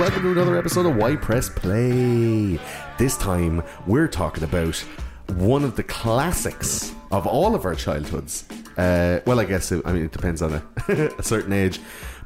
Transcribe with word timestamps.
Welcome 0.00 0.22
to 0.22 0.32
another 0.32 0.56
episode 0.56 0.86
of 0.86 0.96
Why 0.96 1.14
Press 1.14 1.50
Play. 1.50 2.58
This 2.96 3.18
time 3.18 3.62
we're 3.86 4.08
talking 4.08 4.42
about 4.44 4.74
one 5.26 5.62
of 5.62 5.76
the 5.76 5.82
classics 5.82 6.94
of 7.12 7.26
all 7.26 7.54
of 7.54 7.66
our 7.66 7.74
childhoods. 7.74 8.48
Uh, 8.78 9.20
well, 9.26 9.38
I 9.38 9.44
guess 9.44 9.70
it, 9.70 9.82
I 9.84 9.92
mean 9.92 10.06
it 10.06 10.12
depends 10.12 10.40
on 10.40 10.54
a, 10.54 10.62
a 11.18 11.22
certain 11.22 11.52
age, 11.52 11.80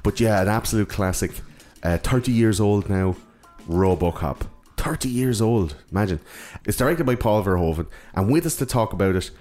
but 0.05 0.21
yeah, 0.21 0.41
an 0.41 0.47
absolute 0.47 0.89
classic. 0.89 1.33
Uh, 1.83 1.99
Thirty 1.99 2.31
years 2.31 2.61
old 2.61 2.89
now, 2.89 3.17
RoboCop. 3.69 4.47
Thirty 4.77 5.09
years 5.09 5.43
old. 5.43 5.75
Imagine. 5.91 6.21
It's 6.67 6.77
directed 6.77 7.07
by 7.07 7.17
Paul 7.17 7.43
Verhoeven, 7.43 7.89
and 8.15 8.31
with 8.31 8.47
us 8.47 8.55
to 8.59 8.67
talk 8.67 8.93
about 8.93 9.17
it 9.17 9.33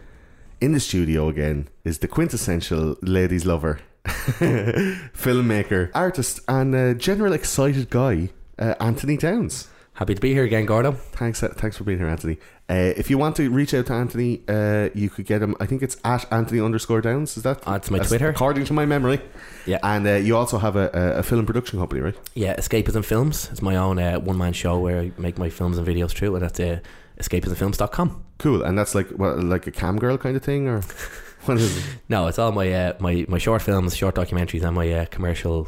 in 0.59 0.71
the 0.71 0.79
studio 0.79 1.29
again 1.29 1.67
is 1.83 1.99
the 1.99 2.07
quintessential 2.07 2.95
ladies' 3.03 3.45
lover, 3.45 3.81
filmmaker, 4.05 5.89
artist, 5.93 6.39
and 6.47 6.75
uh, 6.75 6.93
general 6.93 7.33
excited 7.33 7.89
guy, 7.89 8.29
uh, 8.59 8.75
Anthony 8.79 9.17
Downs. 9.17 9.67
Happy 9.97 10.15
to 10.15 10.21
be 10.21 10.33
here 10.33 10.43
again, 10.43 10.65
Gordo. 10.65 10.93
Thanks, 10.93 11.43
uh, 11.43 11.49
thanks 11.49 11.77
for 11.77 11.83
being 11.83 11.99
here, 11.99 12.07
Anthony. 12.07 12.39
Uh, 12.67 12.93
if 12.97 13.11
you 13.11 13.17
want 13.19 13.35
to 13.35 13.49
reach 13.51 13.73
out 13.75 13.85
to 13.85 13.93
Anthony, 13.93 14.41
uh, 14.47 14.89
you 14.95 15.07
could 15.09 15.25
get 15.25 15.41
him. 15.43 15.55
I 15.59 15.67
think 15.67 15.83
it's 15.83 15.97
at 16.03 16.25
Anthony 16.33 16.59
underscore 16.61 17.01
Downs. 17.01 17.37
Is 17.37 17.43
that? 17.43 17.61
That's 17.61 17.91
my 17.91 17.99
Twitter. 17.99 18.29
according 18.29 18.65
to 18.65 18.73
my 18.73 18.85
memory. 18.87 19.21
Yeah. 19.67 19.77
and 19.83 20.07
uh, 20.07 20.13
you 20.15 20.35
also 20.35 20.57
have 20.57 20.75
a, 20.75 20.89
a, 20.93 21.19
a 21.19 21.23
film 21.23 21.45
production 21.45 21.77
company, 21.79 22.01
right? 22.01 22.15
Yeah, 22.33 22.55
Escapism 22.55 23.05
Films. 23.05 23.49
It's 23.51 23.61
my 23.61 23.75
own 23.75 23.99
uh, 23.99 24.19
one 24.19 24.37
man 24.37 24.53
show 24.53 24.79
where 24.79 24.99
I 24.99 25.11
make 25.17 25.37
my 25.37 25.49
films 25.49 25.77
and 25.77 25.87
videos 25.87 26.11
through, 26.11 26.35
and 26.35 26.43
that's 26.43 26.59
uh, 26.59 26.79
escapismfilms.com. 27.19 28.23
Cool, 28.39 28.63
and 28.63 28.77
that's 28.77 28.95
like 28.95 29.09
what, 29.09 29.43
like 29.43 29.67
a 29.67 29.71
cam 29.71 29.99
girl 29.99 30.17
kind 30.17 30.35
of 30.35 30.43
thing, 30.43 30.67
or 30.67 30.81
what 31.45 31.57
is 31.57 31.77
it? 31.77 31.83
No, 32.09 32.27
it's 32.27 32.39
all 32.39 32.51
my 32.51 32.71
uh, 32.73 32.93
my 32.99 33.25
my 33.27 33.37
short 33.37 33.61
films, 33.61 33.95
short 33.95 34.15
documentaries, 34.15 34.63
and 34.63 34.75
my 34.75 34.91
uh, 34.91 35.05
commercial 35.05 35.67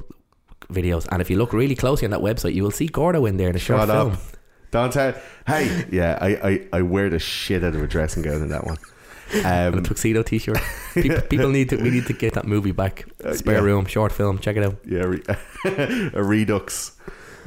videos. 0.71 1.07
And 1.11 1.21
if 1.21 1.29
you 1.29 1.37
look 1.37 1.53
really 1.53 1.75
closely 1.75 2.05
on 2.05 2.11
that 2.11 2.21
website, 2.21 2.53
you 2.53 2.63
will 2.63 2.71
see 2.71 2.87
Gordo 2.87 3.25
in 3.25 3.37
there 3.37 3.49
in 3.49 3.55
a 3.55 3.59
short 3.59 3.81
Shut 3.81 3.89
film. 3.89 4.11
up. 4.13 4.19
Don't 4.71 4.91
tell. 4.91 5.13
Hey, 5.47 5.85
yeah, 5.91 6.17
I, 6.19 6.27
I, 6.49 6.67
I 6.73 6.81
wear 6.81 7.09
the 7.09 7.19
shit 7.19 7.63
out 7.63 7.75
of 7.75 7.81
a 7.83 7.87
dressing 7.87 8.23
gown 8.23 8.41
in 8.41 8.49
that 8.49 8.65
one. 8.65 8.77
And 9.33 9.45
a 9.75 9.77
Um, 9.79 9.83
tuxedo 9.83 10.21
T-shirt. 10.23 10.57
people, 10.93 11.21
people 11.21 11.49
need 11.49 11.69
to. 11.69 11.77
We 11.77 11.89
need 11.91 12.05
to 12.07 12.13
get 12.13 12.33
that 12.33 12.45
movie 12.45 12.71
back. 12.73 13.05
Spare 13.33 13.57
Uh, 13.57 13.59
yeah. 13.61 13.65
room, 13.65 13.85
short 13.85 14.11
film. 14.11 14.37
Check 14.39 14.57
it 14.57 14.63
out. 14.63 14.75
yeah, 14.85 15.03
re- 15.03 15.23
a 16.13 16.23
redux. 16.23 16.91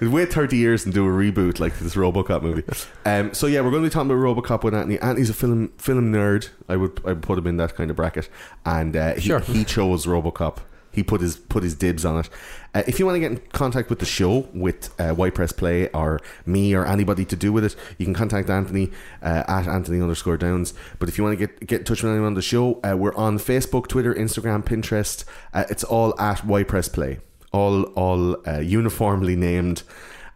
Wait 0.00 0.32
30 0.32 0.56
years 0.56 0.84
and 0.84 0.94
do 0.94 1.06
a 1.06 1.10
reboot 1.10 1.59
like 1.59 1.78
this 1.78 1.94
RoboCop 1.94 2.42
movie. 2.42 2.62
Um, 3.04 3.32
so 3.32 3.47
yeah, 3.47 3.62
we're 3.62 3.70
going 3.70 3.82
to 3.84 3.88
be 3.88 3.92
talking 3.92 4.10
about 4.10 4.20
RoboCop 4.22 4.62
with 4.64 4.75
Anthony. 4.75 4.98
Anthony's 5.00 5.31
a 5.31 5.34
film 5.34 5.69
film 5.78 6.12
nerd. 6.12 6.50
I 6.69 6.76
would 6.76 7.00
I 7.06 7.09
would 7.10 7.22
put 7.22 7.38
him 7.38 7.47
in 7.47 7.56
that 7.56 7.75
kind 7.75 7.91
of 7.91 7.97
bracket, 7.97 8.28
and 8.66 8.94
uh, 8.94 9.14
he, 9.14 9.20
Sure. 9.22 9.41
he 9.41 9.64
chose 9.64 10.04
RoboCop. 10.04 10.58
He 10.92 11.03
put 11.03 11.20
his 11.22 11.37
put 11.37 11.62
his 11.62 11.75
dibs 11.75 12.04
on 12.04 12.19
it. 12.20 12.28
Uh, 12.75 12.82
if 12.87 12.98
you 12.98 13.06
want 13.06 13.16
to 13.16 13.20
get 13.20 13.31
in 13.32 13.38
contact 13.53 13.88
with 13.88 13.98
the 13.98 14.04
show, 14.06 14.47
with 14.53 14.92
uh, 15.00 15.12
Why 15.14 15.31
Press 15.31 15.53
Play 15.53 15.88
or 15.91 16.20
me 16.44 16.75
or 16.75 16.84
anybody 16.84 17.25
to 17.25 17.37
do 17.37 17.50
with 17.50 17.64
it, 17.64 17.75
you 17.97 18.04
can 18.04 18.14
contact 18.14 18.50
Anthony 18.50 18.91
uh, 19.22 19.44
at 19.48 19.66
Anthony 19.66 20.03
underscore 20.03 20.37
Downs. 20.37 20.75
But 20.98 21.08
if 21.08 21.16
you 21.16 21.25
want 21.25 21.38
to 21.38 21.47
get 21.47 21.66
get 21.66 21.78
in 21.81 21.84
touch 21.84 22.03
with 22.03 22.10
anyone 22.12 22.26
on 22.28 22.34
the 22.34 22.42
show, 22.42 22.78
uh, 22.84 22.94
we're 22.97 23.14
on 23.14 23.38
Facebook, 23.38 23.87
Twitter, 23.87 24.14
Instagram, 24.14 24.64
Pinterest. 24.64 25.25
Uh, 25.54 25.64
it's 25.70 25.84
all 25.84 26.19
at 26.20 26.44
Why 26.44 26.62
Press 26.62 26.88
Play 26.88 27.20
all 27.53 27.84
all 27.94 28.36
uh, 28.47 28.60
uniformly 28.60 29.36
named. 29.36 29.82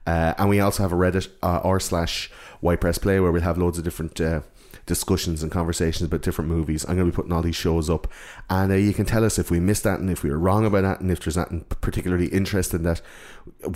Uh, 0.07 0.35
and 0.37 0.49
we 0.49 0.59
also 0.61 0.83
have 0.83 0.93
a 0.93 0.97
Reddit 0.97 1.29
uh, 1.43 1.61
r 1.63 1.79
slash 1.79 2.31
Why 2.61 2.77
Press 2.77 2.99
Play 2.99 3.21
where 3.21 3.31
we'll 3.31 3.43
have 3.43 3.59
loads 3.59 3.79
of 3.79 3.85
different 3.85 4.21
uh, 4.21 4.41
discussions 4.87 5.43
and 5.43 5.53
conversations 5.53 6.03
about 6.03 6.23
different 6.23 6.51
movies. 6.51 6.85
I'm 6.85 6.97
going 6.97 7.07
to 7.07 7.13
be 7.13 7.17
putting 7.17 7.33
all 7.33 7.43
these 7.43 7.57
shows 7.57 7.89
up, 7.89 8.09
and 8.51 8.73
uh, 8.73 8.77
you 8.77 8.93
can 8.93 9.07
tell 9.07 9.25
us 9.25 9.39
if 9.39 9.51
we 9.51 9.61
missed 9.61 9.85
that 9.85 10.01
and 10.01 10.11
if 10.11 10.23
we 10.23 10.31
were 10.31 10.39
wrong 10.39 10.67
about 10.67 10.83
that, 10.83 11.01
and 11.01 11.11
if 11.11 11.21
there's 11.21 11.37
nothing 11.37 11.65
particularly 11.81 12.27
interesting 12.27 12.83
that 12.83 13.01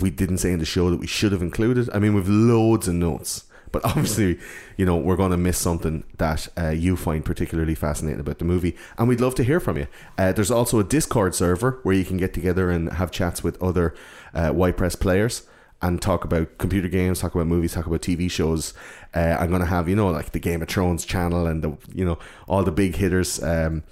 we 0.01 0.09
didn't 0.09 0.39
say 0.39 0.51
in 0.51 0.59
the 0.59 0.65
show 0.65 0.89
that 0.89 0.99
we 0.99 1.07
should 1.07 1.31
have 1.31 1.41
included. 1.41 1.89
I 1.93 1.99
mean, 1.99 2.13
we've 2.13 2.29
loads 2.29 2.87
of 2.87 2.95
notes. 2.95 3.45
But 3.71 3.85
obviously, 3.85 4.39
you 4.77 4.85
know, 4.85 4.97
we're 4.97 5.15
going 5.15 5.31
to 5.31 5.37
miss 5.37 5.57
something 5.57 6.03
that 6.17 6.47
uh, 6.57 6.69
you 6.69 6.95
find 6.95 7.23
particularly 7.23 7.75
fascinating 7.75 8.19
about 8.19 8.39
the 8.39 8.45
movie, 8.45 8.75
and 8.97 9.07
we'd 9.07 9.21
love 9.21 9.35
to 9.35 9.43
hear 9.43 9.59
from 9.59 9.77
you. 9.77 9.87
Uh, 10.17 10.31
there's 10.31 10.51
also 10.51 10.79
a 10.79 10.83
Discord 10.83 11.35
server 11.35 11.79
where 11.83 11.95
you 11.95 12.05
can 12.05 12.17
get 12.17 12.33
together 12.33 12.69
and 12.69 12.93
have 12.93 13.11
chats 13.11 13.43
with 13.43 13.61
other 13.61 13.93
uh, 14.33 14.49
White 14.49 14.77
Press 14.77 14.95
players 14.95 15.43
and 15.81 16.01
talk 16.01 16.23
about 16.23 16.57
computer 16.57 16.87
games, 16.87 17.19
talk 17.19 17.35
about 17.35 17.47
movies, 17.47 17.73
talk 17.73 17.85
about 17.85 18.01
TV 18.01 18.29
shows. 18.29 18.73
Uh, 19.13 19.37
I'm 19.39 19.49
going 19.49 19.61
to 19.61 19.67
have, 19.67 19.87
you 19.87 19.95
know, 19.95 20.09
like 20.09 20.31
the 20.31 20.39
Game 20.39 20.61
of 20.61 20.67
Thrones 20.67 21.05
channel 21.05 21.45
and 21.45 21.63
the, 21.63 21.77
you 21.93 22.03
know, 22.03 22.17
all 22.47 22.63
the 22.63 22.71
big 22.71 22.95
hitters. 22.95 23.41
Um, 23.43 23.83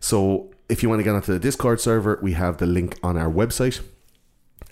so 0.00 0.50
if 0.68 0.82
you 0.82 0.88
want 0.88 1.00
to 1.00 1.04
get 1.04 1.14
onto 1.14 1.32
the 1.32 1.38
Discord 1.38 1.80
server, 1.80 2.18
we 2.22 2.32
have 2.32 2.56
the 2.56 2.66
link 2.66 2.98
on 3.02 3.16
our 3.16 3.30
website 3.30 3.82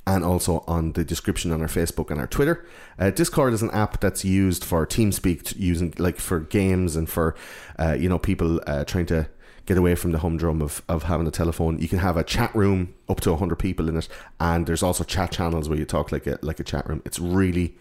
and 0.07 0.25
also 0.25 0.65
on 0.67 0.93
the 0.93 1.05
description 1.05 1.51
on 1.51 1.63
our 1.63 1.69
Facebook 1.69 2.11
and 2.11 2.21
our 2.21 2.27
Twitter. 2.27 2.65
Uh, 2.99 3.11
Discord 3.11 3.53
is 3.53 3.63
an 3.63 3.71
app 3.71 4.01
that's 4.01 4.25
used 4.25 4.65
for 4.65 4.87
TeamSpeak, 4.87 5.55
using 5.59 5.95
like 5.99 6.19
for 6.19 6.41
games 6.41 6.97
and 6.97 7.09
for 7.09 7.35
uh, 7.79 7.97
you 7.99 8.09
know 8.09 8.19
people 8.19 8.61
uh, 8.67 8.85
trying 8.85 9.07
to 9.07 9.29
get 9.67 9.79
away 9.79 9.95
from 9.95 10.13
the 10.13 10.19
humdrum 10.19 10.61
of, 10.61 10.83
of 10.89 11.05
having 11.05 11.27
a 11.27 11.31
telephone. 11.31 11.79
You 11.79 11.89
can 11.89 11.99
have 11.99 12.19
a 12.19 12.25
chat 12.25 12.55
room 12.55 12.95
up 13.09 13.21
to 13.23 13.35
hundred 13.37 13.57
people 13.57 13.89
in 13.89 13.97
it, 13.97 14.09
and 14.39 14.67
there's 14.67 14.83
also 14.83 15.05
chat 15.05 15.33
channels 15.33 15.69
where 15.69 15.79
you 15.79 15.85
talk 15.85 16.13
like 16.13 16.27
a 16.27 16.39
like 16.43 16.61
a 16.61 16.65
chat 16.65 16.89
room. 16.89 17.03
It's 17.05 17.19
really 17.19 17.77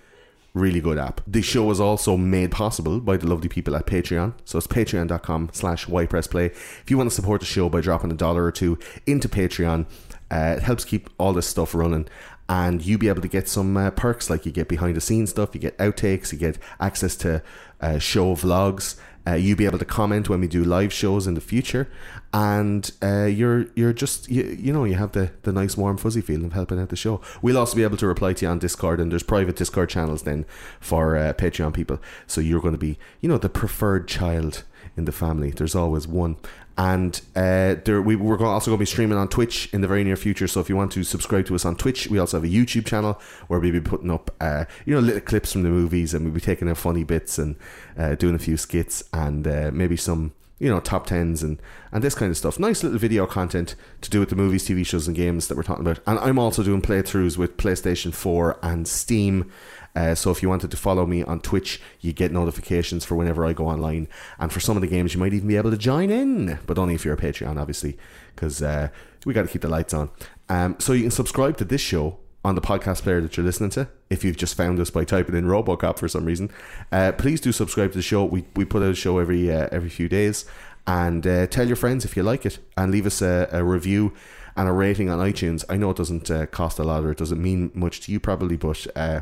really 0.53 0.79
good 0.79 0.97
app. 0.97 1.21
The 1.25 1.41
show 1.41 1.71
is 1.71 1.79
also 1.79 2.15
made 2.15 2.51
possible 2.51 2.99
by 2.99 3.17
the 3.17 3.27
lovely 3.27 3.49
people 3.49 3.75
at 3.75 3.87
Patreon. 3.87 4.33
So 4.45 4.57
it's 4.57 4.67
patreon.com 4.67 5.49
slash 5.51 5.87
ypressplay. 5.87 6.47
If 6.47 6.91
you 6.91 6.97
want 6.97 7.09
to 7.09 7.15
support 7.15 7.41
the 7.41 7.47
show 7.47 7.69
by 7.69 7.81
dropping 7.81 8.11
a 8.11 8.15
dollar 8.15 8.45
or 8.45 8.51
two 8.51 8.77
into 9.07 9.27
Patreon, 9.27 9.87
uh, 10.33 10.55
it 10.57 10.63
helps 10.63 10.83
keep 10.83 11.09
all 11.19 11.31
this 11.31 11.45
stuff 11.45 11.75
running. 11.75 12.07
And 12.49 12.83
you 12.83 12.97
be 12.97 13.07
able 13.07 13.21
to 13.21 13.27
get 13.27 13.47
some 13.47 13.77
uh, 13.77 13.91
perks 13.91 14.29
like 14.29 14.45
you 14.45 14.51
get 14.51 14.67
behind 14.67 14.95
the 14.95 15.01
scenes 15.01 15.29
stuff, 15.29 15.53
you 15.53 15.61
get 15.61 15.77
outtakes, 15.77 16.33
you 16.33 16.39
get 16.39 16.57
access 16.79 17.15
to 17.17 17.43
uh, 17.79 17.99
show 17.99 18.35
vlogs. 18.35 18.99
Uh, 19.25 19.35
you 19.35 19.55
be 19.55 19.65
able 19.65 19.79
to 19.79 19.85
comment 19.85 20.27
when 20.27 20.41
we 20.41 20.47
do 20.49 20.65
live 20.65 20.91
shows 20.91 21.27
in 21.27 21.33
the 21.33 21.39
future, 21.39 21.89
and 22.33 22.91
uh, 23.01 23.23
you're 23.23 23.67
you're 23.73 23.93
just 23.93 24.29
you, 24.29 24.43
you 24.43 24.73
know 24.73 24.83
you 24.83 24.95
have 24.95 25.13
the, 25.13 25.31
the 25.43 25.53
nice 25.53 25.77
warm 25.77 25.95
fuzzy 25.95 26.19
feeling 26.19 26.47
of 26.47 26.51
helping 26.51 26.77
out 26.77 26.89
the 26.89 26.97
show. 26.97 27.21
We'll 27.41 27.57
also 27.57 27.77
be 27.77 27.83
able 27.83 27.95
to 27.95 28.07
reply 28.07 28.33
to 28.33 28.45
you 28.45 28.51
on 28.51 28.59
Discord, 28.59 28.99
and 28.99 29.09
there's 29.09 29.23
private 29.23 29.55
Discord 29.55 29.89
channels 29.89 30.23
then 30.23 30.45
for 30.81 31.15
uh, 31.15 31.31
Patreon 31.31 31.73
people. 31.73 32.01
So 32.27 32.41
you're 32.41 32.59
going 32.59 32.73
to 32.73 32.77
be 32.77 32.97
you 33.21 33.29
know 33.29 33.37
the 33.37 33.47
preferred 33.47 34.09
child 34.09 34.65
in 34.97 35.05
the 35.05 35.13
family. 35.13 35.51
There's 35.51 35.75
always 35.75 36.05
one. 36.05 36.35
And 36.77 37.21
uh, 37.35 37.75
there, 37.85 38.01
we, 38.01 38.15
we're 38.15 38.43
also 38.43 38.71
going 38.71 38.77
to 38.77 38.81
be 38.81 38.85
streaming 38.85 39.17
on 39.17 39.27
Twitch 39.27 39.69
in 39.73 39.81
the 39.81 39.87
very 39.87 40.03
near 40.03 40.15
future. 40.15 40.47
So 40.47 40.59
if 40.59 40.69
you 40.69 40.75
want 40.75 40.91
to 40.93 41.03
subscribe 41.03 41.45
to 41.45 41.55
us 41.55 41.65
on 41.65 41.75
Twitch, 41.75 42.07
we 42.07 42.17
also 42.17 42.37
have 42.37 42.43
a 42.43 42.51
YouTube 42.53 42.85
channel 42.87 43.21
where 43.47 43.59
we'll 43.59 43.71
be 43.71 43.79
putting 43.81 44.09
up, 44.09 44.31
uh, 44.41 44.65
you 44.85 44.95
know, 44.95 44.99
little 44.99 45.21
clips 45.21 45.53
from 45.53 45.63
the 45.63 45.69
movies, 45.69 46.13
and 46.13 46.25
we'll 46.25 46.33
be 46.33 46.41
taking 46.41 46.67
out 46.67 46.77
funny 46.77 47.03
bits 47.03 47.37
and 47.37 47.55
uh, 47.97 48.15
doing 48.15 48.33
a 48.33 48.39
few 48.39 48.57
skits 48.57 49.03
and 49.13 49.47
uh, 49.47 49.69
maybe 49.71 49.95
some, 49.95 50.33
you 50.63 50.69
know 50.69 50.79
top 50.79 51.05
tens 51.07 51.43
and 51.43 51.61
and 51.91 52.01
this 52.01 52.15
kind 52.15 52.31
of 52.31 52.37
stuff. 52.37 52.57
Nice 52.57 52.83
little 52.83 52.97
video 52.97 53.25
content 53.27 53.75
to 53.99 54.09
do 54.09 54.21
with 54.21 54.29
the 54.29 54.35
movies, 54.35 54.65
TV 54.65 54.85
shows, 54.85 55.07
and 55.07 55.15
games 55.15 55.49
that 55.49 55.57
we're 55.57 55.63
talking 55.63 55.85
about. 55.85 55.99
And 56.07 56.17
I'm 56.19 56.39
also 56.39 56.63
doing 56.63 56.81
playthroughs 56.81 57.37
with 57.37 57.57
PlayStation 57.57 58.13
4 58.13 58.59
and 58.63 58.87
Steam. 58.87 59.51
Uh, 59.93 60.15
so 60.15 60.31
if 60.31 60.41
you 60.41 60.49
wanted 60.49 60.71
to 60.71 60.77
follow 60.77 61.05
me 61.05 61.21
on 61.21 61.41
Twitch, 61.41 61.81
you 61.99 62.13
get 62.13 62.31
notifications 62.31 63.03
for 63.03 63.15
whenever 63.15 63.45
I 63.45 63.53
go 63.53 63.67
online. 63.67 64.07
And 64.39 64.51
for 64.51 64.61
some 64.61 64.77
of 64.77 64.81
the 64.81 64.87
games, 64.87 65.13
you 65.13 65.19
might 65.19 65.33
even 65.33 65.47
be 65.47 65.57
able 65.57 65.69
to 65.69 65.77
join 65.77 66.09
in, 66.09 66.57
but 66.65 66.79
only 66.79 66.95
if 66.95 67.05
you're 67.05 67.13
a 67.13 67.17
Patreon, 67.17 67.59
obviously, 67.59 67.97
because 68.33 68.63
uh, 68.63 68.87
we 69.25 69.33
got 69.33 69.43
to 69.43 69.49
keep 69.49 69.61
the 69.61 69.67
lights 69.67 69.93
on. 69.93 70.09
Um, 70.49 70.77
so 70.79 70.93
you 70.93 71.01
can 71.03 71.11
subscribe 71.11 71.57
to 71.57 71.65
this 71.65 71.81
show 71.81 72.17
on 72.43 72.55
the 72.55 72.61
podcast 72.61 73.03
player 73.03 73.21
that 73.21 73.37
you're 73.37 73.45
listening 73.45 73.69
to. 73.71 73.87
If 74.09 74.23
you've 74.23 74.37
just 74.37 74.55
found 74.55 74.79
us 74.79 74.89
by 74.89 75.05
typing 75.05 75.35
in 75.35 75.45
RoboCop 75.45 75.97
for 75.97 76.07
some 76.07 76.25
reason, 76.25 76.51
uh, 76.91 77.13
please 77.13 77.39
do 77.39 77.51
subscribe 77.51 77.91
to 77.91 77.97
the 77.97 78.03
show. 78.03 78.25
We 78.25 78.45
we 78.55 78.65
put 78.65 78.83
out 78.83 78.91
a 78.91 78.95
show 78.95 79.19
every 79.19 79.51
uh, 79.51 79.69
every 79.71 79.89
few 79.89 80.09
days, 80.09 80.45
and 80.85 81.25
uh, 81.25 81.47
tell 81.47 81.67
your 81.67 81.75
friends 81.75 82.03
if 82.05 82.17
you 82.17 82.23
like 82.23 82.45
it, 82.45 82.59
and 82.75 82.91
leave 82.91 83.05
us 83.05 83.21
a, 83.21 83.47
a 83.51 83.63
review 83.63 84.13
and 84.55 84.67
a 84.67 84.71
rating 84.71 85.09
on 85.09 85.19
iTunes. 85.19 85.63
I 85.69 85.77
know 85.77 85.91
it 85.91 85.97
doesn't 85.97 86.29
uh, 86.29 86.45
cost 86.47 86.79
a 86.79 86.83
lot 86.83 87.03
or 87.03 87.11
it 87.11 87.17
doesn't 87.17 87.41
mean 87.41 87.71
much 87.73 88.01
to 88.01 88.11
you 88.11 88.19
probably, 88.19 88.57
but 88.57 88.85
uh, 88.95 89.21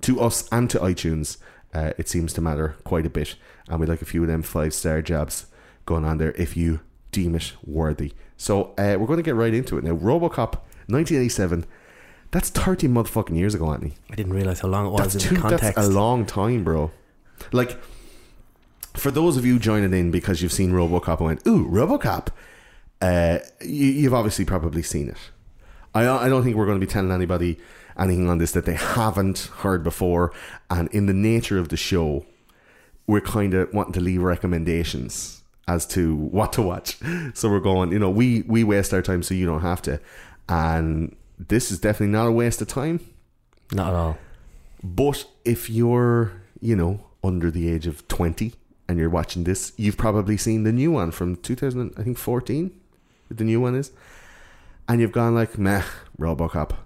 to 0.00 0.20
us 0.20 0.48
and 0.50 0.68
to 0.70 0.78
iTunes, 0.80 1.36
uh, 1.72 1.92
it 1.96 2.08
seems 2.08 2.32
to 2.32 2.40
matter 2.40 2.76
quite 2.82 3.06
a 3.06 3.10
bit, 3.10 3.36
and 3.68 3.78
we 3.78 3.86
like 3.86 4.02
a 4.02 4.06
few 4.06 4.22
of 4.22 4.28
them 4.28 4.42
five 4.42 4.72
star 4.72 5.02
jobs 5.02 5.46
going 5.86 6.04
on 6.04 6.16
there 6.16 6.32
if 6.32 6.56
you 6.56 6.80
deem 7.12 7.34
it 7.34 7.52
worthy. 7.62 8.14
So 8.36 8.74
we're 8.76 9.06
going 9.06 9.18
to 9.18 9.22
get 9.22 9.36
right 9.36 9.54
into 9.54 9.78
it 9.78 9.84
now. 9.84 9.94
RoboCop, 9.94 10.54
1987. 10.88 11.66
That's 12.34 12.50
30 12.50 12.88
motherfucking 12.88 13.36
years 13.36 13.54
ago, 13.54 13.70
Anthony. 13.70 13.92
I 14.10 14.16
didn't 14.16 14.32
realize 14.32 14.58
how 14.58 14.66
long 14.66 14.88
it 14.88 14.90
was 14.90 15.12
That's, 15.12 15.30
in 15.30 15.36
context. 15.36 15.76
that's 15.76 15.86
a 15.86 15.88
long 15.88 16.26
time, 16.26 16.64
bro. 16.64 16.90
Like, 17.52 17.78
for 18.94 19.12
those 19.12 19.36
of 19.36 19.46
you 19.46 19.60
joining 19.60 19.94
in 19.94 20.10
because 20.10 20.42
you've 20.42 20.50
seen 20.50 20.72
RoboCop 20.72 21.18
and 21.18 21.26
went, 21.26 21.46
ooh, 21.46 21.68
RoboCop, 21.68 22.30
uh, 23.00 23.38
you, 23.60 23.86
you've 23.86 24.14
obviously 24.14 24.44
probably 24.44 24.82
seen 24.82 25.10
it. 25.10 25.16
I, 25.94 26.08
I 26.08 26.28
don't 26.28 26.42
think 26.42 26.56
we're 26.56 26.66
going 26.66 26.80
to 26.80 26.84
be 26.84 26.90
telling 26.90 27.12
anybody 27.12 27.56
anything 27.96 28.28
on 28.28 28.38
this 28.38 28.50
that 28.50 28.64
they 28.64 28.74
haven't 28.74 29.50
heard 29.58 29.84
before. 29.84 30.32
And 30.68 30.88
in 30.88 31.06
the 31.06 31.14
nature 31.14 31.60
of 31.60 31.68
the 31.68 31.76
show, 31.76 32.26
we're 33.06 33.20
kind 33.20 33.54
of 33.54 33.72
wanting 33.72 33.92
to 33.92 34.00
leave 34.00 34.24
recommendations 34.24 35.44
as 35.68 35.86
to 35.86 36.16
what 36.16 36.52
to 36.54 36.62
watch. 36.62 36.98
So 37.34 37.48
we're 37.48 37.60
going, 37.60 37.92
you 37.92 38.00
know, 38.00 38.10
we 38.10 38.42
we 38.42 38.64
waste 38.64 38.92
our 38.92 39.02
time 39.02 39.22
so 39.22 39.34
you 39.34 39.46
don't 39.46 39.60
have 39.60 39.82
to. 39.82 40.00
And 40.48 41.14
this 41.38 41.70
is 41.70 41.78
definitely 41.78 42.12
not 42.12 42.26
a 42.26 42.32
waste 42.32 42.60
of 42.62 42.68
time. 42.68 43.00
Not 43.72 43.88
at 43.88 43.94
all. 43.94 44.18
But 44.82 45.26
if 45.44 45.68
you're, 45.70 46.32
you 46.60 46.76
know, 46.76 47.06
under 47.22 47.50
the 47.50 47.68
age 47.68 47.86
of 47.86 48.06
20 48.08 48.52
and 48.88 48.98
you're 48.98 49.10
watching 49.10 49.44
this, 49.44 49.72
you've 49.76 49.96
probably 49.96 50.36
seen 50.36 50.62
the 50.64 50.72
new 50.72 50.90
one 50.92 51.10
from 51.10 51.36
2000, 51.36 51.94
I 51.96 52.02
think 52.02 52.18
14, 52.18 52.70
the 53.30 53.44
new 53.44 53.60
one 53.60 53.74
is. 53.74 53.90
And 54.88 55.00
you've 55.00 55.12
gone 55.12 55.34
like, 55.34 55.56
meh, 55.58 55.82
Robocop. 56.18 56.76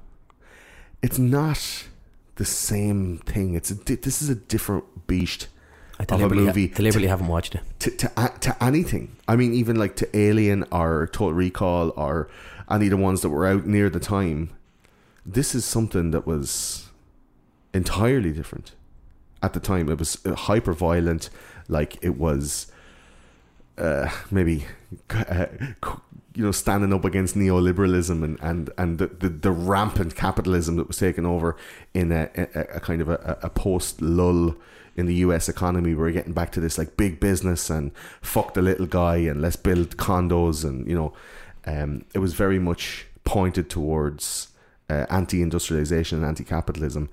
It's 1.03 1.19
not 1.19 1.87
the 2.37 2.45
same 2.45 3.19
thing. 3.19 3.55
It's 3.55 3.71
a 3.71 3.75
di- 3.75 3.97
this 3.97 4.23
is 4.23 4.29
a 4.29 4.35
different 4.37 5.07
beast 5.09 5.49
I 5.99 6.05
of 6.05 6.23
a 6.23 6.29
movie. 6.29 6.69
deliberately 6.69 7.09
haven't 7.09 7.27
watched 7.27 7.57
it. 7.57 7.63
to, 7.81 7.91
to 7.91 8.33
to 8.41 8.65
anything. 8.65 9.17
I 9.27 9.35
mean, 9.35 9.53
even 9.53 9.77
like 9.77 9.97
to 9.97 10.17
Alien 10.17 10.65
or 10.71 11.09
Total 11.13 11.33
Recall 11.33 11.93
or 11.97 12.29
any 12.71 12.87
of 12.87 12.91
the 12.91 12.97
ones 12.97 13.23
that 13.23 13.31
were 13.31 13.47
out 13.47 13.67
near 13.67 13.89
the 13.91 14.01
time. 14.01 14.51
This 15.25 15.55
is 15.55 15.65
something 15.65 16.11
that 16.13 16.27
was 16.27 16.89
entirely 17.75 18.33
different 18.33 18.73
at 19.43 19.53
the 19.53 19.61
time. 19.61 19.89
It 19.89 19.99
was 19.99 20.19
hyper 20.25 20.73
violent, 20.73 21.31
like 21.69 21.99
it 22.03 22.17
was 22.17 22.71
uh, 23.77 24.11
maybe 24.31 24.67
uh, 25.11 25.47
you 26.35 26.45
know 26.45 26.53
standing 26.53 26.93
up 26.93 27.05
against 27.05 27.37
neoliberalism 27.37 28.23
and 28.23 28.39
and 28.41 28.71
and 28.79 28.99
the, 28.99 29.07
the, 29.09 29.29
the 29.29 29.51
rampant 29.51 30.15
capitalism 30.15 30.77
that 30.77 30.87
was 30.87 30.99
taken 30.99 31.27
over 31.27 31.57
in 31.95 32.13
a, 32.13 32.31
a, 32.37 32.61
a 32.77 32.81
kind 32.81 33.01
of 33.01 33.09
a, 33.09 33.39
a 33.43 33.51
post 33.51 34.01
lull 34.01 34.55
in 34.97 35.07
the 35.07 35.15
U.S. 35.17 35.49
economy. 35.49 35.95
We're 35.95 36.11
getting 36.11 36.33
back 36.33 36.51
to 36.53 36.61
this 36.61 36.77
like 36.77 36.97
big 36.97 37.21
business 37.21 37.71
and 37.71 37.93
fuck 38.21 38.55
the 38.55 38.63
little 38.63 38.87
guy 38.87 39.17
and 39.17 39.41
let's 39.41 39.57
build 39.57 39.97
condos 39.97 40.65
and 40.65 40.87
you 40.89 40.95
know, 40.95 41.13
um, 41.69 42.05
it 42.15 42.19
was 42.21 42.33
very 42.35 42.59
much 42.59 43.07
pointed 43.25 43.69
towards 43.69 44.49
uh, 44.91 45.05
anti-industrialization 45.11 46.19
and 46.19 46.27
anti-capitalism 46.27 47.09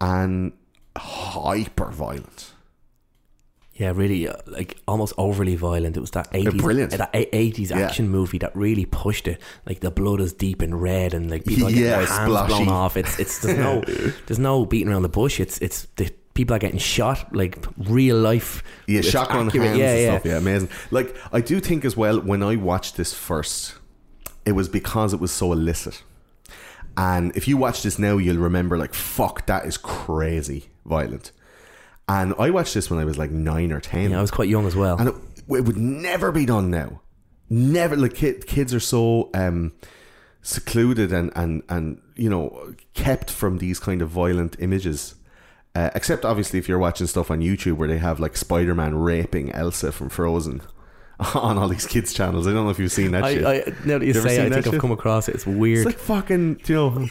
and 0.00 0.52
hyper 0.96 1.90
violent. 1.90 2.52
Yeah, 3.74 3.92
really, 3.94 4.26
uh, 4.28 4.34
like 4.46 4.76
almost 4.88 5.14
overly 5.18 5.54
violent. 5.54 5.96
It 5.96 6.00
was 6.00 6.10
that 6.12 6.26
eighties, 6.32 6.60
brilliant. 6.60 6.90
that 6.92 7.10
eighties 7.14 7.70
Yeah. 7.70 7.78
action 7.86 8.08
movie 8.08 8.38
that 8.38 8.54
really 8.56 8.84
pushed 8.86 9.28
it. 9.28 9.40
Like 9.66 9.78
the 9.80 9.90
blood 9.92 10.20
is 10.20 10.32
deep 10.32 10.62
and 10.62 10.82
red, 10.82 11.14
and 11.14 11.30
like 11.30 11.44
people 11.44 11.66
are 11.68 11.70
getting 11.70 11.84
Yeah, 11.84 11.98
their 11.98 12.06
hands 12.06 12.26
splashy. 12.30 12.64
blown 12.64 12.68
off. 12.68 12.96
It's 12.96 13.18
it's 13.20 13.38
there's 13.40 13.56
no 13.58 13.80
there's 14.26 14.40
no 14.40 14.66
beating 14.66 14.88
around 14.88 15.02
the 15.02 15.08
bush. 15.08 15.38
It's 15.38 15.58
it's 15.58 15.86
the 15.94 16.10
people 16.34 16.56
are 16.56 16.58
getting 16.58 16.78
shot 16.80 17.32
like 17.32 17.64
real 17.78 18.16
life. 18.16 18.64
Yeah, 18.88 19.00
shotgun 19.02 19.46
accurate. 19.46 19.68
hands 19.68 19.78
Yeah, 19.78 19.92
and 19.92 20.00
yeah. 20.02 20.10
stuff. 20.18 20.26
Yeah, 20.26 20.38
amazing. 20.38 20.68
Like 20.90 21.14
I 21.32 21.40
do 21.40 21.60
think 21.60 21.84
as 21.84 21.96
well 21.96 22.20
when 22.20 22.42
I 22.42 22.56
watched 22.56 22.96
this 22.96 23.12
first, 23.14 23.74
it 24.48 24.52
was 24.52 24.66
because 24.66 25.12
it 25.12 25.20
was 25.20 25.30
so 25.30 25.52
illicit. 25.52 26.02
And 26.96 27.36
if 27.36 27.46
you 27.46 27.58
watch 27.58 27.82
this 27.82 27.98
now, 27.98 28.16
you'll 28.16 28.38
remember 28.38 28.78
like 28.78 28.94
fuck, 28.94 29.44
that 29.46 29.66
is 29.66 29.76
crazy 29.76 30.70
violent. 30.86 31.32
And 32.08 32.34
I 32.38 32.48
watched 32.48 32.72
this 32.72 32.90
when 32.90 32.98
I 32.98 33.04
was 33.04 33.18
like 33.18 33.30
nine 33.30 33.70
or 33.72 33.80
ten. 33.80 34.10
Yeah, 34.10 34.18
I 34.18 34.22
was 34.22 34.30
quite 34.30 34.48
young 34.48 34.66
as 34.66 34.74
well. 34.74 34.96
and 34.98 35.10
it, 35.10 35.14
it 35.50 35.64
would 35.66 35.76
never 35.76 36.32
be 36.32 36.46
done 36.46 36.70
now. 36.70 37.02
Never 37.50 37.94
like 37.94 38.14
kid, 38.14 38.46
kids 38.46 38.72
are 38.72 38.80
so 38.80 39.28
um, 39.34 39.74
secluded 40.40 41.12
and 41.12 41.30
and 41.36 41.62
and 41.68 42.00
you 42.16 42.30
know 42.30 42.74
kept 42.94 43.30
from 43.30 43.58
these 43.58 43.78
kind 43.78 44.00
of 44.00 44.08
violent 44.08 44.56
images. 44.58 45.14
Uh, 45.74 45.90
except 45.94 46.24
obviously 46.24 46.58
if 46.58 46.68
you're 46.68 46.78
watching 46.78 47.06
stuff 47.06 47.30
on 47.30 47.40
YouTube 47.40 47.76
where 47.76 47.86
they 47.86 47.98
have 47.98 48.18
like 48.18 48.34
Spider 48.34 48.74
Man 48.74 48.94
raping 48.96 49.52
Elsa 49.52 49.92
from 49.92 50.08
Frozen 50.08 50.62
on 51.34 51.58
all 51.58 51.68
these 51.68 51.86
kids 51.86 52.12
channels. 52.12 52.46
I 52.46 52.52
don't 52.52 52.64
know 52.64 52.70
if 52.70 52.78
you've 52.78 52.92
seen 52.92 53.10
that 53.12 53.24
I, 53.24 53.34
shit. 53.34 53.44
I 53.44 53.54
now 53.84 53.98
that 53.98 54.06
you 54.06 54.12
You 54.12 54.20
say, 54.20 54.44
I 54.46 54.48
think 54.50 54.66
I've 54.68 54.80
come 54.80 54.92
across 54.92 55.28
it. 55.28 55.34
It's 55.34 55.46
weird. 55.46 55.78
It's 55.78 55.86
like 55.86 55.98
fucking, 55.98 56.60
you 56.66 56.74
know, 56.74 56.90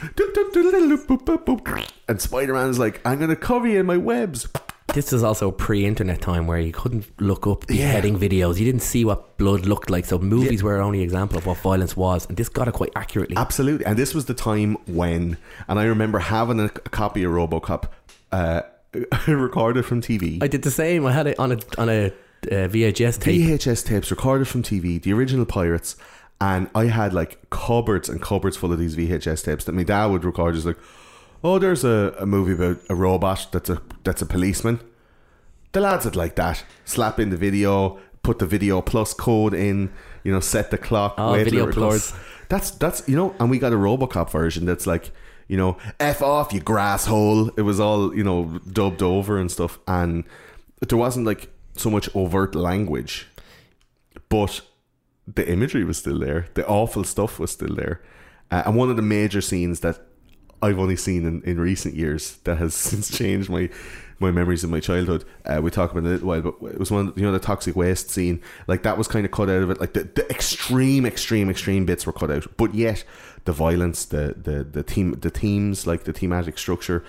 and 2.08 2.22
Spider 2.22 2.54
Man's 2.54 2.80
like, 2.80 3.02
I'm 3.06 3.20
gonna 3.20 3.36
cover 3.36 3.68
you 3.68 3.80
in 3.80 3.86
my 3.86 3.98
webs. 3.98 4.48
this 4.94 5.12
is 5.12 5.24
also 5.24 5.52
pre-internet 5.52 6.22
time 6.22 6.48
where 6.48 6.60
you 6.60 6.72
couldn't 6.72 7.06
look 7.20 7.46
up 7.46 7.66
Yeah. 7.70 7.76
beheading 7.88 8.18
videos. 8.18 8.58
You 8.58 8.66
didn't 8.66 8.82
see 8.84 9.04
what 9.04 9.38
blood 9.38 9.66
looked 9.66 9.90
like. 9.90 10.06
So 10.06 10.18
movies 10.18 10.64
were 10.64 10.76
our 10.78 10.82
only 10.82 11.02
example 11.02 11.38
of 11.38 11.46
what 11.46 11.58
violence 11.58 11.98
was, 11.98 12.26
and 12.28 12.38
this 12.38 12.48
got 12.48 12.68
it 12.70 12.74
quite 12.74 12.92
accurately. 12.96 13.36
Absolutely. 13.36 13.86
And 13.86 13.98
this 13.98 14.14
was 14.14 14.26
the 14.26 14.34
time 14.34 14.78
when, 14.88 15.38
and 15.68 15.80
I 15.80 15.84
remember 15.84 16.20
having 16.20 16.60
a, 16.62 16.66
a 16.66 16.70
copy 16.70 17.24
of 17.24 17.32
Robocop 17.34 17.90
uh, 18.32 18.62
recorded 19.28 19.86
from 19.86 20.02
TV. 20.02 20.42
I 20.42 20.48
did 20.48 20.62
the 20.64 20.72
same. 20.72 21.06
I 21.06 21.12
had 21.12 21.28
it 21.28 21.38
on 21.38 21.52
a 21.52 21.58
on 21.78 21.90
a 21.90 22.14
uh, 22.52 22.68
VHS 22.68 23.20
tape. 23.20 23.42
VHS 23.42 23.86
tapes 23.86 24.12
recorded 24.12 24.48
from 24.48 24.64
TV, 24.64 25.02
the 25.02 25.14
original 25.14 25.46
Pirates, 25.46 25.96
and 26.40 26.70
I 26.76 26.86
had 26.86 27.14
like 27.14 27.50
cupboards 27.50 28.10
and 28.10 28.22
cupboards 28.22 28.58
full 28.58 28.72
of 28.72 28.80
these 28.80 28.96
VHS 28.96 29.44
tapes 29.44 29.66
that 29.66 29.74
my 29.74 29.84
dad 29.84 30.08
would 30.08 30.24
record. 30.24 30.56
Just 30.56 30.66
like, 30.68 30.78
oh, 31.44 31.60
there's 31.60 31.84
a, 31.84 32.16
a 32.20 32.26
movie 32.26 32.54
about 32.54 32.82
a 32.90 32.96
robot 32.96 33.48
that's 33.52 33.70
a 33.70 33.82
that's 34.04 34.22
a 34.22 34.26
policeman. 34.26 34.80
The 35.72 35.82
lads 35.82 36.06
would 36.06 36.16
like 36.16 36.36
that. 36.36 36.64
Slap 36.86 37.20
in 37.20 37.30
the 37.30 37.38
video, 37.38 38.00
put 38.24 38.40
the 38.40 38.46
video 38.46 38.82
plus 38.82 39.14
code 39.14 39.54
in, 39.54 39.92
you 40.24 40.32
know, 40.32 40.40
set 40.40 40.72
the 40.72 40.78
clock, 40.78 41.16
Oh, 41.18 41.34
wait 41.34 41.46
Video. 41.46 41.72
Plus. 41.72 42.14
That's 42.50 42.72
that's 42.72 43.08
you 43.08 43.16
know, 43.16 43.36
and 43.40 43.50
we 43.50 43.60
got 43.60 43.74
a 43.74 43.76
RoboCop 43.76 44.30
version 44.30 44.66
that's 44.66 44.88
like, 44.88 45.12
you 45.48 45.58
know, 45.58 45.78
f 46.00 46.22
off 46.22 46.54
you 46.54 46.62
grasshole. 46.62 47.52
It 47.58 47.64
was 47.64 47.80
all 47.80 48.16
you 48.16 48.24
know 48.24 48.60
dubbed 48.72 49.02
over 49.02 49.38
and 49.38 49.52
stuff, 49.52 49.80
and 49.88 50.24
there 50.88 50.98
wasn't 50.98 51.26
like 51.26 51.50
so 51.80 51.90
much 51.90 52.10
overt 52.16 52.56
language, 52.56 53.28
but 54.30 54.62
the 55.28 55.50
imagery 55.50 55.84
was 55.84 55.98
still 55.98 56.20
there. 56.20 56.48
The 56.54 56.66
awful 56.68 57.04
stuff 57.04 57.40
was 57.40 57.52
still 57.52 57.76
there, 57.76 58.02
uh, 58.52 58.64
and 58.66 58.76
one 58.76 58.90
of 58.90 58.96
the 58.96 59.02
major 59.02 59.42
scenes 59.42 59.82
that 59.82 60.00
I've 60.62 60.80
only 60.80 60.96
seen 60.96 61.26
in, 61.26 61.42
in 61.44 61.60
recent 61.60 61.96
years 61.96 62.38
that 62.44 62.58
has 62.58 62.74
since 62.90 63.16
changed 63.16 63.50
my 63.50 63.70
my 64.20 64.32
memories 64.32 64.64
of 64.64 64.72
my 64.72 64.80
childhood. 64.80 65.24
Uh, 65.46 65.60
we 65.62 65.70
talk 65.70 65.92
about 65.92 66.04
it 66.04 66.08
a 66.08 66.10
little 66.10 66.28
while, 66.28 66.42
but 66.42 66.56
it 66.72 66.80
was 66.80 66.90
one 66.90 67.14
you 67.16 67.24
know 67.24 67.32
the 67.32 67.40
toxic 67.40 67.76
waste 67.76 68.10
scene. 68.10 68.42
Like 68.66 68.84
that 68.84 68.98
was 68.98 69.08
kind 69.08 69.26
of 69.26 69.32
cut 69.32 69.50
out 69.50 69.62
of 69.62 69.70
it. 69.70 69.80
Like 69.80 69.94
the, 69.94 70.04
the 70.04 70.28
extreme, 70.30 71.06
extreme, 71.06 71.50
extreme 71.50 71.86
bits 71.86 72.06
were 72.06 72.14
cut 72.14 72.32
out, 72.32 72.48
but 72.58 72.74
yet 72.74 73.04
the 73.46 73.52
violence, 73.52 74.06
the 74.06 74.36
the 74.42 74.64
the 74.64 74.84
theme, 74.84 75.14
the 75.20 75.30
themes, 75.30 75.86
like 75.86 76.04
the 76.04 76.14
thematic 76.14 76.58
structure, 76.58 77.04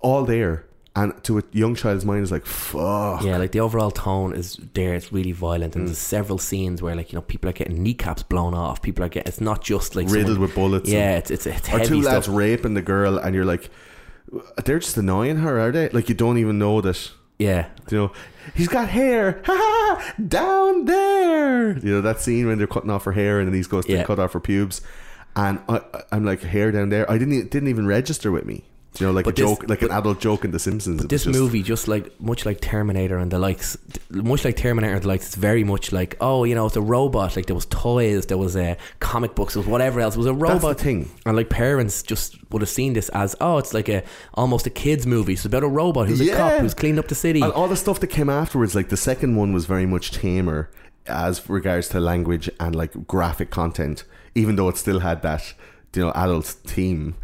all 0.00 0.24
there. 0.24 0.66
And 0.94 1.14
to 1.24 1.38
a 1.38 1.42
young 1.52 1.74
child's 1.74 2.04
mind, 2.04 2.22
is 2.22 2.30
like 2.30 2.44
fuck. 2.44 3.22
Yeah, 3.24 3.38
like 3.38 3.52
the 3.52 3.60
overall 3.60 3.90
tone 3.90 4.34
is 4.34 4.58
there. 4.74 4.94
It's 4.94 5.10
really 5.10 5.32
violent, 5.32 5.72
Mm. 5.72 5.76
and 5.76 5.88
there's 5.88 5.96
several 5.96 6.36
scenes 6.36 6.82
where, 6.82 6.94
like, 6.94 7.12
you 7.12 7.16
know, 7.16 7.22
people 7.22 7.48
are 7.48 7.54
getting 7.54 7.82
kneecaps 7.82 8.22
blown 8.22 8.52
off. 8.52 8.82
People 8.82 9.02
are 9.04 9.08
getting. 9.08 9.26
It's 9.28 9.40
not 9.40 9.64
just 9.64 9.96
like 9.96 10.06
Riddled 10.08 10.24
someone- 10.34 10.40
with 10.42 10.54
bullets 10.54 10.90
Yeah, 10.90 11.16
it's 11.16 11.30
it's, 11.30 11.46
it's 11.46 11.66
or 11.68 11.78
heavy 11.78 11.86
two 11.86 12.02
lads 12.02 12.26
stuff. 12.26 12.36
raping 12.36 12.74
the 12.74 12.82
girl, 12.82 13.16
and 13.16 13.34
you're 13.34 13.46
like, 13.46 13.70
they're 14.66 14.78
just 14.80 14.96
annoying 14.98 15.36
her, 15.38 15.58
are 15.58 15.72
they? 15.72 15.88
Like 15.88 16.10
you 16.10 16.14
don't 16.14 16.36
even 16.36 16.58
know 16.58 16.80
that. 16.82 17.10
Yeah. 17.38 17.66
You 17.90 17.96
know, 17.98 18.12
he's 18.54 18.68
got 18.68 18.88
hair. 18.90 19.40
Ha 19.46 19.54
ha! 19.56 20.14
Down 20.28 20.84
there. 20.84 21.78
You 21.78 21.94
know 21.94 22.00
that 22.02 22.20
scene 22.20 22.46
when 22.46 22.58
they're 22.58 22.66
cutting 22.66 22.90
off 22.90 23.04
her 23.04 23.12
hair 23.12 23.38
and 23.40 23.48
then 23.48 23.54
he 23.54 23.62
goes 23.66 23.86
to 23.86 23.92
Yeah. 23.92 24.04
cut 24.04 24.18
off 24.18 24.32
her 24.34 24.40
pubes, 24.40 24.80
and 25.36 25.58
I, 25.68 25.80
I'm 26.12 26.24
like 26.24 26.42
hair 26.42 26.70
down 26.70 26.90
there. 26.90 27.10
I 27.10 27.16
didn't 27.18 27.50
didn't 27.50 27.68
even 27.68 27.86
register 27.86 28.30
with 28.30 28.44
me. 28.44 28.64
You 29.00 29.06
know, 29.06 29.12
like 29.12 29.24
But 29.24 29.38
a 29.38 29.42
this- 29.42 29.50
joke, 29.50 29.64
like 29.70 29.80
an 29.82 29.90
adult 29.90 30.20
joke 30.20 30.44
in 30.44 30.50
The 30.50 30.58
Simpsons. 30.58 31.02
It 31.02 31.08
This 31.08 31.24
just- 31.24 31.38
movie, 31.38 31.62
just 31.62 31.88
like 31.88 32.12
much 32.20 32.44
like 32.44 32.60
Terminator 32.60 33.16
and 33.16 33.30
the 33.30 33.38
likes, 33.38 33.78
much 34.10 34.44
like 34.44 34.56
Terminator 34.56 34.92
and 34.92 35.02
the 35.02 35.08
likes, 35.08 35.26
it's 35.28 35.34
very 35.34 35.64
much 35.64 35.92
like 35.92 36.16
oh, 36.20 36.44
you 36.44 36.54
know, 36.54 36.66
it's 36.66 36.76
a 36.76 36.82
robot. 36.82 37.34
Like 37.34 37.46
there 37.46 37.54
was 37.54 37.64
toys, 37.66 38.26
there 38.26 38.36
was 38.36 38.54
uh, 38.54 38.74
comic 39.00 39.34
books, 39.34 39.54
there 39.54 39.62
was 39.62 39.66
whatever 39.68 40.00
else. 40.00 40.14
It 40.14 40.18
was 40.18 40.26
a 40.26 40.34
robot 40.34 40.78
thing. 40.78 41.08
and 41.24 41.36
like 41.36 41.48
parents 41.48 42.02
just 42.02 42.36
would 42.50 42.60
have 42.60 42.68
seen 42.68 42.92
this 42.92 43.08
as 43.10 43.34
oh, 43.40 43.56
it's 43.56 43.72
like 43.72 43.88
a 43.88 44.02
almost 44.34 44.66
a 44.66 44.70
kids 44.70 45.06
movie. 45.06 45.32
It's 45.32 45.46
about 45.46 45.64
a 45.64 45.68
robot 45.68 46.08
who's 46.08 46.20
a 46.20 46.28
cop 46.36 46.60
who's 46.60 46.74
cleaned 46.74 46.98
up 46.98 47.08
the 47.08 47.14
city. 47.14 47.40
And 47.40 47.52
all 47.52 47.68
the 47.68 47.76
stuff 47.76 47.98
that 48.00 48.08
came 48.08 48.28
afterwards, 48.28 48.74
like 48.74 48.90
the 48.90 48.96
second 48.98 49.36
one 49.36 49.54
was 49.54 49.64
very 49.64 49.86
much 49.86 50.10
tamer 50.10 50.70
as 51.06 51.48
regards 51.48 51.88
to 51.88 51.98
language 51.98 52.50
and 52.60 52.76
like 52.76 53.06
graphic 53.06 53.50
content, 53.50 54.04
even 54.34 54.56
though 54.56 54.68
it 54.68 54.76
still 54.76 55.00
had 55.00 55.22
that, 55.22 55.54
you 55.94 56.02
know, 56.02 56.12
adult 56.14 56.44
theme. 56.46 57.14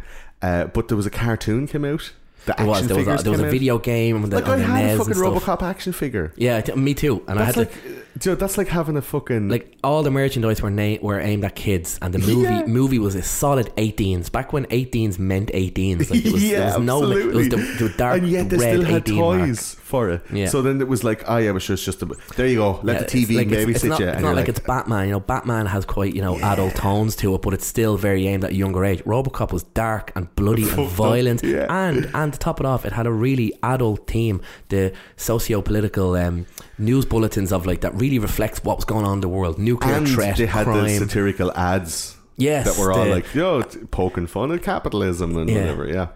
Uh, 0.41 0.65
but 0.65 0.87
there 0.87 0.97
was 0.97 1.05
a 1.05 1.09
cartoon 1.11 1.67
came 1.67 1.85
out. 1.85 2.11
The 2.45 2.53
There 2.57 2.65
was 2.65 2.87
there 2.87 2.97
was 2.97 3.07
a, 3.07 3.23
there 3.23 3.31
was 3.31 3.41
a 3.41 3.49
video 3.49 3.77
game 3.77 4.21
the, 4.21 4.37
Like 4.37 4.47
I 4.47 4.55
the 4.55 4.63
had 4.63 4.95
a 4.95 4.97
fucking. 4.97 5.13
RoboCop 5.13 5.61
action 5.61 5.91
figure. 5.91 6.31
Yeah, 6.37 6.61
t- 6.61 6.73
me 6.73 6.93
too. 6.93 7.23
And 7.27 7.37
I 7.37 7.43
had 7.43 7.57
like, 7.57 7.73
to, 7.73 8.03
you 8.23 8.31
know, 8.31 8.35
that's 8.35 8.57
like 8.57 8.67
having 8.67 8.97
a 8.97 9.01
fucking 9.01 9.49
like 9.49 9.77
all 9.83 10.03
the 10.03 10.11
merchandise 10.11 10.61
were 10.61 10.69
na- 10.69 10.97
were 11.01 11.19
aimed 11.19 11.45
at 11.45 11.55
kids, 11.55 11.97
and 12.01 12.13
the 12.13 12.19
movie 12.19 12.41
Yeah. 12.43 12.65
movie 12.65 12.99
was 12.99 13.15
a 13.15 13.21
solid 13.21 13.71
18s. 13.77 14.29
Back 14.31 14.51
when 14.53 14.65
18s 14.67 15.17
meant 15.19 15.49
18s, 15.53 16.09
like 16.09 16.25
it 16.25 16.33
was, 16.33 16.43
yeah, 16.51 16.59
there 16.71 16.79
was 16.79 16.85
no, 16.85 17.11
it 17.11 17.33
was 17.33 17.49
the, 17.49 17.57
the 17.57 17.93
dark 17.97 18.19
and 18.21 18.29
yet 18.29 18.49
they 18.49 18.57
red 18.57 18.75
still 18.79 18.83
had 18.85 19.01
18 19.03 19.15
mark. 19.15 19.39
toys 19.39 19.73
for 19.75 20.09
it. 20.09 20.21
Yeah. 20.31 20.47
So 20.47 20.61
then 20.61 20.81
it 20.81 20.87
was 20.87 21.03
like, 21.03 21.23
oh 21.27 21.37
yeah, 21.37 21.49
it 21.49 21.53
was 21.53 21.65
just, 21.65 21.85
just 21.85 22.01
a, 22.01 22.05
there 22.35 22.47
you 22.47 22.57
go. 22.57 22.79
Let 22.83 22.93
Yeah, 22.95 22.99
the 23.03 23.05
TV 23.25 23.35
like, 23.37 23.47
it's- 23.47 23.65
babysit 23.65 23.75
it's 23.75 23.83
not, 23.85 23.99
you. 23.99 24.07
It's 24.07 24.21
not 24.21 24.27
you're 24.27 24.35
like, 24.35 24.49
it's 24.49 24.59
Batman. 24.59 25.05
You 25.07 25.11
know, 25.13 25.19
Batman 25.19 25.65
has 25.67 25.85
quite 25.85 26.13
you 26.13 26.21
know 26.21 26.37
adult 26.39 26.75
tones 26.75 27.15
to 27.17 27.35
it, 27.35 27.41
but 27.41 27.53
it's 27.53 27.65
still 27.65 27.97
very 27.97 28.27
aimed 28.27 28.43
at 28.43 28.51
a 28.51 28.55
younger 28.55 28.83
age. 28.85 29.03
RoboCop 29.05 29.51
was 29.53 29.63
dark 29.63 30.11
and 30.15 30.33
bloody 30.35 30.67
and 30.69 30.87
violent, 30.89 31.43
yeah. 31.43 31.65
and 31.69 32.09
and 32.13 32.33
to 32.33 32.39
top 32.39 32.59
it 32.59 32.65
off, 32.65 32.85
it 32.85 32.93
had 32.93 33.07
a 33.07 33.11
really 33.11 33.53
adult 33.63 34.07
theme. 34.07 34.41
The 34.69 34.93
socio-political 35.17 36.15
um, 36.15 36.45
news 36.79 37.05
bulletins 37.05 37.51
of 37.51 37.65
like 37.65 37.81
that 37.81 37.93
really 37.95 38.19
reflects 38.19 38.63
what 38.63 38.77
was 38.77 38.85
going 38.85 39.05
on 39.05 39.13
in 39.15 39.21
the 39.21 39.29
world. 39.29 39.57
Nuclear 39.59 39.95
and 39.95 40.07
threat, 40.07 40.37
they 40.37 40.45
had 40.45 40.67
the 40.67 40.71
crime. 40.71 40.97
satirical 40.97 41.51
ads 41.53 42.15
Yes, 42.37 42.65
that 42.65 42.81
were 42.81 42.91
all 42.93 43.03
the- 43.05 43.11
like 43.11 43.33
yo 43.35 43.63
poking 43.91 44.27
fun 44.27 44.51
at 44.51 44.63
capitalism 44.63 45.35
and 45.37 45.49
Yeah. 45.49 45.59
whatever 45.59 45.87
yeah 45.87 46.07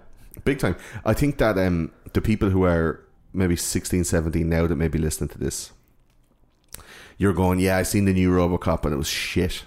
big 0.46 0.58
time 0.58 0.75
i 1.05 1.13
think 1.13 1.38
that 1.38 1.58
um 1.58 1.91
the 2.13 2.22
people 2.22 2.50
who 2.50 2.63
are 2.63 3.01
maybe 3.34 3.55
16 3.58 4.03
17 4.05 4.48
now 4.50 4.65
that 4.65 4.75
may 4.77 4.88
be 4.88 4.98
listening 4.98 5.27
to 5.29 5.38
this 5.38 5.72
you're 7.17 7.34
going 7.34 7.60
yeah 7.60 7.77
i 7.77 7.84
seen 7.84 8.05
the 8.05 8.13
new 8.13 8.32
robocop 8.32 8.84
and 8.86 8.93
it 8.93 8.98
was 8.98 9.08
shit 9.08 9.63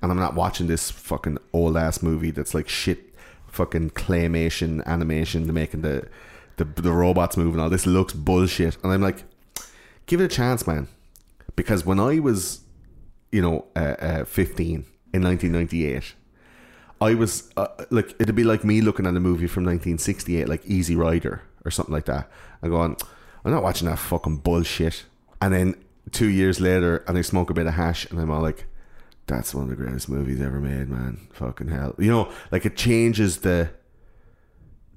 and 0.00 0.10
i'm 0.10 0.18
not 0.18 0.34
watching 0.34 0.66
this 0.68 0.90
fucking 0.90 1.38
old 1.52 1.76
ass 1.76 2.02
movie 2.02 2.30
that's 2.30 2.54
like 2.54 2.68
shit 2.68 3.14
fucking 3.46 3.90
claymation 3.90 4.84
animation 4.86 5.52
making 5.52 5.82
the 5.82 6.08
the, 6.56 6.64
the 6.64 6.92
robots 6.92 7.36
moving 7.36 7.60
all 7.60 7.70
this 7.70 7.86
looks 7.86 8.12
bullshit 8.14 8.76
and 8.82 8.92
i'm 8.92 9.02
like 9.02 9.24
give 10.06 10.20
it 10.20 10.24
a 10.24 10.28
chance 10.28 10.66
man 10.66 10.88
because 11.56 11.84
when 11.84 11.98
i 12.00 12.18
was 12.18 12.62
you 13.32 13.40
know, 13.40 13.64
uh, 13.74 13.96
uh, 13.98 14.24
15 14.24 14.84
in 15.12 15.22
1998, 15.22 16.14
I 17.00 17.14
was 17.14 17.50
uh, 17.56 17.66
like, 17.90 18.14
it'd 18.20 18.36
be 18.36 18.44
like 18.44 18.62
me 18.62 18.80
looking 18.80 19.06
at 19.06 19.16
a 19.16 19.20
movie 19.20 19.48
from 19.48 19.64
1968, 19.64 20.48
like 20.48 20.64
Easy 20.66 20.94
Rider 20.94 21.42
or 21.64 21.70
something 21.70 21.92
like 21.92 22.04
that, 22.04 22.30
and 22.60 22.70
going, 22.70 22.96
I'm 23.44 23.50
not 23.50 23.62
watching 23.62 23.88
that 23.88 23.98
fucking 23.98 24.38
bullshit. 24.38 25.04
And 25.40 25.52
then 25.52 25.74
two 26.12 26.28
years 26.28 26.60
later, 26.60 26.98
and 27.08 27.18
I 27.18 27.22
smoke 27.22 27.50
a 27.50 27.54
bit 27.54 27.66
of 27.66 27.74
hash, 27.74 28.08
and 28.10 28.20
I'm 28.20 28.30
all 28.30 28.42
like, 28.42 28.66
that's 29.26 29.54
one 29.54 29.64
of 29.64 29.70
the 29.70 29.76
greatest 29.76 30.08
movies 30.08 30.40
ever 30.40 30.60
made, 30.60 30.88
man. 30.88 31.26
Fucking 31.32 31.68
hell. 31.68 31.94
You 31.98 32.10
know, 32.10 32.32
like 32.52 32.66
it 32.66 32.76
changes 32.76 33.38
the 33.38 33.70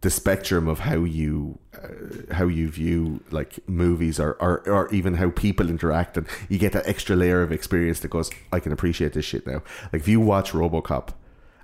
the 0.05 0.11
spectrum 0.11 0.67
of 0.67 0.81
how 0.81 1.03
you 1.03 1.57
uh, 1.73 2.35
how 2.35 2.45
you 2.45 2.69
view 2.69 3.21
like 3.31 3.57
movies 3.67 4.19
or, 4.19 4.33
or 4.33 4.59
or 4.69 4.87
even 4.93 5.15
how 5.15 5.31
people 5.31 5.67
interact 5.67 6.15
and 6.15 6.27
you 6.47 6.59
get 6.59 6.73
that 6.73 6.85
extra 6.85 7.15
layer 7.15 7.41
of 7.41 7.51
experience 7.51 8.01
that 8.01 8.09
goes 8.09 8.29
I 8.53 8.59
can 8.59 8.71
appreciate 8.71 9.13
this 9.13 9.25
shit 9.25 9.47
now 9.47 9.63
like 9.91 10.03
if 10.03 10.07
you 10.07 10.19
watch 10.19 10.51
RoboCop 10.51 11.09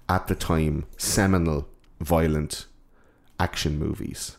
at 0.09 0.25
the 0.27 0.33
time 0.33 0.85
seminal 0.97 1.67
violent 1.99 2.65
action 3.39 3.77
movies 3.77 4.37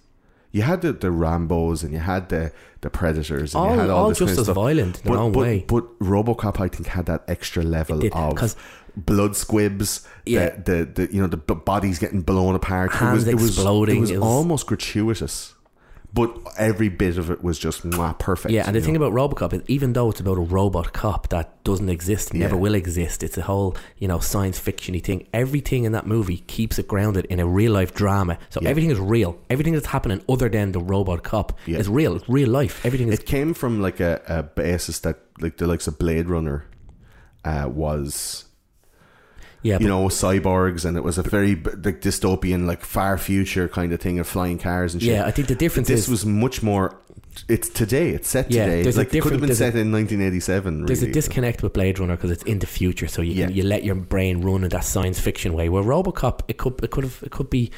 you 0.50 0.62
had 0.62 0.82
the, 0.82 0.92
the 0.92 1.08
Rambos 1.08 1.84
and 1.84 1.92
you 1.92 2.00
had 2.00 2.28
the 2.28 2.50
the 2.80 2.90
Predators 2.90 3.54
and 3.54 3.62
all, 3.62 3.72
you 3.72 3.80
had 3.80 3.88
all, 3.88 3.98
all 4.02 4.08
this 4.08 4.18
just 4.18 4.30
kind 4.30 4.38
of 4.38 4.40
as 4.40 4.46
stuff. 4.46 4.56
violent 4.56 4.98
in 4.98 5.04
their 5.04 5.14
but, 5.14 5.22
own 5.22 5.30
but, 5.30 5.40
way. 5.40 5.64
but 5.68 5.98
RoboCop 6.00 6.60
I 6.60 6.66
think 6.66 6.88
had 6.88 7.06
that 7.06 7.22
extra 7.28 7.62
level 7.62 8.00
did, 8.00 8.12
of 8.12 8.56
blood 8.96 9.34
squibs 9.36 10.06
Yeah. 10.26 10.50
the, 10.50 10.84
the, 10.94 11.06
the 11.06 11.14
you 11.14 11.20
know 11.22 11.28
the 11.28 11.36
bodies 11.36 11.98
getting 11.98 12.22
blown 12.22 12.54
apart 12.54 12.92
Hands 12.92 13.26
it 13.26 13.34
was, 13.34 13.48
exploding, 13.56 13.98
it 13.98 14.00
was, 14.00 14.10
it 14.10 14.14
it 14.14 14.18
was- 14.18 14.26
was 14.26 14.34
almost 14.36 14.66
gratuitous 14.66 15.54
but 16.14 16.36
every 16.58 16.90
bit 16.90 17.16
of 17.16 17.30
it 17.30 17.42
was 17.42 17.58
just 17.58 17.84
mwah, 17.88 18.18
perfect 18.18 18.52
Yeah, 18.52 18.64
and 18.66 18.76
the 18.76 18.82
thing 18.82 18.92
know. 18.92 19.02
about 19.04 19.14
RoboCop 19.14 19.54
is 19.54 19.62
even 19.66 19.94
though 19.94 20.10
it's 20.10 20.20
about 20.20 20.36
a 20.36 20.42
robot 20.42 20.92
cop 20.92 21.30
that 21.30 21.64
doesn't 21.64 21.88
exist, 21.88 22.34
never 22.34 22.54
Yeah. 22.54 22.60
will 22.60 22.74
exist, 22.74 23.22
it's 23.22 23.38
a 23.38 23.42
whole 23.42 23.74
you 23.96 24.08
know 24.08 24.18
science 24.18 24.60
fictiony 24.60 25.02
thing. 25.02 25.26
Everything 25.32 25.84
in 25.84 25.92
that 25.92 26.06
movie 26.06 26.44
keeps 26.46 26.78
it 26.78 26.86
grounded 26.86 27.24
in 27.30 27.40
a 27.40 27.46
real 27.46 27.72
life 27.72 27.94
drama. 27.94 28.36
So 28.50 28.60
Yeah. 28.60 28.68
everything 28.68 28.90
is 28.90 28.98
real. 28.98 29.38
Everything 29.48 29.72
that's 29.72 29.86
happening 29.86 30.20
other 30.28 30.50
than 30.50 30.72
the 30.72 30.80
robot 30.80 31.22
cop 31.22 31.58
Yeah. 31.64 31.78
is 31.78 31.88
real. 31.88 32.14
It's 32.16 32.28
real 32.28 32.50
life. 32.50 32.84
Everything 32.84 33.08
is 33.08 33.18
it 33.20 33.24
came 33.24 33.54
from 33.54 33.80
like 33.80 33.98
a, 33.98 34.20
a 34.28 34.42
basis 34.42 34.98
that 34.98 35.16
like 35.40 35.56
the 35.56 35.66
likes 35.66 35.86
of 35.86 35.98
Blade 35.98 36.28
Runner 36.28 36.66
uh, 37.46 37.70
was 37.72 38.44
yeah. 39.62 39.78
you 39.80 39.88
know 39.88 40.06
cyborgs 40.08 40.84
and 40.84 40.96
it 40.96 41.04
was 41.04 41.18
a 41.18 41.22
very 41.22 41.54
like 41.54 42.00
dystopian 42.00 42.66
like 42.66 42.82
far 42.84 43.16
future 43.18 43.68
kind 43.68 43.92
of 43.92 44.00
thing 44.00 44.18
of 44.18 44.26
flying 44.26 44.58
cars 44.58 44.92
and 44.94 45.02
shit 45.02 45.12
Yeah, 45.12 45.24
I 45.26 45.30
think 45.30 45.48
the 45.48 45.54
difference 45.54 45.88
this 45.88 46.00
is- 46.04 46.08
was 46.08 46.26
much 46.26 46.62
more 46.62 46.96
it's 47.48 47.68
today 47.70 48.10
it's 48.10 48.28
set 48.28 48.50
Yeah, 48.50 48.66
today 48.66 48.82
there's 48.82 48.96
a 48.96 49.00
like 49.00 49.14
it 49.14 49.22
could 49.22 49.32
have 49.32 49.40
been 49.40 49.48
there's 49.48 49.60
a- 49.60 49.72
set 49.72 49.76
in 49.76 49.90
1987 49.92 50.84
There's 50.86 51.00
a 51.00 51.06
really. 51.06 51.12
disconnect 51.12 51.62
with 51.62 51.72
Blade 51.72 51.98
Runner 51.98 52.16
because 52.16 52.30
it's 52.30 52.42
in 52.44 52.58
the 52.58 52.66
future, 52.66 53.08
so 53.08 53.22
you 53.22 53.32
Yeah. 53.32 53.48
you 53.48 53.62
let 53.62 53.84
your 53.84 53.94
brain 53.94 54.42
run 54.42 54.64
in 54.64 54.68
that 54.70 54.84
science 54.84 55.18
fiction 55.18 55.54
way. 55.54 55.68
Where 55.70 55.82
RoboCop, 55.82 56.40
it 56.48 56.58
could 56.58 56.82
it 56.84 56.90
could 56.90 57.04
have 57.04 57.20
it 57.22 57.30
could 57.30 57.48
be, 57.48 57.70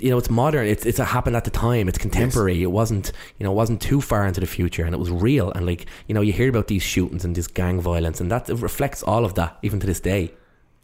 you 0.00 0.08
know, 0.10 0.16
it's 0.18 0.30
modern. 0.30 0.66
It's 0.66 0.86
it's 0.86 0.98
a 0.98 1.04
happened 1.04 1.36
at 1.36 1.44
the 1.44 1.50
time. 1.50 1.88
It's 1.88 1.98
contemporary. 1.98 2.62
It 2.62 2.70
wasn't 2.70 3.12
you 3.38 3.44
know 3.44 3.52
it 3.52 3.54
wasn't 3.56 3.82
too 3.82 4.00
far 4.00 4.26
into 4.26 4.40
the 4.40 4.46
future, 4.46 4.84
and 4.86 4.94
it 4.94 4.98
was 4.98 5.10
real. 5.10 5.52
And 5.52 5.66
like 5.66 5.84
you 6.08 6.14
know, 6.14 6.22
you 6.22 6.32
hear 6.32 6.48
about 6.48 6.68
these 6.68 6.82
shootings 6.82 7.22
and 7.24 7.34
this 7.36 7.48
gang 7.48 7.80
violence, 7.80 8.18
and 8.22 8.30
that 8.30 8.48
it 8.48 8.58
reflects 8.60 9.02
all 9.02 9.24
of 9.26 9.34
that 9.34 9.58
even 9.62 9.78
to 9.80 9.86
this 9.86 10.00
day. 10.00 10.32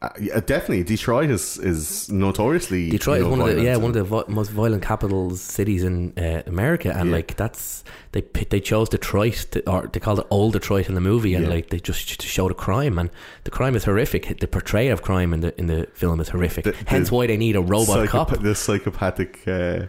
Uh, 0.02 0.08
yeah, 0.20 0.40
definitely 0.40 0.82
Detroit 0.82 1.30
is 1.30 1.58
is 1.58 2.08
notoriously 2.10 2.90
Detroit 2.90 3.20
you 3.20 3.26
is 3.26 3.30
one 3.38 3.40
of 3.48 3.54
the 3.56 3.62
yeah 3.62 3.76
one 3.76 3.90
of 3.90 3.94
the 3.94 4.02
vi- 4.02 4.24
most 4.26 4.50
violent 4.50 4.82
capital 4.82 5.36
cities 5.36 5.84
in 5.84 6.12
uh, 6.18 6.42
America, 6.46 6.90
and 6.92 7.08
Yeah. 7.10 7.16
like 7.18 7.36
that's 7.36 7.84
they 8.10 8.22
they 8.50 8.58
chose 8.58 8.88
Detroit 8.88 9.46
to, 9.52 9.58
or 9.70 9.86
they 9.92 10.00
called 10.00 10.18
it 10.18 10.26
old 10.30 10.54
Detroit 10.54 10.88
in 10.88 10.94
the 10.96 11.00
movie, 11.00 11.34
and 11.36 11.44
Yeah. 11.44 11.54
like 11.54 11.70
they 11.70 11.78
just 11.78 12.18
to 12.20 12.26
show 12.26 12.48
the 12.48 12.54
crime, 12.54 12.98
and 12.98 13.10
the 13.44 13.52
crime 13.52 13.76
is 13.76 13.84
horrific. 13.84 14.40
The 14.40 14.48
portrayal 14.48 14.92
of 14.92 15.02
crime 15.02 15.32
in 15.32 15.40
the 15.40 15.52
in 15.56 15.66
the 15.68 15.86
film 15.94 16.18
is 16.20 16.30
horrific. 16.30 16.64
The- 16.64 16.74
Hence 16.86 17.10
the 17.10 17.14
why 17.14 17.26
they 17.28 17.36
need 17.36 17.54
a 17.54 17.60
robot 17.60 17.98
Psychopa- 17.98 18.08
cop. 18.28 18.42
The 18.42 18.54
psychopathic 18.56 19.46
uh, 19.46 19.86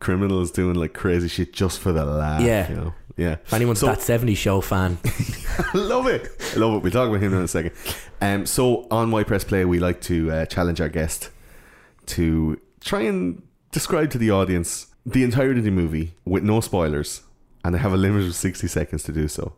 criminals 0.00 0.50
doing 0.50 0.74
like 0.74 0.92
crazy 0.94 1.28
shit 1.28 1.52
just 1.52 1.78
for 1.80 1.92
the 1.92 2.04
laugh. 2.04 2.40
Yeah. 2.42 2.68
you 2.68 2.76
know? 2.76 2.94
yeah. 3.16 3.36
If 3.44 3.52
anyone's 3.52 3.80
So- 3.80 3.86
that 3.86 3.98
70s 3.98 4.36
show 4.36 4.60
fan, 4.60 4.98
love 5.74 6.06
it. 6.06 6.28
I 6.54 6.58
love 6.58 6.74
it. 6.76 6.82
We'll 6.82 6.92
talk 6.92 7.08
about 7.08 7.20
him 7.22 7.34
in 7.34 7.42
a 7.42 7.48
second. 7.48 7.72
Um, 8.20 8.46
so 8.46 8.86
on 8.90 9.10
Why 9.10 9.24
Press 9.24 9.44
Play, 9.44 9.64
we 9.64 9.78
like 9.78 10.00
to 10.02 10.30
uh, 10.30 10.46
challenge 10.46 10.80
our 10.80 10.88
guest 10.88 11.30
to 12.06 12.60
try 12.80 13.00
and 13.02 13.42
describe 13.72 14.10
to 14.10 14.18
the 14.18 14.30
audience 14.30 14.86
the 15.06 15.22
entirety 15.22 15.58
of 15.58 15.64
the 15.64 15.70
movie 15.70 16.14
with 16.24 16.42
no 16.42 16.60
spoilers, 16.60 17.22
and 17.64 17.74
they 17.74 17.78
have 17.78 17.92
a 17.92 17.96
limit 17.96 18.24
of 18.26 18.34
sixty 18.34 18.66
seconds 18.66 19.02
to 19.04 19.12
do 19.12 19.28
so. 19.28 19.52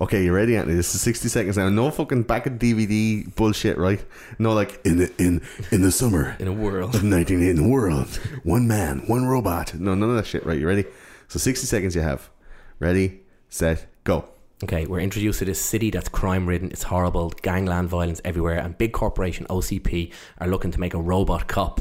Okay, 0.00 0.24
you 0.24 0.32
ready, 0.32 0.56
Anthony? 0.56 0.74
This 0.76 0.94
is 0.94 1.02
sixty 1.02 1.28
seconds 1.28 1.56
now. 1.58 1.68
No 1.68 1.90
fucking 1.90 2.22
back 2.22 2.46
of 2.46 2.54
DVD 2.54 3.32
bullshit, 3.34 3.76
right? 3.76 4.02
No, 4.38 4.54
like 4.54 4.80
in 4.86 4.96
the 4.96 5.12
in 5.18 5.42
in 5.70 5.82
the 5.82 5.92
summer 5.92 6.34
in 6.38 6.48
a 6.48 6.52
world. 6.52 6.94
of 6.94 7.04
1980 7.04 7.50
in 7.50 7.56
the 7.56 7.68
world. 7.68 8.08
One 8.42 8.66
man, 8.66 9.00
one 9.06 9.26
robot. 9.26 9.74
No, 9.74 9.94
none 9.94 10.08
of 10.08 10.16
that 10.16 10.26
shit, 10.26 10.46
right? 10.46 10.58
You 10.58 10.66
ready? 10.66 10.86
So 11.28 11.38
60 11.38 11.66
seconds 11.66 11.94
you 11.94 12.00
have. 12.02 12.30
Ready, 12.78 13.20
set, 13.50 13.86
go. 14.04 14.28
Okay, 14.64 14.86
we're 14.86 15.00
introduced 15.00 15.40
to 15.40 15.44
this 15.44 15.60
city 15.60 15.90
that's 15.90 16.08
crime 16.08 16.46
ridden. 16.46 16.70
It's 16.70 16.84
horrible, 16.84 17.30
gangland 17.42 17.88
violence 17.88 18.20
everywhere, 18.24 18.58
and 18.58 18.76
big 18.78 18.92
corporation 18.92 19.46
OCP 19.50 20.12
are 20.38 20.46
looking 20.46 20.70
to 20.70 20.80
make 20.80 20.94
a 20.94 21.00
robot 21.00 21.48
cop 21.48 21.80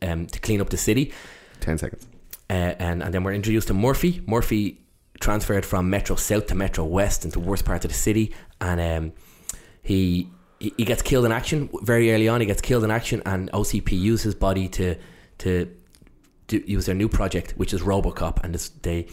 um, 0.00 0.26
to 0.28 0.40
clean 0.40 0.60
up 0.60 0.70
the 0.70 0.76
city. 0.76 1.12
10 1.60 1.78
seconds. 1.78 2.06
Uh, 2.48 2.74
and 2.78 3.02
and 3.02 3.12
then 3.12 3.22
we're 3.22 3.34
introduced 3.34 3.68
to 3.68 3.74
Murphy. 3.74 4.22
Murphy 4.26 4.80
transferred 5.20 5.64
from 5.64 5.88
Metro 5.90 6.16
South 6.16 6.46
to 6.48 6.54
Metro 6.54 6.84
West 6.84 7.24
into 7.24 7.38
the 7.38 7.44
worst 7.44 7.64
part 7.64 7.84
of 7.84 7.90
the 7.90 7.96
city, 7.96 8.34
and 8.60 8.80
um, 8.80 9.12
he 9.82 10.28
he 10.58 10.84
gets 10.84 11.02
killed 11.02 11.24
in 11.24 11.32
action 11.32 11.70
very 11.82 12.12
early 12.12 12.28
on. 12.28 12.40
He 12.40 12.46
gets 12.46 12.60
killed 12.60 12.84
in 12.84 12.90
action, 12.90 13.22
and 13.24 13.50
OCP 13.52 13.92
use 13.98 14.22
his 14.22 14.34
body 14.34 14.68
to 14.68 14.96
to 15.38 15.70
do, 16.48 16.62
use 16.66 16.86
their 16.86 16.94
new 16.94 17.08
project, 17.08 17.52
which 17.56 17.72
is 17.72 17.82
RoboCop, 17.82 18.42
and 18.42 18.54
this, 18.54 18.68
they 18.68 19.06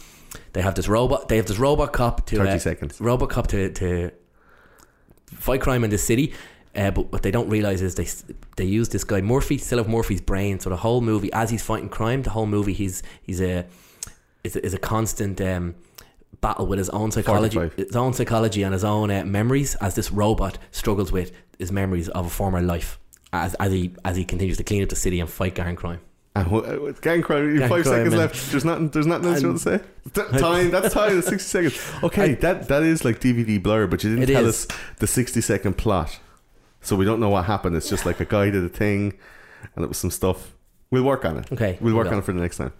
they 0.52 0.62
have 0.62 0.74
this 0.74 0.88
robot. 0.88 1.28
They 1.28 1.36
have 1.36 1.46
this 1.46 1.58
robot 1.58 1.92
cop 1.92 2.26
to 2.26 2.36
30 2.36 2.50
uh, 2.50 2.58
seconds. 2.58 3.00
Robot 3.00 3.30
cop 3.30 3.46
to 3.48 3.72
to 3.74 4.10
fight 5.26 5.60
crime 5.60 5.84
in 5.84 5.90
the 5.90 5.98
city. 5.98 6.32
Uh, 6.74 6.90
but 6.90 7.10
what 7.10 7.22
they 7.22 7.30
don't 7.30 7.48
realize 7.48 7.80
is 7.80 7.94
they 7.94 8.06
they 8.56 8.64
use 8.64 8.90
this 8.90 9.04
guy 9.04 9.20
Murphy, 9.20 9.58
still 9.58 9.78
have 9.78 9.88
Murphy's 9.88 10.20
brain. 10.20 10.60
So 10.60 10.70
the 10.70 10.76
whole 10.76 11.00
movie, 11.00 11.32
as 11.32 11.50
he's 11.50 11.62
fighting 11.62 11.88
crime, 11.88 12.22
the 12.22 12.30
whole 12.30 12.46
movie 12.46 12.72
he's 12.72 13.02
he's 13.22 13.40
a 13.40 13.66
is 14.44 14.54
a, 14.54 14.64
is 14.64 14.74
a 14.74 14.78
constant 14.78 15.40
um, 15.40 15.74
battle 16.40 16.66
with 16.66 16.78
his 16.78 16.88
own 16.90 17.10
psychology, 17.10 17.54
45. 17.54 17.86
his 17.86 17.96
own 17.96 18.12
psychology 18.12 18.62
and 18.62 18.72
his 18.72 18.84
own 18.84 19.10
uh, 19.10 19.24
memories. 19.24 19.74
As 19.76 19.94
this 19.94 20.10
robot 20.10 20.58
struggles 20.70 21.12
with 21.12 21.32
his 21.58 21.72
memories 21.72 22.08
of 22.10 22.26
a 22.26 22.30
former 22.30 22.60
life, 22.62 22.98
as 23.32 23.54
as 23.54 23.72
he 23.72 23.92
as 24.04 24.16
he 24.16 24.24
continues 24.24 24.56
to 24.58 24.64
clean 24.64 24.82
up 24.82 24.88
the 24.88 24.96
city 24.96 25.20
and 25.20 25.28
fight 25.28 25.54
gang 25.54 25.76
crime. 25.76 26.00
And 26.34 26.46
wh- 26.46 26.68
uh, 26.68 26.92
gang 27.00 27.22
crime. 27.22 27.56
Gang 27.58 27.68
five 27.68 27.82
crime 27.82 27.96
seconds 27.96 28.14
left. 28.14 28.50
There's 28.50 28.64
nothing. 28.64 28.88
There's 28.90 29.06
nothing 29.06 29.28
else 29.28 29.42
you 29.42 29.48
want 29.48 29.60
to 29.60 29.78
say. 29.78 29.84
Th- 30.14 30.40
time. 30.40 30.70
That's 30.70 30.94
time. 31.00 31.20
Sixty 31.22 31.38
seconds. 31.48 32.04
Okay, 32.04 32.34
that 32.34 32.68
that 32.68 32.82
is 32.82 33.04
like 33.04 33.20
DVD 33.20 33.60
blur, 33.62 33.86
but 33.86 34.04
you 34.04 34.14
didn't 34.14 34.32
tell 34.32 34.46
is. 34.46 34.66
us 34.66 34.78
the 34.98 35.06
sixty 35.06 35.40
second 35.40 35.76
plot, 35.78 36.20
so 36.80 36.94
we 36.96 37.04
don't 37.04 37.18
know 37.20 37.30
what 37.30 37.46
happened. 37.46 37.74
It's 37.76 37.88
just 37.88 38.06
like 38.06 38.20
a 38.20 38.24
guy 38.24 38.50
did 38.50 38.62
a 38.64 38.68
thing, 38.68 39.18
and 39.74 39.84
it 39.84 39.88
was 39.88 39.98
some 39.98 40.10
stuff. 40.10 40.54
We'll 40.90 41.02
work 41.02 41.24
on 41.24 41.38
it. 41.38 41.52
Okay, 41.52 41.76
we'll 41.80 41.96
work 41.96 42.06
on. 42.06 42.18
it 42.18 42.24
for 42.24 42.32
the 42.32 42.40
next 42.40 42.58
time. 42.58 42.72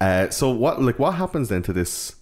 Uh, 0.00 0.28
so 0.30 0.50
what 0.50 0.80
like 0.82 0.98
what 0.98 1.12
happens 1.14 1.48
then 1.48 1.62
to 1.62 1.72
this 1.72 2.14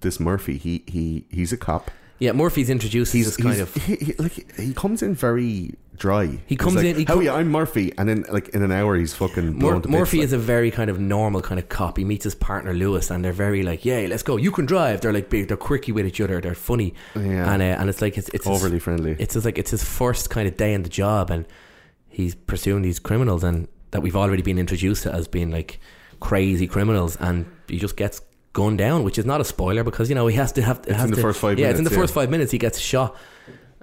this 0.00 0.18
Murphy? 0.20 0.58
He 0.58 0.84
he 0.86 1.24
he's 1.30 1.52
a 1.52 1.56
cop. 1.56 1.90
Yeah, 2.18 2.30
Murphy's 2.32 2.70
introduced 2.70 3.12
He's 3.12 3.26
as 3.26 3.36
this 3.36 3.44
kind 3.44 3.60
of 3.60 3.74
he, 3.74 3.96
he, 3.96 4.12
like 4.14 4.58
he 4.58 4.72
comes 4.74 5.02
in 5.02 5.12
very 5.12 5.74
dry. 5.96 6.38
He 6.46 6.54
comes 6.54 6.76
like, 6.76 6.84
in- 6.84 6.96
he 6.96 7.04
How 7.04 7.14
com- 7.14 7.22
you? 7.24 7.30
I'm 7.32 7.48
Murphy, 7.50 7.92
and 7.98 8.08
then 8.08 8.24
like 8.30 8.50
in 8.50 8.62
an 8.62 8.70
hour 8.70 8.94
he's 8.96 9.12
fucking 9.12 9.58
Mur- 9.58 9.72
to 9.74 9.80
bits, 9.80 9.88
Murphy 9.90 10.18
like. 10.18 10.26
is 10.26 10.32
a 10.32 10.38
very 10.38 10.70
kind 10.70 10.88
of 10.88 11.00
normal 11.00 11.40
kind 11.42 11.58
of 11.58 11.68
cop. 11.68 11.96
He 11.96 12.04
meets 12.04 12.22
his 12.22 12.36
partner 12.36 12.74
Lewis, 12.74 13.10
and 13.10 13.24
they're 13.24 13.32
very 13.32 13.64
like, 13.64 13.84
"Yeah, 13.84 14.06
let's 14.08 14.22
go. 14.22 14.36
You 14.36 14.52
can 14.52 14.66
drive." 14.66 15.00
They're 15.00 15.12
like 15.12 15.30
big. 15.30 15.48
They're 15.48 15.56
quirky 15.56 15.90
with 15.90 16.06
each 16.06 16.20
other. 16.20 16.40
They're 16.40 16.54
funny, 16.54 16.94
Yeah. 17.16 17.52
and 17.52 17.60
uh, 17.60 17.80
and 17.80 17.90
it's 17.90 18.00
like 18.00 18.16
it's 18.16 18.28
it's 18.28 18.46
overly 18.46 18.74
his, 18.74 18.82
friendly. 18.84 19.16
It's 19.18 19.34
his, 19.34 19.44
like 19.44 19.58
it's 19.58 19.72
his 19.72 19.82
first 19.82 20.30
kind 20.30 20.46
of 20.46 20.56
day 20.56 20.74
in 20.74 20.84
the 20.84 20.88
job, 20.90 21.28
and 21.28 21.44
he's 22.08 22.36
pursuing 22.36 22.82
these 22.82 23.00
criminals, 23.00 23.42
and 23.42 23.66
that 23.90 24.00
we've 24.02 24.16
already 24.16 24.42
been 24.42 24.58
introduced 24.60 25.02
to 25.04 25.12
as 25.12 25.26
being 25.26 25.50
like 25.50 25.80
crazy 26.20 26.68
criminals, 26.68 27.16
and 27.16 27.46
he 27.66 27.78
just 27.80 27.96
gets 27.96 28.20
gunned 28.52 28.78
down, 28.78 29.02
which 29.04 29.18
is 29.18 29.24
not 29.24 29.40
a 29.40 29.44
spoiler 29.44 29.84
because 29.84 30.08
you 30.08 30.14
know 30.14 30.26
he 30.26 30.36
has 30.36 30.52
to 30.52 30.62
have. 30.62 30.78
It's 30.86 30.92
has 30.96 31.04
in 31.04 31.10
the 31.10 31.16
to- 31.16 31.22
first 31.22 31.40
five 31.40 31.58
Yeah, 31.58 31.68
it's 31.70 31.78
in 31.78 31.84
the 31.84 31.90
minutes, 31.90 32.02
first 32.02 32.14
five 32.14 32.30
minutes. 32.30 32.52
He 32.52 32.58
gets 32.58 32.78
shot. 32.78 33.16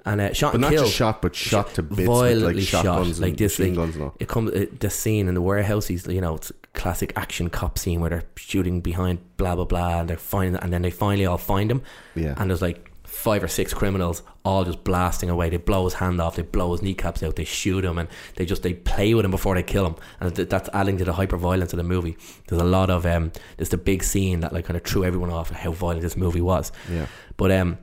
And 0.06 0.18
uh, 0.18 0.32
shot 0.32 0.52
But 0.52 0.54
and 0.54 0.62
not 0.62 0.70
killed. 0.72 0.86
just 0.86 0.96
shot, 0.96 1.20
but 1.20 1.34
shot 1.34 1.74
to 1.74 1.82
bits 1.82 2.06
violently 2.08 2.54
like 2.54 2.62
shot, 2.64 2.84
shotguns 2.86 3.20
like 3.20 3.36
this. 3.36 3.58
like, 3.58 3.74
guns. 3.74 3.96
It 4.18 4.28
comes 4.28 4.50
uh, 4.50 4.64
this 4.78 4.94
scene 4.94 5.28
in 5.28 5.34
the 5.34 5.42
warehouse. 5.42 5.88
He's 5.88 6.06
you 6.06 6.22
know 6.22 6.36
it's 6.36 6.48
a 6.50 6.54
classic 6.72 7.12
action 7.16 7.50
cop 7.50 7.78
scene 7.78 8.00
where 8.00 8.08
they're 8.08 8.24
shooting 8.36 8.80
behind 8.80 9.18
blah 9.36 9.54
blah 9.56 9.66
blah, 9.66 10.00
and 10.00 10.08
they're 10.08 10.16
finding, 10.16 10.56
and 10.62 10.72
then 10.72 10.80
they 10.80 10.90
finally 10.90 11.26
all 11.26 11.36
find 11.36 11.70
him. 11.70 11.82
Yeah. 12.14 12.32
And 12.38 12.48
there's 12.48 12.62
like 12.62 12.89
five 13.10 13.42
or 13.44 13.48
six 13.48 13.74
criminals 13.74 14.22
all 14.44 14.64
just 14.64 14.82
blasting 14.84 15.28
away. 15.28 15.50
They 15.50 15.58
blow 15.58 15.84
his 15.84 15.94
hand 15.94 16.20
off, 16.20 16.36
they 16.36 16.42
blow 16.42 16.72
his 16.72 16.80
kneecaps 16.80 17.22
out, 17.22 17.36
they 17.36 17.44
shoot 17.44 17.84
him, 17.84 17.98
and 17.98 18.08
they 18.36 18.46
just 18.46 18.62
they 18.62 18.72
play 18.72 19.12
with 19.14 19.24
him 19.24 19.30
before 19.30 19.54
they 19.56 19.62
kill 19.62 19.86
him. 19.86 19.96
And 20.20 20.34
th- 20.34 20.48
that's 20.48 20.70
adding 20.72 20.96
to 20.98 21.04
the 21.04 21.12
hyper 21.12 21.36
violence 21.36 21.72
of 21.72 21.76
the 21.76 21.82
movie. 21.84 22.16
There's 22.46 22.62
a 22.62 22.64
lot 22.64 22.88
of 22.88 23.04
um. 23.04 23.32
There's 23.58 23.68
the 23.68 23.76
big 23.76 24.02
scene 24.02 24.40
that 24.40 24.52
like 24.52 24.64
kind 24.64 24.76
of 24.76 24.84
threw 24.84 25.04
everyone 25.04 25.30
off 25.30 25.50
how 25.50 25.72
violent 25.72 26.02
this 26.02 26.16
movie 26.16 26.40
was. 26.40 26.72
Yeah. 26.90 27.06
But 27.36 27.50
um, 27.52 27.78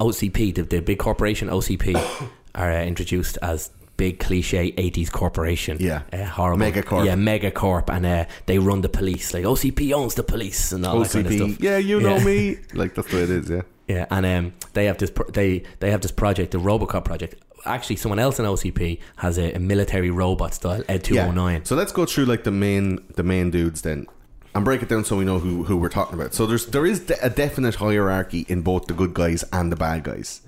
OCP, 0.00 0.54
the, 0.54 0.62
the 0.62 0.80
big 0.80 0.98
corporation 0.98 1.48
OCP, 1.48 1.94
are 2.54 2.72
uh, 2.72 2.82
introduced 2.84 3.36
as 3.42 3.70
big 3.96 4.18
cliche 4.18 4.72
80s 4.72 5.10
corporation. 5.12 5.76
Yeah. 5.80 6.02
Uh, 6.12 6.24
horrible. 6.24 6.64
Megacorp. 6.66 7.04
Yeah, 7.06 7.14
megacorp. 7.14 7.88
And 7.94 8.06
uh, 8.06 8.24
they 8.46 8.58
run 8.58 8.80
the 8.80 8.88
police. 8.88 9.32
Like 9.34 9.44
OCP 9.44 9.92
owns 9.92 10.14
the 10.14 10.22
police 10.24 10.72
and 10.72 10.84
all 10.86 11.00
that 11.00 11.10
kind 11.10 11.26
of 11.26 11.32
stuff. 11.32 11.60
yeah, 11.60 11.76
you 11.78 12.00
know 12.00 12.16
Yeah. 12.16 12.24
me. 12.24 12.56
Like 12.74 12.94
that's 12.94 13.08
the 13.10 13.16
way 13.18 13.22
it 13.24 13.30
is. 13.30 13.50
Yeah. 13.50 13.62
Yeah, 13.88 14.06
and 14.10 14.24
um, 14.24 14.52
they 14.72 14.86
have 14.86 14.98
this 14.98 15.10
pro- 15.10 15.30
they 15.30 15.62
they 15.80 15.90
have 15.90 16.00
this 16.00 16.12
project, 16.12 16.52
the 16.52 16.58
RoboCop 16.58 17.04
project. 17.04 17.34
Actually, 17.66 17.96
someone 17.96 18.18
else 18.18 18.38
in 18.38 18.44
OCP 18.44 18.98
has 19.16 19.38
a, 19.38 19.52
a 19.52 19.58
military 19.58 20.10
robot 20.10 20.54
style 20.54 20.82
Ed 20.88 21.04
two 21.04 21.16
hundred 21.18 21.34
nine. 21.34 21.58
Yeah. 21.58 21.64
So 21.64 21.76
let's 21.76 21.92
go 21.92 22.04
through 22.06 22.26
like 22.26 22.44
the 22.44 22.50
main 22.50 23.04
the 23.14 23.22
main 23.22 23.50
dudes 23.50 23.82
then, 23.82 24.06
and 24.54 24.64
break 24.64 24.82
it 24.82 24.88
down 24.88 25.04
so 25.04 25.16
we 25.16 25.24
know 25.24 25.38
who 25.38 25.64
who 25.64 25.76
we're 25.76 25.88
talking 25.90 26.18
about. 26.18 26.34
So 26.34 26.46
there's 26.46 26.66
there 26.66 26.86
is 26.86 27.00
de- 27.00 27.24
a 27.24 27.30
definite 27.30 27.76
hierarchy 27.76 28.46
in 28.48 28.62
both 28.62 28.86
the 28.86 28.94
good 28.94 29.12
guys 29.14 29.44
and 29.52 29.70
the 29.70 29.76
bad 29.76 30.02
guys. 30.04 30.40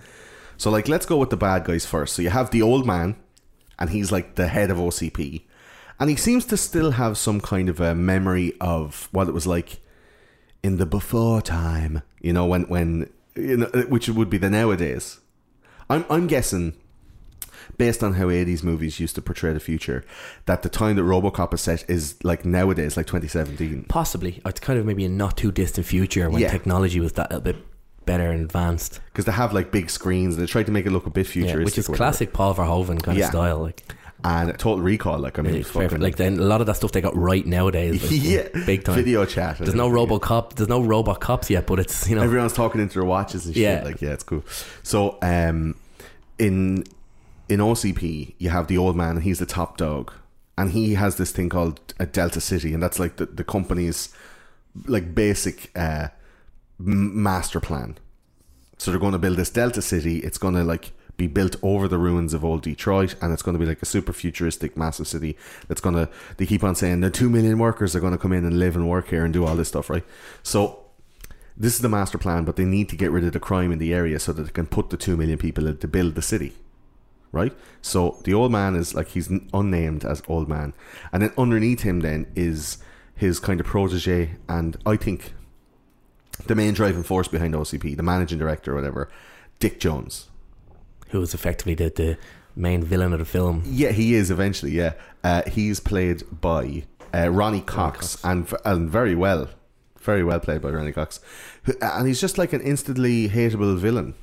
So 0.56 0.70
like 0.70 0.88
let's 0.88 1.06
go 1.06 1.18
with 1.18 1.30
the 1.30 1.36
bad 1.36 1.64
guys 1.64 1.84
first. 1.84 2.14
So 2.14 2.22
you 2.22 2.30
have 2.30 2.50
the 2.50 2.62
old 2.62 2.86
man, 2.86 3.16
and 3.78 3.90
he's 3.90 4.10
like 4.10 4.36
the 4.36 4.48
head 4.48 4.70
of 4.70 4.78
OCP, 4.78 5.42
and 6.00 6.08
he 6.08 6.16
seems 6.16 6.46
to 6.46 6.56
still 6.56 6.92
have 6.92 7.18
some 7.18 7.40
kind 7.40 7.68
of 7.68 7.80
a 7.80 7.94
memory 7.94 8.54
of 8.60 9.08
what 9.12 9.28
it 9.28 9.34
was 9.34 9.46
like 9.46 9.80
in 10.62 10.78
the 10.78 10.86
before 10.86 11.42
time. 11.42 12.02
You 12.20 12.32
know 12.32 12.46
when 12.46 12.62
when 12.68 13.10
you 13.36 13.56
know 13.58 13.70
uh, 13.75 13.82
which 13.82 14.08
would 14.08 14.30
be 14.30 14.38
the 14.38 14.50
nowadays. 14.50 15.20
I'm 15.90 16.04
I'm 16.10 16.26
guessing 16.26 16.75
based 17.78 18.02
on 18.02 18.14
how 18.14 18.26
80s 18.26 18.62
movies 18.62 19.00
used 19.00 19.14
to 19.16 19.22
portray 19.22 19.52
the 19.52 19.60
future, 19.60 20.04
that 20.46 20.62
the 20.62 20.68
time 20.68 20.96
that 20.96 21.02
Robocop 21.02 21.52
is 21.52 21.60
set 21.60 21.84
is 21.90 22.16
like 22.25 22.44
nowadays, 22.44 22.96
like 22.96 23.06
2017. 23.06 23.84
Possibly, 23.88 24.40
uh, 24.44 24.50
it's 24.50 24.60
kind 24.60 24.78
of 24.78 24.86
maybe 24.86 25.04
a 25.04 25.08
not 25.08 25.36
too 25.36 25.50
distant 25.52 25.86
future 25.86 26.30
when 26.30 26.40
Yeah. 26.42 26.50
technology 26.50 27.00
was 27.00 27.12
that 27.14 27.32
a 27.32 27.40
bit 27.40 27.56
better 28.06 28.30
and 28.30 28.40
advanced. 28.40 29.00
Because 29.06 29.25
they 29.25 29.32
have 29.32 29.52
like 29.52 29.72
big 29.72 29.90
screens, 29.90 30.36
and 30.36 30.42
they 30.42 30.50
try 30.50 30.62
to 30.62 30.70
make 30.72 30.86
it 30.86 30.90
look 30.92 31.06
a 31.06 31.10
bit 31.10 31.26
Yeah, 31.26 31.32
futuristic. 31.32 31.64
which 31.64 31.78
is 31.78 31.88
classic 31.88 32.32
Paul 32.32 32.54
Verhoeven 32.54 33.02
kind 33.02 33.18
Yeah. 33.18 33.25
of 33.26 33.30
style. 33.30 33.58
Like, 33.58 33.82
And 34.24 34.58
Total 34.58 34.82
Recall, 34.82 35.18
like, 35.18 35.38
I 35.38 35.42
mean, 35.42 35.54
it's 35.56 35.68
fucking. 35.68 35.82
perfect. 35.82 36.02
like 36.02 36.16
then 36.16 36.38
a 36.38 36.42
lot 36.42 36.60
of 36.60 36.66
that 36.66 36.76
stuff 36.76 36.90
they 36.92 37.00
got 37.00 37.14
right 37.16 37.46
nowadays. 37.46 38.02
Like, 38.02 38.10
yeah, 38.24 38.48
big 38.64 38.82
time. 38.82 38.96
Video 38.96 39.24
chat. 39.24 39.58
There's 39.58 39.74
no 39.74 39.88
RoboCop. 39.88 40.54
There's 40.54 40.68
no 40.68 40.82
robot 40.82 41.20
cops 41.20 41.50
yet, 41.50 41.66
but 41.66 41.78
it's 41.78 42.08
you 42.08 42.16
know 42.16 42.22
Everyone's 42.22 42.54
talking 42.54 42.80
into 42.80 42.94
their 42.94 43.04
watches 43.04 43.46
and 43.46 43.54
shit. 43.54 43.62
Yeah. 43.62 43.82
Like, 43.84 44.00
yeah, 44.00 44.12
it's 44.12 44.24
cool. 44.24 44.42
So, 44.82 45.18
um, 45.22 45.76
in 46.38 46.84
in 47.48 47.60
OCP, 47.60 48.34
you 48.38 48.48
have 48.50 48.66
the 48.66 48.78
old 48.78 48.96
man, 48.96 49.16
and 49.16 49.22
he's 49.22 49.38
the 49.38 49.46
top 49.46 49.76
dog, 49.76 50.12
and 50.58 50.70
he 50.70 50.94
has 50.94 51.16
this 51.16 51.30
thing 51.30 51.48
called 51.48 51.94
a 52.00 52.06
Delta 52.06 52.40
City, 52.40 52.74
and 52.74 52.82
that's 52.82 52.98
like 52.98 53.16
the 53.16 53.26
the 53.26 53.44
company's 53.44 54.12
like 54.86 55.14
basic 55.14 55.70
uh, 55.76 56.08
master 56.78 57.60
plan. 57.60 57.98
So 58.78 58.90
they're 58.90 59.00
going 59.00 59.12
to 59.12 59.18
build 59.18 59.36
this 59.36 59.50
Delta 59.50 59.80
City. 59.80 60.18
It's 60.18 60.38
going 60.38 60.54
to 60.54 60.64
like 60.64 60.92
be 61.16 61.26
built 61.26 61.56
over 61.62 61.88
the 61.88 61.98
ruins 61.98 62.34
of 62.34 62.44
old 62.44 62.62
Detroit, 62.62 63.14
and 63.22 63.32
it's 63.32 63.42
going 63.42 63.54
to 63.54 63.58
be 63.58 63.66
like 63.66 63.82
a 63.82 63.86
super 63.86 64.12
futuristic, 64.12 64.76
massive 64.76 65.08
city. 65.08 65.36
That's 65.68 65.80
going 65.80 65.94
to. 65.94 66.08
They 66.36 66.46
keep 66.46 66.62
on 66.62 66.74
saying 66.74 67.00
the 67.00 67.10
two 67.10 67.30
million 67.30 67.58
workers 67.58 67.96
are 67.96 68.00
going 68.00 68.12
to 68.12 68.18
come 68.18 68.32
in 68.32 68.44
and 68.44 68.58
live 68.58 68.76
and 68.76 68.88
work 68.88 69.08
here 69.08 69.24
and 69.24 69.32
do 69.32 69.44
all 69.44 69.56
this 69.56 69.68
stuff, 69.68 69.88
right? 69.88 70.04
So 70.42 70.84
this 71.56 71.74
is 71.74 71.80
the 71.80 71.88
master 71.88 72.18
plan, 72.18 72.44
but 72.44 72.56
they 72.56 72.64
need 72.64 72.88
to 72.90 72.96
get 72.96 73.10
rid 73.10 73.24
of 73.24 73.32
the 73.32 73.40
crime 73.40 73.72
in 73.72 73.78
the 73.78 73.94
area 73.94 74.18
so 74.18 74.32
that 74.32 74.42
they 74.42 74.52
can 74.52 74.66
put 74.66 74.90
the 74.90 74.96
two 74.96 75.16
million 75.16 75.38
people 75.38 75.72
to 75.72 75.88
build 75.88 76.14
the 76.14 76.22
city, 76.22 76.52
right? 77.32 77.54
So 77.80 78.18
the 78.24 78.34
old 78.34 78.52
man 78.52 78.76
is 78.76 78.94
like 78.94 79.08
he's 79.08 79.30
unnamed 79.54 80.04
as 80.04 80.22
old 80.28 80.48
man, 80.48 80.74
and 81.12 81.22
then 81.22 81.32
underneath 81.38 81.80
him 81.80 82.00
then 82.00 82.26
is 82.36 82.78
his 83.14 83.40
kind 83.40 83.58
of 83.58 83.66
protege, 83.66 84.36
and 84.48 84.76
I 84.84 84.96
think 84.96 85.32
the 86.46 86.54
main 86.54 86.74
driving 86.74 87.02
force 87.02 87.28
behind 87.28 87.54
OCP, 87.54 87.96
the 87.96 88.02
managing 88.02 88.38
director 88.38 88.72
or 88.72 88.74
whatever, 88.74 89.08
Dick 89.58 89.80
Jones. 89.80 90.28
Who 91.10 91.21
was 91.21 91.34
effectively 91.34 91.75
the, 91.75 91.90
the 91.90 92.19
main 92.54 92.82
villain 92.82 93.12
of 93.12 93.19
the 93.19 93.25
film. 93.25 93.62
Yeah, 93.66 93.90
he 93.92 94.14
is 94.14 94.30
eventually. 94.30 94.73
Yeah, 94.73 94.92
uh, 95.25 95.42
he's 95.49 95.80
played 95.80 96.23
by 96.40 96.84
uh, 97.14 97.28
Ronny 97.30 97.60
Cox, 97.60 98.19
and 98.25 98.47
and 98.64 98.90
very 98.90 99.14
well, 99.14 99.49
very 100.00 100.25
well 100.25 100.40
played 100.40 100.62
by 100.62 100.71
Ronny 100.71 100.92
Cox, 100.92 101.21
and 101.80 102.06
he's 102.08 102.21
just 102.21 102.38
like 102.38 102.52
an 102.52 102.60
instantly 102.60 103.28
hateable 103.28 103.76
villain. 103.78 104.14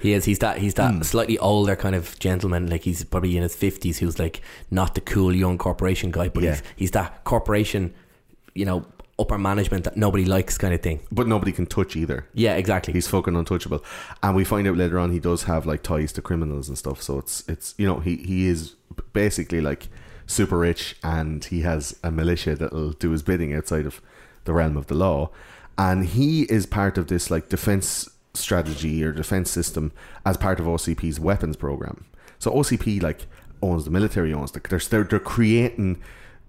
He 0.00 0.12
is. 0.12 0.26
He's 0.26 0.38
that. 0.40 0.58
He's 0.58 0.74
that 0.74 0.92
Hmm. 0.94 1.02
slightly 1.02 1.38
older 1.38 1.74
kind 1.74 1.94
of 1.94 2.18
gentleman. 2.18 2.66
Like 2.68 2.82
he's 2.82 3.02
probably 3.04 3.36
in 3.36 3.42
his 3.42 3.56
fifties. 3.56 3.98
Who's 3.98 4.18
like 4.18 4.40
not 4.70 4.94
the 4.94 5.00
cool 5.00 5.34
young 5.34 5.56
corporation 5.58 6.10
guy, 6.10 6.28
but 6.28 6.42
Yeah. 6.44 6.50
he's 6.56 6.62
he's 6.76 6.90
that 6.92 7.24
corporation, 7.24 7.94
you 8.54 8.64
know, 8.66 8.84
upper 9.18 9.38
management 9.38 9.84
that 9.84 9.96
nobody 9.96 10.24
likes 10.24 10.58
kind 10.58 10.74
of 10.74 10.82
thing. 10.82 11.00
But 11.10 11.26
nobody 11.26 11.52
can 11.52 11.66
touch 11.66 11.96
either. 11.96 12.26
Yeah, 12.34 12.54
exactly. 12.54 12.92
He's 12.92 13.08
fucking 13.08 13.34
untouchable, 13.34 13.84
and 14.22 14.36
we 14.36 14.44
find 14.44 14.66
out 14.68 14.76
later 14.76 14.98
on 14.98 15.12
he 15.12 15.20
does 15.20 15.44
have 15.44 15.66
like 15.66 15.82
ties 15.82 16.12
to 16.14 16.22
criminals 16.22 16.68
and 16.68 16.76
stuff. 16.76 17.02
So 17.02 17.18
it's 17.18 17.44
it's 17.48 17.74
you 17.78 17.86
know 17.86 18.00
he 18.00 18.16
he 18.16 18.46
is 18.46 18.74
basically 19.12 19.60
like 19.60 19.88
super 20.26 20.58
rich, 20.58 20.96
and 21.02 21.44
he 21.44 21.62
has 21.62 21.98
a 22.02 22.10
militia 22.10 22.54
that'll 22.56 22.92
do 22.92 23.10
his 23.10 23.22
bidding 23.22 23.54
outside 23.54 23.86
of 23.86 24.00
the 24.44 24.52
realm 24.52 24.76
of 24.76 24.86
the 24.86 24.94
law, 24.94 25.30
and 25.78 26.06
he 26.06 26.42
is 26.44 26.66
part 26.66 26.98
of 26.98 27.08
this 27.08 27.30
like 27.30 27.48
defense 27.48 28.08
strategy 28.34 29.02
or 29.02 29.12
defense 29.12 29.50
system 29.50 29.92
as 30.26 30.36
part 30.36 30.60
of 30.60 30.66
OCP's 30.66 31.18
weapons 31.18 31.56
program. 31.56 32.04
So 32.38 32.50
OCP 32.50 33.02
like 33.02 33.26
owns 33.62 33.84
the 33.84 33.90
military, 33.90 34.32
owns 34.32 34.52
the 34.52 34.60
they're 34.60 34.78
they're, 34.78 35.04
they're 35.04 35.18
creating. 35.18 36.02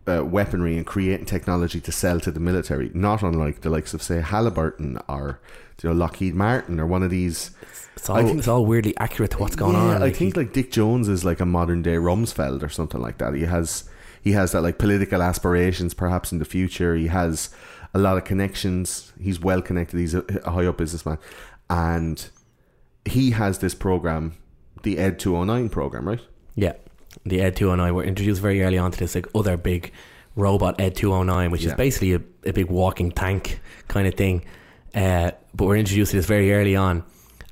Uh, 0.08 0.24
weaponry 0.24 0.78
and 0.78 0.86
creating 0.86 1.26
technology 1.26 1.82
to 1.82 1.92
sell 1.92 2.18
to 2.22 2.32
the 2.32 2.40
military, 2.40 2.90
not 2.94 3.22
unlike 3.22 3.60
the 3.62 3.70
likes 3.70 3.94
of 3.94 4.02
say 4.02 4.22
Halliburton 4.22 4.98
or 5.10 5.42
you 5.82 5.90
know 5.90 5.96
Lockheed 5.96 6.34
Martin 6.34 6.80
or 6.80 6.88
one 6.88 7.04
of 7.04 7.10
these 7.10 7.52
it's 7.98 8.10
all 8.10 8.16
I 8.16 8.24
think- 8.24 8.38
it's 8.40 8.48
all 8.48 8.66
weirdly 8.66 8.96
accurate 8.98 9.32
to 9.32 9.38
what's 9.40 9.56
going 9.58 9.74
yeah, 9.74 9.82
on. 9.82 9.96
I 9.98 10.06
Like, 10.06 10.16
think 10.16 10.38
like 10.38 10.54
Dick 10.54 10.72
Jones 10.72 11.10
is 11.10 11.26
like 11.26 11.42
a 11.42 11.46
modern 11.46 11.82
day 11.82 11.96
Rumsfeld 11.96 12.64
or 12.64 12.70
something 12.70 13.02
like 13.02 13.18
that. 13.18 13.34
He 13.34 13.44
has 13.44 13.84
he 14.22 14.32
has 14.32 14.52
that 14.54 14.62
like 14.62 14.78
political 14.78 15.22
aspirations 15.22 15.94
perhaps 15.94 16.32
in 16.32 16.40
the 16.40 16.46
future. 16.46 16.96
He 16.96 17.08
has 17.08 17.50
a 17.94 18.00
lot 18.00 18.18
of 18.18 18.24
connections. 18.24 19.12
He's 19.20 19.40
well 19.42 19.62
connected. 19.62 20.00
He's 20.00 20.14
a, 20.16 20.24
a 20.46 20.52
high 20.52 20.66
up 20.68 20.78
businessman, 20.78 21.18
and 21.70 22.30
he 23.04 23.32
has 23.32 23.60
this 23.60 23.76
program, 23.76 24.36
the 24.84 24.98
Ed 25.00 25.20
two 25.20 25.36
hundred 25.36 25.54
nine 25.54 25.70
program, 25.70 26.08
right? 26.08 26.22
Yeah, 26.56 26.74
the 27.30 27.42
Ed 27.42 27.56
209 27.56 27.94
were 27.94 28.04
introduced 28.04 28.42
very 28.42 28.62
early 28.64 28.78
on 28.78 28.92
to 28.92 28.98
this 29.00 29.16
like 29.16 29.28
other 29.36 29.58
big 29.58 29.92
robot 30.36 30.80
Ed 30.80 30.96
209, 30.96 31.52
which 31.52 31.64
Yeah. 31.64 31.70
is 31.72 31.76
basically 31.76 32.14
a, 32.14 32.22
a 32.46 32.54
big 32.54 32.68
walking 32.70 33.12
tank 33.12 33.60
kind 33.88 34.08
of 34.08 34.14
thing. 34.16 34.46
Uh, 34.96 35.32
but 35.54 35.66
we're 35.66 35.78
introduced 35.78 36.12
to 36.12 36.18
this 36.18 36.26
very 36.26 36.54
early 36.54 36.76
on, 36.76 37.04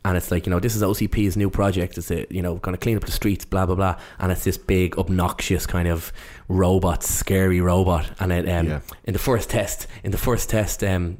and 0.03 0.17
it's 0.17 0.31
like 0.31 0.45
you 0.45 0.49
know 0.51 0.59
this 0.59 0.75
is 0.75 0.81
OCP's 0.83 1.35
new 1.37 1.49
project. 1.49 1.97
It's 1.97 2.11
a, 2.11 2.25
you 2.29 2.41
know 2.41 2.55
going 2.55 2.73
to 2.75 2.79
clean 2.79 2.95
up 2.97 3.03
the 3.03 3.11
streets, 3.11 3.43
blah 3.45 3.65
blah 3.65 3.75
blah, 3.75 3.95
and 4.19 4.31
it's 4.31 4.43
this 4.43 4.57
big 4.57 4.97
obnoxious 4.97 5.65
kind 5.65 5.87
of 5.87 6.11
robot, 6.47 7.03
scary 7.03 7.59
robot. 7.61 8.09
And 8.19 8.31
it 8.31 8.47
um, 8.49 8.67
Yeah. 8.67 8.79
in 9.05 9.13
the 9.13 9.19
first 9.19 9.49
test, 9.49 9.87
in 10.03 10.11
the 10.11 10.17
first 10.17 10.49
test, 10.49 10.83
um, 10.83 11.17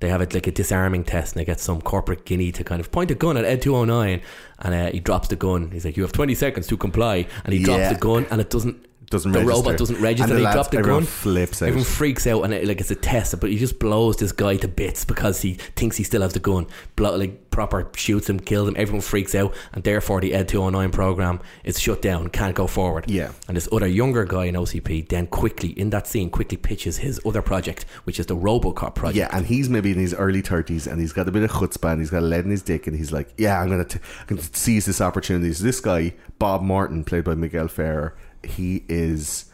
they 0.00 0.08
have 0.08 0.20
it 0.20 0.32
like 0.34 0.46
a 0.46 0.52
disarming 0.52 1.04
test, 1.04 1.34
and 1.34 1.40
they 1.40 1.44
get 1.44 1.60
some 1.60 1.80
corporate 1.80 2.24
guinea 2.24 2.52
to 2.52 2.64
kind 2.64 2.80
of 2.80 2.90
point 2.92 3.10
a 3.10 3.14
gun 3.14 3.36
at 3.36 3.44
Ed 3.44 3.62
209, 3.62 4.20
and 4.60 4.74
uh, 4.74 4.90
he 4.90 5.00
drops 5.00 5.28
the 5.28 5.36
gun. 5.36 5.70
He's 5.70 5.84
like, 5.84 5.96
"You 5.96 6.02
have 6.04 6.12
20 6.12 6.34
seconds 6.34 6.66
to 6.68 6.76
comply," 6.76 7.26
and 7.44 7.52
he 7.52 7.62
drops 7.62 7.88
the 7.92 7.98
gun, 7.98 8.26
and 8.30 8.40
it 8.40 8.50
doesn't. 8.50 8.84
Doesn't 9.10 9.32
the 9.32 9.38
register. 9.38 9.56
robot 9.62 9.78
doesn't 9.78 10.00
register. 10.02 10.24
And 10.24 10.32
the 10.32 10.36
he 10.38 10.42
lads- 10.44 10.54
dropped 10.56 10.70
the 10.72 10.78
everyone 10.78 11.02
gun. 11.04 11.06
flips 11.06 11.62
out. 11.62 11.68
Everyone 11.68 11.84
freaks 11.86 12.26
out, 12.26 12.42
and 12.42 12.52
it, 12.52 12.66
like 12.66 12.80
it's 12.80 12.90
a 12.90 12.94
test, 12.94 13.38
but 13.40 13.48
he 13.50 13.56
just 13.58 13.78
blows 13.78 14.16
this 14.18 14.32
guy 14.32 14.56
to 14.56 14.68
bits 14.68 15.04
because 15.04 15.40
he 15.42 15.54
thinks 15.76 15.96
he 15.96 16.04
still 16.04 16.22
has 16.22 16.34
the 16.34 16.40
gun. 16.40 16.66
Blow, 16.96 17.16
like 17.16 17.50
proper 17.50 17.88
shoots 17.96 18.28
him, 18.28 18.38
kills 18.38 18.68
him. 18.68 18.74
Everyone 18.76 19.00
freaks 19.00 19.34
out, 19.34 19.54
and 19.72 19.82
therefore 19.82 20.20
the 20.20 20.34
Ed 20.34 20.48
209 20.48 20.90
program 20.92 21.40
is 21.64 21.80
shut 21.80 22.02
down, 22.02 22.28
can't 22.28 22.54
go 22.54 22.66
forward. 22.66 23.10
Yeah. 23.10 23.32
And 23.48 23.56
this 23.56 23.68
other 23.72 23.86
younger 23.86 24.24
guy 24.24 24.44
in 24.44 24.54
OCP 24.56 25.08
then 25.08 25.26
quickly 25.26 25.70
in 25.70 25.90
that 25.90 26.06
scene 26.06 26.28
quickly 26.30 26.58
pitches 26.58 26.98
his 26.98 27.18
other 27.24 27.40
project, 27.42 27.84
which 28.04 28.20
is 28.20 28.26
the 28.26 28.36
RoboCop 28.36 28.94
project. 28.94 29.16
Yeah, 29.16 29.28
and 29.36 29.46
he's 29.46 29.68
maybe 29.70 29.90
in 29.92 29.98
his 29.98 30.12
early 30.14 30.42
thirties, 30.42 30.86
and 30.86 31.00
he's 31.00 31.12
got 31.14 31.26
a 31.28 31.32
bit 31.32 31.42
of 31.44 31.50
chutzpah, 31.50 31.92
and 31.92 32.00
he's 32.00 32.10
got 32.10 32.18
a 32.22 32.26
lead 32.26 32.44
in 32.44 32.50
his 32.50 32.62
dick, 32.62 32.86
and 32.86 32.94
he's 32.96 33.10
like, 33.10 33.32
"Yeah, 33.38 33.60
I'm 33.60 33.68
gonna, 33.70 33.84
t- 33.84 33.98
I'm 34.28 34.36
gonna 34.36 34.48
seize 34.52 34.84
this 34.84 35.00
opportunity." 35.00 35.52
So 35.54 35.64
this 35.64 35.80
guy, 35.80 36.14
Bob 36.38 36.62
Morton, 36.62 37.04
played 37.04 37.24
by 37.24 37.34
Miguel 37.34 37.68
Ferrer, 37.68 38.14
he 38.48 38.84
is 38.88 39.46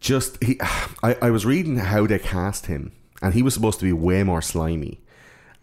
just 0.00 0.42
he. 0.42 0.58
I, 1.02 1.16
I 1.22 1.30
was 1.30 1.44
reading 1.46 1.76
how 1.76 2.06
they 2.06 2.18
cast 2.18 2.66
him, 2.66 2.92
and 3.20 3.34
he 3.34 3.42
was 3.42 3.54
supposed 3.54 3.78
to 3.80 3.84
be 3.84 3.92
way 3.92 4.22
more 4.22 4.42
slimy. 4.42 5.00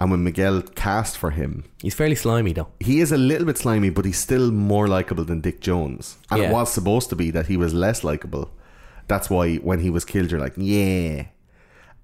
And 0.02 0.12
when 0.12 0.24
Miguel 0.24 0.62
cast 0.62 1.18
for 1.18 1.32
him, 1.32 1.66
He's 1.82 1.94
fairly 1.94 2.16
slimy 2.16 2.54
though. 2.54 2.70
he 2.80 3.02
is 3.02 3.12
a 3.12 3.18
little 3.18 3.46
bit 3.46 3.58
slimy, 3.58 3.90
but 3.90 4.06
he's 4.06 4.18
still 4.18 4.50
more 4.50 4.88
likable 4.88 5.26
than 5.26 5.42
Dick 5.42 5.60
Jones. 5.60 6.18
And 6.32 6.42
Yeah. 6.42 6.50
it 6.50 6.54
was 6.54 6.72
supposed 6.72 7.10
to 7.10 7.18
be 7.18 7.32
that 7.32 7.48
he 7.48 7.58
was 7.58 7.74
less 7.74 8.02
likable. 8.06 8.50
That's 9.10 9.30
why 9.30 9.58
when 9.58 9.80
he 9.82 9.90
was 9.90 10.06
killed, 10.06 10.32
you're 10.32 10.40
like, 10.40 10.54
yeah. 10.56 11.26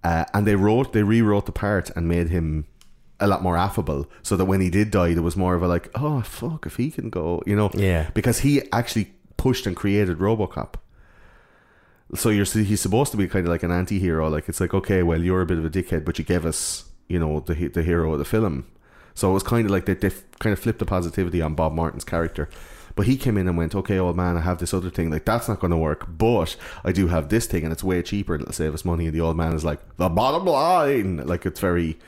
Uh, 0.03 0.25
and 0.33 0.45
they 0.45 0.55
wrote, 0.55 0.91
they 0.91 1.03
rewrote 1.03 1.45
the 1.45 1.53
part 1.53 1.89
and 1.95 2.05
made 2.05 2.27
him 2.29 2.65
a 3.21 3.27
lot 3.27 3.41
more 3.41 3.55
affable, 3.55 4.07
so 4.23 4.35
that 4.35 4.43
when 4.43 4.59
he 4.59 4.69
did 4.69 4.91
die, 4.91 5.13
there 5.13 5.23
was 5.23 5.37
more 5.37 5.55
of 5.55 5.63
a 5.63 5.67
like, 5.69 5.89
oh 5.95 6.19
fuck, 6.19 6.65
if 6.65 6.75
he 6.75 6.91
can 6.91 7.09
go, 7.09 7.41
you 7.45 7.55
know, 7.55 7.69
Yeah. 7.73 8.09
because 8.13 8.39
he 8.39 8.61
actually 8.73 9.13
pushed 9.37 9.65
and 9.65 9.75
created 9.75 10.19
RoboCop. 10.19 10.75
So 12.13 12.29
you're 12.29 12.45
he's 12.45 12.81
supposed 12.81 13.11
to 13.11 13.17
be 13.17 13.27
kind 13.27 13.45
of 13.45 13.51
like 13.51 13.63
an 13.63 13.71
anti-hero. 13.71 14.29
Like 14.29 14.47
it's 14.47 14.61
like, 14.61 14.73
okay, 14.73 15.03
well, 15.03 15.21
you're 15.21 15.41
a 15.41 15.45
bit 15.45 15.57
of 15.57 15.65
a 15.65 15.69
dickhead, 15.69 16.05
but 16.05 16.19
you 16.19 16.25
gave 16.25 16.45
us, 16.45 16.85
you 17.07 17.19
know, 17.19 17.39
the 17.39 17.67
the 17.67 17.83
hero 17.83 18.13
of 18.13 18.19
the 18.19 18.25
film. 18.25 18.65
So 19.15 19.31
it 19.31 19.33
was 19.33 19.43
kind 19.43 19.65
of 19.65 19.71
like 19.71 19.85
they, 19.85 19.95
they 19.95 20.11
kind 20.39 20.53
of 20.53 20.59
flipped 20.59 20.79
the 20.79 20.85
positivity 20.85 21.41
on 21.41 21.55
Bob 21.55 21.73
Morton's 21.73 22.03
character. 22.03 22.49
But 22.95 23.07
he 23.07 23.17
came 23.17 23.37
in 23.37 23.47
and 23.47 23.57
went, 23.57 23.75
okay, 23.75 23.99
old 23.99 24.15
man, 24.15 24.37
I 24.37 24.41
have 24.41 24.59
this 24.59 24.73
other 24.73 24.89
thing. 24.89 25.09
Like, 25.09 25.25
that's 25.25 25.49
not 25.49 25.59
going 25.59 25.71
to 25.71 25.77
work. 25.77 26.05
But 26.17 26.55
I 26.83 26.93
do 26.93 27.07
have 27.07 27.27
this 27.27 27.45
thing 27.45 27.63
and 27.63 27.73
it's 27.73 27.83
way 27.83 28.01
cheaper 28.01 28.35
and 28.35 28.41
it'll 28.43 28.53
save 28.53 28.73
us 28.73 28.85
money. 28.85 29.05
And 29.05 29.13
the 29.13 29.21
old 29.21 29.35
man 29.35 29.53
is 29.53 29.65
like, 29.65 29.79
the 29.97 30.07
bottom 30.07 30.45
line. 30.45 31.17
Like, 31.17 31.45
it's 31.45 31.59
very, 31.59 31.99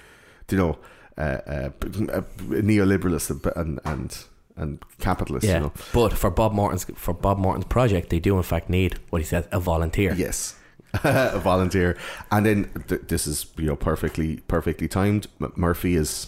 you 0.49 0.57
know, 0.57 0.77
uh, 1.17 1.39
uh, 1.45 1.69
uh, 1.81 2.21
neoliberalist 2.47 3.29
and, 3.31 3.45
and, 3.57 3.79
and, 3.83 4.25
and 4.57 4.79
capitalist, 4.99 5.45
Yeah. 5.45 5.53
you 5.55 5.59
know. 5.61 5.73
But 5.93 6.13
for 6.13 6.29
Bob 6.29 6.51
Morton's 6.53 6.85
for 6.95 7.13
Bob 7.13 7.37
Morton's 7.37 7.65
project, 7.65 8.09
they 8.09 8.19
do 8.19 8.35
in 8.37 8.43
fact 8.43 8.69
need 8.69 8.99
what 9.09 9.21
he 9.21 9.25
says 9.25 9.47
a 9.51 9.59
volunteer. 9.59 10.13
Yes. 10.13 10.55
a 11.03 11.39
volunteer. 11.39 11.97
And 12.31 12.45
then 12.45 12.83
th- 12.87 13.01
this 13.07 13.27
is, 13.27 13.45
you 13.57 13.65
know, 13.67 13.75
perfectly, 13.75 14.37
perfectly 14.47 14.87
timed. 14.87 15.27
M- 15.41 15.51
Murphy 15.55 15.95
is 15.95 16.27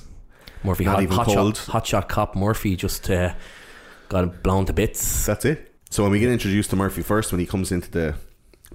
Murphy, 0.64 0.86
Not 0.86 0.96
hot, 0.96 1.04
even 1.04 1.16
hot 1.16 1.26
cold. 1.28 1.58
shot, 1.58 1.66
hot 1.72 1.88
shot 1.88 2.10
cop 2.10 2.36
Murphy 2.36 2.76
just 2.76 3.10
uh, 3.10 3.34
got 4.10 4.24
him 4.26 4.40
blown 4.44 4.66
to 4.66 4.74
bits. 4.74 5.26
That's 5.26 5.46
it. 5.46 5.74
So 5.90 6.04
when 6.04 6.12
we 6.12 6.20
get 6.20 6.30
introduced 6.30 6.70
to 6.72 6.76
Murphy 6.76 7.02
first, 7.02 7.32
when 7.32 7.40
he 7.40 7.48
comes 7.48 7.72
into 7.72 7.90
the 7.90 8.16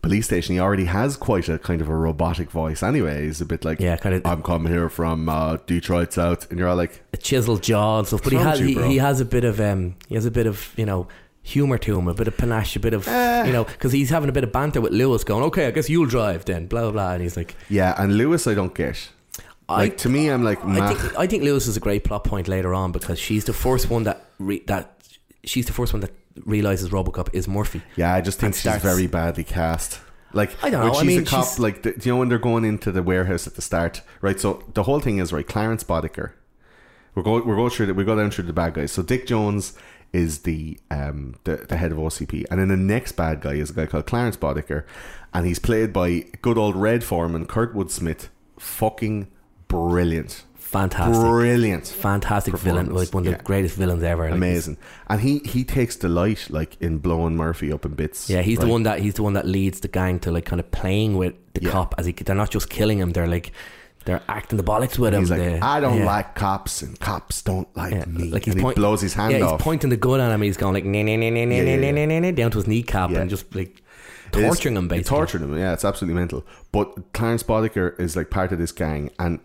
police 0.04 0.26
station, 0.26 0.54
he 0.54 0.60
already 0.60 0.84
has 0.84 1.16
quite 1.16 1.48
a 1.48 1.58
kind 1.58 1.80
of 1.80 1.88
a 1.88 1.96
robotic 1.96 2.50
voice. 2.50 2.82
Anyway, 2.82 3.24
he's 3.26 3.40
a 3.40 3.44
bit 3.46 3.64
like, 3.64 3.80
Yeah, 3.80 3.96
kind 3.96 4.14
of- 4.14 4.26
I'm 4.26 4.42
coming 4.42 4.70
here 4.72 4.88
from 4.88 5.28
uh, 5.28 5.56
Detroit 5.66 6.12
South, 6.12 6.48
and 6.50 6.58
you're 6.58 6.68
all 6.68 6.76
like, 6.76 7.02
a 7.12 7.16
chiseled 7.16 7.62
jaw 7.62 7.98
and 7.98 8.06
stuff. 8.06 8.22
But 8.22 8.32
he 8.32 8.38
has 8.38 8.60
with 8.60 8.68
he, 8.68 8.82
he 8.92 8.96
has 8.98 9.20
a 9.20 9.24
bit 9.24 9.44
of 9.44 9.60
um 9.60 9.96
he 10.08 10.14
has 10.14 10.26
a 10.26 10.30
bit 10.30 10.46
of 10.46 10.72
you 10.76 10.86
know 10.86 11.08
humor 11.42 11.76
to 11.78 11.98
him, 11.98 12.08
a 12.08 12.14
bit 12.14 12.28
of 12.28 12.36
panache, 12.36 12.76
a 12.76 12.80
bit 12.80 12.94
of 12.94 13.06
Eh. 13.08 13.46
you 13.46 13.52
know 13.52 13.64
because 13.64 13.92
he's 13.92 14.10
having 14.10 14.28
a 14.28 14.32
bit 14.32 14.44
of 14.44 14.52
banter 14.52 14.80
with 14.80 14.92
Lewis, 14.92 15.24
going, 15.24 15.42
"Okay, 15.44 15.66
I 15.66 15.70
guess 15.70 15.88
you'll 15.90 16.06
drive 16.06 16.44
then." 16.44 16.66
Blah 16.66 16.82
blah 16.82 16.90
blah, 16.92 17.12
and 17.14 17.22
he's 17.22 17.36
like, 17.36 17.54
yeah. 17.68 17.94
And 17.98 18.16
Lewis, 18.18 18.46
I 18.46 18.54
don't 18.54 18.74
get. 18.74 19.10
I- 19.68 19.88
to 19.88 20.08
me, 20.10 20.28
I'm 20.28 20.42
like, 20.44 20.62
I 20.64 20.92
think 20.94 21.18
I 21.18 21.26
think 21.26 21.42
Lewis 21.42 21.66
is 21.66 21.76
a 21.76 21.80
great 21.80 22.04
plot 22.04 22.24
point 22.24 22.46
later 22.48 22.74
on 22.74 22.92
because 22.92 23.18
she's 23.18 23.44
the 23.46 23.54
first 23.54 23.88
one 23.90 24.02
that 24.04 24.18
re- 24.38 24.62
that 24.66 24.90
she's 25.44 25.66
the 25.66 25.72
first 25.72 25.92
one 25.94 26.00
that 26.00 26.12
realizes 26.44 26.90
RoboCop 26.90 27.28
is 27.32 27.46
Murphy. 27.48 27.82
yeah, 27.96 28.14
I 28.14 28.20
just 28.20 28.38
think 28.40 28.54
she's 28.54 28.60
starts- 28.62 28.82
very 28.82 29.06
badly 29.06 29.44
cast. 29.44 30.00
Like 30.32 30.50
I 30.64 30.70
don't 30.70 30.80
when 30.80 30.88
know, 30.92 30.98
I 30.98 31.02
she's 31.02 31.06
mean, 31.08 31.22
a 31.22 31.24
cop, 31.24 31.44
she's- 31.44 31.58
like 31.60 31.82
the, 31.82 31.92
do 31.92 32.08
you 32.08 32.12
know 32.12 32.18
when 32.18 32.28
they're 32.28 32.38
going 32.38 32.64
into 32.64 32.90
the 32.90 33.02
warehouse 33.04 33.46
at 33.46 33.54
the 33.54 33.62
start, 33.62 34.02
right? 34.20 34.38
So 34.40 34.64
the 34.74 34.82
whole 34.82 34.98
thing 35.00 35.18
is 35.18 35.32
right. 35.32 35.46
Clarence 35.46 35.84
Boddicker. 35.84 36.32
We're 37.14 37.22
going. 37.22 37.46
We're 37.46 37.54
going 37.54 37.70
through. 37.70 37.86
The, 37.86 37.94
we 37.94 38.02
go 38.04 38.16
down 38.16 38.32
through 38.32 38.44
the 38.44 38.52
bad 38.52 38.74
guys. 38.74 38.90
So 38.90 39.02
Dick 39.04 39.28
Jones 39.28 39.74
is 40.12 40.40
the 40.40 40.76
um 40.90 41.36
the, 41.44 41.56
the 41.68 41.76
head 41.76 41.92
of 41.92 41.98
OCP, 41.98 42.46
and 42.50 42.58
then 42.58 42.66
the 42.68 42.76
next 42.76 43.12
bad 43.12 43.40
guy 43.40 43.52
is 43.54 43.70
a 43.70 43.72
guy 43.74 43.86
called 43.86 44.06
Clarence 44.06 44.36
Boddicker, 44.36 44.82
and 45.32 45.46
he's 45.46 45.60
played 45.60 45.92
by 45.92 46.24
good 46.42 46.58
old 46.58 46.74
Red 46.74 47.04
Foreman 47.04 47.46
Kurtwood 47.46 47.90
Smith. 47.92 48.28
Fucking 48.58 49.28
brilliant, 49.68 50.42
Fantastic, 50.74 51.22
brilliant, 51.24 51.86
fantastic 51.86 52.56
villain, 52.58 52.92
like 52.92 53.14
one 53.14 53.22
of 53.22 53.24
the 53.26 53.30
Yeah. 53.38 53.42
greatest 53.44 53.76
villains 53.76 54.02
ever. 54.02 54.24
Like, 54.24 54.34
amazing. 54.34 54.76
And 55.08 55.20
he 55.20 55.38
he 55.44 55.62
takes 55.64 55.94
delight 55.96 56.48
like 56.50 56.76
in 56.80 56.98
blowing 56.98 57.36
Murphy 57.36 57.72
up 57.72 57.84
in 57.86 57.92
bits. 57.94 58.28
Yeah, 58.28 58.42
he's 58.42 58.58
the 58.58 58.66
one 58.66 58.82
that 58.82 58.98
he's 59.00 59.14
the 59.14 59.22
one 59.22 59.34
that 59.34 59.46
leads 59.46 59.80
the 59.80 59.88
gang 59.88 60.18
to 60.20 60.32
like 60.32 60.44
kind 60.46 60.58
of 60.60 60.70
playing 60.72 61.16
with 61.16 61.34
the 61.54 61.62
Yeah. 61.62 61.70
cop 61.70 61.94
as 61.96 62.06
he 62.06 62.12
they're 62.12 62.34
not 62.34 62.50
just 62.50 62.68
killing 62.70 62.98
him, 62.98 63.10
they're 63.12 63.28
like 63.28 63.52
they're 64.04 64.20
acting 64.28 64.58
the 64.58 64.64
bollocks 64.64 64.98
with 64.98 65.14
him. 65.14 65.20
He's 65.22 65.30
like, 65.30 65.40
They- 65.40 65.60
I 65.60 65.80
don't 65.80 65.98
yeah. 66.00 66.04
like 66.04 66.34
cops, 66.34 66.82
and 66.82 66.98
cops 67.00 67.40
don't 67.40 67.68
like 67.76 67.92
Yeah, 67.94 68.04
me. 68.06 68.30
like 68.30 68.44
he's 68.44 68.54
and 68.54 68.62
he 68.66 68.74
blows 68.74 69.00
his 69.00 69.14
hand 69.14 69.32
yeah, 69.32 69.46
off. 69.46 69.52
he's 69.60 69.62
pointing 69.64 69.88
the 69.90 69.96
gun 69.96 70.20
at 70.20 70.30
him. 70.30 70.42
He's 70.42 70.56
going 70.58 70.74
like, 70.74 70.84
Yeah, 70.84 70.90
yeah, 70.92 72.30
down 72.32 72.50
to 72.50 72.58
his 72.58 72.66
kneecap 72.66 73.10
Yeah. 73.10 73.20
and 73.20 73.30
just 73.30 73.54
like 73.54 73.80
is- 74.34 74.42
torturing 74.42 74.76
him 74.76 74.88
basically. 74.88 75.08
Torturing 75.16 75.44
him, 75.44 75.56
yeah, 75.56 75.72
it's 75.72 75.84
absolutely 75.84 76.18
mental. 76.20 76.44
But 76.72 77.12
Clarence 77.14 77.42
Boddicker 77.44 77.98
is 78.00 78.16
like 78.16 78.28
part 78.28 78.52
of 78.52 78.58
this 78.58 78.72
gang, 78.72 79.10
and 79.18 79.38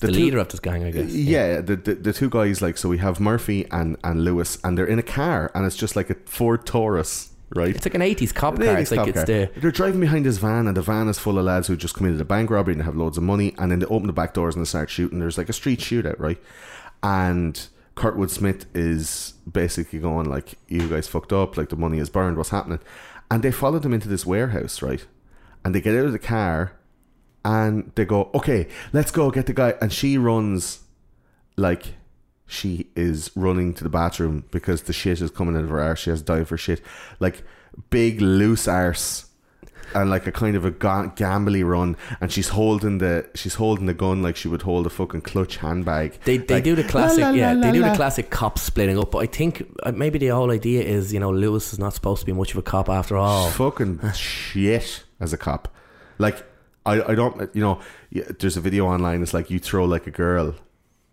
the 0.00 0.08
two- 0.08 0.12
leader 0.20 0.38
of 0.38 0.48
this 0.48 0.60
gang, 0.60 0.84
I 0.84 0.90
guess. 0.90 1.12
Yeah, 1.12 1.60
the, 1.60 1.76
the 1.76 1.94
the 1.94 2.12
two 2.12 2.28
guys 2.30 2.60
like 2.62 2.76
so 2.78 2.88
we 2.88 2.98
have 2.98 3.20
Murphy 3.20 3.66
and 3.70 3.96
and 4.04 4.24
Lewis, 4.24 4.58
and 4.64 4.76
they're 4.76 4.86
in 4.86 4.98
a 4.98 5.02
car, 5.04 5.50
and 5.54 5.64
it's 5.66 5.76
just 5.76 5.96
like 5.96 6.10
a 6.10 6.14
Ford 6.26 6.64
Taurus, 6.66 7.30
right? 7.54 7.74
It's 7.74 7.84
like 7.86 7.94
an 7.94 8.00
80s 8.02 8.34
cop 8.34 8.54
An 8.56 8.62
car. 8.64 8.74
80s 8.76 8.80
It's 8.80 8.90
like 8.92 9.08
it's 9.08 9.16
car. 9.18 9.24
the 9.26 9.50
They're 9.60 9.70
driving 9.70 10.00
behind 10.00 10.26
this 10.26 10.38
van, 10.38 10.66
and 10.66 10.76
the 10.76 10.82
van 10.82 11.08
is 11.08 11.18
full 11.18 11.38
of 11.38 11.44
lads 11.44 11.66
who 11.68 11.76
just 11.76 11.94
committed 11.94 12.20
a 12.20 12.24
bank 12.24 12.50
robbery 12.50 12.74
and 12.74 12.82
have 12.82 12.96
loads 12.96 13.16
of 13.18 13.22
money. 13.24 13.54
And 13.58 13.70
then 13.70 13.78
they 13.80 13.86
open 13.86 14.06
the 14.06 14.12
back 14.12 14.34
doors 14.34 14.54
and 14.56 14.64
they 14.64 14.68
start 14.68 14.90
shooting. 14.90 15.18
There's 15.20 15.38
like 15.38 15.48
a 15.48 15.52
street 15.54 15.80
shootout, 15.80 16.18
right? 16.18 16.38
And 17.02 17.66
Kurtwood 17.96 18.30
Smith 18.30 18.66
is 18.74 19.34
basically 19.50 19.98
going 19.98 20.28
like, 20.28 20.54
"You 20.68 20.88
guys 20.88 21.08
fucked 21.08 21.32
up. 21.32 21.56
Like 21.56 21.68
the 21.68 21.76
money 21.76 21.98
is 21.98 22.08
burned. 22.10 22.36
What's 22.36 22.50
happening?" 22.50 22.80
And 23.30 23.42
they 23.42 23.52
follow 23.52 23.78
them 23.78 23.92
into 23.94 24.08
this 24.08 24.26
warehouse, 24.26 24.82
right? 24.82 25.04
And 25.64 25.74
they 25.74 25.80
get 25.80 25.94
out 25.96 26.06
of 26.06 26.12
the 26.12 26.18
car, 26.18 26.72
and 27.44 27.90
they 27.94 28.04
go, 28.04 28.30
"Okay, 28.34 28.68
let's 28.92 29.10
go 29.10 29.30
get 29.30 29.46
the 29.46 29.52
guy." 29.54 29.74
And 29.80 29.92
she 29.92 30.18
runs 30.18 30.80
like 31.56 31.94
she 32.46 32.88
is 32.96 33.30
running 33.36 33.74
to 33.74 33.84
the 33.84 33.90
bathroom 33.90 34.44
because 34.50 34.82
the 34.82 34.92
shit 34.92 35.20
is 35.20 35.30
coming 35.30 35.56
out 35.56 35.64
of 35.64 35.70
her 35.70 35.80
arse. 35.80 36.00
She 36.00 36.10
has 36.10 36.20
to 36.20 36.24
dive 36.26 36.48
for 36.48 36.56
shit. 36.56 36.82
Like 37.20 37.42
big 37.90 38.20
loose 38.20 38.66
arse. 38.68 39.26
And 39.92 40.08
like 40.08 40.24
a 40.28 40.30
kind 40.30 40.54
of 40.54 40.64
a 40.64 40.70
ga- 40.70 41.08
gambly 41.16 41.68
run, 41.68 41.96
and 42.20 42.30
she's 42.30 42.50
holding 42.50 42.98
the 42.98 43.28
she's 43.34 43.54
holding 43.54 43.86
the 43.86 43.94
gun 43.94 44.22
like 44.22 44.36
she 44.36 44.46
would 44.46 44.62
hold 44.62 44.86
a 44.86 44.90
fucking 44.90 45.22
clutch 45.22 45.56
handbag. 45.56 46.16
They, 46.24 46.36
they 46.36 46.54
Like, 46.56 46.62
do 46.64 46.76
the 46.76 46.84
classic, 46.84 47.22
la, 47.22 47.30
la, 47.30 47.34
yeah. 47.34 47.52
la, 47.54 47.60
they 47.60 47.72
do 47.72 47.80
la. 47.80 47.90
the 47.90 47.96
classic 47.96 48.30
cop 48.30 48.56
splitting 48.56 48.96
up. 49.00 49.10
But 49.10 49.18
I 49.18 49.26
think 49.26 49.66
uh, 49.82 49.90
maybe 49.90 50.20
the 50.20 50.28
whole 50.28 50.52
idea 50.52 50.82
is, 50.84 51.12
you 51.12 51.18
know, 51.18 51.32
Lewis 51.32 51.72
is 51.72 51.80
not 51.80 51.92
supposed 51.92 52.20
to 52.20 52.26
be 52.26 52.32
much 52.32 52.52
of 52.52 52.58
a 52.58 52.62
cop 52.62 52.88
after 52.88 53.16
all. 53.16 53.48
fucking 53.48 53.98
shit 54.12 55.02
as 55.18 55.32
a 55.32 55.36
cop. 55.36 55.66
Like 56.18 56.44
I, 56.86 57.02
I 57.12 57.14
don't 57.14 57.54
you 57.54 57.62
know 57.62 57.80
there's 58.38 58.56
a 58.56 58.60
video 58.60 58.86
online. 58.86 59.22
It's 59.22 59.34
like 59.34 59.50
you 59.50 59.58
throw 59.58 59.84
like 59.84 60.06
a 60.06 60.10
girl. 60.10 60.52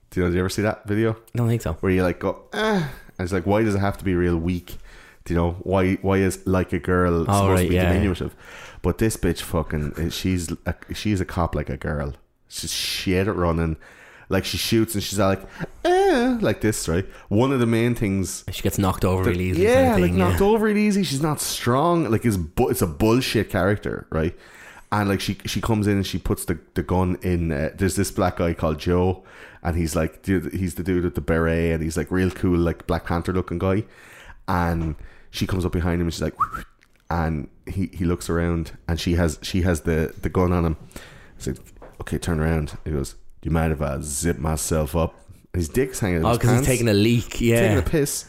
Do 0.10 0.20
you 0.20 0.24
know? 0.24 0.30
Did 0.30 0.36
you 0.36 0.40
ever 0.40 0.50
see 0.50 0.62
that 0.62 0.88
video 0.88 1.12
I 1.14 1.38
don't 1.38 1.48
think 1.50 1.62
so. 1.62 1.74
where 1.74 1.92
you 1.92 2.02
like 2.04 2.20
go 2.20 2.44
ah, 2.54 2.90
and 3.18 3.26
it's 3.26 3.34
like 3.34 3.46
why 3.46 3.64
does 3.64 3.76
it 3.76 3.80
have 3.80 3.98
to 3.98 4.06
be 4.06 4.16
real 4.16 4.38
weak 4.38 4.78
do 5.26 5.34
You 5.34 5.40
know 5.40 5.52
why? 5.64 5.96
Why 5.96 6.20
is 6.20 6.46
like 6.48 6.72
a 6.72 6.80
girl 6.80 7.26
supposed 7.26 7.44
Oh, 7.44 7.52
right, 7.52 7.64
to 7.64 7.70
be 7.70 7.76
yeah, 7.76 7.92
diminutive? 7.92 8.34
But 8.82 8.98
this 9.00 9.18
bitch 9.18 9.42
fucking 9.42 9.94
uh, 9.98 10.10
she's 10.10 10.50
a, 10.66 10.74
she's 10.94 11.20
a 11.20 11.26
cop 11.26 11.54
like 11.54 11.70
a 11.70 11.76
girl. 11.76 12.14
She's 12.48 12.72
shit 12.72 13.28
at 13.28 13.36
running. 13.36 13.76
Like 14.30 14.46
she 14.46 14.58
shoots 14.58 14.94
and 14.94 15.04
she's 15.04 15.20
like, 15.20 15.42
eh, 15.84 16.38
like 16.42 16.62
this, 16.62 16.88
right? 16.88 17.06
One 17.28 17.52
of 17.52 17.60
the 17.60 17.66
main 17.66 17.94
things 17.96 18.46
She 18.52 18.62
gets 18.62 18.78
knocked 18.78 19.04
over 19.04 19.24
really 19.30 19.46
easily. 19.50 19.66
yeah, 19.66 19.74
kind 19.76 19.96
of 19.96 20.00
like 20.02 20.10
thing, 20.12 20.18
knocked 20.18 20.40
yeah. 20.40 20.48
over 20.48 20.66
really 20.66 20.84
easy. 20.88 21.04
She's 21.04 21.22
not 21.22 21.42
strong. 21.42 22.10
Like 22.10 22.24
it's 22.26 22.38
bu- 22.38 22.70
it's 22.70 22.82
a 22.82 22.88
bullshit 22.88 23.50
character, 23.50 24.08
right? 24.10 24.34
And 24.92 25.10
like 25.10 25.20
she 25.20 25.38
she 25.46 25.60
comes 25.60 25.86
in 25.88 25.98
and 25.98 26.08
she 26.08 26.18
puts 26.18 26.46
the, 26.46 26.60
the 26.74 26.84
gun 26.84 27.18
in. 27.22 27.52
Uh, 27.52 27.72
there's 27.76 27.96
this 27.96 28.10
black 28.12 28.38
guy 28.38 28.54
called 28.54 28.80
Joe, 28.80 29.24
and 29.62 29.76
he's 29.76 29.96
like 29.96 30.22
dude, 30.22 30.54
he's 30.54 30.76
the 30.76 30.84
dude 30.84 31.04
with 31.04 31.16
the 31.16 31.22
beret, 31.22 31.74
and 31.74 31.84
he's 31.84 31.98
like 31.98 32.10
real 32.10 32.32
cool, 32.32 32.58
like 32.58 32.88
Black 32.88 33.06
Panther 33.06 33.34
looking 33.34 33.58
guy. 33.60 33.84
And 34.48 34.96
she 35.30 35.46
comes 35.46 35.66
up 35.66 35.74
behind 35.74 35.96
him 36.00 36.08
and 36.08 36.14
she's 36.14 36.22
like, 36.22 36.36
and 37.10 37.50
he, 37.66 37.88
he 37.94 38.06
looks 38.06 38.30
around 38.30 38.78
and 38.88 38.98
she 39.00 39.16
has 39.16 39.40
she 39.42 39.62
has 39.64 39.82
the 39.82 40.14
the 40.22 40.30
gun 40.30 40.54
on 40.54 40.64
him. 40.66 40.78
He's 41.36 41.48
like, 41.48 41.58
okay, 42.02 42.18
turn 42.18 42.40
around. 42.40 42.78
He 42.86 42.92
goes, 42.92 43.14
do 43.14 43.50
you 43.50 43.52
mind 43.52 43.74
if 43.74 43.82
I 43.82 44.00
zip 44.02 44.38
myself 44.38 44.96
up? 44.96 45.16
And 45.54 45.60
his 45.60 45.70
dick's 45.70 46.00
hanging. 46.00 46.24
out 46.26 46.36
Oh, 46.36 46.38
because 46.38 46.60
he's 46.60 46.66
taking 46.66 46.88
a 46.88 46.94
leak. 46.94 47.42
Yeah, 47.42 47.60
taking 47.60 47.78
a 47.78 47.82
piss, 47.82 48.26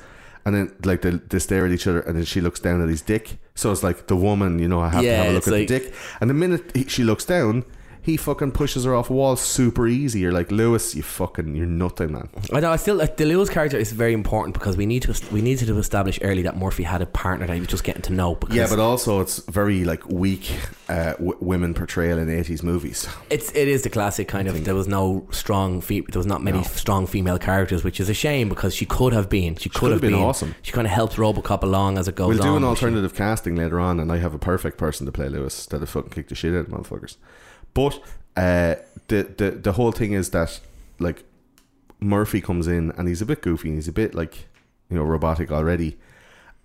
and 0.49 0.57
then 0.57 0.77
like 0.85 1.03
they, 1.03 1.11
they 1.11 1.39
stare 1.39 1.65
at 1.67 1.73
each 1.73 1.87
other, 1.87 2.01
and 2.01 2.17
then 2.17 2.25
she 2.25 2.41
looks 2.41 2.59
down 2.61 2.83
at 2.83 2.89
his 2.89 3.03
dick. 3.03 3.39
So 3.55 3.71
it's 3.73 3.83
like 3.83 4.07
the 4.07 4.17
woman, 4.17 4.59
you 4.59 4.69
know, 4.69 4.81
I 4.81 4.89
have 4.89 5.05
Yeah, 5.05 5.11
to 5.19 5.23
have 5.25 5.31
a 5.31 5.35
look 5.35 5.47
at 5.47 5.53
like- 5.53 5.69
the 5.69 5.79
dick. 5.81 5.95
And 6.21 6.31
the 6.31 6.35
minute 6.35 6.71
he, 6.75 6.85
she 6.85 7.05
looks 7.05 7.25
down, 7.25 7.65
he 8.03 8.17
fucking 8.17 8.53
pushes 8.53 8.85
her 8.85 8.95
off 8.95 9.11
a 9.11 9.13
wall 9.13 9.37
super 9.37 9.87
easy. 9.87 10.21
You're 10.21 10.33
like 10.33 10.51
Lewis, 10.51 10.95
you 10.95 11.03
fucking, 11.03 11.55
you're 11.55 11.67
nothing, 11.67 12.13
man. 12.13 12.29
I 12.53 12.61
know. 12.61 12.71
I 12.73 12.77
still 12.77 12.97
like 12.97 13.17
the 13.17 13.25
Lewis 13.27 13.49
character 13.51 13.77
is 13.77 13.93
very 13.93 14.13
important 14.13 14.55
because 14.55 14.77
we 14.77 14.87
need 14.87 15.03
to 15.03 15.15
we 15.33 15.43
needed 15.43 15.67
to 15.69 15.79
establish 15.79 16.19
early 16.23 16.43
that 16.43 16.57
Murphy 16.57 16.83
had 16.83 17.03
a 17.03 17.07
partner 17.07 17.47
that 17.47 17.55
he 17.55 17.61
was 17.61 17.69
just 17.69 17.85
getting 17.85 18.03
to 18.03 18.13
know. 18.13 18.35
Because 18.35 18.57
Yeah, 18.57 18.67
but 18.69 18.79
also 18.79 19.21
it's 19.21 19.39
very 19.51 19.85
like 19.85 20.07
weak 20.09 20.51
uh, 20.89 21.13
w- 21.15 21.37
women 21.41 21.75
portrayal 21.75 22.19
in 22.19 22.29
'80s 22.29 22.63
movies. 22.63 23.07
It's 23.31 23.51
it 23.53 23.69
is 23.69 23.83
the 23.83 23.91
classic 23.91 24.29
kind 24.29 24.49
of 24.49 24.65
there 24.65 24.75
was 24.75 24.89
no 24.89 25.27
strong 25.31 25.81
fe- 25.81 26.01
there 26.09 26.19
was 26.19 26.27
not 26.27 26.43
many 26.43 26.59
No. 26.59 26.65
strong 26.65 27.07
female 27.07 27.39
characters, 27.39 27.85
which 27.85 28.01
is 28.01 28.09
a 28.09 28.15
shame 28.15 28.49
because 28.49 28.75
she 28.75 28.87
could 28.87 29.13
have 29.13 29.29
been 29.29 29.57
she 29.57 29.69
could, 29.69 29.81
could 29.81 29.91
have 29.93 30.01
have 30.01 30.01
been 30.11 30.13
been, 30.19 30.23
awesome. 30.29 30.55
She 30.63 30.73
kind 30.73 30.87
of 30.87 30.93
helped 30.93 31.17
RoboCop 31.17 31.63
along 31.63 31.99
as 31.99 32.09
it 32.09 32.15
goes 32.15 32.29
We'll 32.35 32.43
do 32.43 32.49
on. 32.51 32.57
an 32.57 32.63
but 32.63 32.77
she- 32.79 32.87
alternative 32.87 33.15
casting 33.15 33.57
later 33.57 33.79
on, 33.81 34.01
and 34.01 34.11
I 34.13 34.19
have 34.19 34.35
a 34.35 34.39
perfect 34.39 34.79
person 34.79 35.07
to 35.07 35.13
play 35.13 35.29
Lewis 35.29 35.67
that'll 35.67 35.87
fucking 35.87 36.11
kick 36.11 36.29
the 36.29 36.35
shit 36.35 36.55
out 36.55 36.61
of 36.61 36.67
motherfuckers. 36.69 37.17
But 37.75 38.01
uh, 38.37 38.77
the 39.09 39.23
the 39.37 39.51
the 39.53 39.73
whole 39.73 39.93
thing 39.93 40.13
is 40.13 40.31
that 40.31 40.61
like 40.99 41.25
Murphy 42.01 42.41
comes 42.41 42.67
in 42.67 42.91
and 42.93 43.09
he's 43.09 43.23
a 43.23 43.27
bit 43.27 43.43
goofy 43.43 43.69
and 43.69 43.77
he's 43.79 43.89
a 43.89 43.93
bit 43.93 44.15
like 44.15 44.49
you 44.91 44.97
know 44.97 45.03
robotic 45.05 45.51
already, 45.53 45.99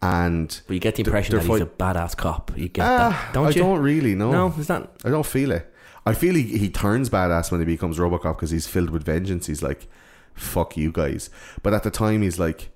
and 0.01 0.61
But 0.67 0.73
you 0.73 0.79
get 0.79 0.95
the 0.95 1.01
impression 1.03 1.35
that 1.37 1.45
he's 1.45 1.61
a 1.61 1.65
badass 1.65 2.15
cop. 2.17 2.51
You 2.57 2.69
get 2.69 2.85
Ah, 2.85 3.09
that, 3.09 3.33
don't 3.33 3.45
I 3.47 3.49
you? 3.49 3.63
I 3.63 3.67
don't 3.67 3.79
really 3.81 4.15
know. 4.15 4.31
no, 4.31 4.53
is 4.57 4.67
that 4.67 4.89
I 5.05 5.09
don't 5.09 5.25
feel 5.25 5.51
it. 5.51 5.69
I 6.05 6.13
feel 6.13 6.35
he, 6.35 6.43
he 6.57 6.69
turns 6.69 7.09
badass 7.09 7.49
when 7.51 7.61
he 7.61 7.65
becomes 7.65 7.97
Robocop 7.97 8.35
because 8.35 8.51
he's 8.51 8.67
filled 8.67 8.89
with 8.89 9.03
vengeance. 9.03 9.47
He's 9.47 9.61
like, 9.63 9.87
"Fuck 10.33 10.75
you 10.77 10.91
guys," 10.91 11.29
but 11.61 11.73
at 11.73 11.83
the 11.83 11.91
time 11.91 12.21
he's 12.21 12.39
like 12.39 12.69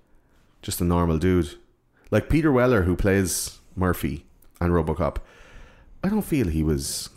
just 0.62 0.80
a 0.82 0.86
normal 0.86 1.18
dude, 1.18 1.56
like 2.10 2.30
Peter 2.30 2.52
Weller 2.52 2.84
who 2.84 2.96
plays 2.96 3.60
Murphy 3.76 4.26
and 4.62 4.72
Robocop. 4.72 5.18
I 6.04 6.10
don't 6.10 6.22
feel 6.24 6.48
he 6.48 6.64
was, 6.64 7.10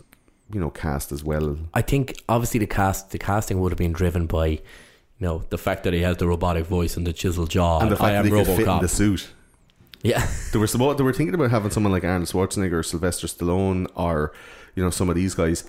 you 0.53 0.59
know, 0.59 0.69
cast 0.69 1.11
as 1.11 1.23
well. 1.23 1.57
I 1.73 1.81
think 1.81 2.21
obviously 2.29 2.59
the 2.59 2.67
cast 2.67 3.11
the 3.11 3.17
casting 3.17 3.59
would 3.59 3.71
have 3.71 3.77
been 3.79 3.93
driven 3.93 4.25
by 4.27 4.47
you 4.47 4.59
know 5.19 5.43
the 5.49 5.57
fact 5.57 5.83
that 5.83 5.93
he 5.93 6.01
has 6.01 6.17
the 6.17 6.27
robotic 6.27 6.65
voice 6.65 6.97
and 6.97 7.05
the 7.05 7.13
chisel 7.13 7.45
jaw 7.45 7.79
And 7.79 7.91
the 7.91 7.95
I 7.95 7.99
fact 7.99 8.13
am 8.15 8.23
that 8.29 8.37
he 8.37 8.45
could 8.45 8.55
fit 8.57 8.67
in 8.67 8.79
the 8.81 8.87
suit. 8.87 9.29
yeah, 10.03 10.27
They 10.51 10.59
were 10.59 10.67
they 10.67 11.03
were 11.03 11.13
thinking 11.13 11.35
about 11.35 11.51
having 11.51 11.71
someone 11.71 11.91
like 11.93 12.03
Arnold 12.03 12.27
Schwarzenegger, 12.29 12.73
or 12.79 12.83
Sylvester 12.83 13.27
Stallone, 13.27 13.87
or 13.95 14.33
you 14.75 14.83
know 14.83 14.89
some 14.89 15.09
of 15.09 15.15
these 15.15 15.35
guys. 15.35 15.63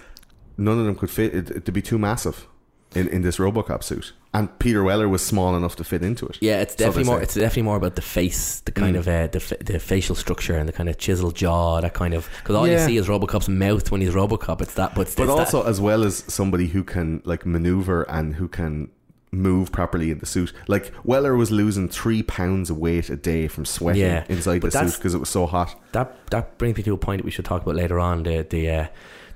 None 0.57 0.79
of 0.79 0.85
them 0.85 0.95
could 0.95 1.11
fit. 1.11 1.35
It, 1.35 1.51
it'd 1.51 1.73
be 1.75 1.83
too 1.83 1.99
massive 1.99 2.47
in, 2.95 3.09
in 3.09 3.23
this 3.23 3.37
RoboCop 3.39 3.83
suit. 3.83 4.13
And 4.35 4.59
Peter 4.59 4.83
Weller 4.83 5.09
was 5.09 5.25
small 5.25 5.55
enough 5.57 5.77
to 5.77 5.85
fit 5.85 6.03
into 6.03 6.27
it. 6.27 6.39
yeah. 6.41 6.61
It's 6.63 6.73
So 6.73 6.87
definitely 6.87 7.05
more. 7.05 7.21
It's 7.23 7.35
definitely 7.35 7.63
more 7.63 7.77
about 7.77 7.97
the 7.97 8.03
face, 8.03 8.61
the 8.61 8.73
kind 8.73 8.97
Mm. 8.97 8.99
of 9.01 9.09
uh, 9.09 9.27
the 9.27 9.57
the 9.65 9.79
facial 9.79 10.15
structure 10.15 10.57
and 10.57 10.69
the 10.69 10.73
kind 10.73 10.89
of 10.89 10.97
chisel 10.99 11.31
jaw, 11.33 11.81
that 11.81 11.95
kind 11.95 12.15
of 12.15 12.29
because 12.39 12.57
all 12.57 12.67
you 12.67 12.79
see 12.79 12.97
is 12.97 13.09
RoboCop's 13.09 13.49
mouth 13.49 13.91
when 13.91 14.01
he's 14.01 14.15
RoboCop. 14.15 14.61
It's 14.63 14.75
that, 14.75 14.95
but 14.95 15.03
it's, 15.03 15.15
but 15.15 15.25
it's 15.25 15.31
also 15.33 15.63
that, 15.63 15.69
as 15.69 15.81
well 15.81 16.03
as 16.05 16.25
somebody 16.29 16.67
who 16.69 16.83
can 16.83 17.21
like 17.25 17.45
maneuver 17.45 18.03
and 18.05 18.35
who 18.37 18.49
can 18.49 18.89
move 19.35 19.73
properly 19.73 20.11
in 20.11 20.19
the 20.19 20.27
suit. 20.27 20.53
Like 20.69 20.93
Weller 21.05 21.35
was 21.37 21.51
losing 21.51 21.89
three 21.89 22.23
pounds 22.23 22.69
of 22.71 22.77
weight 22.79 23.09
a 23.11 23.17
day 23.17 23.49
from 23.49 23.65
sweating 23.65 24.03
Yeah, 24.03 24.25
inside 24.29 24.61
the 24.61 24.71
suit 24.71 24.95
because 24.97 25.15
it 25.15 25.19
was 25.21 25.31
so 25.31 25.47
hot. 25.47 25.75
that 25.93 26.27
that 26.31 26.59
brings 26.59 26.77
me 26.77 26.83
to 26.85 26.93
a 26.95 26.99
point 26.99 27.21
that 27.21 27.25
we 27.25 27.31
should 27.31 27.45
talk 27.47 27.63
about 27.63 27.75
later 27.77 27.99
on. 27.99 28.23
The 28.25 28.47
the 28.49 28.71
uh, 28.71 28.87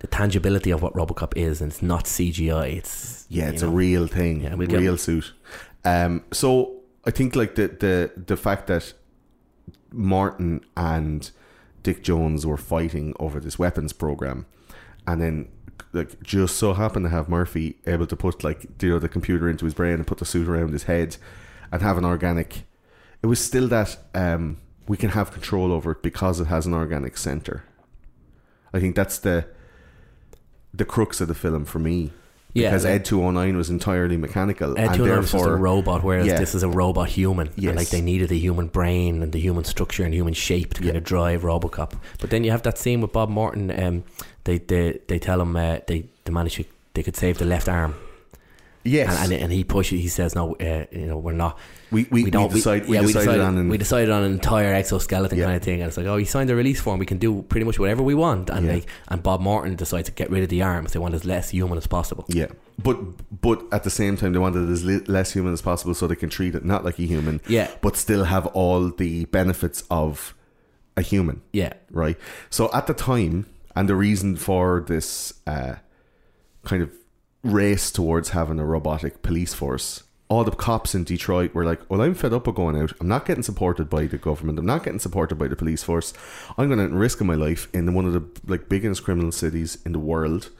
the 0.00 0.06
tangibility 0.06 0.70
of 0.70 0.82
what 0.82 0.94
RoboCop 0.94 1.36
is, 1.36 1.60
and 1.60 1.72
it's 1.72 1.82
not 1.82 2.04
CGI. 2.04 2.76
It's 2.76 3.26
Yeah, 3.28 3.48
it's 3.48 3.62
know, 3.62 3.68
a 3.68 3.72
real 3.72 4.06
thing, 4.06 4.42
Yeah, 4.42 4.54
we'll 4.54 4.68
real 4.68 4.96
suit. 4.96 5.32
Um, 5.84 6.24
so 6.32 6.80
I 7.04 7.10
think 7.10 7.36
like 7.36 7.54
the 7.54 7.68
the 7.68 8.10
the 8.20 8.36
fact 8.36 8.66
that 8.66 8.92
Morton 9.92 10.60
and 10.76 11.30
Dick 11.82 12.02
Jones 12.02 12.44
were 12.44 12.56
fighting 12.56 13.14
over 13.20 13.40
this 13.40 13.58
weapons 13.58 13.92
program, 13.92 14.46
and 15.06 15.20
then 15.20 15.48
like 15.92 16.22
just 16.22 16.56
so 16.56 16.74
happened 16.74 17.06
to 17.06 17.10
have 17.10 17.28
Murphy 17.28 17.76
able 17.86 18.06
to 18.06 18.16
put 18.16 18.44
like 18.44 18.66
you 18.82 18.90
know 18.90 18.98
the 18.98 19.08
computer 19.08 19.48
into 19.48 19.64
his 19.64 19.74
brain 19.74 19.94
and 19.94 20.06
put 20.06 20.18
the 20.18 20.24
suit 20.24 20.48
around 20.48 20.72
his 20.72 20.84
head, 20.84 21.16
and 21.72 21.82
have 21.82 21.98
an 21.98 22.04
organic. 22.04 22.64
It 23.22 23.26
was 23.26 23.42
still 23.42 23.68
that 23.68 23.96
um, 24.14 24.58
we 24.88 24.96
can 24.96 25.10
have 25.10 25.32
control 25.32 25.72
over 25.72 25.92
it 25.92 26.02
because 26.02 26.38
it 26.40 26.46
has 26.46 26.66
an 26.66 26.74
organic 26.74 27.16
center. 27.16 27.64
I 28.72 28.80
think 28.80 28.94
that's 28.94 29.18
the 29.18 29.46
the 30.76 30.84
crux 30.84 31.20
of 31.20 31.28
the 31.28 31.34
film 31.34 31.64
for 31.64 31.78
me. 31.78 32.12
Yeah, 32.52 32.70
because 32.70 32.84
like- 32.84 32.94
Ed 32.94 33.04
two 33.04 33.20
hundred 33.22 33.40
nine 33.40 33.56
was 33.56 33.68
entirely 33.68 34.16
mechanical, 34.16 34.78
Ed 34.78 34.94
209 34.94 35.18
was 35.18 35.32
just 35.32 35.44
a 35.44 35.50
robot, 35.56 36.02
whereas 36.02 36.26
Yeah. 36.26 36.38
this 36.38 36.54
is 36.54 36.62
a 36.62 36.68
robot 36.68 37.08
human. 37.10 37.48
And 37.48 37.58
Yes. 37.58 37.76
like 37.76 37.90
they 37.90 38.00
needed 38.00 38.30
the 38.30 38.38
human 38.38 38.68
brain 38.68 39.22
and 39.22 39.30
the 39.32 39.38
human 39.38 39.64
structure 39.64 40.04
and 40.04 40.14
human 40.14 40.32
shape 40.32 40.72
to 40.74 40.80
kind 40.80 40.92
Yeah. 40.94 40.98
of 40.98 41.04
drive 41.04 41.42
Robocop. 41.42 41.92
But 42.18 42.30
then 42.30 42.44
you 42.44 42.50
have 42.52 42.62
that 42.62 42.78
scene 42.78 43.02
with 43.02 43.12
Bob 43.12 43.28
Morton. 43.28 43.70
Um, 43.78 44.04
they 44.44 44.56
they 44.58 45.00
they 45.06 45.18
tell 45.18 45.40
him 45.42 45.54
uh, 45.54 45.78
they 45.86 46.06
they 46.24 46.32
managed 46.32 46.56
to, 46.56 46.64
they 46.94 47.02
could 47.02 47.16
save 47.16 47.36
the 47.36 47.44
left 47.44 47.68
arm, 47.68 47.94
yes, 48.86 49.16
and, 49.22 49.32
and 49.32 49.42
and 49.44 49.52
he 49.52 49.64
pushes. 49.64 50.00
He 50.00 50.08
says, 50.08 50.34
"No, 50.34 50.54
uh, 50.56 50.86
you 50.90 51.06
know, 51.06 51.18
we're 51.18 51.32
not." 51.32 51.58
we 51.92 52.06
we, 52.10 52.24
we, 52.24 52.30
don't. 52.30 52.52
decide, 52.52 52.88
we, 52.88 52.96
yeah, 52.96 53.02
decided, 53.02 53.40
on 53.40 53.56
an, 53.58 53.68
we 53.68 53.78
decided 53.78 54.10
on 54.10 54.24
an 54.24 54.32
entire 54.32 54.74
exoskeleton 54.74 55.38
Yeah. 55.38 55.44
kind 55.44 55.56
of 55.56 55.62
thing, 55.62 55.80
and 55.82 55.88
it's 55.88 55.96
like, 55.96 56.06
oh, 56.06 56.16
he 56.16 56.24
signed 56.24 56.50
a 56.50 56.56
release 56.56 56.80
form. 56.80 56.98
We 56.98 57.06
can 57.06 57.18
do 57.18 57.42
pretty 57.42 57.64
much 57.64 57.78
whatever 57.78 58.02
we 58.02 58.14
want, 58.14 58.50
and 58.50 58.66
Yeah. 58.66 58.72
like, 58.74 58.86
and 59.08 59.22
Bob 59.22 59.40
Morton 59.40 59.76
decides 59.76 60.08
to 60.08 60.12
get 60.14 60.28
rid 60.30 60.42
of 60.42 60.48
the 60.48 60.62
arms. 60.62 60.92
They 60.92 60.98
want 60.98 61.14
as 61.14 61.24
less 61.24 61.50
human 61.50 61.78
as 61.78 61.86
possible. 61.86 62.24
yeah, 62.28 62.46
but 62.82 62.96
but 63.40 63.62
at 63.72 63.84
the 63.84 63.90
same 63.90 64.16
time 64.16 64.32
they 64.32 64.38
wanted 64.40 64.68
it 64.68 64.72
as 64.72 64.84
li- 64.84 65.04
less 65.06 65.32
human 65.32 65.52
as 65.52 65.62
possible 65.62 65.94
so 65.94 66.06
they 66.08 66.16
can 66.16 66.28
treat 66.30 66.54
it 66.56 66.64
not 66.64 66.84
like 66.84 66.98
a 66.98 67.02
human, 67.04 67.40
Yeah. 67.46 67.70
but 67.80 67.96
still 67.96 68.24
have 68.24 68.46
all 68.48 68.90
the 68.90 69.26
benefits 69.26 69.84
of 69.90 70.34
a 70.96 71.02
human. 71.02 71.42
Yeah, 71.52 71.74
right? 71.92 72.16
So 72.50 72.68
at 72.72 72.86
the 72.88 72.94
time, 72.94 73.46
and 73.76 73.88
the 73.88 73.94
reason 73.94 74.34
for 74.36 74.84
this 74.88 75.34
uh, 75.46 75.74
kind 76.64 76.82
of 76.82 76.90
race 77.46 77.90
towards 77.90 78.30
having 78.30 78.58
a 78.58 78.64
robotic 78.64 79.22
police 79.22 79.54
force, 79.54 80.02
all 80.28 80.44
the 80.44 80.50
cops 80.50 80.94
in 80.94 81.04
Detroit 81.04 81.54
were 81.54 81.64
like, 81.64 81.88
"Well, 81.88 82.02
I'm 82.02 82.14
fed 82.14 82.32
up 82.32 82.46
of 82.46 82.54
going 82.54 82.76
out. 82.76 82.92
I'm 83.00 83.08
not 83.08 83.26
getting 83.26 83.42
supported 83.42 83.88
by 83.88 84.06
the 84.06 84.18
government. 84.18 84.58
I'm 84.58 84.66
not 84.66 84.84
getting 84.84 84.98
supported 84.98 85.36
by 85.36 85.48
the 85.48 85.56
police 85.56 85.82
force. 85.82 86.12
I'm 86.58 86.68
going 86.68 86.88
to 86.88 86.94
risk 86.94 87.20
my 87.22 87.34
life 87.34 87.68
in 87.72 87.94
one 87.94 88.06
of 88.06 88.12
the 88.12 88.24
like 88.46 88.68
biggest 88.68 89.04
criminal 89.04 89.32
cities 89.32 89.78
in 89.84 89.92
the 89.92 89.98
world." 89.98 90.50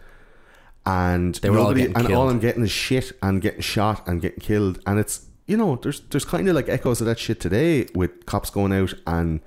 And 0.84 1.34
They 1.36 1.50
were 1.50 1.58
all 1.58 1.64
nobody, 1.64 1.88
getting 1.88 1.96
and 1.96 2.14
all. 2.14 2.30
I'm 2.30 2.38
getting 2.38 2.62
is 2.62 2.70
shit 2.70 3.10
and 3.20 3.42
getting 3.42 3.60
shot 3.60 4.06
and 4.06 4.22
getting 4.22 4.38
killed. 4.38 4.78
And 4.86 5.00
it's 5.00 5.26
you 5.46 5.56
know, 5.56 5.76
there's 5.76 6.00
there's 6.10 6.24
kind 6.24 6.48
of 6.48 6.54
like 6.54 6.68
echoes 6.68 7.00
of 7.00 7.06
that 7.06 7.18
shit 7.18 7.40
today 7.40 7.88
with 7.94 8.26
cops 8.26 8.50
going 8.50 8.72
out 8.72 8.94
and 9.06 9.40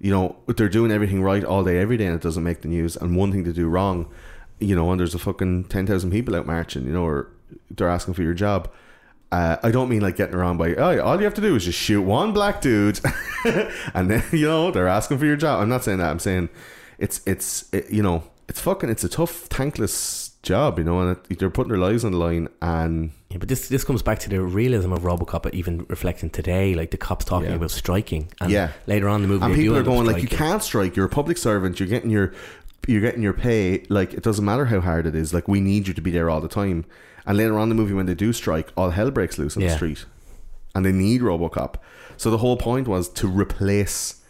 you 0.00 0.10
know 0.10 0.36
they're 0.46 0.68
doing 0.68 0.92
everything 0.92 1.22
right 1.22 1.44
all 1.44 1.64
day 1.64 1.78
every 1.78 1.96
day 1.96 2.06
and 2.06 2.14
it 2.14 2.22
doesn't 2.22 2.44
make 2.44 2.62
the 2.62 2.68
news 2.68 2.96
and 2.96 3.16
one 3.16 3.32
thing 3.32 3.44
to 3.44 3.52
do 3.52 3.68
wrong 3.68 4.08
you 4.60 4.74
know 4.76 4.90
and 4.90 4.98
there's 5.00 5.14
a 5.14 5.18
fucking 5.18 5.64
10,000 5.64 6.10
people 6.10 6.34
out 6.34 6.46
marching 6.46 6.84
you 6.84 6.92
know 6.92 7.04
or 7.04 7.28
they're 7.70 7.88
asking 7.88 8.14
for 8.14 8.22
your 8.22 8.34
job 8.34 8.70
uh, 9.30 9.56
I 9.62 9.70
don't 9.70 9.88
mean 9.90 10.00
like 10.00 10.16
getting 10.16 10.34
around 10.34 10.56
by 10.56 10.74
oh 10.74 11.00
all 11.00 11.18
you 11.18 11.24
have 11.24 11.34
to 11.34 11.40
do 11.42 11.54
is 11.54 11.64
just 11.66 11.78
shoot 11.78 12.00
one 12.02 12.32
black 12.32 12.60
dude. 12.62 12.98
And 13.94 14.10
then 14.10 14.24
you 14.32 14.46
know 14.46 14.70
they're 14.70 14.88
asking 14.88 15.18
for 15.18 15.26
your 15.26 15.36
job. 15.36 15.60
I'm 15.62 15.68
not 15.68 15.84
saying 15.84 15.98
that. 15.98 16.10
I'm 16.10 16.18
saying 16.18 16.48
it's 16.98 17.20
it's 17.26 17.68
it, 17.74 17.90
you 17.90 18.02
know 18.02 18.24
it's 18.48 18.60
fucking 18.60 18.88
it's 18.88 19.04
a 19.04 19.08
tough 19.08 19.30
thankless 19.50 20.32
job 20.42 20.78
you 20.78 20.84
know 20.84 21.00
and 21.00 21.16
it, 21.30 21.38
they're 21.38 21.50
putting 21.50 21.68
their 21.68 21.78
lives 21.78 22.04
on 22.04 22.12
the 22.12 22.16
line 22.18 22.48
and 22.62 23.10
Yeah, 23.28 23.36
but 23.38 23.48
this 23.48 23.68
this 23.68 23.84
comes 23.84 24.02
back 24.02 24.18
to 24.20 24.30
the 24.30 24.40
realism 24.40 24.92
of 24.92 25.00
RoboCop, 25.02 25.52
even 25.52 25.84
reflecting 25.90 26.30
today, 26.30 26.74
like 26.74 26.90
the 26.90 26.96
cops 26.96 27.24
talking 27.26 27.50
Yeah. 27.50 27.56
about 27.56 27.70
striking, 27.70 28.28
and 28.40 28.50
Yeah. 28.50 28.70
later 28.86 29.08
on 29.08 29.16
in 29.16 29.22
the 29.22 29.28
movie, 29.28 29.44
and 29.44 29.54
people 29.54 29.76
are 29.76 29.82
going 29.82 30.06
like 30.06 30.22
you 30.22 30.28
can't 30.28 30.62
strike. 30.62 30.96
You're 30.96 31.06
a 31.06 31.10
public 31.10 31.36
servant. 31.36 31.78
You're 31.78 31.88
getting 31.88 32.10
your 32.10 32.32
you're 32.88 33.02
getting 33.02 33.22
your 33.22 33.34
pay 33.34 33.84
like 33.90 34.14
it 34.14 34.22
doesn't 34.22 34.44
matter 34.44 34.64
how 34.64 34.80
hard 34.80 35.06
it 35.06 35.14
is 35.14 35.34
like 35.34 35.46
we 35.46 35.60
need 35.60 35.86
you 35.86 35.92
to 35.94 36.00
be 36.00 36.10
there 36.10 36.30
all 36.30 36.40
the 36.40 36.48
time. 36.48 36.86
And 37.26 37.36
later 37.36 37.58
on 37.58 37.64
in 37.64 37.68
the 37.68 37.74
movie 37.74 37.92
when 37.92 38.06
they 38.06 38.14
do 38.14 38.32
strike 38.32 38.72
all 38.78 38.90
hell 38.90 39.10
breaks 39.10 39.36
loose 39.38 39.56
on 39.56 39.62
the 39.62 39.76
street. 39.76 40.06
And 40.74 40.86
they 40.86 40.92
need 40.92 41.20
robocop. 41.20 41.74
So 42.16 42.30
the 42.30 42.38
whole 42.38 42.56
point 42.56 42.88
was 42.88 43.10
to 43.10 43.28
replace 43.28 44.22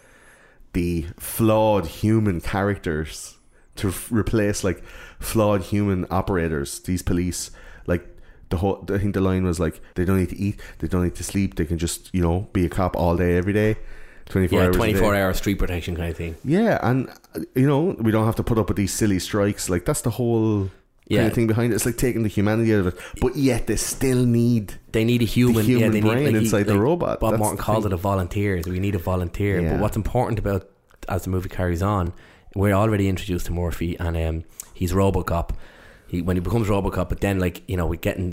the 0.73 1.07
flawed 1.19 1.87
human 1.87 2.41
characters 2.41 3.39
to 3.77 3.89
f- 3.89 4.11
replace 4.11 4.65
like 4.65 4.83
flawed 5.21 5.63
human 5.63 6.07
operators. 6.11 6.81
These 6.81 7.03
police, 7.03 7.53
like 7.87 8.07
the 8.49 8.57
whole, 8.57 8.85
I 8.93 8.99
think 8.99 9.15
the 9.15 9.21
line 9.21 9.45
was 9.45 9.61
like, 9.61 9.81
they 9.95 10.05
don't 10.05 10.19
need 10.19 10.31
to 10.31 10.39
eat, 10.39 10.61
they 10.81 10.89
don't 10.89 11.05
need 11.05 11.15
to 11.15 11.25
sleep, 11.25 11.55
they 11.55 11.65
can 11.65 11.79
just 11.79 12.13
you 12.13 12.23
know 12.23 12.49
be 12.53 12.67
a 12.67 12.69
cop 12.69 12.97
all 12.97 13.17
day, 13.17 13.37
every 13.37 13.53
day, 13.53 13.77
twenty 14.29 14.49
four 14.49 14.59
Yeah, 14.61 14.67
hours. 14.67 14.77
a 14.77 14.93
day. 14.93 15.21
hour 15.23 15.35
street 15.35 15.59
protection 15.59 15.97
kind 15.97 16.11
of 16.11 16.17
thing. 16.17 16.37
Yeah, 16.45 16.79
and 16.83 17.09
you 17.55 17.67
know 17.67 17.97
we 17.99 18.11
don't 18.13 18.27
have 18.27 18.37
to 18.37 18.43
put 18.43 18.59
up 18.59 18.69
with 18.69 18.77
these 18.77 18.93
silly 18.93 19.19
strikes. 19.19 19.69
Like 19.69 19.85
that's 19.85 20.03
the 20.03 20.11
whole 20.11 20.71
Yeah. 21.07 21.19
kind 21.21 21.29
of 21.29 21.35
thing 21.35 21.47
behind 21.47 21.73
it. 21.73 21.77
It's 21.77 21.87
like 21.87 21.97
taking 21.97 22.23
the 22.23 22.29
humanity 22.29 22.75
out 22.75 22.81
of 22.81 22.87
it, 22.89 22.95
but 23.21 23.35
yet 23.37 23.67
they 23.67 23.77
still 23.77 24.25
need. 24.27 24.75
They 24.93 25.05
need 25.05 25.23
a 25.23 25.25
human, 25.27 25.65
human 25.65 25.87
yeah, 25.87 25.91
they 25.91 26.01
brain 26.01 26.19
need, 26.25 26.33
like, 26.35 26.43
inside 26.43 26.63
the 26.65 26.79
robot. 26.79 27.21
Bob 27.21 27.33
That's 27.33 27.41
Martin 27.41 27.57
the 27.57 27.63
called 27.63 27.85
thing. 27.85 27.93
it 27.93 27.95
a 27.95 27.99
volunteer. 27.99 28.63
So 28.63 28.71
we 28.71 28.81
need 28.81 28.95
a 28.95 28.99
volunteer. 28.99 29.61
Yeah. 29.61 29.73
But 29.73 29.81
what's 29.81 29.97
important 29.97 30.39
about 30.39 30.69
as 31.09 31.23
the 31.25 31.31
movie 31.31 31.49
carries 31.49 31.83
on, 31.83 32.13
we're 32.55 32.75
already 32.75 33.09
introduced 33.09 33.47
to 33.47 33.53
Murphy, 33.53 33.97
and 33.99 34.17
um, 34.17 34.45
he's 34.75 34.93
RoboCop. 34.93 35.51
He 36.07 36.21
when 36.23 36.37
he 36.37 36.41
becomes 36.41 36.69
RoboCop, 36.69 37.09
but 37.09 37.21
then 37.21 37.39
like 37.39 37.63
you 37.69 37.77
know 37.77 37.87
we're 37.87 37.97
getting 38.01 38.33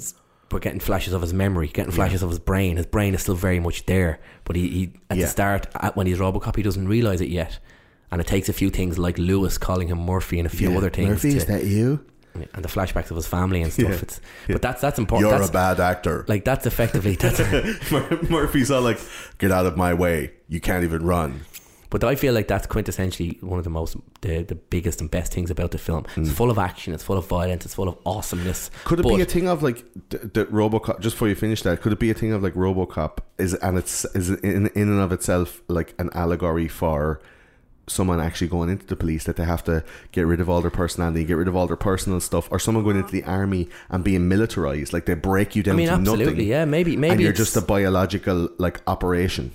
we're 0.52 0.60
getting 0.60 0.80
flashes 0.80 1.14
of 1.14 1.22
his 1.22 1.34
memory, 1.34 1.68
getting 1.68 1.92
flashes 1.92 2.22
of 2.24 2.30
his 2.30 2.40
brain. 2.40 2.78
His 2.78 2.86
brain 2.86 3.14
is 3.16 3.22
still 3.22 3.36
very 3.36 3.60
much 3.60 3.86
there, 3.86 4.20
but 4.44 4.56
he, 4.56 4.70
he 4.70 4.94
at 5.10 5.18
Yeah. 5.18 5.26
the 5.26 5.30
start 5.32 5.68
at, 5.76 5.96
when 5.96 6.08
he's 6.08 6.20
RoboCop, 6.20 6.56
he 6.56 6.62
doesn't 6.64 6.88
realize 6.88 7.20
it 7.22 7.30
yet. 7.30 7.60
And 8.12 8.22
it 8.22 8.28
takes 8.28 8.48
a 8.50 8.54
few 8.54 8.70
things 8.70 8.98
like 9.00 9.18
Lewis 9.18 9.58
calling 9.58 9.88
him 9.88 9.98
Murphy 10.06 10.40
and 10.40 10.46
a 10.46 10.50
few 10.50 10.72
Yeah. 10.72 10.78
other 10.78 10.90
things, 10.90 11.10
Murphy, 11.10 11.32
to- 11.32 11.38
is 11.38 11.46
that 11.46 11.64
you? 11.66 12.06
and 12.54 12.66
the 12.66 12.68
flashbacks 12.68 13.10
of 13.12 13.16
his 13.16 13.26
family 13.26 13.62
and 13.62 13.72
stuff. 13.74 13.90
Yeah. 13.90 13.96
It's, 14.02 14.20
But 14.50 14.62
that's 14.62 14.82
that's 14.82 15.00
important. 15.00 15.30
You're 15.30 15.40
that's, 15.40 15.50
a 15.50 15.54
bad 15.54 15.80
actor. 15.80 16.26
like 16.28 16.44
that's 16.44 16.66
effectively 16.66 17.16
that's. 17.16 17.40
Murphy's 18.30 18.70
all 18.72 18.82
like, 18.82 19.00
"Get 19.38 19.52
out 19.52 19.66
of 19.66 19.78
my 19.78 19.94
way! 19.94 20.34
You 20.50 20.60
can't 20.60 20.84
even 20.84 21.06
run." 21.06 21.42
But 21.90 22.04
I 22.04 22.16
feel 22.16 22.34
like 22.34 22.48
that's 22.48 22.68
quintessentially 22.68 23.42
one 23.44 23.60
of 23.60 23.64
the 23.64 23.70
most, 23.70 23.96
the, 24.22 24.44
the 24.44 24.56
biggest 24.56 25.02
and 25.02 25.10
best 25.10 25.34
things 25.34 25.50
about 25.50 25.72
the 25.72 25.78
film. 25.78 26.06
It's 26.16 26.30
mm. 26.30 26.34
full 26.34 26.52
of 26.52 26.58
action, 26.58 26.94
it's 26.94 27.04
full 27.04 27.18
of 27.18 27.28
violence, 27.28 27.66
it's 27.66 27.76
full 27.76 27.88
of 27.88 27.98
awesomeness. 28.06 28.72
Could 28.84 29.00
it 29.00 29.04
but 29.04 29.16
be 29.16 29.22
a 29.22 29.26
thing 29.26 29.48
of 29.48 29.64
like 29.64 29.86
the, 30.10 30.18
the 30.18 30.46
RoboCop? 30.46 31.00
Just 31.00 31.16
before 31.16 31.28
you 31.28 31.36
finish 31.36 31.62
that, 31.64 31.82
could 31.82 31.94
it 31.94 32.00
be 32.00 32.12
a 32.12 32.14
thing 32.14 32.34
of 32.34 32.44
like 32.44 32.54
RoboCop 32.54 33.20
is 33.38 33.54
and 33.56 33.78
it's 33.78 34.06
is 34.16 34.30
in 34.30 34.68
in 34.68 34.90
and 34.90 35.00
of 35.00 35.12
itself 35.12 35.62
like 35.68 35.94
an 36.00 36.10
allegory 36.14 36.68
for 36.68 37.22
someone 37.88 38.20
actually 38.20 38.48
going 38.48 38.70
into 38.70 38.86
the 38.86 38.96
police 38.96 39.26
that 39.26 39.36
they 39.36 39.46
have 39.46 39.64
to 39.64 39.84
get 40.12 40.26
rid 40.26 40.40
of 40.40 40.50
all 40.50 40.62
their 40.62 40.72
personality, 40.72 41.24
get 41.24 41.36
rid 41.36 41.48
of 41.48 41.56
all 41.56 41.68
their 41.68 41.76
personal 41.76 42.20
stuff, 42.20 42.48
or 42.52 42.60
someone 42.60 42.84
going 42.84 42.98
into 42.98 43.12
the 43.12 43.24
army 43.24 43.70
and 43.90 44.04
being 44.04 44.28
militarized, 44.28 44.94
like 44.94 45.06
they 45.06 45.14
break 45.14 45.56
you 45.56 45.62
I 45.62 45.64
down 45.64 45.76
mean, 45.78 45.88
to 45.88 45.94
absolutely, 45.94 46.26
nothing, 46.26 46.48
yeah. 46.48 46.66
Maybe, 46.66 46.98
maybe 46.98 47.14
and 47.14 47.22
you're 47.22 47.34
just 47.34 47.56
a 47.56 47.62
biological 47.62 48.50
like 48.58 48.82
operation. 48.88 49.52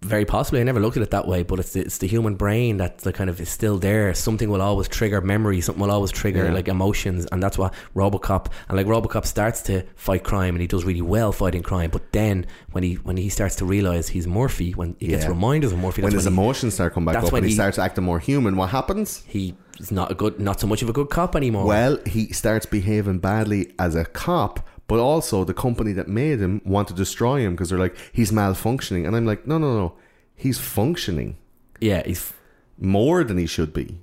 Very 0.00 0.24
possibly. 0.24 0.60
I 0.60 0.62
never 0.62 0.78
looked 0.80 0.96
at 0.96 1.02
it 1.02 1.10
that 1.10 1.26
way, 1.26 1.42
but 1.42 1.58
it's 1.58 1.72
the, 1.72 1.80
it's 1.80 1.98
the 1.98 2.06
human 2.06 2.36
brain 2.36 2.76
that 2.76 2.98
the 2.98 3.12
kind 3.12 3.28
of 3.28 3.40
is 3.40 3.48
still 3.48 3.78
there. 3.78 4.14
Something 4.14 4.48
will 4.48 4.62
always 4.62 4.86
trigger 4.86 5.20
memory. 5.20 5.60
Something 5.60 5.82
will 5.82 5.90
always 5.90 6.12
trigger 6.12 6.44
Yeah. 6.44 6.52
like 6.52 6.68
emotions, 6.68 7.26
and 7.32 7.42
that's 7.42 7.58
what 7.58 7.74
RoboCop 7.96 8.46
and 8.68 8.76
like 8.76 8.86
RoboCop 8.86 9.26
starts 9.26 9.60
to 9.62 9.82
fight 9.96 10.22
crime, 10.22 10.54
and 10.54 10.60
he 10.60 10.66
does 10.68 10.84
really 10.84 11.02
well 11.02 11.32
fighting 11.32 11.62
crime. 11.62 11.90
But 11.90 12.12
then 12.12 12.46
when 12.72 12.84
he 12.84 12.94
when 12.94 13.16
he 13.16 13.28
starts 13.28 13.56
to 13.56 13.64
realize 13.64 14.08
he's 14.08 14.26
Murphy, 14.26 14.72
when 14.72 14.94
he 15.00 15.08
gets 15.08 15.24
Yeah. 15.24 15.30
reminders 15.30 15.72
of 15.72 15.78
Murphy, 15.78 16.02
when 16.02 16.12
his 16.12 16.24
when 16.26 16.32
he, 16.34 16.40
emotions 16.40 16.74
start 16.74 16.94
coming 16.94 17.12
back 17.12 17.24
up 17.24 17.32
when 17.32 17.40
and 17.40 17.46
he, 17.46 17.50
he- 17.50 17.54
starts 17.56 17.78
acting 17.78 18.04
more 18.04 18.20
human, 18.20 18.56
what 18.56 18.70
happens? 18.70 19.24
he's 19.26 19.52
not 19.90 20.10
a 20.10 20.14
good, 20.14 20.40
not 20.40 20.58
so 20.60 20.66
much 20.66 20.82
of 20.82 20.88
a 20.88 20.92
good 20.92 21.08
cop 21.10 21.34
anymore. 21.36 21.64
Well, 21.64 21.98
he 22.06 22.32
starts 22.32 22.66
behaving 22.66 23.18
badly 23.20 23.74
as 23.78 23.94
a 23.94 24.04
cop, 24.04 24.60
but 24.88 24.98
also 24.98 25.44
the 25.44 25.54
company 25.54 25.92
that 25.92 26.08
made 26.08 26.40
him 26.40 26.60
want 26.64 26.88
to 26.88 26.94
destroy 26.94 27.40
him 27.40 27.52
because 27.52 27.68
they're 27.70 27.78
like 27.86 27.96
he's 28.12 28.32
malfunctioning, 28.32 29.06
and 29.06 29.14
I'm 29.16 29.24
like, 29.26 29.46
no, 29.46 29.56
no, 29.58 29.70
no, 29.76 29.92
he's 30.34 30.58
functioning 30.58 31.36
yeah, 31.80 32.02
he's 32.04 32.32
more 32.76 33.22
than 33.22 33.38
he 33.38 33.46
should 33.46 33.72
be 33.72 33.98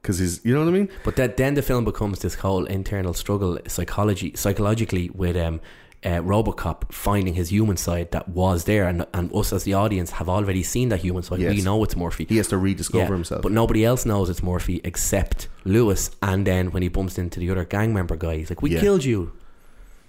because 0.00 0.18
he's, 0.18 0.42
you 0.44 0.54
know 0.54 0.60
what 0.64 0.68
I 0.68 0.78
mean? 0.78 0.88
But 1.04 1.16
that 1.16 1.36
then 1.36 1.54
the 1.54 1.62
film 1.62 1.84
becomes 1.84 2.20
this 2.20 2.36
whole 2.36 2.64
internal 2.64 3.12
struggle 3.12 3.58
psychology 3.66 4.32
psychologically 4.34 5.10
with 5.10 5.36
um 5.36 5.60
uh, 6.04 6.20
RoboCop 6.20 6.92
finding 6.92 7.34
his 7.34 7.50
human 7.50 7.76
side 7.76 8.12
that 8.12 8.28
was 8.28 8.64
there, 8.64 8.84
and 8.88 9.04
and 9.12 9.34
us 9.34 9.52
as 9.52 9.64
the 9.64 9.74
audience 9.74 10.12
have 10.12 10.28
already 10.28 10.62
seen 10.62 10.90
that 10.90 11.00
human 11.00 11.22
side. 11.24 11.40
Yes. 11.40 11.56
We 11.56 11.60
know 11.62 11.82
it's 11.82 11.96
Murphy. 11.96 12.24
He 12.28 12.36
has 12.36 12.46
to 12.48 12.56
rediscover 12.56 13.04
Yeah, 13.12 13.18
himself. 13.18 13.42
But 13.42 13.50
nobody 13.52 13.84
else 13.84 14.06
knows 14.06 14.30
it's 14.30 14.42
Murphy 14.42 14.80
except 14.84 15.48
Lewis. 15.64 16.10
And 16.22 16.46
then 16.46 16.70
when 16.70 16.82
he 16.84 16.88
bumps 16.88 17.18
into 17.18 17.40
the 17.40 17.50
other 17.50 17.64
gang 17.64 17.92
member 17.92 18.14
guy, 18.16 18.36
he's 18.36 18.48
like, 18.48 18.62
"We 18.62 18.70
Yeah. 18.70 18.80
killed 18.80 19.04
you." 19.04 19.32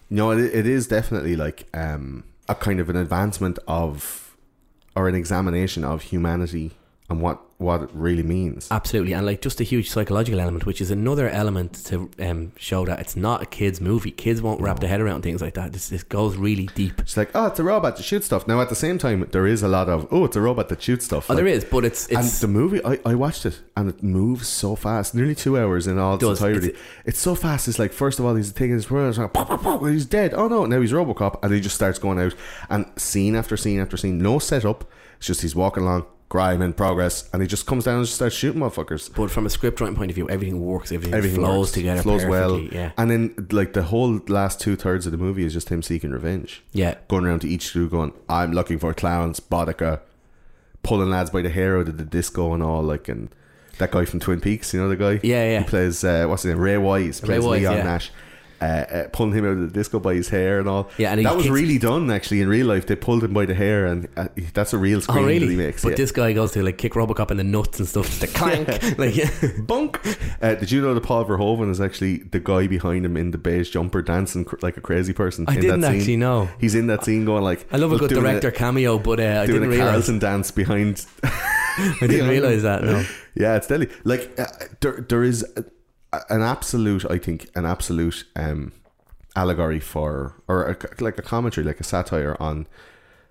No, 0.09 0.31
it, 0.31 0.39
it 0.39 0.65
is 0.65 0.87
definitely 0.87 1.35
like 1.35 1.67
um, 1.73 2.23
a 2.47 2.55
kind 2.55 2.79
of 2.79 2.89
an 2.89 2.95
advancement 2.95 3.59
of, 3.67 4.35
or 4.95 5.07
an 5.07 5.15
examination 5.15 5.83
of 5.83 6.03
humanity 6.03 6.71
and 7.09 7.21
what 7.21 7.41
what 7.57 7.81
it 7.83 7.89
really 7.93 8.23
means. 8.23 8.69
Absolutely, 8.71 9.11
and 9.11 9.25
like 9.25 9.41
just 9.41 9.59
a 9.59 9.65
huge 9.65 9.89
psychological 9.89 10.39
element, 10.39 10.65
which 10.65 10.79
is 10.79 10.91
another 10.91 11.27
element 11.27 11.73
to 11.85 12.09
um, 12.19 12.53
show 12.55 12.85
that 12.85 13.01
it's 13.01 13.17
not 13.17 13.43
a 13.43 13.45
kids' 13.45 13.81
movie. 13.81 14.11
Kids 14.11 14.41
won't 14.41 14.61
wrap 14.61 14.79
their 14.79 14.87
head 14.89 15.01
around 15.01 15.23
things 15.23 15.41
like 15.41 15.55
that. 15.55 15.73
This, 15.73 15.89
this 15.89 16.03
goes 16.03 16.37
really 16.37 16.67
deep. 16.73 17.01
It's 17.01 17.17
like, 17.17 17.31
oh, 17.35 17.47
it's 17.47 17.59
a 17.59 17.63
robot 17.65 17.97
that 17.97 18.03
shoots 18.03 18.27
stuff. 18.27 18.47
Now, 18.47 18.61
at 18.61 18.69
the 18.69 18.75
same 18.77 18.97
time, 18.97 19.27
there 19.33 19.45
is 19.45 19.61
a 19.61 19.67
lot 19.67 19.89
of, 19.89 20.07
oh, 20.09 20.23
it's 20.23 20.37
a 20.37 20.41
robot 20.41 20.69
that 20.69 20.81
shoots 20.81 21.03
stuff. 21.03 21.29
Oh, 21.29 21.33
Like, 21.33 21.43
there 21.43 21.53
is, 21.53 21.65
but 21.65 21.83
it's 21.83 22.07
and 22.07 22.19
it's 22.19 22.39
the 22.39 22.47
movie, 22.47 22.79
I, 22.85 22.97
I 23.05 23.15
watched 23.15 23.45
it, 23.45 23.59
and 23.75 23.89
it 23.89 24.01
moves 24.01 24.47
so 24.47 24.77
fast, 24.77 25.13
nearly 25.13 25.35
two 25.35 25.57
hours 25.59 25.85
in 25.85 25.99
all 25.99 26.15
its 26.15 26.21
does. 26.23 26.39
entirety. 26.41 26.67
It's- 26.69 26.83
It's, 27.07 27.19
so 27.19 27.35
fast. 27.35 27.67
It's 27.67 27.77
like 27.77 27.91
first 27.91 28.19
of 28.19 28.25
all, 28.25 28.35
he's 28.35 28.53
taking 28.53 28.75
his 28.75 28.89
words, 28.89 29.17
like, 29.17 29.33
pop, 29.33 29.49
pop, 29.49 29.61
pop, 29.63 29.85
he's 29.85 30.05
dead. 30.05 30.33
Oh 30.33 30.47
no, 30.47 30.65
now 30.65 30.79
he's 30.79 30.93
RoboCop, 30.93 31.43
and 31.43 31.53
he 31.53 31.59
just 31.59 31.75
starts 31.75 31.99
going 31.99 32.19
out, 32.21 32.35
and 32.69 32.85
scene 32.95 33.35
after 33.35 33.57
scene 33.57 33.81
after 33.81 33.97
scene, 33.97 34.17
no 34.19 34.39
setup. 34.39 34.89
It's 35.17 35.27
just 35.27 35.41
he's 35.41 35.57
walking 35.57 35.83
along, 35.83 36.05
crime 36.29 36.61
in 36.61 36.73
progress, 36.73 37.27
and 37.33 37.41
he 37.41 37.47
just 37.47 37.65
comes 37.65 37.85
down 37.85 37.95
and 37.97 38.05
just 38.05 38.15
starts 38.15 38.35
shooting 38.35 38.61
motherfuckers. 38.61 39.13
But 39.13 39.31
from 39.31 39.45
a 39.45 39.49
script 39.49 39.81
writing 39.81 39.95
point 39.95 40.11
of 40.11 40.15
view, 40.15 40.29
everything 40.29 40.61
works. 40.63 40.91
Everything, 40.91 41.13
Everything 41.15 41.39
flows 41.39 41.57
works, 41.59 41.71
together. 41.71 42.01
flows 42.03 42.25
well, 42.25 42.59
Yeah, 42.59 42.91
and 42.97 43.09
then 43.09 43.47
like 43.51 43.73
the 43.73 43.83
whole 43.83 44.19
last 44.27 44.61
two 44.61 44.75
thirds 44.75 45.05
of 45.07 45.11
the 45.11 45.17
movie 45.17 45.43
is 45.43 45.53
just 45.53 45.69
him 45.69 45.81
seeking 45.81 46.11
revenge. 46.11 46.63
yeah. 46.71 46.95
going 47.07 47.25
around 47.25 47.39
to 47.41 47.49
each 47.49 47.71
crew 47.71 47.89
going, 47.89 48.13
I'm 48.29 48.51
looking 48.53 48.77
for 48.79 48.93
clowns, 48.93 49.39
Boddicker, 49.39 50.01
pulling 50.83 51.09
lads 51.09 51.29
by 51.31 51.41
the 51.41 51.49
hair 51.49 51.77
out 51.79 51.89
of 51.89 51.97
the 51.97 52.05
disco 52.05 52.53
and 52.53 52.61
all, 52.63 52.83
like, 52.83 53.07
and 53.09 53.29
that 53.79 53.91
guy 53.91 54.05
from 54.05 54.19
Twin 54.19 54.39
Peaks, 54.39 54.73
you 54.73 54.79
know 54.79 54.89
the 54.89 54.95
guy? 54.95 55.19
Yeah, 55.23 55.43
yeah. 55.45 55.59
He 55.59 55.65
plays, 55.65 56.03
uh, 56.03 56.25
what's 56.27 56.43
his 56.43 56.51
name? 56.53 56.61
Ray 56.61 56.77
Wise, 56.77 57.21
plays 57.21 57.43
Wise, 57.43 57.61
Leon 57.61 57.77
yeah. 57.77 57.83
Nash. 57.83 58.11
Uh, 58.61 58.65
uh, 58.65 59.07
pulling 59.13 59.31
him 59.33 59.45
out 59.45 59.51
of 59.53 59.59
the 59.61 59.67
disco 59.67 59.99
by 60.01 60.13
his 60.13 60.27
hair 60.27 60.59
and 60.59 60.67
all. 60.67 60.89
Yeah, 60.97 61.13
and 61.13 61.25
that 61.25 61.35
was 61.37 61.49
really 61.49 61.77
done 61.77 62.11
actually 62.11 62.41
in 62.41 62.49
real 62.49 62.67
life. 62.67 62.87
They 62.87 62.95
pulled 62.97 63.23
him 63.23 63.33
by 63.33 63.45
the 63.45 63.55
hair, 63.55 63.85
and 63.85 64.09
uh, 64.17 64.27
that's 64.53 64.73
a 64.73 64.77
real 64.77 64.99
scream 64.99 65.23
Oh 65.23 65.27
really? 65.27 65.39
that 65.39 65.51
he 65.51 65.55
makes. 65.55 65.81
but 65.83 65.91
yeah. 65.91 65.95
this 65.95 66.11
guy 66.11 66.33
goes 66.33 66.51
to 66.51 66.63
like 66.63 66.77
kick 66.77 66.91
Robocop 66.93 67.31
in 67.31 67.37
the 67.37 67.43
nuts 67.45 67.79
and 67.79 67.87
stuff. 67.87 68.19
The 68.19 68.27
clank, 68.27 68.67
like 68.97 69.65
bunk. 69.65 69.99
Uh, 70.41 70.55
did 70.55 70.71
you 70.71 70.81
know 70.81 70.93
that 70.93 71.03
Paul 71.03 71.23
Verhoeven 71.23 71.69
is 71.71 71.79
actually 71.79 72.17
the 72.17 72.41
guy 72.41 72.67
behind 72.67 73.05
him 73.05 73.15
in 73.15 73.31
the 73.31 73.37
beige 73.37 73.69
jumper 73.69 74.01
dancing 74.01 74.43
cr- 74.43 74.57
like 74.61 74.75
a 74.75 74.81
crazy 74.81 75.13
person? 75.13 75.45
I 75.47 75.55
in 75.55 75.61
didn't 75.61 75.79
that 75.79 75.91
scene? 75.91 75.99
actually 76.01 76.17
know. 76.17 76.49
He's 76.59 76.75
in 76.75 76.87
that 76.87 77.05
scene 77.05 77.23
going 77.23 77.43
like, 77.43 77.65
I 77.71 77.77
love 77.77 77.93
a 77.93 77.97
good 77.97 78.09
director 78.09 78.51
cameo, 78.51 78.99
but 78.99 79.21
uh, 79.21 79.23
I 79.23 79.45
doing 79.45 79.61
didn't 79.61 79.63
a 79.63 79.69
realize. 79.69 79.89
Carlton 79.91 80.19
dance 80.19 80.51
behind 80.51 81.05
I 81.23 81.95
didn't 82.01 82.27
realize 82.27 82.63
that. 82.63 82.83
No. 82.83 83.05
Yeah, 83.35 83.55
it's 83.55 83.67
deadly. 83.67 83.87
Like 84.03 84.37
uh, 84.37 84.47
there, 84.81 85.05
there 85.07 85.23
is 85.23 85.45
a, 85.55 85.63
an 86.29 86.41
absolute, 86.41 87.09
I 87.09 87.17
think, 87.17 87.49
an 87.55 87.65
absolute 87.65 88.25
um, 88.35 88.71
allegory 89.35 89.79
for, 89.79 90.35
or 90.47 90.63
a, 90.71 91.03
like 91.03 91.17
a 91.17 91.21
commentary, 91.21 91.65
like 91.65 91.79
a 91.79 91.83
satire 91.83 92.35
on 92.39 92.67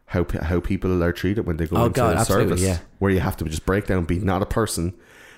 how 0.07 0.25
how 0.43 0.59
people 0.61 1.03
are 1.05 1.13
treated 1.13 1.45
when 1.47 1.59
they 1.59 1.67
go 1.67 1.77
Oh, 1.77 1.85
into 1.87 1.97
God, 2.01 2.17
absolutely, 2.17 2.57
service. 2.59 2.63
yeah. 2.63 2.79
Where 2.99 3.11
you 3.11 3.21
have 3.21 3.37
to 3.39 3.45
just 3.45 3.67
break 3.67 3.87
down, 3.87 4.05
be 4.05 4.19
not 4.19 4.41
a 4.43 4.47
person, 4.47 4.95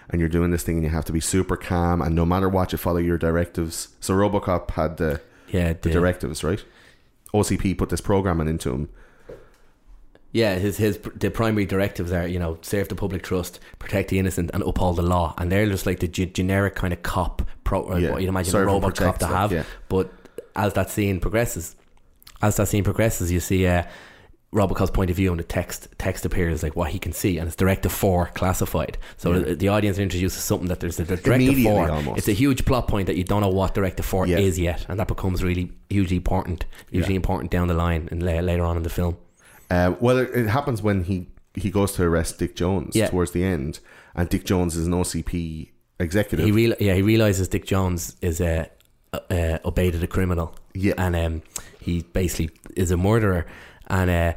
and 0.08 0.20
you're 0.20 0.28
doing 0.28 0.50
this 0.52 0.62
thing, 0.62 0.76
and 0.76 0.84
you 0.84 0.90
have 0.90 1.04
to 1.06 1.12
be 1.12 1.20
super 1.20 1.56
calm, 1.56 2.00
and 2.00 2.14
no 2.14 2.24
matter 2.24 2.48
what, 2.48 2.70
you 2.72 2.78
follow 2.78 2.98
your 2.98 3.18
directives. 3.18 3.88
So 4.00 4.14
RoboCop 4.14 4.70
had 4.72 4.96
the 4.98 5.20
Yeah, 5.48 5.72
the 5.72 5.78
the, 5.88 5.90
directives, 5.90 6.44
right? 6.44 6.64
OCP 7.34 7.76
put 7.78 7.88
this 7.88 8.00
programming 8.00 8.48
into 8.48 8.70
him. 8.70 8.88
Yeah. 10.32 10.54
His 10.56 10.76
his 10.76 10.98
the 11.16 11.30
primary 11.30 11.66
directives 11.66 12.12
are 12.12 12.26
you 12.26 12.38
know 12.38 12.58
serve 12.62 12.88
the 12.88 12.94
public 12.94 13.22
trust, 13.22 13.60
protect 13.78 14.10
the 14.10 14.18
innocent, 14.18 14.50
and 14.54 14.62
uphold 14.62 14.96
the 14.96 15.02
law. 15.02 15.34
And 15.38 15.50
they're 15.50 15.66
just 15.66 15.86
like 15.86 16.00
the 16.00 16.08
ge- 16.08 16.32
generic 16.32 16.74
kind 16.74 16.92
of 16.92 17.02
cop, 17.02 17.42
pro, 17.64 17.96
Yeah. 17.96 18.10
what 18.12 18.20
you'd 18.22 18.28
imagine 18.28 18.52
Serve 18.52 18.68
a 18.68 18.72
robot 18.72 18.96
cop 18.96 19.18
to 19.18 19.26
have. 19.26 19.52
yeah. 19.52 19.64
But 19.88 20.12
as 20.56 20.72
that 20.74 20.90
scene 20.90 21.20
progresses, 21.20 21.76
as 22.42 22.56
that 22.56 22.68
scene 22.68 22.84
progresses, 22.84 23.30
you 23.32 23.40
see. 23.40 23.66
Uh, 23.66 23.84
Robocop's 24.52 24.90
point 24.90 25.10
of 25.10 25.16
view 25.16 25.30
and 25.30 25.38
the 25.38 25.44
text 25.44 25.86
text 25.96 26.24
appears 26.24 26.64
like 26.64 26.74
what 26.74 26.90
he 26.90 26.98
can 26.98 27.12
see 27.12 27.38
and 27.38 27.46
it's 27.46 27.54
directive 27.54 27.92
4 27.92 28.32
classified 28.34 28.98
so 29.16 29.38
the, 29.38 29.54
the 29.54 29.68
audience 29.68 29.96
to 29.96 30.28
something 30.30 30.66
that 30.66 30.80
there's 30.80 30.98
a 30.98 31.04
directive 31.04 31.56
4 31.62 31.88
almost. 31.88 32.18
it's 32.18 32.26
a 32.26 32.32
huge 32.32 32.64
plot 32.64 32.88
point 32.88 33.06
that 33.06 33.14
you 33.16 33.22
don't 33.22 33.42
know 33.42 33.48
what 33.48 33.74
directive 33.74 34.04
4 34.04 34.26
Yeah. 34.26 34.38
is 34.38 34.58
yet 34.58 34.86
and 34.88 34.98
that 34.98 35.06
becomes 35.06 35.44
really 35.44 35.70
hugely 35.88 36.16
important 36.16 36.64
hugely 36.90 37.14
Yeah. 37.14 37.18
important 37.18 37.52
down 37.52 37.68
the 37.68 37.74
line 37.74 38.08
and 38.10 38.24
la- 38.24 38.40
later 38.40 38.64
on 38.64 38.76
in 38.76 38.82
the 38.82 38.90
film 38.90 39.18
Uh, 39.70 39.94
well, 40.00 40.18
it, 40.18 40.30
it 40.34 40.48
happens 40.48 40.82
when 40.82 41.04
he 41.04 41.28
he 41.54 41.70
goes 41.70 41.92
to 41.92 42.02
arrest 42.04 42.38
Dick 42.38 42.54
Jones 42.56 42.94
Yeah. 42.96 43.08
towards 43.08 43.32
the 43.32 43.44
end, 43.44 43.80
and 44.14 44.28
Dick 44.28 44.44
Jones 44.44 44.76
is 44.76 44.86
an 44.86 44.92
OCP 44.92 45.70
executive. 45.98 46.46
he 46.46 46.52
real 46.52 46.74
yeah 46.80 46.94
he 46.94 47.02
realizes 47.02 47.48
Dick 47.48 47.66
Jones 47.66 48.16
is 48.22 48.40
a 48.40 48.68
uh, 49.12 49.58
obeyed 49.64 49.94
a 49.96 50.06
criminal 50.06 50.54
Yeah. 50.74 50.94
and 50.96 51.14
um, 51.16 51.42
he 51.80 52.02
basically 52.12 52.50
is 52.76 52.90
a 52.92 52.96
murderer 52.96 53.44
and 53.88 54.08
uh, 54.10 54.32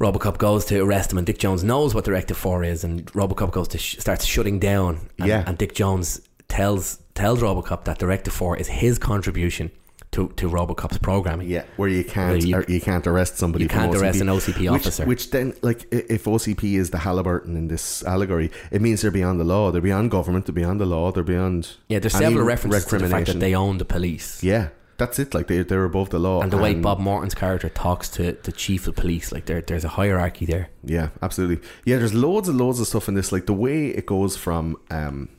Robocop 0.00 0.38
goes 0.38 0.64
to 0.66 0.80
arrest 0.80 1.12
him, 1.12 1.18
and 1.18 1.26
Dick 1.26 1.38
Jones 1.38 1.62
knows 1.62 1.94
what 1.94 2.04
Directive 2.04 2.36
Four 2.36 2.64
is, 2.64 2.82
and 2.82 3.06
Robocop 3.12 3.52
goes 3.52 3.68
to 3.68 3.78
sh- 3.78 3.98
starts 3.98 4.24
shutting 4.24 4.58
down. 4.58 4.98
And, 5.18 5.28
Yeah. 5.28 5.44
and 5.46 5.56
Dick 5.56 5.74
Jones 5.74 6.20
tells 6.48 6.98
tells 7.14 7.40
Robocop 7.40 7.84
that 7.84 7.98
Directive 7.98 8.32
Four 8.32 8.56
is 8.56 8.66
his 8.68 8.98
contribution 8.98 9.70
to, 10.12 10.28
to 10.36 10.48
Robocop's 10.48 10.98
programming. 10.98 11.48
Yeah, 11.48 11.64
where 11.76 11.88
you 11.88 12.04
can't 12.04 12.30
Where 12.30 12.36
you- 12.38 12.56
or 12.56 12.64
you 12.68 12.80
can't 12.80 13.06
arrest 13.06 13.38
somebody. 13.38 13.64
you 13.64 13.68
can't 13.68 13.94
arrest 13.94 14.20
an 14.20 14.28
OCP 14.28 14.70
which, 14.70 14.82
officer. 14.82 15.04
Which 15.04 15.30
then, 15.30 15.54
like, 15.62 15.86
if 15.90 16.24
OCP 16.24 16.74
is 16.74 16.90
the 16.90 16.98
Halliburton 16.98 17.56
in 17.56 17.68
this 17.68 18.04
allegory, 18.04 18.50
it 18.70 18.80
means 18.82 19.02
they're 19.02 19.10
beyond 19.10 19.40
the 19.40 19.44
law. 19.44 19.70
They're 19.70 19.80
beyond 19.82 20.10
government. 20.10 20.46
They're 20.46 20.54
beyond 20.54 20.80
the 20.80 20.86
law. 20.86 21.12
They're 21.12 21.22
beyond. 21.24 21.76
Yeah, 21.88 21.98
there's 21.98 22.12
several 22.12 22.44
references 22.44 22.84
to 22.86 22.98
the 22.98 23.08
fact 23.08 23.26
that 23.26 23.40
they 23.40 23.54
own 23.54 23.78
the 23.78 23.84
police. 23.86 24.42
Yeah, 24.44 24.68
that's 24.98 25.18
it. 25.18 25.32
Like 25.34 25.46
they 25.46 25.62
they're 25.62 25.84
above 25.84 26.10
the 26.10 26.18
law. 26.18 26.42
And 26.42 26.52
the 26.52 26.58
way 26.58 26.74
Bob 26.74 26.98
Morton's 26.98 27.34
character 27.34 27.70
talks 27.70 28.08
to 28.10 28.32
the 28.42 28.52
chief 28.52 28.86
of 28.86 28.94
police, 28.96 29.32
like 29.32 29.46
there, 29.46 29.62
there's 29.62 29.84
a 29.84 29.88
hierarchy 29.88 30.44
there. 30.44 30.68
Yeah, 30.84 31.08
absolutely. 31.22 31.66
Yeah, 31.86 31.96
there's 31.96 32.14
loads 32.14 32.48
and 32.48 32.58
loads 32.58 32.80
of 32.80 32.86
stuff 32.86 33.08
in 33.08 33.14
this. 33.14 33.32
Like 33.32 33.46
the 33.46 33.54
way 33.54 33.86
it 33.88 34.04
goes 34.04 34.36
from, 34.36 34.76
um, 34.90 35.30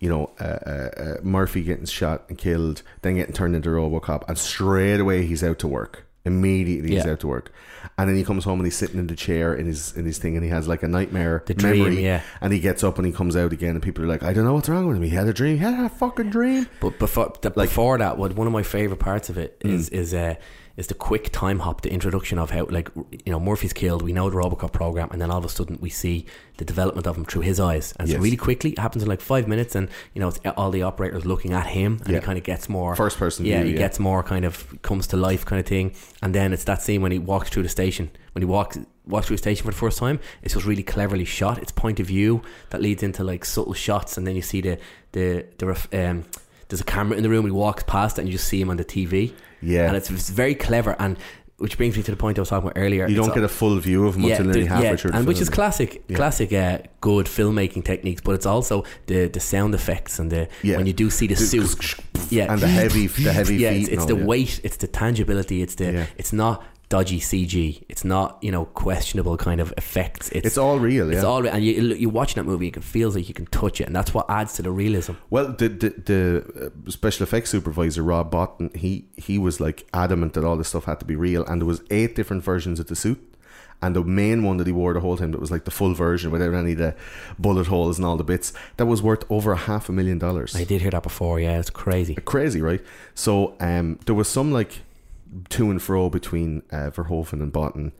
you 0.00 0.08
know, 0.08 0.30
uh, 0.40 0.44
uh, 0.44 0.90
uh, 0.96 1.14
Murphy 1.22 1.62
getting 1.62 1.86
shot 1.86 2.24
and 2.28 2.38
killed, 2.38 2.82
then 3.02 3.16
getting 3.16 3.34
turned 3.34 3.56
into 3.56 3.68
RoboCop, 3.70 4.28
and 4.28 4.38
straight 4.38 5.00
away 5.00 5.26
he's 5.26 5.42
out 5.42 5.58
to 5.60 5.68
work. 5.68 6.04
Immediately 6.24 6.90
he's 6.94 7.04
Yeah. 7.06 7.12
out 7.12 7.20
to 7.20 7.26
work, 7.26 7.50
and 7.96 8.08
then 8.08 8.16
he 8.16 8.22
comes 8.22 8.44
home 8.44 8.58
and 8.60 8.66
he's 8.66 8.76
sitting 8.76 8.98
in 8.98 9.06
the 9.06 9.16
chair 9.16 9.54
in 9.54 9.64
his 9.66 9.96
in 9.96 10.04
his 10.04 10.18
thing, 10.18 10.36
and 10.36 10.44
he 10.44 10.50
has 10.50 10.68
like 10.68 10.82
a 10.82 10.88
nightmare 10.88 11.42
The 11.46 11.54
dream, 11.54 11.78
memory. 11.84 12.04
yeah. 12.04 12.20
And 12.42 12.52
he 12.52 12.60
gets 12.60 12.84
up 12.84 12.98
and 12.98 13.06
he 13.06 13.12
comes 13.12 13.34
out 13.34 13.52
again, 13.52 13.70
and 13.70 13.82
people 13.82 14.04
are 14.04 14.08
like, 14.08 14.22
"I 14.22 14.34
don't 14.34 14.44
know 14.44 14.52
what's 14.54 14.68
wrong 14.68 14.86
with 14.86 14.96
him. 14.98 15.04
He 15.04 15.10
had 15.10 15.26
a 15.26 15.32
dream. 15.32 15.56
He 15.56 15.64
had 15.64 15.78
a 15.84 15.88
fucking 15.88 16.28
dream." 16.30 16.66
But 16.80 16.98
before 16.98 17.32
the, 17.40 17.52
Like- 17.56 17.70
before 17.70 17.96
that, 17.98 18.18
what 18.18 18.34
one 18.36 18.46
of 18.46 18.52
my 18.52 18.62
favorite 18.62 18.98
parts 19.00 19.30
of 19.30 19.38
it 19.38 19.56
is 19.64 19.70
Mm. 19.70 19.74
is 19.74 19.88
is 20.08 20.14
uh, 20.14 20.34
is 20.78 20.86
the 20.86 20.94
quick 20.94 21.30
time 21.32 21.58
hop, 21.58 21.80
the 21.82 21.92
introduction 21.92 22.38
of 22.38 22.50
how 22.50 22.64
like 22.70 22.88
you 23.26 23.32
know 23.32 23.40
Murphy's 23.40 23.72
killed, 23.72 24.00
we 24.02 24.12
know 24.12 24.30
the 24.30 24.36
Robocop 24.36 24.72
program, 24.72 25.08
and 25.10 25.20
then 25.20 25.30
all 25.30 25.38
of 25.38 25.44
a 25.44 25.48
sudden 25.48 25.76
we 25.80 25.90
see 25.90 26.24
the 26.56 26.64
development 26.64 27.06
of 27.06 27.16
him 27.16 27.24
through 27.24 27.42
his 27.42 27.58
eyes, 27.60 27.92
and 27.98 28.08
Yes. 28.08 28.16
so 28.16 28.22
really 28.22 28.36
quickly 28.36 28.70
it 28.70 28.78
happens 28.78 29.02
in 29.02 29.08
like 29.08 29.20
five 29.20 29.46
minutes, 29.48 29.74
and 29.74 29.88
you 30.14 30.20
know 30.20 30.28
it's 30.28 30.40
all 30.56 30.70
the 30.70 30.82
operators 30.82 31.24
looking 31.26 31.52
at 31.52 31.66
him, 31.66 31.98
and 32.04 32.10
Yeah. 32.14 32.20
he 32.20 32.24
kind 32.24 32.38
of 32.38 32.44
gets 32.44 32.68
more 32.68 32.94
First 32.96 33.18
person 33.18 33.44
yeah, 33.44 33.58
view, 33.58 33.66
he 33.66 33.72
yeah. 33.72 33.78
gets 33.86 33.98
more 33.98 34.22
kind 34.22 34.44
of 34.44 34.80
comes 34.82 35.06
to 35.08 35.16
life 35.16 35.44
kind 35.44 35.60
of 35.60 35.66
thing, 35.66 35.92
and 36.22 36.34
then 36.34 36.52
it's 36.52 36.64
that 36.64 36.80
scene 36.80 37.02
when 37.02 37.12
he 37.12 37.18
walks 37.18 37.50
through 37.50 37.64
the 37.64 37.68
station 37.68 38.10
when 38.32 38.42
he 38.42 38.46
walks 38.46 38.78
walks 39.06 39.26
through 39.26 39.36
the 39.36 39.42
station 39.42 39.64
for 39.64 39.72
the 39.72 39.76
first 39.76 39.98
time. 39.98 40.20
It's 40.42 40.54
just 40.54 40.66
really 40.66 40.82
cleverly 40.84 41.24
shot. 41.24 41.58
It's 41.58 41.72
point 41.72 41.98
of 41.98 42.06
view 42.06 42.42
that 42.70 42.80
leads 42.82 43.02
into 43.02 43.24
like 43.24 43.44
subtle 43.44 43.74
shots, 43.74 44.16
and 44.16 44.26
then 44.26 44.36
you 44.36 44.42
see 44.42 44.60
the 44.60 44.78
the 45.12 45.44
the 45.58 45.66
ref, 45.66 45.88
um, 45.94 46.24
there's 46.68 46.80
a 46.80 46.84
camera 46.84 47.16
in 47.16 47.22
the 47.22 47.28
room. 47.30 47.44
He 47.44 47.50
walks 47.50 47.82
past 47.86 48.18
it, 48.18 48.22
and 48.22 48.28
you 48.28 48.32
just 48.36 48.48
see 48.48 48.60
him 48.60 48.70
on 48.70 48.76
the 48.76 48.84
TV. 48.84 49.32
Yeah. 49.60 49.88
and 49.88 49.96
it's, 49.96 50.08
it's 50.10 50.28
very 50.30 50.54
clever. 50.54 50.94
And 51.00 51.16
which 51.56 51.76
brings 51.76 51.96
me 51.96 52.04
to 52.04 52.10
the 52.12 52.16
point 52.16 52.38
I 52.38 52.42
was 52.42 52.50
talking 52.50 52.68
about 52.70 52.80
earlier. 52.80 53.08
You 53.08 53.16
don't 53.16 53.34
get 53.34 53.42
a 53.42 53.48
full 53.48 53.76
view 53.80 54.06
of 54.06 54.14
him 54.14 54.24
until 54.26 54.44
nearly 54.44 54.62
the- 54.62 54.68
halfway 54.68 54.96
through 54.96 55.10
the 55.10 55.16
and 55.16 55.26
which 55.26 55.40
is 55.40 55.50
classic, 55.50 56.04
Yeah. 56.06 56.16
classic, 56.16 56.52
uh, 56.52 56.78
good 57.00 57.26
filmmaking 57.26 57.84
techniques. 57.84 58.20
But 58.20 58.36
it's 58.36 58.46
also 58.46 58.84
the 59.06 59.26
the 59.26 59.40
sound 59.40 59.74
effects 59.74 60.20
and 60.20 60.30
the 60.30 60.46
Yeah. 60.62 60.76
when 60.76 60.86
you 60.86 60.92
do 60.92 61.10
see 61.10 61.26
the 61.26 61.34
The- 61.34 61.44
suit, 61.44 61.94
yeah, 62.30 62.52
and 62.52 62.60
the 62.60 62.68
heavy- 62.68 63.08
the 63.08 63.32
heavy 63.32 63.56
yeah, 63.56 63.70
feet 63.72 63.80
It's, 63.82 63.88
it's 63.88 64.04
the 64.06 64.16
yeah. 64.16 64.24
weight, 64.24 64.60
it's 64.62 64.76
the 64.76 64.86
tangibility, 64.86 65.60
it's 65.62 65.74
the 65.74 65.92
Yeah. 65.92 66.06
it's 66.16 66.32
not 66.32 66.62
dodgy 66.88 67.20
CG. 67.20 67.84
It's 67.88 68.04
not 68.04 68.38
you 68.42 68.50
know 68.50 68.64
questionable 68.66 69.36
kind 69.36 69.60
of 69.60 69.72
effects. 69.76 70.28
It's, 70.30 70.46
It's 70.46 70.58
all 70.58 70.78
real, 70.78 71.10
It's 71.10 71.22
yeah. 71.22 71.28
all 71.28 71.42
real, 71.42 71.52
and 71.52 71.64
you 71.64 71.72
you 71.94 72.08
watching 72.08 72.42
that 72.42 72.48
movie, 72.48 72.68
it 72.68 72.82
feels 72.82 73.14
like 73.14 73.28
you 73.28 73.34
can 73.34 73.46
touch 73.46 73.80
it, 73.80 73.86
and 73.86 73.94
that's 73.96 74.14
what 74.14 74.26
adds 74.28 74.54
to 74.54 74.62
the 74.62 74.70
realism. 74.70 75.12
Well, 75.30 75.52
the 75.52 75.68
the, 75.68 75.90
the 75.90 76.72
uh, 76.86 76.90
special 76.90 77.24
effects 77.24 77.50
supervisor 77.50 78.02
Rob 78.02 78.30
Bottin, 78.32 78.74
he 78.76 79.06
he 79.16 79.38
was 79.38 79.60
like 79.60 79.86
adamant 79.92 80.34
that 80.34 80.44
all 80.44 80.56
this 80.56 80.68
stuff 80.68 80.84
had 80.84 80.98
to 81.00 81.06
be 81.06 81.16
real, 81.16 81.44
and 81.44 81.60
there 81.60 81.66
was 81.66 81.82
eight 81.90 82.14
different 82.14 82.42
versions 82.42 82.80
of 82.80 82.86
the 82.86 82.96
suit, 82.96 83.20
and 83.82 83.94
the 83.94 84.02
main 84.02 84.42
one 84.42 84.56
that 84.56 84.66
he 84.66 84.72
wore 84.72 84.94
the 84.94 85.00
whole 85.00 85.16
time 85.16 85.32
that 85.32 85.40
was 85.40 85.50
like 85.50 85.64
the 85.64 85.70
full 85.70 85.94
version 85.94 86.30
without 86.30 86.54
any 86.54 86.72
of 86.72 86.78
the 86.78 86.94
bullet 87.38 87.66
holes 87.66 87.98
and 87.98 88.06
all 88.06 88.16
the 88.16 88.24
bits 88.24 88.52
that 88.76 88.86
was 88.86 89.02
worth 89.02 89.24
over 89.30 89.52
a 89.52 89.56
half 89.56 89.88
a 89.88 89.92
million 89.92 90.18
dollars. 90.18 90.56
I 90.56 90.64
did 90.64 90.80
hear 90.80 90.90
that 90.90 91.02
before. 91.02 91.38
Yeah, 91.38 91.58
it's 91.58 91.70
crazy. 91.70 92.14
Crazy, 92.14 92.60
right? 92.62 92.82
So 93.14 93.56
um, 93.60 93.98
there 94.06 94.14
was 94.14 94.28
some 94.28 94.52
like 94.52 94.80
to 95.50 95.70
and 95.70 95.82
fro 95.82 96.10
between 96.10 96.62
uh, 96.70 96.90
Verhoeven 96.90 97.42
and 97.42 97.52
Bottin. 97.52 97.92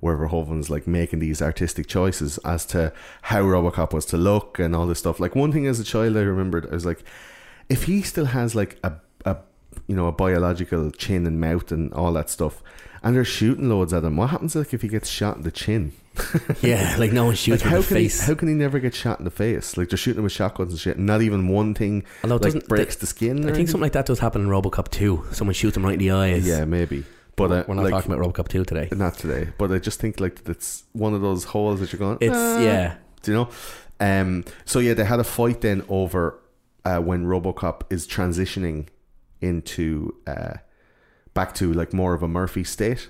Where 0.00 0.18
Verhoeven's 0.18 0.68
like 0.68 0.86
making 0.86 1.20
these 1.20 1.40
artistic 1.40 1.86
choices 1.86 2.36
as 2.38 2.66
to 2.66 2.92
how 3.22 3.42
Robocop 3.42 3.94
was 3.94 4.04
to 4.06 4.18
look 4.18 4.58
and 4.58 4.76
all 4.76 4.86
this 4.86 4.98
stuff. 4.98 5.18
Like 5.18 5.34
one 5.34 5.50
thing 5.50 5.66
as 5.66 5.80
a 5.80 5.84
child, 5.84 6.18
I 6.18 6.20
remembered 6.20 6.66
I 6.70 6.74
was 6.74 6.84
like, 6.84 7.02
if 7.70 7.84
he 7.84 8.02
still 8.02 8.26
has 8.26 8.54
like 8.54 8.78
a, 8.84 8.94
a 9.24 9.38
you 9.86 9.96
know 9.96 10.06
a 10.06 10.12
biological 10.12 10.90
chin 10.90 11.26
and 11.26 11.40
mouth 11.40 11.72
and 11.72 11.90
all 11.94 12.12
that 12.12 12.28
stuff, 12.28 12.62
and 13.02 13.16
they're 13.16 13.24
shooting 13.24 13.70
loads 13.70 13.94
at 13.94 14.04
him, 14.04 14.16
what 14.16 14.28
happens 14.28 14.54
like 14.54 14.74
if 14.74 14.82
he 14.82 14.88
gets 14.88 15.08
shot 15.08 15.36
in 15.36 15.42
the 15.42 15.50
chin? 15.50 15.92
Yeah, 16.62 16.96
like 16.98 17.12
no 17.12 17.24
one 17.24 17.32
Like 17.32 17.38
shoots 17.38 17.62
how 17.62 17.76
in 17.76 17.82
the 17.82 17.86
face. 17.86 18.20
he 18.20 18.26
how 18.26 18.34
can 18.34 18.48
he 18.48 18.54
never 18.54 18.78
get 18.78 18.94
shot 18.94 19.18
in 19.18 19.24
the 19.24 19.30
face? 19.30 19.76
Like 19.76 19.88
they're 19.88 19.96
shooting 19.98 20.18
him 20.18 20.24
with 20.24 20.32
shotguns 20.32 20.72
and 20.72 20.80
shit. 20.80 20.96
And 20.96 21.06
not 21.06 21.22
even 21.22 21.48
one 21.48 21.74
thing 21.74 22.04
Although 22.22 22.36
it 22.36 22.42
like 22.42 22.52
doesn't- 22.54 22.68
breaks 22.68 22.96
the- 22.96 23.00
the 23.00 23.06
skin. 23.06 23.30
I 23.30 23.34
think 23.36 23.46
anything? 23.48 23.66
something 23.66 23.80
like 23.82 23.92
that 23.92 24.06
does 24.06 24.18
happen 24.20 24.42
in 24.42 24.48
RoboCop 24.48 24.88
2. 24.90 25.26
Someone 25.32 25.54
shoots 25.54 25.76
him 25.76 25.84
right 25.84 25.94
in 25.94 25.98
the 25.98 26.10
eyes. 26.12 26.46
Yeah, 26.46 26.64
maybe. 26.64 27.04
But 27.36 27.50
uh, 27.50 27.64
We're 27.66 27.74
not 27.74 27.82
like, 27.84 27.90
talking 27.92 28.12
about 28.12 28.24
RoboCop 28.32 28.48
2 28.48 28.64
today. 28.64 28.88
not 28.92 29.14
today. 29.14 29.48
But 29.58 29.72
I 29.72 29.78
just 29.78 29.98
think 30.00 30.20
like 30.20 30.40
it's 30.48 30.84
one 30.92 31.14
of 31.14 31.20
those 31.20 31.44
holes 31.44 31.80
that 31.80 31.92
you're 31.92 31.98
going. 31.98 32.18
It's 32.20 32.32
"Ah." 32.36 32.60
yeah. 32.60 32.94
Do 33.22 33.30
you 33.32 33.36
know? 33.38 33.48
Um. 34.00 34.44
So 34.64 34.78
yeah, 34.78 34.94
they 34.94 35.04
had 35.04 35.18
a 35.20 35.24
fight 35.24 35.60
then 35.62 35.82
over 35.88 36.38
uh, 36.84 36.98
when 36.98 37.26
RoboCop 37.26 37.82
is 37.90 38.06
transitioning 38.06 38.86
into 39.40 40.14
uh, 40.26 40.54
back 41.34 41.54
to 41.56 41.72
like 41.72 41.92
more 41.92 42.14
of 42.14 42.22
a 42.22 42.28
Murphy 42.28 42.62
state 42.64 43.08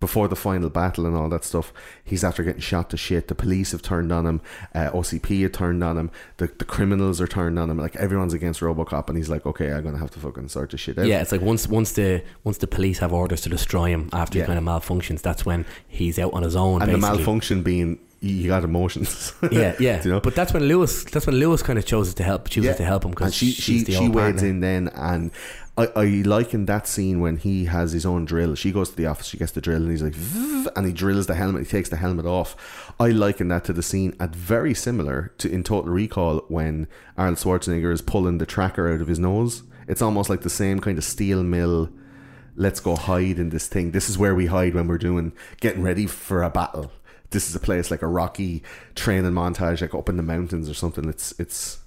before 0.00 0.26
the 0.28 0.34
final 0.36 0.70
battle 0.70 1.04
and 1.06 1.14
all 1.14 1.28
that 1.28 1.44
stuff. 1.44 1.72
He's 2.02 2.24
after 2.24 2.42
getting 2.42 2.60
shot 2.62 2.88
to 2.90 2.96
shit. 2.96 3.28
The 3.28 3.34
police 3.34 3.72
have 3.72 3.82
turned 3.82 4.10
on 4.10 4.26
him. 4.26 4.40
Uh, 4.74 4.90
OCP 4.90 5.42
have 5.42 5.52
turned 5.52 5.84
on 5.84 5.96
him. 5.98 6.10
The 6.38 6.46
the 6.58 6.64
criminals 6.64 7.20
are 7.20 7.26
turned 7.26 7.58
on 7.58 7.68
him. 7.70 7.76
Like 7.78 7.94
everyone's 7.96 8.32
against 8.34 8.60
RoboCop, 8.60 9.08
and 9.08 9.16
he's 9.18 9.28
like, 9.28 9.44
okay, 9.46 9.70
I'm 9.72 9.84
gonna 9.84 9.98
have 9.98 10.10
to 10.12 10.18
fucking 10.18 10.48
sort 10.48 10.70
this 10.70 10.80
shit 10.80 10.98
out. 10.98 11.06
Yeah, 11.06 11.20
it's 11.20 11.32
like 11.32 11.42
once 11.42 11.68
once 11.68 11.92
the 11.92 12.22
once 12.44 12.58
the 12.58 12.66
police 12.66 12.98
have 13.00 13.12
orders 13.12 13.42
to 13.42 13.48
destroy 13.50 13.90
him 13.90 14.08
after 14.12 14.38
Yeah. 14.38 14.44
he 14.44 14.46
kind 14.54 14.58
of 14.58 14.64
malfunctions, 14.64 15.20
that's 15.22 15.44
when 15.44 15.66
he's 15.86 16.18
out 16.18 16.32
on 16.32 16.42
his 16.42 16.56
own. 16.56 16.80
and 16.82 16.90
the 16.92 16.98
malfunction 16.98 17.62
being 17.62 17.98
you 18.22 18.48
got 18.48 18.64
emotions. 18.64 19.32
Yeah, 19.50 19.74
yeah. 19.80 20.02
You 20.04 20.10
know? 20.10 20.20
But 20.20 20.34
that's 20.34 20.52
when 20.52 20.64
Lewis 20.64 21.04
that's 21.04 21.26
when 21.26 21.36
Lewis 21.36 21.62
kind 21.62 21.78
of 21.78 21.86
chooses 21.86 22.12
to 22.14 22.22
help 22.22 22.48
chooses 22.50 22.76
to 22.76 22.84
help 22.84 23.04
him 23.04 23.10
because 23.12 23.34
she 23.34 23.50
she's 23.50 23.62
she 23.80 23.84
the 23.84 23.92
she 23.92 24.08
wades 24.08 24.14
partner. 24.42 24.48
in 24.48 24.60
then, 24.60 24.88
and 24.94 25.30
I 25.76 25.86
I 25.96 26.04
like 26.24 26.52
in 26.54 26.66
that 26.66 26.86
scene 26.86 27.20
when 27.20 27.36
he 27.36 27.66
has 27.66 27.92
his 27.92 28.04
own 28.04 28.24
drill. 28.24 28.54
She 28.54 28.72
goes 28.72 28.90
to 28.90 28.96
the 28.96 29.06
office, 29.06 29.26
she 29.26 29.38
gets 29.38 29.52
the 29.52 29.60
drill, 29.60 29.82
and 29.82 29.90
he's 29.90 30.02
like, 30.02 30.16
and 30.76 30.86
he 30.86 30.92
drills 30.92 31.26
the 31.26 31.34
helmet. 31.34 31.66
He 31.66 31.70
takes 31.70 31.88
the 31.88 31.96
helmet 31.96 32.26
off. 32.26 32.92
I 32.98 33.10
liken 33.10 33.48
that 33.48 33.64
to 33.64 33.72
the 33.72 33.82
scene 33.82 34.14
at 34.20 34.34
very 34.34 34.74
similar 34.74 35.32
to 35.38 35.50
in 35.50 35.64
Total 35.64 35.90
Recall 35.90 36.44
when 36.48 36.86
Arnold 37.16 37.38
Schwarzenegger 37.38 37.92
is 37.92 38.02
pulling 38.02 38.38
the 38.38 38.46
tracker 38.46 38.92
out 38.92 39.00
of 39.00 39.08
his 39.08 39.18
nose. 39.18 39.62
It's 39.88 40.02
almost 40.02 40.30
like 40.30 40.42
the 40.42 40.50
same 40.50 40.80
kind 40.80 40.98
of 40.98 41.04
steel 41.04 41.42
mill. 41.42 41.90
Let's 42.56 42.80
go 42.80 42.96
hide 42.96 43.38
in 43.38 43.50
this 43.50 43.68
thing. 43.68 43.92
This 43.92 44.10
is 44.10 44.18
where 44.18 44.34
we 44.34 44.46
hide 44.46 44.74
when 44.74 44.86
we're 44.86 44.98
doing 44.98 45.32
getting 45.60 45.82
ready 45.82 46.06
for 46.06 46.42
a 46.42 46.50
battle. 46.50 46.92
This 47.30 47.48
is 47.48 47.54
a 47.54 47.60
place 47.60 47.90
like 47.90 48.02
a 48.02 48.08
rocky 48.08 48.62
training 48.94 49.32
montage, 49.32 49.80
like 49.80 49.94
up 49.94 50.08
in 50.08 50.16
the 50.16 50.22
mountains 50.22 50.68
or 50.68 50.74
something. 50.74 51.08
It's 51.08 51.32
it's 51.38 51.78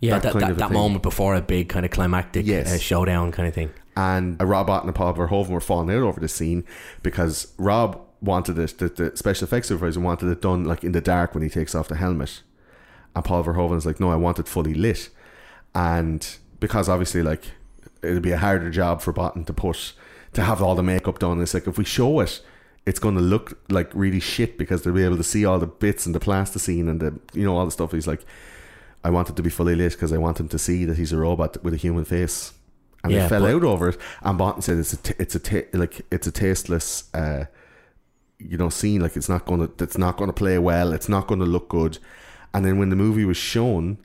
Yeah, 0.00 0.18
that 0.18 0.32
that, 0.34 0.40
that, 0.40 0.56
that 0.58 0.70
moment 0.72 1.02
before 1.02 1.34
a 1.34 1.40
big 1.40 1.68
kind 1.68 1.84
of 1.84 1.90
climactic 1.90 2.46
Yes. 2.46 2.72
uh, 2.72 2.78
showdown 2.78 3.32
kind 3.32 3.48
of 3.48 3.54
thing. 3.54 3.70
and 3.96 4.40
uh, 4.40 4.46
Rob 4.46 4.68
Bottin 4.68 4.84
and 4.84 4.94
Paul 4.94 5.14
Verhoeven 5.14 5.48
were 5.50 5.60
falling 5.60 5.90
out 5.90 6.02
over 6.02 6.20
the 6.20 6.28
scene 6.28 6.64
because 7.02 7.52
Rob 7.58 8.00
wanted 8.20 8.58
it, 8.58 8.78
the, 8.78 8.88
the 8.88 9.16
special 9.16 9.44
effects 9.46 9.68
supervisor 9.68 10.00
wanted 10.00 10.28
it 10.30 10.40
done 10.42 10.64
like 10.64 10.84
in 10.84 10.92
the 10.92 11.00
dark 11.00 11.34
when 11.34 11.42
he 11.42 11.48
takes 11.48 11.74
off 11.74 11.88
the 11.88 11.96
helmet, 11.96 12.42
and 13.16 13.24
Paul 13.24 13.42
Verhoeven 13.44 13.76
is 13.76 13.86
like, 13.86 13.98
no, 14.00 14.10
I 14.10 14.16
want 14.16 14.38
it 14.38 14.46
fully 14.48 14.74
lit, 14.74 15.08
and 15.74 16.36
because 16.60 16.88
obviously 16.88 17.22
like 17.22 17.42
it'd 18.02 18.22
be 18.22 18.32
a 18.32 18.38
harder 18.38 18.70
job 18.70 19.00
for 19.02 19.12
Bottin 19.12 19.44
to 19.46 19.52
put 19.52 19.92
to 20.34 20.42
have 20.42 20.62
all 20.62 20.74
the 20.74 20.82
makeup 20.82 21.18
done. 21.18 21.40
It's 21.42 21.54
like 21.54 21.66
if 21.66 21.78
we 21.78 21.84
show 21.84 22.20
it. 22.20 22.40
It's 22.86 22.98
going 23.00 23.16
to 23.16 23.20
look 23.20 23.58
like 23.70 23.90
really 23.92 24.18
shit 24.18 24.56
because 24.56 24.80
they'll 24.82 24.94
be 24.94 25.04
able 25.04 25.18
to 25.18 25.22
see 25.22 25.44
all 25.44 25.58
the 25.58 25.66
bits 25.66 26.06
and 26.06 26.14
the 26.14 26.20
plasticine 26.20 26.88
and 26.88 27.00
the 27.00 27.18
you 27.34 27.44
know 27.44 27.54
all 27.58 27.66
the 27.66 27.70
stuff. 27.70 27.92
He's 27.92 28.06
like, 28.06 28.24
I 29.08 29.10
wanted 29.10 29.36
to 29.36 29.42
be 29.42 29.48
fully 29.48 29.74
lit 29.74 29.92
because 29.92 30.12
I 30.12 30.18
want 30.18 30.38
him 30.38 30.48
to 30.48 30.58
see 30.58 30.84
that 30.84 30.98
he's 30.98 31.12
a 31.14 31.16
robot 31.16 31.64
with 31.64 31.72
a 31.72 31.78
human 31.78 32.04
face. 32.04 32.52
And 33.02 33.10
Yeah, 33.10 33.22
they 33.22 33.28
fell 33.30 33.40
but- 33.42 33.54
out 33.54 33.64
over 33.64 33.88
it. 33.88 33.96
And 34.22 34.38
Bottin 34.38 34.62
said 34.62 34.76
it's 34.76 34.92
a 34.92 34.96
t- 34.98 35.14
it's 35.18 35.34
a 35.34 35.64
like 35.72 36.02
it's 36.10 36.26
a 36.26 36.30
tasteless, 36.30 37.12
uh, 37.14 37.46
you 38.38 38.58
know, 38.58 38.68
scene. 38.68 39.00
Like 39.00 39.16
it's 39.16 39.28
not 39.30 39.46
going 39.46 39.60
to 39.66 39.82
it's 39.82 39.96
not 39.96 40.18
to 40.18 40.32
play 40.34 40.58
well. 40.58 40.92
It's 40.92 41.08
not 41.08 41.26
going 41.26 41.40
to 41.40 41.46
look 41.46 41.70
good. 41.70 41.96
And 42.52 42.66
then 42.66 42.78
when 42.78 42.90
the 42.90 42.96
movie 42.96 43.24
was 43.24 43.38
shown, 43.38 43.96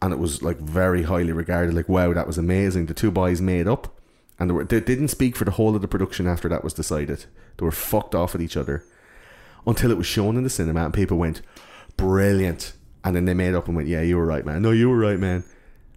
and 0.00 0.12
it 0.12 0.18
was 0.20 0.40
like 0.42 0.58
very 0.58 1.02
highly 1.02 1.32
regarded, 1.32 1.74
like 1.74 1.88
wow, 1.88 2.12
that 2.14 2.26
was 2.28 2.38
amazing. 2.38 2.86
The 2.86 2.94
two 2.94 3.10
boys 3.10 3.40
made 3.40 3.66
up, 3.66 3.98
and 4.38 4.48
they, 4.50 4.54
were, 4.54 4.64
they 4.64 4.80
didn't 4.80 5.08
speak 5.08 5.34
for 5.34 5.44
the 5.44 5.50
whole 5.58 5.74
of 5.74 5.82
the 5.82 5.88
production 5.88 6.28
after 6.28 6.48
that 6.48 6.62
was 6.62 6.74
decided. 6.74 7.24
They 7.56 7.64
were 7.64 7.72
fucked 7.72 8.14
off 8.14 8.36
at 8.36 8.40
each 8.40 8.56
other 8.56 8.84
until 9.66 9.90
it 9.90 9.96
was 9.98 10.06
shown 10.06 10.36
in 10.36 10.44
the 10.44 10.50
cinema, 10.50 10.84
and 10.84 10.94
people 10.94 11.16
went 11.18 11.42
brilliant. 11.96 12.74
And 13.04 13.14
then 13.14 13.26
they 13.26 13.34
made 13.34 13.54
up 13.54 13.66
and 13.66 13.76
went, 13.76 13.88
"Yeah, 13.88 14.00
you 14.02 14.16
were 14.16 14.24
right, 14.26 14.44
man. 14.46 14.62
No, 14.62 14.70
you 14.70 14.88
were 14.88 14.98
right, 14.98 15.18
man." 15.18 15.44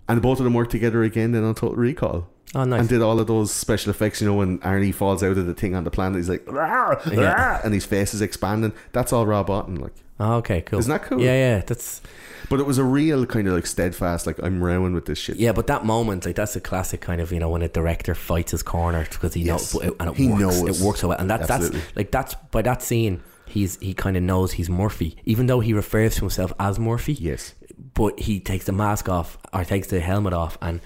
And 0.09 0.21
both 0.21 0.39
of 0.39 0.43
them 0.43 0.53
worked 0.53 0.71
together 0.71 1.03
again 1.03 1.31
then 1.31 1.43
on 1.43 1.55
Total 1.55 1.75
Recall. 1.77 2.27
Oh, 2.55 2.63
nice. 2.63 2.79
and 2.79 2.87
did 2.89 3.01
all 3.01 3.19
of 3.19 3.27
those 3.27 3.51
special 3.51 3.89
effects. 3.91 4.21
You 4.21 4.27
know, 4.27 4.33
when 4.35 4.59
Arnie 4.59 4.93
falls 4.95 5.21
out 5.21 5.37
of 5.37 5.45
the 5.47 5.53
thing 5.53 5.75
on 5.75 5.83
the 5.83 5.91
planet, 5.91 6.15
he's 6.17 6.29
like, 6.29 6.45
"Rawr, 6.45 7.05
Yeah. 7.11 7.59
rawr," 7.59 7.65
and 7.65 7.73
his 7.73 7.83
face 7.85 8.13
is 8.13 8.21
expanding. 8.21 8.71
That's 8.93 9.11
all 9.11 9.25
Rob 9.25 9.47
Bottin, 9.49 9.81
like. 9.81 9.91
Oh, 10.19 10.35
okay, 10.35 10.61
cool. 10.61 10.79
Isn't 10.79 10.89
that 10.91 11.03
cool? 11.03 11.19
Yeah, 11.19 11.33
yeah. 11.33 11.61
That's 11.65 12.01
But 12.49 12.59
it 12.61 12.65
was 12.65 12.77
a 12.77 12.83
real 12.85 13.25
kind 13.25 13.47
of 13.49 13.53
like 13.53 13.65
steadfast, 13.67 14.25
like 14.25 14.39
I'm 14.41 14.63
rowing 14.63 14.93
with 14.93 15.05
this 15.05 15.17
shit. 15.19 15.35
yeah, 15.35 15.51
but 15.51 15.67
that 15.67 15.85
moment, 15.85 16.25
like 16.25 16.35
that's 16.35 16.55
a 16.55 16.61
classic 16.61 17.01
kind 17.01 17.19
of 17.19 17.31
you 17.33 17.39
know 17.39 17.49
when 17.49 17.61
a 17.61 17.67
director 17.67 18.15
fights 18.15 18.51
his 18.51 18.63
corner 18.63 19.05
because 19.11 19.33
he 19.33 19.41
Yes. 19.41 19.73
knows 19.75 19.83
and 19.99 20.09
it 20.09 20.15
He 20.15 20.29
works. 20.29 20.41
knows. 20.61 20.79
It 20.79 20.83
works 20.85 21.01
so 21.01 21.09
well, 21.09 21.17
and 21.19 21.29
that, 21.29 21.41
that's 21.41 21.51
Absolutely. 21.51 21.81
like 21.97 22.11
that's 22.11 22.35
by 22.51 22.61
that 22.61 22.81
scene. 22.81 23.19
He's 23.47 23.77
he 23.79 23.93
kind 23.93 24.15
of 24.17 24.23
knows 24.23 24.53
he's 24.53 24.69
Murphy, 24.69 25.17
even 25.25 25.47
though 25.47 25.59
he 25.59 25.73
refers 25.73 26.15
to 26.15 26.21
himself 26.21 26.51
as 26.59 26.77
Murphy. 26.79 27.13
Yes. 27.13 27.53
but 27.93 28.19
he 28.19 28.39
takes 28.39 28.65
the 28.65 28.71
mask 28.71 29.07
off 29.09 29.37
or 29.53 29.63
takes 29.63 29.87
the 29.87 29.99
helmet 29.99 30.33
off 30.33 30.57
and 30.61 30.81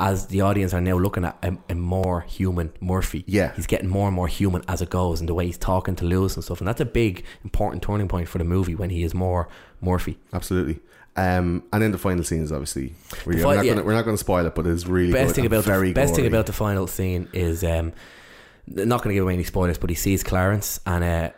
as 0.00 0.28
the 0.28 0.40
audience 0.42 0.72
are 0.72 0.80
now 0.80 0.96
looking 0.96 1.24
at 1.24 1.36
a, 1.42 1.56
a 1.68 1.74
more 1.74 2.20
human 2.20 2.72
Murphy 2.80 3.24
Yeah. 3.26 3.52
he's 3.56 3.66
getting 3.66 3.88
more 3.88 4.06
and 4.06 4.14
more 4.14 4.28
human 4.28 4.62
as 4.68 4.80
it 4.80 4.90
goes 4.90 5.18
and 5.20 5.28
the 5.28 5.34
way 5.34 5.46
he's 5.46 5.58
talking 5.58 5.96
to 5.96 6.04
Lewis 6.04 6.36
and 6.36 6.44
stuff 6.44 6.60
and 6.60 6.68
that's 6.68 6.80
a 6.80 6.84
big 6.84 7.24
important 7.42 7.82
turning 7.82 8.06
point 8.06 8.28
for 8.28 8.38
the 8.38 8.44
movie 8.44 8.76
when 8.76 8.90
he 8.90 9.02
is 9.02 9.12
more 9.14 9.48
Murphy 9.80 10.18
Absolutely. 10.32 10.78
Um, 11.16 11.64
and 11.72 11.82
then 11.82 11.90
the 11.90 11.98
final 11.98 12.22
scene 12.22 12.42
is 12.42 12.52
obviously 12.52 12.94
we're, 13.26 13.34
we're 13.44 13.54
not 13.56 13.64
yeah. 13.64 13.74
gonna, 13.74 13.84
we're 13.86 13.92
not 13.94 14.04
going 14.04 14.16
to 14.16 14.20
spoil 14.22 14.46
it, 14.46 14.54
but 14.54 14.64
it's 14.68 14.86
really 14.86 15.12
best 15.12 15.30
good 15.30 15.34
thing 15.34 15.46
about 15.46 15.64
very 15.64 15.88
the 15.88 15.94
best 15.94 16.14
thing 16.14 16.26
about 16.26 16.46
the 16.46 16.52
final 16.52 16.86
scene 16.86 17.28
is 17.32 17.64
um 17.64 17.92
not 18.68 19.02
going 19.02 19.08
to 19.10 19.14
give 19.14 19.24
away 19.24 19.34
any 19.34 19.42
spoilers 19.44 19.78
but 19.78 19.90
he 19.90 19.96
sees 19.96 20.22
Clarence 20.22 20.78
and 20.86 21.02
uh 21.02 21.30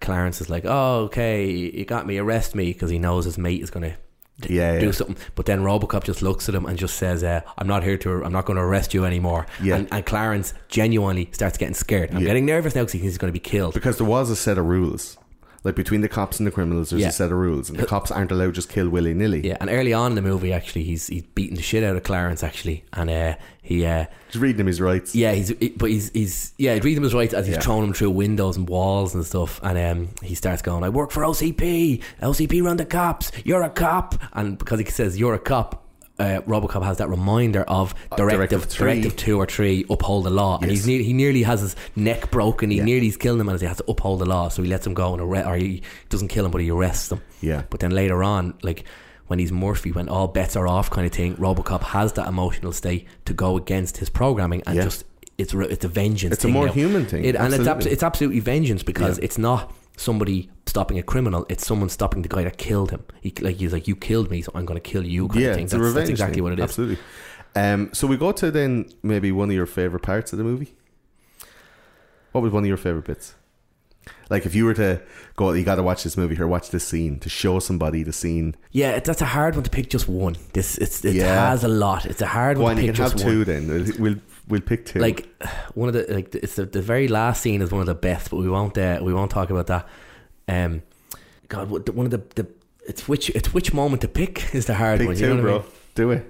Clarence 0.00 0.40
is 0.40 0.48
like 0.48 0.64
oh 0.66 1.04
okay 1.04 1.46
you 1.50 1.84
got 1.84 2.06
me 2.06 2.18
arrest 2.18 2.54
me 2.54 2.72
because 2.72 2.90
he 2.90 2.98
knows 2.98 3.24
his 3.24 3.36
mate 3.38 3.62
is 3.62 3.70
going 3.70 3.90
to 3.90 3.96
Yeah, 4.52 4.78
do 4.78 4.86
yeah. 4.86 4.92
something. 4.92 5.16
But 5.34 5.46
then 5.46 5.60
Robocop 5.62 6.04
just 6.04 6.22
looks 6.22 6.48
at 6.48 6.54
him 6.54 6.64
and 6.66 6.78
just 6.78 6.94
says, 6.96 7.24
uh, 7.24 7.40
"I'm 7.58 7.66
not 7.66 7.82
here 7.82 7.98
to. 7.98 8.24
I'm 8.24 8.32
not 8.32 8.44
going 8.44 8.56
to 8.56 8.62
arrest 8.62 8.94
you 8.94 9.04
anymore." 9.04 9.46
Yeah. 9.60 9.74
And, 9.76 9.88
and 9.90 10.06
Clarence 10.06 10.54
genuinely 10.68 11.28
starts 11.32 11.58
getting 11.58 11.74
scared. 11.74 12.10
I'm 12.12 12.20
Yeah. 12.20 12.26
getting 12.28 12.46
nervous 12.46 12.74
now 12.76 12.82
because 12.82 12.92
he 12.92 12.98
thinks 13.00 13.14
he's 13.14 13.18
going 13.18 13.32
to 13.32 13.40
be 13.40 13.40
killed. 13.40 13.74
because 13.74 13.98
there 13.98 14.06
was 14.06 14.30
a 14.30 14.36
set 14.36 14.56
of 14.56 14.66
rules. 14.66 15.18
Like 15.64 15.74
between 15.74 16.02
the 16.02 16.08
cops 16.08 16.38
and 16.38 16.46
the 16.46 16.50
criminals, 16.52 16.90
there's 16.90 17.02
Yeah. 17.02 17.08
a 17.08 17.12
set 17.12 17.32
of 17.32 17.38
rules, 17.38 17.68
and 17.68 17.78
the 17.78 17.84
cops 17.86 18.10
aren't 18.12 18.30
allowed 18.30 18.46
to 18.46 18.52
just 18.52 18.68
kill 18.68 18.88
willy 18.88 19.12
nilly. 19.12 19.46
Yeah, 19.46 19.56
and 19.60 19.68
early 19.68 19.92
on 19.92 20.12
in 20.12 20.14
the 20.16 20.22
movie, 20.22 20.52
actually, 20.52 20.84
he's 20.84 21.08
he's 21.08 21.22
beating 21.34 21.56
the 21.56 21.62
shit 21.62 21.82
out 21.82 21.96
of 21.96 22.04
Clarence 22.04 22.42
actually, 22.44 22.84
and 22.92 23.10
uh, 23.10 23.34
he 23.60 23.84
uh, 23.84 24.04
Just 24.30 24.40
reading 24.42 24.60
him 24.60 24.66
his 24.68 24.80
rights. 24.80 25.14
yeah, 25.16 25.32
he's 25.32 25.48
he- 25.48 25.70
but 25.70 25.90
he's 25.90 26.10
he's 26.12 26.52
yeah, 26.58 26.78
reading 26.82 27.02
his 27.02 27.12
rights 27.12 27.34
as 27.34 27.46
he's 27.46 27.56
Yeah. 27.56 27.60
throwing 27.60 27.84
him 27.88 27.92
through 27.92 28.10
windows 28.10 28.56
and 28.56 28.68
walls 28.68 29.14
and 29.16 29.26
stuff, 29.26 29.58
and 29.64 29.76
um, 29.76 30.08
he 30.22 30.34
starts 30.36 30.62
going, 30.62 30.84
"I 30.84 30.90
work 30.90 31.10
for 31.10 31.24
OCP. 31.24 32.02
OCP 32.22 32.62
run 32.62 32.76
the 32.76 32.84
cops. 32.84 33.32
You're 33.44 33.62
a 33.62 33.70
cop," 33.70 34.14
and 34.34 34.58
because 34.58 34.78
he 34.78 34.86
says 34.86 35.18
you're 35.18 35.34
a 35.34 35.38
cop. 35.40 35.84
Uh, 36.18 36.40
Robocop 36.48 36.82
has 36.82 36.96
that 36.98 37.08
reminder 37.08 37.62
of 37.62 37.94
directive, 38.16 38.62
Directive 38.62 38.76
directive, 38.76 39.16
two 39.16 39.38
or 39.38 39.46
three, 39.46 39.84
uphold 39.88 40.24
the 40.24 40.30
law, 40.30 40.58
and 40.60 40.68
he's 40.70 40.84
ne- 40.86 41.02
he 41.04 41.12
nearly 41.12 41.42
has 41.44 41.60
his 41.60 41.76
neck 41.94 42.30
broken. 42.32 42.70
He 42.70 42.78
Yeah. 42.78 42.84
nearly 42.84 43.06
is 43.06 43.16
killing 43.16 43.40
him, 43.40 43.48
and 43.48 43.60
he 43.60 43.66
has 43.66 43.76
to 43.76 43.84
uphold 43.86 44.18
the 44.20 44.26
law, 44.26 44.48
so 44.48 44.62
he 44.62 44.68
lets 44.68 44.84
him 44.84 44.94
go 44.94 45.12
and 45.12 45.22
arrest, 45.22 45.46
or 45.46 45.54
he 45.56 45.82
doesn't 46.08 46.26
kill 46.28 46.44
him, 46.44 46.50
but 46.50 46.60
he 46.60 46.70
arrests 46.70 47.12
him. 47.12 47.20
Yeah. 47.40 47.62
But 47.70 47.78
then 47.80 47.92
later 47.92 48.24
on, 48.24 48.54
like 48.62 48.82
when 49.28 49.38
he's 49.38 49.52
Murphy, 49.52 49.92
when 49.92 50.08
all 50.08 50.26
bets 50.26 50.56
are 50.56 50.66
off, 50.66 50.90
kind 50.90 51.06
of 51.06 51.12
thing, 51.12 51.36
Robocop 51.36 51.82
has 51.82 52.14
that 52.14 52.26
emotional 52.26 52.72
state 52.72 53.06
to 53.26 53.32
go 53.32 53.56
against 53.56 53.98
his 53.98 54.10
programming 54.10 54.62
and 54.66 54.74
Yeah. 54.76 54.84
just 54.84 55.04
it's 55.38 55.54
it's 55.54 55.84
a 55.84 55.88
vengeance. 55.88 56.34
It's 56.34 56.44
a 56.44 56.48
more 56.48 56.66
now. 56.66 56.72
human 56.72 57.06
thing, 57.06 57.24
It, 57.24 57.36
and 57.36 57.54
it's 57.54 57.58
absolutely. 57.60 57.90
abso- 57.90 57.92
it's 57.92 58.02
absolutely 58.02 58.40
vengeance 58.40 58.82
because 58.82 59.18
Yeah. 59.18 59.24
it's 59.26 59.38
not 59.38 59.72
somebody 59.98 60.48
stopping 60.66 60.98
a 60.98 61.02
criminal; 61.02 61.44
it's 61.50 61.66
someone 61.66 61.88
stopping 61.90 62.22
the 62.22 62.28
guy 62.28 62.44
that 62.44 62.56
killed 62.56 62.90
him. 62.90 63.04
He 63.20 63.32
like 63.40 63.56
he's 63.56 63.72
like 63.72 63.86
you 63.86 63.96
killed 63.96 64.30
me, 64.30 64.40
so 64.40 64.50
I'm 64.54 64.64
going 64.64 64.80
to 64.80 64.90
kill 64.90 65.04
you. 65.04 65.28
Kind 65.28 65.40
yeah, 65.40 65.48
it's 65.50 65.72
That's, 65.72 65.74
a 65.74 65.78
revenge. 65.78 65.94
that's 65.96 66.10
exactly 66.10 66.34
thing. 66.36 66.44
what 66.44 66.52
it 66.54 66.58
is. 66.60 66.64
Absolutely. 66.64 66.98
Um, 67.56 67.90
so 67.92 68.06
we 68.06 68.16
go 68.16 68.32
to 68.32 68.50
then 68.50 68.88
maybe 69.02 69.32
one 69.32 69.48
of 69.50 69.54
your 69.54 69.66
favorite 69.66 70.02
parts 70.02 70.32
of 70.32 70.38
the 70.38 70.44
movie. 70.44 70.74
What 72.32 72.42
was 72.42 72.52
one 72.52 72.62
of 72.62 72.68
your 72.68 72.76
favorite 72.76 73.04
bits? 73.06 73.34
Like 74.30 74.46
if 74.46 74.54
you 74.54 74.64
were 74.64 74.74
to 74.74 75.00
go, 75.36 75.52
you 75.52 75.64
got 75.64 75.76
to 75.76 75.82
watch 75.82 76.02
this 76.04 76.16
movie 76.16 76.34
here, 76.36 76.46
watch 76.46 76.70
this 76.70 76.86
scene 76.86 77.18
to 77.20 77.28
show 77.28 77.58
somebody 77.58 78.02
the 78.02 78.12
scene. 78.12 78.54
Yeah, 78.70 78.98
that's 79.00 79.20
a 79.22 79.26
hard 79.26 79.54
one 79.54 79.64
to 79.64 79.70
pick 79.70 79.88
just 79.90 80.08
one. 80.08 80.36
This 80.52 80.76
it's 80.78 81.04
it 81.04 81.14
Yeah. 81.16 81.48
has 81.50 81.64
a 81.64 81.68
lot. 81.68 82.06
It's 82.06 82.20
a 82.20 82.26
hard 82.26 82.56
Go 82.58 82.64
one 82.64 82.72
on, 82.72 82.76
to 82.76 82.82
you 82.82 82.88
pick 82.88 82.96
can 82.96 83.02
have 83.04 83.12
just 83.14 83.24
two. 83.24 83.44
Then 83.44 83.92
we'll 83.98 84.16
we'll, 84.48 84.60
pick 84.60 84.86
two. 84.86 84.98
like 84.98 85.28
one 85.74 85.88
of 85.88 85.94
the 85.94 86.06
like 86.12 86.34
it's 86.34 86.56
the, 86.56 86.66
the 86.66 86.82
very 86.82 87.08
last 87.08 87.42
scene 87.42 87.62
is 87.62 87.70
one 87.70 87.80
of 87.80 87.86
the 87.86 87.94
best, 87.94 88.30
but 88.30 88.36
we 88.36 88.48
won't 88.48 88.76
uh, 88.76 88.98
we 89.02 89.12
won't 89.14 89.30
talk 89.30 89.50
about 89.50 89.66
that. 89.68 89.86
Um, 90.48 90.82
God, 91.48 91.70
what- 91.70 91.86
the- 91.86 91.92
one 91.92 92.06
of 92.06 92.10
the, 92.12 92.22
the 92.42 92.48
it's 92.86 93.06
which 93.08 93.30
it's 93.30 93.52
which 93.52 93.72
moment 93.72 94.02
to 94.02 94.08
pick 94.08 94.54
is 94.54 94.66
the 94.66 94.74
hard 94.74 94.98
pick 95.00 95.08
one. 95.08 95.16
two, 95.16 95.28
you 95.28 95.34
know 95.34 95.42
bro. 95.42 95.54
I 95.56 95.58
mean? 95.60 95.68
Do 95.94 96.10
it. 96.12 96.26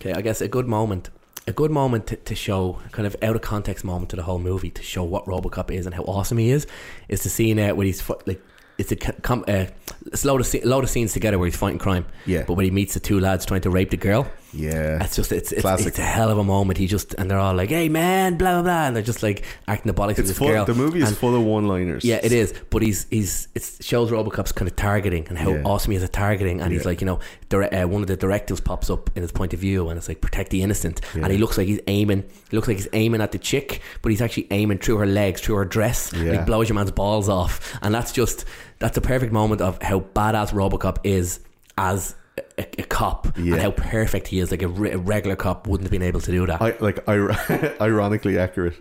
Okay, 0.00 0.12
I 0.12 0.20
guess 0.22 0.40
a 0.40 0.48
good 0.48 0.66
moment, 0.68 1.10
a 1.46 1.52
good 1.52 1.70
moment 1.70 2.06
to, 2.08 2.16
to 2.16 2.34
show 2.34 2.78
kind 2.92 3.06
of 3.06 3.16
out 3.22 3.34
of 3.36 3.42
context 3.42 3.84
moment 3.84 4.10
to 4.10 4.16
the 4.16 4.22
whole 4.22 4.38
movie 4.38 4.70
to 4.70 4.82
show 4.82 5.02
what 5.02 5.24
RoboCop 5.26 5.70
is 5.70 5.86
and 5.86 5.94
how 5.94 6.02
awesome 6.04 6.38
he 6.38 6.50
is 6.50 6.66
is 7.08 7.22
the 7.24 7.28
scene 7.28 7.58
uh, 7.58 7.74
where 7.74 7.84
he's 7.86 8.08
like 8.26 8.40
it's 8.78 8.92
a 8.92 8.96
co- 8.96 9.12
com- 9.22 9.44
uh, 9.48 9.66
it's 10.06 10.22
a 10.24 10.28
load 10.28 10.40
of 10.40 10.46
sce- 10.46 10.64
load 10.64 10.84
of 10.84 10.90
scenes 10.90 11.12
together 11.12 11.36
where 11.36 11.46
he's 11.46 11.56
fighting 11.56 11.78
crime. 11.80 12.06
Yeah. 12.26 12.44
but 12.46 12.54
when 12.54 12.64
he 12.64 12.70
meets 12.70 12.94
the 12.94 13.00
two 13.00 13.18
lads 13.18 13.44
trying 13.44 13.62
to 13.62 13.70
rape 13.70 13.90
the 13.90 13.96
girl. 13.96 14.28
Yeah, 14.58 15.02
It's 15.04 15.14
just 15.14 15.30
it's 15.30 15.52
it's, 15.52 15.64
it's 15.86 15.98
a 15.98 16.02
hell 16.02 16.30
of 16.30 16.38
a 16.38 16.42
moment. 16.44 16.78
He 16.78 16.86
just 16.86 17.14
and 17.14 17.30
they're 17.30 17.38
all 17.38 17.54
like, 17.54 17.68
"Hey 17.70 17.88
man, 17.88 18.36
blah 18.36 18.54
blah 18.54 18.62
blah," 18.62 18.86
and 18.88 18.96
they're 18.96 19.02
just 19.02 19.22
like 19.22 19.44
acting 19.68 19.92
the 19.92 20.00
bollocks 20.00 20.18
it's 20.18 20.28
this 20.28 20.38
full. 20.38 20.48
girl. 20.48 20.64
The 20.64 20.74
movie 20.74 21.00
is 21.00 21.08
And- 21.08 21.16
full 21.16 21.36
of 21.36 21.42
one-liners. 21.42 22.04
yeah, 22.04 22.18
it 22.22 22.32
is. 22.32 22.52
But 22.70 22.82
he's 22.82 23.06
he's 23.10 23.46
it 23.54 23.62
shows 23.80 24.10
RoboCop's 24.10 24.52
kind 24.52 24.68
of 24.68 24.74
targeting 24.76 25.26
and 25.28 25.38
how 25.38 25.50
Yeah. 25.52 25.62
awesome 25.64 25.92
he 25.92 25.96
is 25.96 26.02
at 26.02 26.12
targeting. 26.12 26.60
And 26.60 26.72
he's 26.72 26.84
like, 26.84 27.00
you 27.00 27.06
know, 27.06 27.20
dire- 27.48 27.72
uh, 27.72 27.86
one 27.86 28.02
of 28.02 28.08
the 28.08 28.16
directives 28.16 28.60
pops 28.60 28.90
up 28.90 29.10
in 29.14 29.22
his 29.22 29.30
point 29.32 29.54
of 29.54 29.60
view, 29.60 29.88
and 29.88 29.96
it's 29.96 30.08
like 30.08 30.20
protect 30.20 30.50
the 30.50 30.62
innocent. 30.62 31.00
Yeah. 31.14 31.22
And 31.22 31.32
he 31.32 31.38
looks 31.38 31.56
like 31.56 31.68
he's 31.68 31.80
aiming. 31.86 32.24
He 32.50 32.56
looks 32.56 32.66
like 32.66 32.78
he's 32.78 32.88
aiming 32.92 33.20
at 33.20 33.30
the 33.32 33.38
chick, 33.38 33.80
but 34.02 34.10
he's 34.10 34.20
actually 34.20 34.48
aiming 34.50 34.78
through 34.78 34.96
her 34.96 35.06
legs, 35.06 35.40
through 35.40 35.56
her 35.56 35.64
dress. 35.64 36.12
And 36.12 36.26
Yeah. 36.26 36.38
he 36.40 36.44
blows 36.44 36.68
your 36.68 36.74
man's 36.74 36.90
balls 36.90 37.28
off. 37.28 37.78
And 37.80 37.94
that's 37.94 38.10
just 38.12 38.44
that's 38.80 38.96
a 38.96 39.00
perfect 39.00 39.32
moment 39.32 39.60
of 39.60 39.80
how 39.82 40.00
badass 40.00 40.50
RoboCop 40.52 40.98
is 41.04 41.38
as. 41.76 42.16
A, 42.58 42.62
a 42.80 42.82
cop 42.84 43.28
Yeah. 43.38 43.54
and 43.54 43.62
how 43.62 43.70
perfect 43.70 44.26
he 44.28 44.40
is. 44.40 44.50
Like 44.50 44.62
a, 44.62 44.68
re- 44.68 44.90
a 44.92 44.98
regular 44.98 45.36
cop 45.36 45.66
wouldn't 45.66 45.84
have 45.86 45.92
been 45.92 46.02
able 46.02 46.20
to 46.20 46.30
do 46.32 46.46
that. 46.46 46.60
I 46.60 46.76
like 46.80 46.98
ir- 47.08 47.76
ironically 47.80 48.36
accurate. 48.38 48.76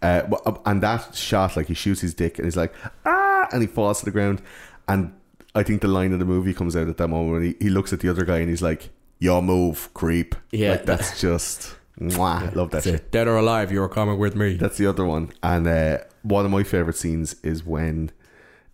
Uh, 0.00 0.22
but- 0.22 0.42
uh, 0.46 0.54
and 0.66 0.82
that 0.82 1.14
shot, 1.14 1.56
like 1.56 1.66
he 1.66 1.74
shoots 1.74 2.00
his 2.00 2.14
dick 2.14 2.38
and 2.38 2.46
he's 2.46 2.56
like 2.56 2.72
ah, 3.04 3.48
and 3.52 3.60
he 3.60 3.66
falls 3.66 3.98
to 4.00 4.04
the 4.04 4.10
ground. 4.12 4.40
And 4.86 5.12
I 5.54 5.62
think 5.64 5.80
the 5.82 5.88
line 5.88 6.12
of 6.12 6.18
the 6.20 6.24
movie 6.24 6.54
comes 6.54 6.76
out 6.76 6.88
at 6.88 6.96
that 6.98 7.08
moment 7.08 7.32
when 7.32 7.42
he, 7.42 7.56
he 7.60 7.70
looks 7.70 7.92
at 7.92 8.00
the 8.00 8.08
other 8.08 8.24
guy 8.24 8.38
and 8.38 8.48
he's 8.48 8.62
like, 8.62 8.90
"Your 9.18 9.42
move, 9.42 9.88
creep." 9.94 10.34
Yeah. 10.52 10.72
like, 10.72 10.84
that's 10.86 11.20
just 11.26 11.74
mwah, 12.00 12.54
love 12.54 12.70
that 12.70 12.84
Say, 12.84 12.92
shit. 12.92 13.10
Dead 13.10 13.26
or 13.26 13.36
alive, 13.36 13.72
you're 13.72 13.88
coming 13.88 14.18
with 14.18 14.36
me. 14.36 14.54
That's 14.54 14.78
the 14.78 14.86
other 14.86 15.04
one. 15.04 15.32
And 15.42 15.66
uh, 15.66 15.98
one 16.22 16.44
of 16.44 16.52
my 16.52 16.62
favorite 16.62 16.94
scenes 16.96 17.34
is 17.42 17.64
when 17.66 18.12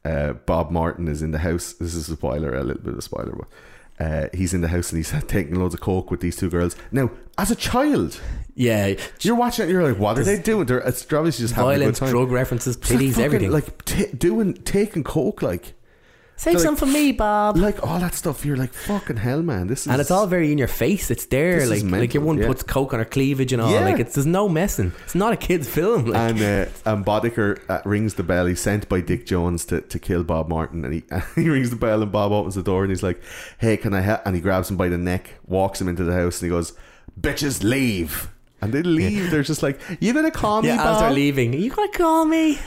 uh, 0.05 0.35
Bob 0.35 0.71
Morton 0.71 1.09
is 1.09 1.23
in 1.23 1.31
the 1.31 1.39
house. 1.39 1.73
This 1.73 1.95
is 1.95 2.11
a 2.11 2.17
spoiler, 2.17 2.55
a 2.55 2.63
little 2.63 2.83
bit 2.83 2.93
of 2.93 2.99
a 2.99 3.03
spoiler, 3.03 3.33
but. 3.35 3.49
Uh, 3.99 4.29
he's 4.35 4.53
in 4.53 4.61
the 4.61 4.69
house 4.69 4.91
and 4.93 4.99
he's 4.99 5.15
taking 5.29 5.55
loads 5.55 5.75
of 5.75 5.81
coke 5.81 6.11
with 6.11 6.21
these 6.21 6.37
two 6.37 6.51
girls. 6.51 6.77
Now, 6.91 7.11
as 7.39 7.51
a 7.51 7.57
child, 7.57 8.21
yeah, 8.55 8.95
you're 9.21 9.37
watching 9.37 9.69
it, 9.69 9.71
you're 9.73 9.83
like, 9.89 9.99
what 9.99 10.19
are 10.19 10.25
they 10.25 10.39
doing? 10.41 10.67
They're, 10.67 10.79
it's 10.81 11.05
they're 11.05 11.19
obviously 11.19 11.45
just 11.45 11.55
having 11.55 11.83
a 11.83 11.85
good 11.87 11.95
time. 11.95 12.11
drug 12.11 12.31
references, 12.31 12.77
It's 12.77 12.91
like 12.91 13.19
everything. 13.19 13.51
Like 13.51 13.85
t- 13.85 14.13
doing, 14.13 14.55
taking 14.55 15.05
coke, 15.05 15.43
like, 15.43 15.75
Save 16.37 16.55
like- 16.55 16.63
some 16.65 16.77
for 16.77 16.87
me, 16.87 17.13
Bob. 17.13 17.57
like 17.57 17.87
all 17.87 18.01
that 18.01 18.13
stuff. 18.15 18.45
You're 18.45 18.57
like, 18.57 18.73
fucking 18.73 19.19
hell, 19.19 19.41
man. 19.43 19.69
This 19.69 19.83
is 19.83 19.87
and 19.87 20.01
it's 20.01 20.11
all 20.11 20.27
very 20.27 20.51
in 20.51 20.59
your 20.59 20.67
face. 20.69 21.11
It's 21.11 21.27
there, 21.27 21.61
This 21.61 21.69
like 21.71 21.77
is 21.79 21.85
like 21.85 22.13
your 22.15 22.25
one 22.25 22.39
yeah. 22.39 22.49
puts 22.49 22.63
coke 22.65 22.93
on 22.93 22.99
her 22.99 23.05
cleavage 23.05 23.53
and 23.53 23.63
all. 23.63 23.71
Yeah. 23.71 23.85
Like 23.85 24.01
it's 24.01 24.15
there's 24.15 24.27
no 24.27 24.49
messing. 24.49 24.93
It's 25.05 25.15
not 25.15 25.33
a 25.33 25.37
kids' 25.37 25.69
film. 25.69 26.07
Like, 26.07 26.17
And 26.33 26.43
uh, 26.43 26.71
and 26.91 27.05
Boddicker 27.07 27.61
uh, 27.71 27.83
rings 27.85 28.15
the 28.15 28.25
bell. 28.25 28.47
He's 28.47 28.61
sent 28.61 28.89
by 28.89 29.01
Dick 29.01 29.27
Jones 29.27 29.65
to, 29.67 29.81
to 29.83 29.99
kill 29.99 30.25
Bob 30.25 30.49
Morton, 30.49 30.85
and 30.85 30.93
he 30.95 31.05
he 31.41 31.49
rings 31.49 31.71
the 31.71 31.77
bell, 31.77 32.03
and 32.03 32.11
Bob 32.11 32.33
opens 32.33 32.57
the 32.57 32.63
door, 32.65 32.83
and 32.83 32.91
he's 32.91 33.03
like, 33.05 33.23
"Hey, 33.59 33.77
can 33.77 33.95
I 33.95 34.01
help?" 34.01 34.23
And 34.27 34.35
he 34.35 34.41
grabs 34.41 34.69
him 34.71 34.77
by 34.77 34.89
the 34.89 34.99
neck, 34.99 35.35
walks 35.47 35.81
him 35.81 35.89
into 35.89 36.03
the 36.03 36.15
house, 36.15 36.43
and 36.43 36.51
he 36.51 36.57
goes, 36.57 36.73
"Bitches, 37.21 37.63
leave!" 37.63 38.29
And 38.61 38.73
they 38.73 38.83
leave. 38.83 39.31
They're 39.31 39.43
just 39.43 39.63
like, 39.63 39.81
"You 40.01 40.13
gonna 40.13 40.31
call 40.33 40.63
me, 40.63 40.69
yeah, 40.69 40.79
Bob?" 40.79 40.95
as 40.97 41.01
they're 41.03 41.11
leaving, 41.13 41.53
you 41.53 41.71
gonna 41.71 41.93
call 41.93 42.25
me? 42.25 42.59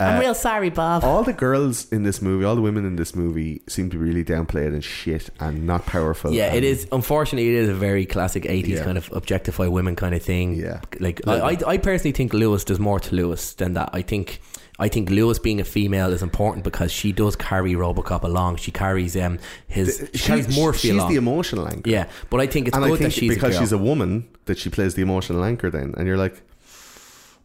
I'm 0.00 0.16
Uh, 0.16 0.20
real 0.20 0.34
sorry, 0.34 0.70
Bob. 0.70 1.04
all 1.04 1.22
the 1.22 1.32
girls 1.32 1.86
in 1.92 2.02
this 2.02 2.22
movie, 2.22 2.44
all 2.44 2.54
the 2.56 2.62
women 2.62 2.84
in 2.86 2.96
this 2.96 3.14
movie, 3.14 3.60
seem 3.68 3.90
to 3.90 3.98
be 3.98 4.04
really 4.04 4.24
downplay 4.24 4.66
it 4.66 4.72
and 4.72 4.82
shit, 4.82 5.30
and 5.38 5.66
not 5.66 5.84
powerful. 5.86 6.32
yeah, 6.32 6.54
it 6.54 6.64
is. 6.64 6.86
Unfortunately, 6.90 7.48
it 7.54 7.62
is 7.62 7.68
a 7.68 7.74
very 7.74 8.06
classic 8.06 8.44
'80s 8.44 8.68
Yeah. 8.78 8.84
kind 8.84 8.98
of 8.98 9.10
objectify 9.12 9.66
women 9.66 9.94
kind 9.96 10.14
of 10.14 10.22
thing. 10.22 10.54
Yeah. 10.54 10.80
like 10.98 11.20
I, 11.26 11.34
I, 11.52 11.58
I 11.66 11.76
personally 11.78 12.12
think 12.12 12.32
Lewis. 12.32 12.64
does 12.64 12.78
more 12.80 12.98
to 13.00 13.14
Lewis 13.14 13.54
than 13.54 13.74
that. 13.74 13.90
I 13.92 14.02
think. 14.02 14.40
I 14.78 14.88
think 14.88 15.10
Lewis 15.10 15.38
being 15.38 15.60
a 15.60 15.64
female 15.64 16.10
is 16.10 16.22
important 16.22 16.64
because 16.64 16.90
she 16.90 17.12
does 17.12 17.36
carry 17.36 17.74
RoboCop 17.74 18.22
along. 18.22 18.56
She 18.56 18.70
carries 18.70 19.14
um 19.14 19.38
his 19.68 20.08
she, 20.14 20.18
She- 20.18 20.26
carries 20.28 20.58
Murphy 20.58 20.78
she's 20.88 20.90
along. 20.92 21.10
the 21.10 21.16
emotional 21.16 21.68
anchor. 21.68 21.90
yeah, 21.90 22.06
but 22.30 22.40
I 22.40 22.46
think 22.46 22.66
it's 22.68 22.74
and 22.74 22.86
good 22.86 22.94
I 22.94 22.96
think 22.96 23.12
that 23.12 23.20
she's 23.20 23.28
because 23.34 23.50
a 23.50 23.58
girl. 23.58 23.60
she's 23.60 23.72
a 23.72 23.78
woman 23.78 24.24
that 24.46 24.56
she 24.56 24.70
plays 24.70 24.94
the 24.94 25.02
emotional 25.02 25.44
anchor. 25.44 25.68
Then, 25.68 25.92
and 25.98 26.06
you're 26.06 26.16
like, 26.16 26.40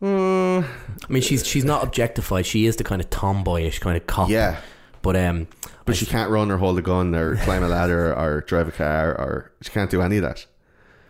mm, 0.01 0.63
I 0.63 1.11
mean, 1.11 1.21
she's 1.21 1.45
she's 1.45 1.65
not 1.65 1.83
objectified. 1.83 2.45
She 2.45 2.65
is 2.65 2.75
the 2.75 2.83
kind 2.83 3.01
of 3.01 3.09
tomboyish 3.09 3.79
kind 3.79 3.97
of 3.97 4.07
cop. 4.07 4.29
yeah. 4.29 4.61
But 5.01 5.15
um, 5.15 5.47
But 5.85 5.95
she 5.95 6.07
can't 6.07 6.31
run 6.31 6.49
or 6.49 6.57
hold 6.57 6.79
a 6.79 6.81
gun 6.81 7.13
or 7.13 7.35
climb 7.43 7.61
a 7.63 7.67
ladder 7.67 8.11
or 8.15 8.41
drive 8.41 8.67
a 8.67 8.71
car 8.71 9.11
or 9.11 9.51
she 9.61 9.69
can't 9.69 9.91
do 9.91 10.01
any 10.01 10.17
of 10.17 10.23
that. 10.23 10.45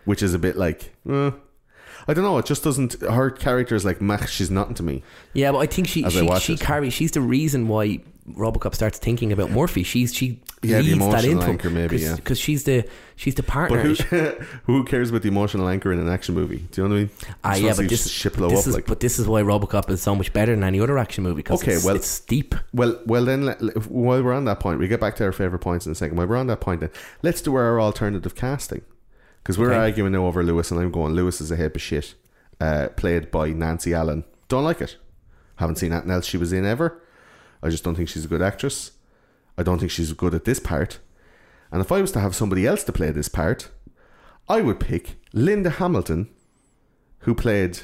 Which 0.04 0.22
is 0.22 0.34
a 0.34 0.38
bit 0.38 0.56
like, 0.56 0.92
eh. 1.08 1.30
I 2.06 2.14
don't 2.14 2.22
know. 2.22 2.38
It 2.38 2.46
just 2.46 2.62
doesn't. 2.62 3.00
Her 3.00 3.30
character 3.30 3.74
is 3.74 3.84
like, 3.84 4.00
meh, 4.00 4.26
she's 4.26 4.50
nothing 4.50 4.74
to 4.74 4.82
me. 4.82 5.02
Yeah, 5.32 5.50
but 5.50 5.58
I 5.58 5.66
think 5.66 5.88
she 5.88 6.04
I 6.04 6.10
she, 6.10 6.28
she 6.38 6.56
carries. 6.56 6.92
She's 6.92 7.10
the 7.10 7.20
reason 7.20 7.68
why 7.68 8.00
RoboCop 8.32 8.74
starts 8.74 8.98
thinking 8.98 9.30
about 9.32 9.50
Murphy. 9.50 9.82
She's 9.84 10.12
she 10.14 10.40
Yeah, 10.62 10.78
leads 10.78 10.88
that 10.98 11.24
emotional 11.24 11.32
into 11.32 11.46
anchor 11.46 11.70
maybe, 11.70 11.98
yeah. 11.98 12.16
because 12.16 12.38
she's 12.40 12.64
the 12.64 12.84
she's 13.14 13.36
the 13.36 13.42
partner. 13.44 13.82
But 13.88 13.96
who, 13.98 14.16
who 14.64 14.84
cares 14.84 15.10
about 15.10 15.22
the 15.22 15.28
emotional 15.28 15.68
anchor 15.68 15.92
in 15.92 15.98
an 16.00 16.08
action 16.08 16.34
movie? 16.34 16.66
Do 16.72 16.82
you 16.82 16.88
know 16.88 16.94
what 16.94 17.00
I 17.00 17.04
mean? 17.04 17.10
Ah, 17.44 17.50
Just 17.52 17.62
yeah, 17.62 17.74
but 17.76 17.88
this, 17.88 18.22
but 18.24 18.32
blow 18.36 18.48
this 18.48 18.60
up 18.60 18.66
is 18.66 18.74
like. 18.74 18.86
but 18.86 19.00
this 19.00 19.18
is 19.20 19.28
why 19.28 19.42
RoboCop 19.42 19.88
is 19.90 20.02
so 20.02 20.14
much 20.16 20.32
better 20.32 20.54
than 20.54 20.64
any 20.64 20.80
other 20.80 20.98
action 20.98 21.22
movie. 21.22 21.36
Because 21.42 21.62
Okay, 21.62 21.74
it's, 21.74 21.84
well- 21.84 21.94
it's 21.96 22.20
deep. 22.20 22.54
Well, 22.72 23.00
well 23.06 23.24
then, 23.24 23.46
while 23.88 24.22
we're 24.22 24.34
on 24.34 24.44
that 24.46 24.58
point, 24.60 24.80
we 24.80 24.88
get 24.88 25.00
back 25.00 25.14
to 25.16 25.24
our 25.24 25.32
favorite 25.32 25.60
points 25.60 25.86
in 25.86 25.92
a 25.92 25.94
second. 25.94 26.16
While 26.16 26.26
we're 26.26 26.36
on 26.36 26.48
that 26.48 26.60
point, 26.60 26.80
then 26.80 26.90
let's 27.22 27.40
do 27.40 27.54
our 27.54 27.80
alternative 27.80 28.34
casting 28.34 28.82
because 29.42 29.56
we're 29.58 29.70
Okay. 29.70 29.78
arguing 29.78 30.12
now 30.12 30.26
over 30.26 30.42
Lewis, 30.42 30.72
and 30.72 30.80
I'm 30.80 30.90
going 30.90 31.12
Lewis 31.14 31.40
is 31.40 31.50
a 31.52 31.56
heap 31.56 31.76
of 31.76 31.82
shit. 31.82 32.14
Uh, 32.60 32.88
played 32.96 33.30
by 33.30 33.50
Nancy 33.50 33.94
Allen. 33.94 34.24
Don't 34.48 34.64
like 34.64 34.80
it. 34.80 34.96
Haven't 35.56 35.76
seen 35.76 35.92
anything 35.92 36.10
else 36.10 36.26
she 36.26 36.36
was 36.38 36.52
in 36.52 36.64
ever. 36.66 37.00
I 37.62 37.68
just 37.70 37.84
don't 37.84 37.94
think 37.94 38.08
she's 38.08 38.24
a 38.24 38.28
good 38.28 38.42
actress. 38.42 38.92
I 39.58 39.62
don't 39.62 39.78
think 39.78 39.90
she's 39.90 40.12
good 40.12 40.34
at 40.34 40.44
this 40.44 40.60
part. 40.60 40.98
And 41.72 41.80
if 41.80 41.90
I 41.90 42.00
was 42.00 42.12
to 42.12 42.20
have 42.20 42.34
somebody 42.34 42.66
else 42.66 42.84
to 42.84 42.92
play 42.92 43.10
this 43.10 43.28
part, 43.28 43.70
I 44.48 44.60
would 44.60 44.78
pick 44.80 45.16
Linda 45.32 45.70
Hamilton, 45.70 46.28
who 47.20 47.34
played 47.34 47.80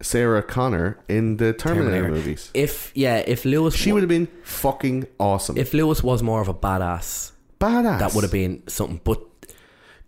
Sarah 0.00 0.42
Connor 0.42 0.98
in 1.08 1.36
the 1.36 1.52
Terminator, 1.52 1.90
Terminator. 2.02 2.14
movies. 2.14 2.50
If 2.54 2.90
yeah, 2.94 3.18
if 3.18 3.44
Lewis 3.44 3.74
She 3.74 3.90
wa- 3.90 3.94
would 3.94 4.02
have 4.02 4.08
been 4.08 4.28
fucking 4.42 5.06
awesome. 5.20 5.56
if 5.56 5.72
Lewis 5.72 6.02
was 6.02 6.22
more 6.22 6.40
of 6.40 6.48
a 6.48 6.54
badass, 6.54 7.32
badass. 7.60 7.98
that 8.00 8.14
would 8.14 8.24
have 8.24 8.32
been 8.32 8.62
something. 8.66 9.00
But 9.04 9.20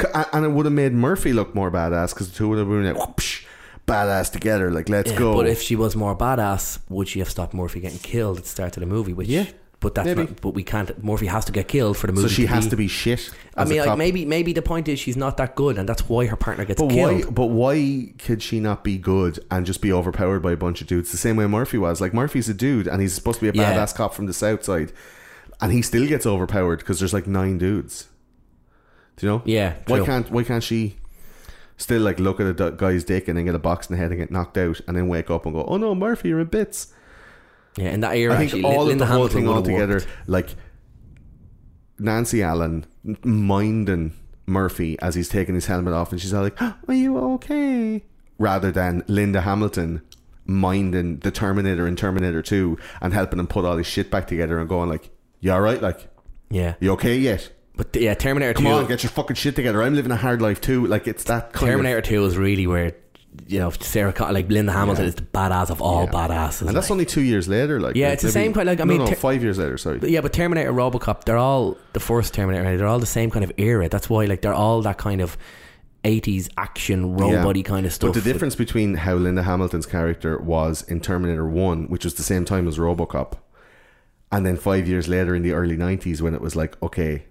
C- 0.02 0.08
and 0.32 0.44
it 0.44 0.48
would 0.50 0.66
have 0.66 0.72
made 0.74 0.92
Murphy 0.92 1.32
look 1.32 1.54
more 1.54 1.70
badass 1.70 2.12
because 2.12 2.30
the 2.30 2.36
two 2.36 2.48
would 2.48 2.58
have 2.58 2.68
been 2.68 2.84
like 2.84 2.96
whoopsh, 2.96 3.44
badass 3.86 4.30
together. 4.32 4.70
Like 4.70 4.88
let's 4.88 5.12
yeah, 5.12 5.18
go. 5.18 5.34
but 5.34 5.46
if 5.46 5.62
she 5.62 5.76
was 5.76 5.94
more 5.96 6.16
badass, 6.16 6.78
would 6.88 7.08
she 7.08 7.18
have 7.20 7.30
stopped 7.30 7.54
Murphy 7.54 7.80
getting 7.80 7.98
killed 7.98 8.38
at 8.38 8.44
the 8.44 8.48
start 8.50 8.76
of 8.76 8.80
the 8.80 8.86
movie? 8.86 9.12
Which 9.12 9.28
Yeah, 9.28 9.46
but 9.80 9.94
that's 9.94 10.06
maybe. 10.06 10.22
not, 10.22 10.40
but 10.40 10.50
we 10.50 10.62
can't. 10.64 11.02
Murphy 11.04 11.26
has 11.26 11.44
to 11.44 11.52
get 11.52 11.68
killed 11.68 11.96
for 11.96 12.06
the 12.08 12.12
movie. 12.12 12.28
so 12.28 12.34
she 12.34 12.42
to 12.42 12.48
has 12.48 12.64
be, 12.64 12.70
to 12.70 12.76
be 12.76 12.88
shit. 12.88 13.30
I 13.56 13.64
mean, 13.64 13.84
like 13.84 13.96
maybe 13.98 14.24
maybe 14.24 14.52
the 14.52 14.62
point 14.62 14.88
is 14.88 14.98
she's 14.98 15.16
not 15.16 15.36
that 15.36 15.54
good, 15.54 15.78
and 15.78 15.88
that's 15.88 16.08
why 16.08 16.26
her 16.26 16.36
partner 16.36 16.64
gets 16.64 16.80
But 16.82 16.90
killed. 16.90 17.24
why? 17.26 17.30
But 17.30 17.46
why 17.46 18.12
could 18.18 18.42
she 18.42 18.58
not 18.60 18.82
be 18.84 18.98
good 18.98 19.38
and 19.50 19.64
just 19.64 19.80
be 19.80 19.92
overpowered 19.92 20.40
by 20.40 20.52
a 20.52 20.56
bunch 20.56 20.80
of 20.80 20.86
dudes? 20.88 21.12
The 21.12 21.18
same 21.18 21.36
way 21.36 21.46
Murphy 21.46 21.78
was. 21.78 22.00
Like 22.00 22.12
Murphy's 22.12 22.48
a 22.48 22.54
dude, 22.54 22.86
and 22.88 23.00
he's 23.00 23.14
supposed 23.14 23.38
to 23.40 23.50
be 23.52 23.56
a 23.58 23.62
Yeah. 23.62 23.72
badass 23.74 23.94
cop 23.94 24.14
from 24.14 24.26
the 24.26 24.32
south 24.34 24.64
side, 24.64 24.92
and 25.60 25.72
he 25.72 25.80
still 25.82 26.06
gets 26.08 26.26
overpowered 26.26 26.78
because 26.80 26.98
there's 26.98 27.14
like 27.14 27.26
nine 27.26 27.58
dudes. 27.58 28.08
Do 29.16 29.26
you 29.26 29.32
know? 29.32 29.42
Yeah, 29.46 29.74
Why 29.86 29.98
true. 29.98 30.06
can't 30.06 30.30
Why 30.30 30.42
can't 30.42 30.62
she 30.62 30.96
still 31.76 32.02
like 32.02 32.18
look 32.18 32.40
at 32.40 32.60
a 32.60 32.70
guy's 32.72 33.04
dick 33.04 33.28
and 33.28 33.36
then 33.38 33.44
get 33.44 33.54
a 33.54 33.58
box 33.58 33.88
in 33.88 33.94
the 33.96 34.00
head 34.02 34.10
and 34.10 34.20
get 34.20 34.30
knocked 34.30 34.58
out, 34.58 34.80
and 34.86 34.96
then 34.96 35.08
wake 35.08 35.30
up 35.30 35.46
and 35.46 35.54
go, 35.54 35.64
"Oh 35.64 35.76
no, 35.76 35.94
Murphy, 35.94 36.28
you're 36.28 36.40
in 36.40 36.46
bits." 36.48 36.92
Yeah, 37.76 37.90
in 37.90 38.00
that 38.00 38.16
era, 38.16 38.34
I 38.34 38.38
think 38.38 38.48
actually, 38.52 38.64
all 38.64 38.90
of 38.90 38.98
the 38.98 39.06
whole 39.06 39.28
thing 39.28 39.48
altogether, 39.48 40.00
like 40.26 40.54
Nancy 41.98 42.42
Allen 42.42 42.86
minding 43.22 44.12
Murphy 44.46 44.98
as 45.00 45.14
he's 45.14 45.28
taking 45.28 45.54
his 45.54 45.66
helmet 45.66 45.92
off, 45.92 46.12
and 46.12 46.20
she's 46.20 46.32
all 46.32 46.42
like, 46.42 46.60
"Are 46.60 46.74
you 46.88 47.18
okay?" 47.34 48.04
Rather 48.38 48.70
than 48.70 49.02
Linda 49.08 49.42
Hamilton 49.42 50.02
minding 50.44 51.18
the 51.18 51.30
Terminator 51.30 51.86
in 51.86 51.96
Terminator 51.96 52.42
Two 52.42 52.78
and 53.00 53.12
helping 53.12 53.38
him 53.38 53.46
put 53.46 53.64
all 53.64 53.76
his 53.76 53.86
shit 53.86 54.10
back 54.10 54.26
together 54.26 54.58
and 54.58 54.68
going 54.68 54.88
like, 54.88 55.10
"You 55.40 55.52
all 55.52 55.60
right? 55.60 55.80
Like, 55.80 56.08
Yeah, 56.50 56.74
you 56.80 56.92
okay 56.92 57.16
yet? 57.18 57.50
But 57.76 57.94
yeah, 57.96 58.14
Terminator 58.14 58.54
Come 58.54 58.64
Two. 58.64 58.70
on, 58.70 58.86
get 58.86 59.02
your 59.02 59.10
fucking 59.10 59.36
shit 59.36 59.54
together. 59.56 59.82
I'm 59.82 59.94
living 59.94 60.12
a 60.12 60.16
hard 60.16 60.40
life 60.42 60.60
too. 60.60 60.86
Like, 60.86 61.06
it's 61.06 61.24
that 61.24 61.52
kind 61.52 61.70
Terminator 61.72 61.98
of." 61.98 62.04
Two 62.04 62.24
is 62.24 62.36
really 62.36 62.66
where 62.66 62.92
you 63.46 63.58
know 63.58 63.70
Sarah, 63.70 64.14
like 64.32 64.48
Linda 64.50 64.72
Hamilton, 64.72 65.04
Yeah. 65.04 65.08
is 65.10 65.14
the 65.16 65.22
badass 65.22 65.68
of 65.70 65.82
all 65.82 66.04
Yeah. 66.04 66.10
badasses. 66.10 66.62
And 66.62 66.70
that's 66.76 66.86
like. 66.86 66.90
only 66.90 67.04
two 67.04 67.20
years 67.20 67.48
later. 67.48 67.78
Like, 67.80 67.94
Yeah, 67.94 68.12
it's 68.12 68.22
the 68.22 68.30
same 68.30 68.54
kind- 68.54 68.66
like, 68.66 68.80
I 68.80 68.84
no, 68.84 68.88
mean, 68.88 68.98
no, 69.00 69.06
ter- 69.08 69.14
five 69.14 69.42
years 69.42 69.58
later. 69.58 69.76
Sorry. 69.76 69.98
But 69.98 70.08
yeah, 70.10 70.22
but 70.22 70.32
Terminator, 70.32 70.72
RoboCop, 70.72 71.24
they're 71.24 71.36
all 71.36 71.76
the 71.92 72.00
first 72.00 72.32
Terminator. 72.32 72.76
They're 72.78 72.86
all 72.86 72.98
the 72.98 73.04
same 73.06 73.30
kind 73.30 73.44
of 73.44 73.52
era. 73.58 73.88
That's 73.90 74.08
why, 74.08 74.24
like, 74.24 74.40
they're 74.40 74.54
all 74.54 74.80
that 74.82 74.96
kind 74.96 75.20
of 75.20 75.36
eighties 76.04 76.48
action 76.56 77.16
robot 77.16 77.62
kind 77.64 77.84
of 77.84 77.92
stuff. 77.92 78.12
But 78.14 78.22
the 78.22 78.32
difference 78.32 78.54
between 78.54 78.94
how 78.94 79.16
Linda 79.16 79.42
Hamilton's 79.42 79.86
character 79.86 80.38
was 80.38 80.82
in 80.88 81.00
Terminator 81.00 81.46
1, 81.46 81.88
which 81.88 82.04
was 82.04 82.14
the 82.14 82.22
same 82.22 82.44
time 82.44 82.68
as 82.68 82.78
Robocop, 82.78 83.32
and 84.32 84.46
then 84.46 84.56
five 84.56 84.86
years 84.88 85.08
later 85.08 85.34
in 85.34 85.42
the 85.42 85.52
early 85.52 85.76
90s 85.76 86.22
when 86.22 86.32
it 86.34 86.40
was 86.40 86.54
like, 86.56 86.80
okay, 86.82 87.24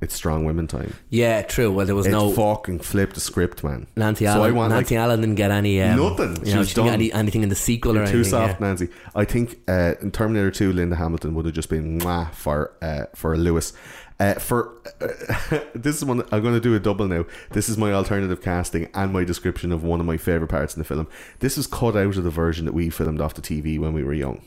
it's 0.00 0.14
strong 0.14 0.44
women 0.44 0.66
time. 0.66 0.94
yeah, 1.10 1.42
true. 1.42 1.70
Well, 1.70 1.84
there 1.86 1.94
was 1.94 2.06
It 2.06 2.10
no 2.10 2.30
fucking 2.32 2.80
flipped 2.80 3.14
the 3.14 3.20
script, 3.20 3.62
man. 3.62 3.86
Nancy 3.96 4.24
So 4.24 4.30
Allen. 4.30 4.54
Nancy 4.54 4.94
like, 4.96 5.02
Allen 5.02 5.20
didn't 5.20 5.34
get 5.36 5.50
any 5.50 5.82
um, 5.82 5.96
Nothing. 5.96 6.46
You 6.46 6.54
know, 6.54 6.64
she 6.64 6.74
didn't 6.74 6.86
get 6.86 6.94
any, 6.94 7.12
anything 7.12 7.42
in 7.42 7.48
the 7.50 7.54
sequel 7.54 7.92
or 7.98 8.06
too 8.06 8.12
anything. 8.18 8.24
soft, 8.24 8.60
yeah. 8.60 8.66
Nancy. 8.66 8.88
I 9.14 9.24
think 9.24 9.58
uh, 9.68 9.94
in 10.00 10.10
Terminator 10.10 10.50
2, 10.50 10.72
Linda 10.72 10.96
Hamilton 10.96 11.34
would 11.34 11.44
have 11.44 11.54
just 11.54 11.68
been 11.68 12.00
mwah 12.00 12.32
for 12.32 12.72
uh, 12.80 13.06
for 13.14 13.36
Lewis. 13.36 13.72
Uh, 14.18 14.34
for 14.34 14.74
this 15.74 15.96
is 15.96 16.04
one 16.04 16.22
I'm 16.30 16.42
going 16.42 16.54
to 16.54 16.60
do 16.60 16.74
a 16.74 16.80
double 16.80 17.06
now. 17.08 17.24
This 17.52 17.68
is 17.70 17.78
my 17.78 17.92
alternative 17.92 18.42
casting 18.42 18.88
and 18.94 19.12
my 19.12 19.24
description 19.24 19.72
of 19.72 19.82
one 19.82 19.98
of 19.98 20.04
my 20.06 20.18
favorite 20.18 20.48
parts 20.48 20.74
in 20.74 20.80
the 20.80 20.84
film. 20.84 21.08
This 21.38 21.56
is 21.56 21.66
cut 21.66 21.96
out 21.96 22.16
of 22.16 22.24
the 22.24 22.30
version 22.30 22.66
that 22.66 22.74
we 22.74 22.90
filmed 22.90 23.20
off 23.20 23.34
the 23.34 23.40
TV 23.40 23.78
when 23.78 23.94
we 23.94 24.04
were 24.04 24.12
young. 24.12 24.42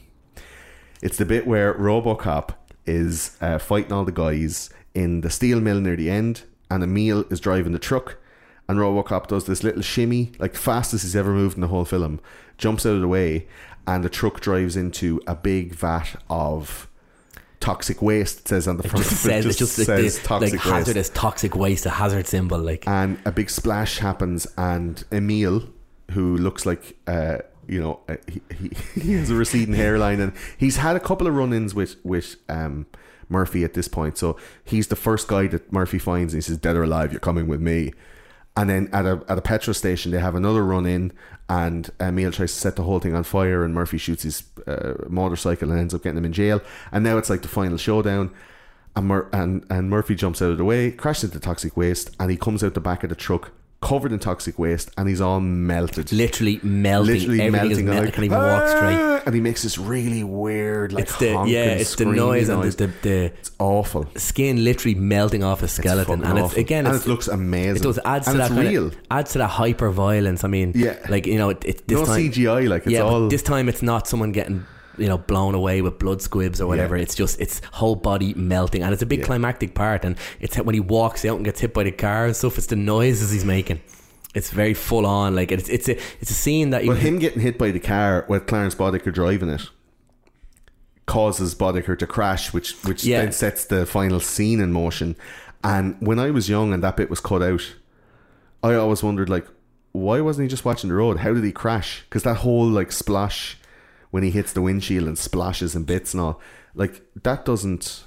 It's 1.01 1.17
the 1.17 1.25
bit 1.25 1.45
where 1.47 1.73
RoboCop 1.73 2.51
is 2.85 3.35
uh, 3.41 3.57
fighting 3.57 3.91
all 3.91 4.05
the 4.05 4.11
guys 4.11 4.69
in 4.93 5.21
the 5.21 5.29
steel 5.29 5.59
mill 5.59 5.79
near 5.79 5.95
the 5.95 6.09
end, 6.09 6.43
and 6.69 6.83
Emil 6.83 7.25
is 7.29 7.39
driving 7.39 7.71
the 7.71 7.79
truck, 7.79 8.17
and 8.67 8.77
RoboCop 8.79 9.27
does 9.27 9.45
this 9.45 9.63
little 9.63 9.81
shimmy, 9.81 10.31
like 10.39 10.55
fastest 10.55 11.03
he's 11.03 11.15
ever 11.15 11.31
moved 11.31 11.55
in 11.55 11.61
the 11.61 11.67
whole 11.67 11.85
film, 11.85 12.19
jumps 12.57 12.85
out 12.85 12.95
of 12.95 13.01
the 13.01 13.07
way, 13.07 13.47
and 13.85 14.03
the 14.03 14.09
truck 14.09 14.39
drives 14.39 14.75
into 14.75 15.21
a 15.27 15.35
big 15.35 15.73
vat 15.73 16.15
of 16.29 16.87
toxic 17.59 18.01
waste. 18.01 18.39
It 18.41 18.47
says 18.47 18.67
on 18.67 18.77
the 18.77 18.83
It 18.85 18.89
front. 18.89 19.05
just 19.05 19.25
of 19.25 19.31
it, 19.31 19.43
says 19.43 19.57
just 19.57 19.77
like, 19.79 19.85
says 19.85 20.19
the, 20.19 20.33
like 20.33 20.41
waste 20.51 20.63
hazardous 20.63 21.09
toxic 21.09 21.55
waste, 21.55 21.85
a 21.85 21.89
hazard 21.89 22.27
symbol. 22.27 22.59
Like 22.59 22.87
and 22.87 23.17
a 23.25 23.31
big 23.31 23.49
splash 23.49 23.99
happens, 23.99 24.47
and 24.57 25.03
Emil, 25.11 25.63
who 26.11 26.37
looks 26.37 26.65
like 26.65 26.97
uh, 27.07 27.39
you 27.67 27.81
know 27.81 27.99
uh, 28.07 28.15
he, 28.31 28.41
he, 28.55 28.71
he 29.01 29.13
has 29.13 29.29
a 29.29 29.35
receding 29.35 29.75
hairline, 29.75 30.19
and 30.19 30.33
he's 30.57 30.77
had 30.77 30.95
a 30.95 30.99
couple 30.99 31.27
of 31.27 31.35
run-ins 31.35 31.73
with 31.75 31.95
with 32.03 32.35
um, 32.49 32.85
Murphy 33.29 33.63
at 33.63 33.73
this 33.73 33.87
point. 33.87 34.17
So 34.17 34.37
he's 34.63 34.87
the 34.87 34.95
first 34.95 35.27
guy 35.27 35.47
that 35.47 35.71
Murphy 35.71 35.99
finds, 35.99 36.33
and 36.33 36.41
he 36.41 36.45
says, 36.45 36.57
"Dead 36.57 36.75
or 36.75 36.83
alive, 36.83 37.11
you're 37.11 37.19
coming 37.19 37.47
with 37.47 37.61
me." 37.61 37.93
And 38.55 38.69
then 38.69 38.89
at 38.93 39.05
a 39.05 39.23
at 39.27 39.37
a 39.37 39.41
petrol 39.41 39.73
station, 39.73 40.11
they 40.11 40.19
have 40.19 40.35
another 40.35 40.63
run 40.63 40.85
in, 40.85 41.11
and 41.49 41.89
Emil 41.99 42.31
tries 42.31 42.53
to 42.53 42.59
set 42.59 42.75
the 42.75 42.83
whole 42.83 42.99
thing 42.99 43.15
on 43.15 43.23
fire, 43.23 43.63
and 43.63 43.73
Murphy 43.73 43.97
shoots 43.97 44.23
his 44.23 44.43
uh, 44.67 44.93
motorcycle 45.09 45.71
and 45.71 45.79
ends 45.79 45.93
up 45.93 46.03
getting 46.03 46.17
him 46.17 46.25
in 46.25 46.33
jail. 46.33 46.61
And 46.91 47.03
now 47.03 47.17
it's 47.17 47.29
like 47.29 47.41
the 47.41 47.47
final 47.47 47.77
showdown. 47.77 48.31
And, 48.95 49.07
Mur- 49.07 49.29
and 49.33 49.65
and 49.71 49.89
Murphy 49.89 50.13
jumps 50.13 50.39
out 50.41 50.51
of 50.51 50.59
the 50.59 50.63
way, 50.63 50.91
crashes 50.91 51.25
into 51.25 51.39
toxic 51.39 51.75
waste, 51.75 52.15
and 52.19 52.29
he 52.29 52.37
comes 52.37 52.63
out 52.63 52.75
the 52.75 52.79
back 52.79 53.03
of 53.03 53.09
the 53.09 53.15
truck 53.15 53.51
covered 53.83 54.11
in 54.11 54.19
toxic 54.19 54.57
waste, 54.57 54.89
and 54.97 55.07
he's 55.09 55.21
all 55.21 55.39
melted, 55.39 56.11
literally 56.11 56.59
melting. 56.63 57.13
literally 57.13 57.41
Everything 57.41 57.69
melting. 57.69 57.85
mel- 57.85 57.95
like, 57.99 58.07
I 58.07 58.11
can't 58.11 58.25
even 58.25 58.37
walk 58.37 58.67
straight. 58.69 58.95
"Ah!" 58.95 59.21
And 59.25 59.35
he 59.35 59.41
makes 59.41 59.61
this 59.63 59.77
really 59.77 60.23
weird, 60.23 60.93
like 60.93 61.03
It's 61.03 61.17
the 61.17 61.31
yeah, 61.47 61.65
it's 61.81 61.95
the 61.95 62.05
screamy 62.05 62.15
noise 62.15 62.49
and 62.49 62.63
the, 62.63 62.69
the, 62.71 62.87
the 63.03 63.15
it's 63.39 63.51
awful. 63.59 64.07
skin 64.17 64.63
literally 64.63 64.95
melting 64.95 65.43
off 65.43 65.61
his 65.61 65.71
skeleton, 65.71 66.19
fucking 66.19 66.29
and 66.29 66.39
it's 66.39 66.45
awful. 66.47 66.59
again, 66.59 66.85
And 66.87 66.95
it's, 66.95 67.05
it 67.05 67.09
looks 67.09 67.27
amazing. 67.27 67.77
It 67.77 67.83
does 67.83 67.99
adds 68.03 68.27
And 68.27 68.37
to 68.37 68.45
it's 68.45 68.53
that 68.55 68.61
real. 68.69 68.87
Of, 68.87 68.97
adds 69.11 69.31
to 69.33 69.37
that 69.39 69.47
hyper 69.49 69.89
violence. 69.91 70.43
I 70.43 70.47
mean, 70.47 70.71
Yeah. 70.75 70.97
like 71.09 71.25
you 71.27 71.37
know, 71.37 71.49
it, 71.51 71.63
it, 71.65 71.87
this 71.87 71.97
no 71.99 72.05
time, 72.05 72.19
CGI, 72.19 72.67
like 72.69 72.83
it's 72.83 72.91
yeah, 72.91 73.01
all 73.01 73.27
this 73.27 73.43
time 73.43 73.69
it's 73.69 73.81
not 73.81 74.07
someone 74.07 74.31
getting 74.31 74.65
you 74.97 75.07
know 75.07 75.17
blown 75.17 75.55
away 75.55 75.81
with 75.81 75.99
blood 75.99 76.21
squibs 76.21 76.61
or 76.61 76.67
whatever. 76.67 76.95
Yeah. 76.95 77.03
It's 77.03 77.15
just 77.15 77.39
it's 77.39 77.61
whole 77.71 77.95
body 77.95 78.33
melting, 78.35 78.83
and 78.83 78.93
it's 78.93 79.01
a 79.01 79.05
big 79.05 79.19
Yeah. 79.19 79.25
climactic 79.25 79.73
part. 79.75 80.03
And 80.05 80.15
it's 80.39 80.55
when 80.57 80.73
he 80.75 80.79
walks 80.79 81.25
out 81.25 81.35
and 81.37 81.45
gets 81.45 81.59
hit 81.61 81.73
by 81.73 81.83
the 81.83 81.91
car 81.91 82.25
and 82.25 82.35
stuff. 82.35 82.57
It's 82.57 82.67
the 82.67 82.75
noises 82.75 83.31
he's 83.31 83.45
making. 83.45 83.81
It's 84.35 84.49
very 84.49 84.73
full 84.73 85.05
on. 85.05 85.35
Like 85.35 85.51
it's 85.51 85.69
it's 85.69 85.87
a 85.87 85.97
it's 86.19 86.31
a 86.31 86.35
scene 86.35 86.71
that 86.71 86.83
you 86.83 86.91
But 86.91 86.99
him 86.99 87.19
getting 87.19 87.41
hit 87.41 87.57
by 87.57 87.71
the 87.71 87.79
car 87.79 88.25
with 88.27 88.47
Clarence 88.47 88.75
Boddicker 88.75 89.13
driving 89.13 89.49
it 89.49 89.69
causes 91.05 91.53
Boddicker 91.53 91.97
to 91.99 92.07
crash, 92.07 92.53
which 92.53 92.73
which 92.83 93.03
Yeah. 93.03 93.21
then 93.21 93.31
sets 93.31 93.65
the 93.65 93.85
final 93.85 94.19
scene 94.19 94.59
in 94.61 94.71
motion. 94.71 95.15
And 95.63 95.95
when 95.99 96.19
I 96.19 96.31
was 96.31 96.49
young 96.49 96.73
and 96.73 96.83
that 96.83 96.97
bit 96.97 97.09
was 97.09 97.19
cut 97.19 97.41
out, 97.41 97.61
I 98.63 98.73
always 98.75 99.03
wondered 99.03 99.29
like, 99.29 99.45
why 99.91 100.21
wasn't 100.21 100.43
he 100.43 100.49
just 100.49 100.65
watching 100.65 100.89
the 100.89 100.95
road? 100.95 101.17
How 101.19 101.33
did 101.33 101.43
he 101.43 101.51
crash? 101.51 102.03
Because 102.09 102.23
that 102.23 102.35
whole 102.37 102.65
like 102.67 102.91
splash 102.91 103.57
when 104.13 104.21
he 104.21 104.29
hits 104.29 104.53
the 104.53 104.61
windshield 104.61 105.07
and 105.07 105.17
splashes 105.17 105.73
and 105.73 105.87
bits 105.87 106.13
and 106.13 106.21
all, 106.21 106.39
like 106.75 107.01
that 107.23 107.45
doesn't. 107.45 108.03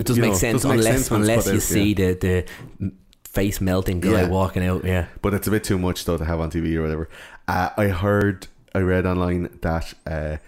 it 0.00 0.06
doesn't 0.06 0.18
make 0.18 0.30
know, 0.32 0.36
sense 0.38 0.62
doesn't 0.62 0.70
make 0.70 0.78
unless 0.78 0.94
sense 0.94 1.10
unless 1.10 1.46
you 1.46 1.56
out, 1.56 1.60
see 1.62 1.88
yeah. 1.90 1.94
the 2.14 2.46
the 2.80 2.92
face 3.28 3.60
melting 3.60 4.00
guy 4.00 4.22
Yeah. 4.22 4.28
walking 4.28 4.64
out. 4.64 4.82
Yeah. 4.82 5.08
but 5.20 5.34
it's 5.34 5.46
a 5.46 5.50
bit 5.50 5.62
too 5.62 5.76
much 5.76 6.06
though 6.06 6.16
to 6.16 6.24
have 6.24 6.40
on 6.40 6.50
TV 6.50 6.74
or 6.76 6.80
whatever. 6.82 7.10
Uh, 7.46 7.68
I 7.76 7.88
heard, 7.88 8.46
I 8.74 8.78
read 8.78 9.04
online 9.04 9.58
that 9.60 9.92
uh, 10.06 10.38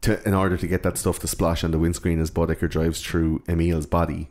to 0.00 0.26
in 0.26 0.32
order 0.32 0.56
to 0.56 0.66
get 0.66 0.82
that 0.82 0.96
stuff 0.96 1.18
to 1.18 1.28
splash 1.28 1.62
on 1.62 1.70
the 1.70 1.78
windscreen 1.78 2.20
as 2.20 2.30
Boddicker 2.30 2.70
drives 2.70 3.02
through 3.02 3.42
Emil's 3.48 3.84
body, 3.84 4.30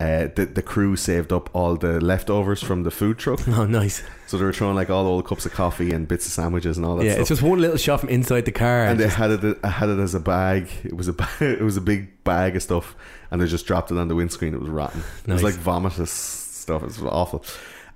uh, 0.00 0.28
the 0.34 0.46
the 0.46 0.62
crew 0.62 0.94
saved 0.96 1.32
up 1.32 1.50
all 1.54 1.74
the 1.76 2.00
leftovers 2.00 2.62
from 2.62 2.84
the 2.84 2.90
food 2.90 3.18
truck, 3.18 3.40
Oh, 3.48 3.66
nice. 3.66 4.02
so 4.28 4.38
they 4.38 4.44
were 4.44 4.52
throwing 4.52 4.76
like 4.76 4.90
all 4.90 5.02
the 5.04 5.10
old 5.10 5.26
cups 5.26 5.44
of 5.46 5.52
coffee 5.52 5.90
and 5.92 6.06
bits 6.06 6.24
of 6.26 6.32
sandwiches 6.32 6.76
and 6.76 6.86
all 6.86 6.96
that 6.96 7.04
Yeah, 7.04 7.12
stuff. 7.12 7.20
it's 7.22 7.28
just 7.30 7.42
one 7.42 7.60
little 7.60 7.76
shot 7.76 8.00
from 8.00 8.08
inside 8.08 8.44
the 8.44 8.52
car. 8.52 8.84
and 8.84 9.00
they 9.00 9.08
had 9.08 9.30
it 9.32 9.64
had 9.64 9.88
it 9.88 9.98
as 9.98 10.14
a 10.14 10.20
bag. 10.20 10.68
It 10.84 10.96
was 10.96 11.08
a 11.08 11.14
it 11.40 11.62
was 11.62 11.76
a 11.76 11.80
big 11.80 12.22
bag 12.24 12.54
of 12.56 12.62
stuff, 12.62 12.94
and 13.30 13.40
they 13.40 13.46
just 13.46 13.66
dropped 13.66 13.90
it 13.90 13.98
on 13.98 14.08
the 14.08 14.14
windscreen. 14.14 14.54
It 14.54 14.60
was 14.60 14.70
rotten. 14.70 15.00
It 15.26 15.32
was 15.32 15.42
Nice. 15.42 15.56
like 15.56 15.64
vomitous 15.64 16.08
stuff. 16.10 16.82
It 16.82 16.86
was 16.86 17.02
awful. 17.02 17.44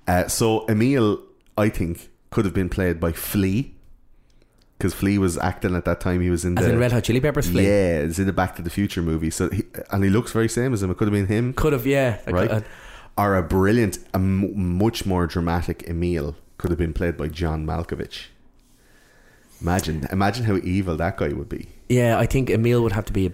Uh, 0.07 0.27
so 0.27 0.65
Emil, 0.67 1.21
I 1.57 1.69
think, 1.69 2.09
could 2.31 2.43
have 2.43 2.53
been 2.53 2.67
played 2.69 2.99
by 2.99 3.13
Flea 3.13 3.72
because 4.83 4.93
Flea 4.93 5.17
was 5.17 5.37
acting 5.37 5.75
at 5.75 5.85
that 5.85 6.01
time. 6.01 6.19
He 6.19 6.29
was 6.29 6.43
in 6.43 6.57
as 6.57 6.65
the 6.65 6.73
in 6.73 6.77
Red 6.79 6.91
Hot 6.91 7.05
Chili 7.05 7.21
Peppers 7.21 7.47
flick. 7.49 7.63
yeah, 7.65 7.99
it's 7.99 8.19
in 8.19 8.25
the 8.27 8.33
Back 8.33 8.57
to 8.57 8.61
the 8.61 8.69
Future 8.69 9.01
movie. 9.01 9.29
So 9.29 9.49
he, 9.49 9.63
and 9.91 10.03
he 10.03 10.09
looks 10.09 10.33
very 10.33 10.49
same 10.49 10.73
as 10.73 10.83
him. 10.83 10.91
It 10.91 10.97
could 10.97 11.07
have 11.07 11.13
been 11.13 11.27
him, 11.27 11.53
Could 11.53 11.71
have, 11.71 11.87
yeah. 11.87 12.19
Right? 12.29 12.51
uh, 12.51 12.61
or 13.17 13.35
a 13.37 13.43
brilliant, 13.43 13.97
a 14.13 14.17
m- 14.17 14.77
much 14.77 15.05
more 15.05 15.25
dramatic 15.25 15.83
Emil 15.87 16.35
could 16.57 16.69
have 16.69 16.77
been 16.77 16.93
played 16.93 17.15
by 17.15 17.29
John 17.29 17.65
Malkovich. 17.65 18.25
Imagine, 19.61 20.05
imagine 20.11 20.43
how 20.45 20.57
evil 20.57 20.97
that 20.97 21.15
guy 21.17 21.29
would 21.29 21.47
be. 21.49 21.67
yeah, 21.87 22.17
I 22.19 22.25
think 22.25 22.49
Emil 22.49 22.83
would 22.83 22.91
have 22.91 23.05
to 23.05 23.13
be 23.13 23.27
a 23.27 23.31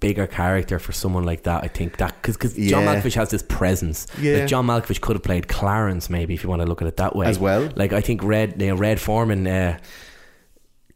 bigger 0.00 0.26
character 0.26 0.78
for 0.80 0.90
someone 0.92 1.24
like 1.24 1.44
that. 1.44 1.62
I 1.62 1.68
think 1.68 1.98
that 1.98 2.14
because 2.22 2.38
John 2.54 2.82
Yeah. 2.84 2.94
Malkovich 3.00 3.14
has 3.14 3.28
this 3.30 3.42
presence. 3.44 4.06
Yeah. 4.20 4.38
Like 4.38 4.46
John 4.48 4.66
Malkovich 4.66 5.00
could 5.00 5.14
have 5.14 5.22
played 5.22 5.46
Clarence, 5.46 6.10
maybe 6.10 6.34
if 6.34 6.42
you 6.42 6.48
want 6.48 6.62
to 6.62 6.66
look 6.66 6.82
at 6.82 6.88
it 6.88 6.96
that 6.96 7.14
way 7.14 7.26
As 7.26 7.38
well. 7.38 7.70
Like 7.76 7.92
I 7.92 8.00
think 8.00 8.24
Red, 8.24 8.60
you 8.60 8.68
know, 8.68 8.74
Red 8.76 8.98
Foreman, 8.98 9.46
uh, 9.46 9.78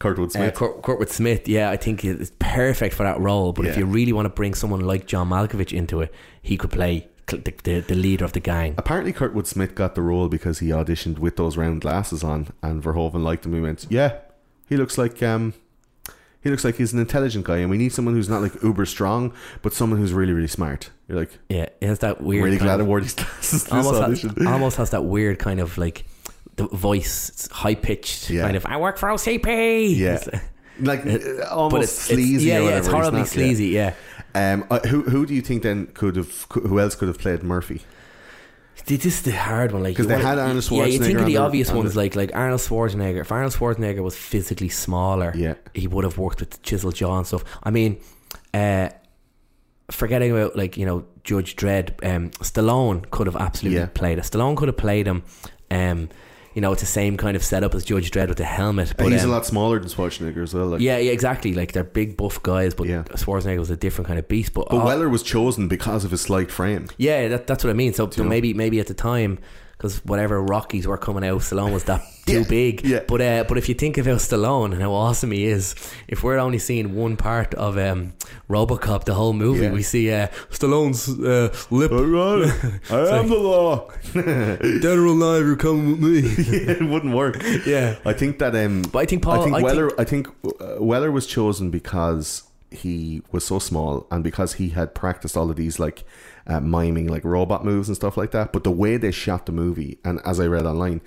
Kurtwood 0.05 0.27
uh, 0.27 0.31
Smith. 0.31 0.55
Kurt, 0.55 0.83
Kurtwood 0.83 1.09
Smith. 1.09 1.49
Yeah, 1.49 1.71
I 1.71 1.77
think 1.77 2.05
it's 2.05 2.33
perfect 2.39 2.95
for 2.95 3.05
that 3.05 3.19
role. 3.19 3.53
But 3.53 3.67
if 3.67 3.77
you 3.77 3.87
really 3.87 4.13
want 4.13 4.27
to 4.27 4.31
bring 4.31 4.55
someone 4.55 4.81
like 4.81 5.07
John 5.07 5.31
Malkovich 5.31 5.73
into 5.73 6.01
it, 6.01 6.13
he 6.43 6.57
could 6.57 6.71
play 6.71 7.09
the, 7.27 7.55
the, 7.63 7.81
the 7.81 7.95
leader 7.95 8.25
of 8.25 8.33
the 8.33 8.41
gang. 8.41 8.75
Apparently, 8.77 9.13
Kurtwood 9.13 9.47
Smith 9.47 9.75
got 9.75 9.95
the 9.95 10.03
role 10.03 10.29
because 10.29 10.59
he 10.59 10.69
auditioned 10.69 11.19
with 11.19 11.37
those 11.37 11.57
round 11.57 11.81
glasses 11.81 12.23
on, 12.23 12.49
and 12.63 12.83
Verhoeven 12.83 13.23
liked 13.23 13.47
him. 13.47 13.55
He 13.55 13.61
went, 13.61 13.87
"Yeah, 13.89 14.19
he 14.69 14.77
looks 14.77 14.99
like 14.99 15.23
um, 15.23 15.55
he 16.43 16.51
looks 16.51 16.65
like 16.65 16.77
he's 16.77 16.93
an 16.93 16.99
intelligent 16.99 17.47
guy, 17.47 17.59
and 17.59 17.71
we 17.71 17.79
need 17.79 17.93
someone 17.93 18.15
who's 18.15 18.29
not 18.29 18.43
like 18.43 18.63
uber 18.63 18.85
strong, 18.85 19.33
but 19.63 19.73
someone 19.73 19.99
who's 19.99 20.13
really, 20.13 20.33
really 20.33 20.49
smart." 20.49 20.91
You're 21.09 21.19
like, 21.19 21.39
Yeah, 21.49 21.69
it 21.81 21.87
has 21.87 21.99
that 22.01 22.21
weird. 22.23 22.45
really 22.45 22.59
kind 22.59 22.69
glad 22.69 22.81
I 22.81 22.83
wore 22.85 23.01
these 23.01 23.15
glasses 23.15 23.69
almost 23.69 24.23
has, 24.23 24.47
almost 24.47 24.77
has 24.77 24.91
that 24.91 25.05
weird 25.05 25.39
kind 25.39 25.61
of 25.61 25.77
like 25.79 26.07
the 26.57 26.67
voice, 26.69 27.29
it's 27.31 27.49
high 27.51 27.75
pitched 27.75 28.31
Yeah. 28.31 28.43
kind 28.43 28.57
of. 28.57 28.65
I 28.67 28.77
work 28.77 28.99
for 28.99 29.09
OCP. 29.09 29.97
yeah, 29.97 30.19
like 30.81 31.05
uh, 31.07 31.45
almost 31.51 31.73
but 31.73 31.83
it's, 31.83 31.93
sleazy. 31.93 32.35
It's, 32.35 32.45
yeah, 32.45 32.61
yeah, 32.61 32.79
it's 32.79 32.87
horribly 32.89 33.21
not- 33.21 33.29
sleazy. 33.29 33.69
Yeah. 33.69 33.95
Um, 34.35 34.65
uh, 34.71 34.81
who 34.81 35.03
who 35.03 35.27
do 35.27 35.35
you 35.35 35.43
think 35.43 35.63
then 35.63 35.87
could 35.95 36.17
have? 36.17 36.47
Who 36.53 36.81
else 36.81 36.95
could 36.97 37.09
have 37.09 37.19
played 37.19 37.43
Murphy? 37.43 37.83
This 38.87 39.07
is 39.07 39.23
the 39.23 39.31
hard 39.33 39.73
one, 39.73 39.83
like 39.85 39.97
'Cause 39.97 40.05
you 40.07 40.15
they 40.15 40.21
had 40.21 40.39
Arnold 40.39 40.63
Schwarzenegger. 40.65 40.77
Yeah, 40.79 40.85
you 40.87 40.99
think 40.99 41.19
of 41.21 41.27
the 41.27 41.37
obvious 41.39 41.71
on 41.71 41.77
ones, 41.79 41.95
the- 41.95 42.01
like 42.01 42.15
like 42.17 42.31
Arnold 42.35 42.61
Schwarzenegger. 42.61 43.21
If 43.21 43.31
Arnold 43.33 43.53
Schwarzenegger 43.55 44.03
was 44.03 44.17
physically 44.17 44.69
smaller, 44.69 45.33
Yeah. 45.37 45.55
he 45.73 45.87
would 45.87 46.05
have 46.05 46.19
worked 46.19 46.41
with 46.41 46.61
chisel 46.63 46.91
jaw 46.93 47.17
and 47.19 47.27
stuff. 47.27 47.45
I 47.63 47.71
mean, 47.71 47.99
uh, 48.53 48.89
forgetting 49.91 50.33
about 50.33 50.57
like 50.57 50.77
you 50.77 50.85
know 50.87 51.05
Judge 51.23 51.57
Dredd, 51.57 51.93
um, 52.05 52.31
Stallone 52.43 53.09
could 53.11 53.27
have 53.27 53.37
absolutely 53.37 53.79
Yeah. 53.81 53.87
played 53.87 54.19
it. 54.19 54.25
Stallone 54.25 54.57
could 54.57 54.69
have 54.69 54.77
played 54.77 55.07
him. 55.07 55.23
Um, 55.71 56.09
you 56.55 56.61
know, 56.61 56.73
it's 56.73 56.81
the 56.83 56.87
same 56.87 57.17
kind 57.17 57.37
of 57.37 57.43
setup 57.43 57.75
as 57.75 57.85
Judge 57.85 58.11
Dredd 58.11 58.29
with 58.29 58.39
the 58.39 58.45
helmet. 58.45 58.91
And 58.91 58.99
But 58.99 59.13
he's 59.13 59.25
um, 59.25 59.31
a 59.31 59.33
lot 59.33 59.45
smaller 59.45 59.79
than 59.81 59.89
Schwarzenegger 59.89 60.43
as 60.43 60.55
well. 60.55 60.67
Like, 60.69 60.81
Yeah, 60.81 60.99
yeah, 60.99 61.13
exactly. 61.13 61.53
Like 61.53 61.73
they're 61.73 61.85
big 61.85 62.17
buff 62.17 62.43
guys, 62.43 62.75
but 62.75 62.87
Yeah. 62.87 63.03
Schwarzenegger 63.03 63.59
was 63.59 63.71
a 63.71 63.77
different 63.77 64.07
kind 64.07 64.19
of 64.19 64.29
beast. 64.29 64.55
But, 64.55 64.69
but 64.71 64.79
uh, 64.79 64.85
Weller 64.85 65.09
was 65.09 65.23
chosen 65.23 65.69
because 65.69 66.05
of 66.05 66.11
his 66.13 66.21
slight 66.21 66.51
frame. 66.51 66.89
yeah, 66.97 67.29
that, 67.29 67.47
that's 67.47 67.65
what 67.65 67.71
I 67.71 67.75
mean. 67.75 67.93
So, 67.93 68.09
so 68.11 68.25
maybe 68.25 68.55
maybe 68.55 68.79
at 68.81 68.87
the 68.87 68.95
time, 68.95 69.39
because 69.77 70.05
whatever 70.05 70.43
Rockies 70.43 70.87
were 70.87 70.97
coming 70.99 71.25
out, 71.25 71.41
Stallone 71.41 71.73
was 71.73 71.85
that 71.85 72.03
too 72.27 72.41
Yeah, 72.41 72.49
big. 72.49 72.85
yeah. 72.87 73.01
But 73.07 73.21
uh, 73.21 73.45
but 73.49 73.59
if 73.59 73.69
you 73.69 73.75
think 73.75 73.99
about 73.99 74.19
Stallone 74.19 74.73
and 74.73 74.81
how 74.81 74.93
awesome 74.93 75.31
he 75.33 75.45
is, 75.45 75.75
if 76.09 76.23
we're 76.23 76.39
only 76.39 76.59
seeing 76.59 76.95
one 76.95 77.17
part 77.17 77.55
of 77.55 77.77
um, 77.79 78.13
RoboCop, 78.49 79.05
the 79.05 79.15
whole 79.15 79.33
movie, 79.33 79.65
Yeah. 79.65 79.73
we 79.73 79.83
see 79.83 80.11
uh, 80.13 80.29
Stallone's 80.51 81.09
uh, 81.09 81.55
lip. 81.71 81.93
I 82.91 83.19
am 83.19 83.29
the 83.29 83.37
law. 83.37 83.91
Dead 84.13 84.85
or 84.99 85.07
alive, 85.07 85.45
you're 85.47 85.57
coming 85.57 85.91
with 85.91 86.01
me. 86.01 86.21
it 86.73 86.83
wouldn't 86.83 87.15
work. 87.15 87.37
yeah. 87.67 87.97
I 88.05 88.13
think 88.13 88.39
that. 88.39 88.55
Um, 88.55 88.83
But 88.93 88.99
I 89.01 89.07
think 89.07 89.23
Paul- 89.23 89.41
I 89.41 89.45
think 89.45 89.57
I 89.57 89.63
Weller. 89.63 89.91
I 90.01 90.05
think 90.05 90.29
uh, 90.61 90.77
Weller 90.79 91.11
was 91.11 91.27
chosen 91.27 91.71
because 91.71 92.45
he 92.71 93.23
was 93.31 93.45
so 93.47 93.59
small 93.61 94.07
and 94.11 94.25
because 94.25 94.55
he 94.55 94.71
had 94.71 94.95
practiced 94.95 95.37
all 95.37 95.49
of 95.51 95.57
these 95.57 95.79
like 95.79 96.05
uh, 96.47 96.61
miming 96.61 97.09
like 97.09 97.25
robot 97.25 97.65
moves 97.65 97.89
and 97.89 97.97
stuff 97.97 98.17
like 98.17 98.31
that. 98.33 98.53
But 98.53 98.65
the 98.65 98.71
way 98.71 98.97
they 98.97 99.11
shot 99.11 99.47
the 99.47 99.53
movie, 99.53 99.99
and 100.05 100.21
as 100.25 100.41
I 100.41 100.47
read 100.47 100.67
online, 100.67 101.01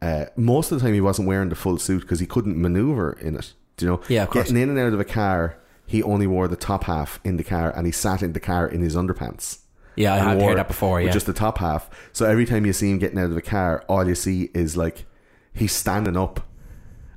uh, 0.00 0.26
most 0.36 0.70
of 0.70 0.78
the 0.78 0.84
time 0.84 0.94
he 0.94 1.00
wasn't 1.00 1.28
wearing 1.28 1.48
the 1.48 1.54
full 1.54 1.78
suit 1.78 2.02
because 2.02 2.20
he 2.20 2.26
couldn't 2.26 2.60
maneuver 2.60 3.12
in 3.20 3.36
it. 3.36 3.52
Do 3.76 3.84
you 3.84 3.92
know? 3.92 4.00
Yeah, 4.08 4.24
of 4.24 4.30
course. 4.30 4.48
Getting 4.48 4.62
in 4.62 4.70
and 4.70 4.78
out 4.78 4.92
of 4.92 5.00
a 5.00 5.04
car, 5.04 5.58
he 5.86 6.02
only 6.02 6.26
wore 6.26 6.48
the 6.48 6.56
top 6.56 6.84
half 6.84 7.20
in 7.24 7.36
the 7.36 7.44
car, 7.44 7.70
and 7.74 7.86
he 7.86 7.92
sat 7.92 8.22
in 8.22 8.32
the 8.32 8.40
car 8.40 8.66
in 8.68 8.80
his 8.82 8.94
underpants. 8.94 9.58
Yeah, 9.96 10.14
I 10.14 10.36
wore 10.36 10.50
heard 10.50 10.58
that 10.58 10.68
before. 10.68 11.00
Yeah. 11.00 11.10
just 11.10 11.26
the 11.26 11.32
top 11.32 11.58
half. 11.58 11.90
So 12.12 12.24
every 12.24 12.46
time 12.46 12.64
you 12.64 12.72
see 12.72 12.90
him 12.90 12.98
getting 12.98 13.18
out 13.18 13.26
of 13.26 13.34
the 13.34 13.42
car, 13.42 13.84
all 13.88 14.06
you 14.06 14.14
see 14.14 14.50
is 14.54 14.76
like 14.76 15.06
he's 15.52 15.72
standing 15.72 16.16
up, 16.16 16.46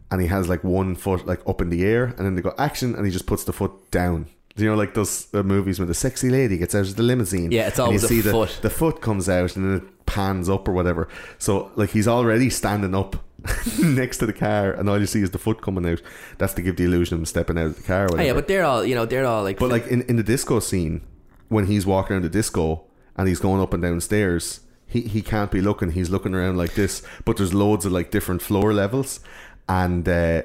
and 0.09 0.19
he 0.19 0.27
has 0.27 0.49
like 0.49 0.63
one 0.63 0.95
foot 0.95 1.27
like 1.27 1.47
up 1.47 1.61
in 1.61 1.69
the 1.69 1.83
air, 1.83 2.05
and 2.05 2.19
then 2.19 2.35
they 2.35 2.41
go 2.41 2.55
action, 2.57 2.95
and 2.95 3.05
he 3.05 3.11
just 3.11 3.27
puts 3.27 3.43
the 3.43 3.53
foot 3.53 3.91
down. 3.91 4.27
You 4.55 4.65
know, 4.65 4.75
like 4.75 4.93
those 4.93 5.33
uh, 5.33 5.43
movies 5.43 5.79
when 5.79 5.87
the 5.87 5.93
sexy 5.93 6.29
lady 6.29 6.57
gets 6.57 6.75
out 6.75 6.87
of 6.87 6.95
the 6.95 7.03
limousine. 7.03 7.51
Yeah, 7.51 7.67
it's 7.67 7.79
and 7.79 7.85
always 7.85 8.01
you 8.03 8.05
a 8.05 8.09
see 8.09 8.21
foot. 8.21 8.49
The, 8.49 8.61
the 8.63 8.69
foot 8.69 9.01
comes 9.01 9.29
out, 9.29 9.55
and 9.55 9.65
then 9.65 9.77
it 9.77 10.05
pans 10.05 10.49
up 10.49 10.67
or 10.67 10.73
whatever. 10.73 11.07
So 11.37 11.71
like 11.75 11.91
he's 11.91 12.07
already 12.07 12.49
standing 12.49 12.93
up 12.93 13.15
next 13.81 14.17
to 14.17 14.25
the 14.25 14.33
car, 14.33 14.71
and 14.73 14.89
all 14.89 14.99
you 14.99 15.05
see 15.05 15.21
is 15.21 15.31
the 15.31 15.39
foot 15.39 15.61
coming 15.61 15.85
out. 15.85 16.01
That's 16.37 16.53
to 16.55 16.61
give 16.61 16.75
the 16.75 16.83
illusion 16.83 17.15
of 17.15 17.21
him 17.21 17.25
stepping 17.25 17.57
out 17.57 17.67
of 17.67 17.77
the 17.77 17.83
car. 17.83 18.07
Oh, 18.11 18.21
yeah, 18.21 18.33
but 18.33 18.47
they're 18.47 18.63
all 18.63 18.85
you 18.85 18.95
know. 18.95 19.05
They're 19.05 19.25
all 19.25 19.43
like. 19.43 19.57
But 19.57 19.69
like 19.69 19.87
in, 19.87 20.01
in 20.03 20.17
the 20.17 20.23
disco 20.23 20.59
scene, 20.59 21.01
when 21.49 21.65
he's 21.67 21.85
walking 21.85 22.13
around 22.13 22.23
the 22.23 22.29
disco 22.29 22.83
and 23.17 23.27
he's 23.27 23.39
going 23.39 23.61
up 23.61 23.73
and 23.73 23.81
down 23.81 23.99
stairs, 24.01 24.61
he, 24.85 25.01
he 25.01 25.21
can't 25.21 25.51
be 25.51 25.61
looking. 25.61 25.91
He's 25.91 26.09
looking 26.09 26.35
around 26.35 26.57
like 26.57 26.75
this. 26.75 27.01
But 27.25 27.37
there's 27.37 27.53
loads 27.53 27.85
of 27.85 27.91
like 27.91 28.11
different 28.11 28.41
floor 28.41 28.73
levels, 28.73 29.21
and 29.67 30.07
uh, 30.07 30.43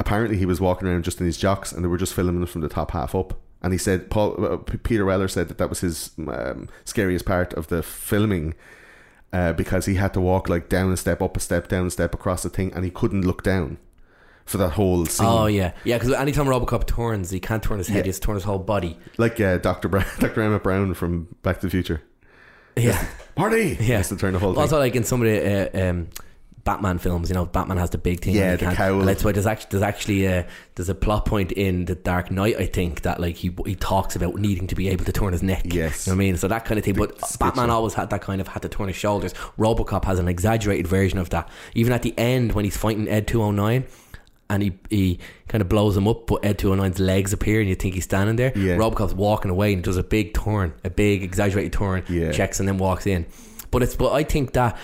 apparently 0.00 0.36
he 0.38 0.46
was 0.46 0.60
walking 0.60 0.88
around 0.88 1.04
just 1.04 1.20
in 1.20 1.26
his 1.26 1.36
jocks, 1.36 1.70
and 1.70 1.84
they 1.84 1.88
were 1.88 1.98
just 1.98 2.14
filming 2.14 2.42
it 2.42 2.48
from 2.48 2.62
the 2.62 2.68
top 2.68 2.90
half 2.90 3.14
up. 3.14 3.38
And 3.62 3.72
he 3.72 3.78
said, 3.78 4.10
Paul 4.10 4.44
uh, 4.44 4.56
Peter 4.56 5.04
Weller 5.04 5.28
said 5.28 5.48
that 5.48 5.58
that 5.58 5.68
was 5.68 5.80
his 5.80 6.10
um, 6.26 6.68
scariest 6.84 7.24
part 7.26 7.52
of 7.54 7.68
the 7.68 7.82
filming. 7.82 8.54
Uh, 9.32 9.52
because 9.52 9.86
he 9.86 9.94
had 9.94 10.12
to 10.12 10.20
walk 10.20 10.48
like 10.48 10.68
down 10.68 10.90
a 10.90 10.96
step, 10.96 11.22
up 11.22 11.36
a 11.36 11.40
step, 11.40 11.68
down 11.68 11.86
a 11.86 11.90
step 11.90 12.12
across 12.14 12.42
the 12.42 12.48
thing, 12.48 12.72
and 12.74 12.84
he 12.84 12.90
couldn't 12.90 13.22
look 13.24 13.44
down 13.44 13.78
for 14.44 14.58
that 14.58 14.70
whole 14.70 15.06
scene. 15.06 15.24
Oh 15.24 15.46
yeah, 15.46 15.70
yeah. 15.84 15.98
Because 15.98 16.12
anytime 16.14 16.46
RoboCop 16.46 16.84
turns, 16.88 17.30
he 17.30 17.38
can't 17.38 17.62
turn 17.62 17.78
his 17.78 17.86
head; 17.86 17.98
Yeah. 17.98 18.02
he 18.02 18.08
has 18.08 18.18
to 18.18 18.26
turn 18.26 18.34
his 18.34 18.42
whole 18.42 18.58
body. 18.58 18.98
like 19.18 19.40
uh, 19.40 19.58
Doctor 19.58 19.86
Brown, 19.86 20.04
Doctor 20.18 20.42
Emmett 20.42 20.64
Brown 20.64 20.94
from 20.94 21.28
Back 21.44 21.60
to 21.60 21.66
the 21.68 21.70
Future. 21.70 22.02
Yeah, 22.74 23.06
Marty. 23.36 23.76
yeah. 23.80 23.98
Has 23.98 24.08
to 24.08 24.16
turn 24.16 24.32
the 24.32 24.40
whole 24.40 24.52
thing. 24.54 24.62
Also, 24.62 24.78
like 24.80 24.96
in 24.96 25.04
some 25.04 25.22
of 25.22 25.28
the 25.28 25.70
uh, 25.86 25.90
um, 25.90 26.08
Batman 26.64 26.98
films, 26.98 27.28
you 27.30 27.34
know, 27.34 27.46
Batman 27.46 27.78
has 27.78 27.90
the 27.90 27.98
big 27.98 28.20
thing. 28.20 28.34
Yeah, 28.34 28.56
the 28.56 28.72
cowl. 28.74 29.00
and 29.00 29.08
That's 29.08 29.24
why 29.24 29.32
there's 29.32 29.46
actually 29.46 29.68
there's 29.70 29.82
actually 29.82 30.28
uh, 30.28 30.42
there's 30.74 30.88
a 30.88 30.94
plot 30.94 31.24
point 31.24 31.52
in 31.52 31.86
the 31.86 31.94
Dark 31.94 32.30
Knight. 32.30 32.56
I 32.58 32.66
think 32.66 33.02
that 33.02 33.18
like 33.20 33.36
he 33.36 33.50
he 33.64 33.74
talks 33.74 34.14
about 34.16 34.34
needing 34.36 34.66
to 34.66 34.74
be 34.74 34.88
able 34.88 35.04
to 35.06 35.12
turn 35.12 35.32
his 35.32 35.42
neck. 35.42 35.62
Yes. 35.64 36.06
you 36.06 36.12
know 36.12 36.16
what 36.16 36.22
I 36.22 36.26
mean. 36.26 36.36
So 36.36 36.48
that 36.48 36.64
kind 36.64 36.78
of 36.78 36.84
thing. 36.84 36.94
But 36.94 37.18
sketchy. 37.20 37.38
Batman 37.38 37.70
always 37.70 37.94
had 37.94 38.10
that 38.10 38.20
kind 38.22 38.40
of 38.40 38.48
had 38.48 38.62
to 38.62 38.68
turn 38.68 38.88
his 38.88 38.96
shoulders. 38.96 39.32
RoboCop 39.58 40.04
has 40.04 40.18
an 40.18 40.28
exaggerated 40.28 40.86
version 40.86 41.18
of 41.18 41.30
that. 41.30 41.48
Even 41.74 41.92
at 41.92 42.02
the 42.02 42.14
end 42.18 42.52
when 42.52 42.64
he's 42.64 42.76
fighting 42.76 43.08
Ed 43.08 43.26
two 43.26 43.40
hundred 43.42 43.62
nine. 43.62 43.84
And 44.50 44.64
he, 44.64 44.72
he 44.90 45.20
kind 45.46 45.62
of 45.62 45.68
blows 45.68 45.96
him 45.96 46.08
up, 46.08 46.26
but 46.26 46.44
Ed 46.44 46.58
209's 46.58 46.98
legs 46.98 47.32
appear 47.32 47.60
and 47.60 47.68
you 47.68 47.76
think 47.76 47.94
he's 47.94 48.02
standing 48.02 48.34
there. 48.34 48.50
Yeah. 48.56 48.74
Robocop's 48.78 49.14
walking 49.14 49.48
away 49.48 49.72
and 49.72 49.80
does 49.80 49.96
a 49.96 50.02
big 50.02 50.34
turn, 50.34 50.74
a 50.82 50.90
big 50.90 51.22
exaggerated 51.22 51.72
turn, 51.72 52.02
Yeah. 52.08 52.32
checks 52.32 52.58
and 52.58 52.68
then 52.68 52.76
walks 52.76 53.06
in. 53.06 53.26
But 53.70 53.84
it's 53.84 53.94
but 53.94 54.10
I 54.12 54.24
think 54.24 54.54
that 54.54 54.76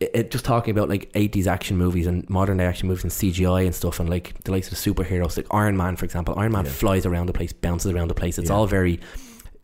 it, 0.00 0.30
just 0.30 0.44
talking 0.44 0.70
about 0.70 0.88
like 0.88 1.12
80s 1.12 1.46
action 1.46 1.76
movies 1.76 2.06
and 2.06 2.28
modern 2.30 2.58
day 2.58 2.64
action 2.66 2.88
movies 2.88 3.02
and 3.04 3.12
CGI 3.12 3.64
and 3.66 3.74
stuff 3.74 3.98
and 4.00 4.08
like 4.08 4.34
the 4.44 4.52
likes 4.52 4.70
of 4.70 4.78
the 4.82 4.90
superheroes 4.94 5.36
like 5.36 5.46
Iron 5.50 5.76
Man 5.76 5.96
for 5.96 6.04
example. 6.04 6.34
Iron 6.38 6.52
Man 6.52 6.64
flies 6.64 7.04
around 7.04 7.26
the 7.26 7.32
place 7.32 7.52
bounces 7.52 7.90
around 7.92 8.08
the 8.08 8.14
place. 8.14 8.38
It's 8.38 8.48
Yeah. 8.50 8.56
all 8.56 8.66
very 8.66 9.00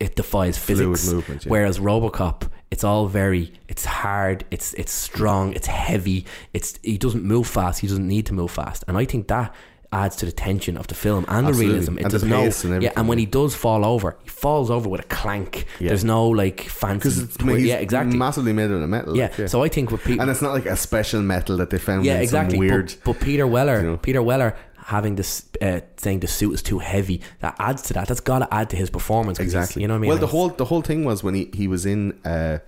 it 0.00 0.16
defies 0.16 0.58
Fluid 0.58 0.98
physics. 0.98 1.44
yeah. 1.46 1.50
whereas 1.50 1.78
Robocop 1.78 2.48
it's 2.72 2.82
all 2.82 3.06
very 3.06 3.52
it's 3.68 3.84
hard 3.84 4.44
it's 4.50 4.74
it's 4.74 4.90
strong 4.90 5.52
it's 5.52 5.68
heavy 5.68 6.26
it's 6.52 6.80
he 6.82 6.98
doesn't 6.98 7.22
move 7.22 7.46
fast 7.46 7.78
he 7.80 7.86
doesn't 7.86 8.08
need 8.08 8.26
to 8.26 8.34
move 8.34 8.50
fast. 8.50 8.82
And 8.88 8.96
I 8.98 9.04
think 9.04 9.28
that 9.28 9.54
adds 10.02 10.16
to 10.16 10.26
the 10.26 10.32
tension 10.32 10.76
of 10.76 10.86
the 10.88 10.94
film 10.94 11.24
and 11.28 11.46
Absolutely. 11.46 11.64
the 11.66 11.70
realism 11.72 11.98
it 11.98 12.02
And 12.04 12.10
does 12.12 12.24
no 12.24 12.74
and 12.74 12.82
yeah 12.82 12.92
and 12.96 13.08
when 13.08 13.18
he 13.18 13.26
does 13.26 13.54
fall 13.54 13.82
over 13.84 14.16
he 14.24 14.28
falls 14.28 14.70
over 14.70 14.88
with 14.88 15.00
a 15.00 15.08
clank 15.20 15.66
Yeah. 15.80 15.88
there's 15.88 16.04
no 16.04 16.28
like 16.28 16.60
fancy 16.82 16.98
because 16.98 17.18
it's 17.24 17.36
twi- 17.36 17.56
he's 17.58 17.66
yeah 17.66 17.76
exactly 17.76 18.16
massively 18.16 18.52
made 18.52 18.70
out 18.70 18.82
of 18.82 18.88
metal. 18.88 19.16
yeah. 19.16 19.30
like, 19.38 19.48
so 19.48 19.62
I 19.62 19.68
think 19.68 19.90
with 19.92 20.02
people 20.04 20.20
and 20.22 20.30
it's 20.30 20.42
not 20.42 20.52
like 20.52 20.66
a 20.66 20.76
special 20.76 21.22
metal 21.22 21.56
that 21.58 21.70
they 21.70 21.78
found 21.78 22.04
yeah, 22.04 22.18
exactly. 22.18 22.58
weird. 22.58 22.94
But, 23.04 23.16
but 23.18 23.24
Peter 23.24 23.46
Weller, 23.46 23.78
you 23.80 23.86
know. 23.90 23.96
Peter 23.96 24.22
Weller 24.22 24.56
having 24.86 25.14
this 25.14 25.46
uh, 25.62 25.80
saying 25.96 26.20
the 26.20 26.26
suit 26.26 26.52
is 26.52 26.62
too 26.62 26.78
heavy 26.78 27.20
that 27.40 27.54
adds 27.58 27.80
to 27.82 27.94
that. 27.94 28.06
That's 28.08 28.20
got 28.20 28.40
to 28.40 28.48
add 28.52 28.68
to 28.70 28.76
his 28.76 28.90
performance. 28.90 29.38
Exactly. 29.40 29.80
You 29.82 29.88
know 29.88 29.94
what 29.94 29.98
I 29.98 30.00
mean? 30.02 30.08
Well, 30.10 30.18
the 30.18 30.26
whole 30.26 30.48
the 30.50 30.66
whole 30.66 30.82
thing 30.82 31.04
was 31.06 31.22
when 31.24 31.34
he 31.34 31.50
he 31.54 31.66
was 31.68 31.86
in 31.86 32.18
uh, 32.24 32.58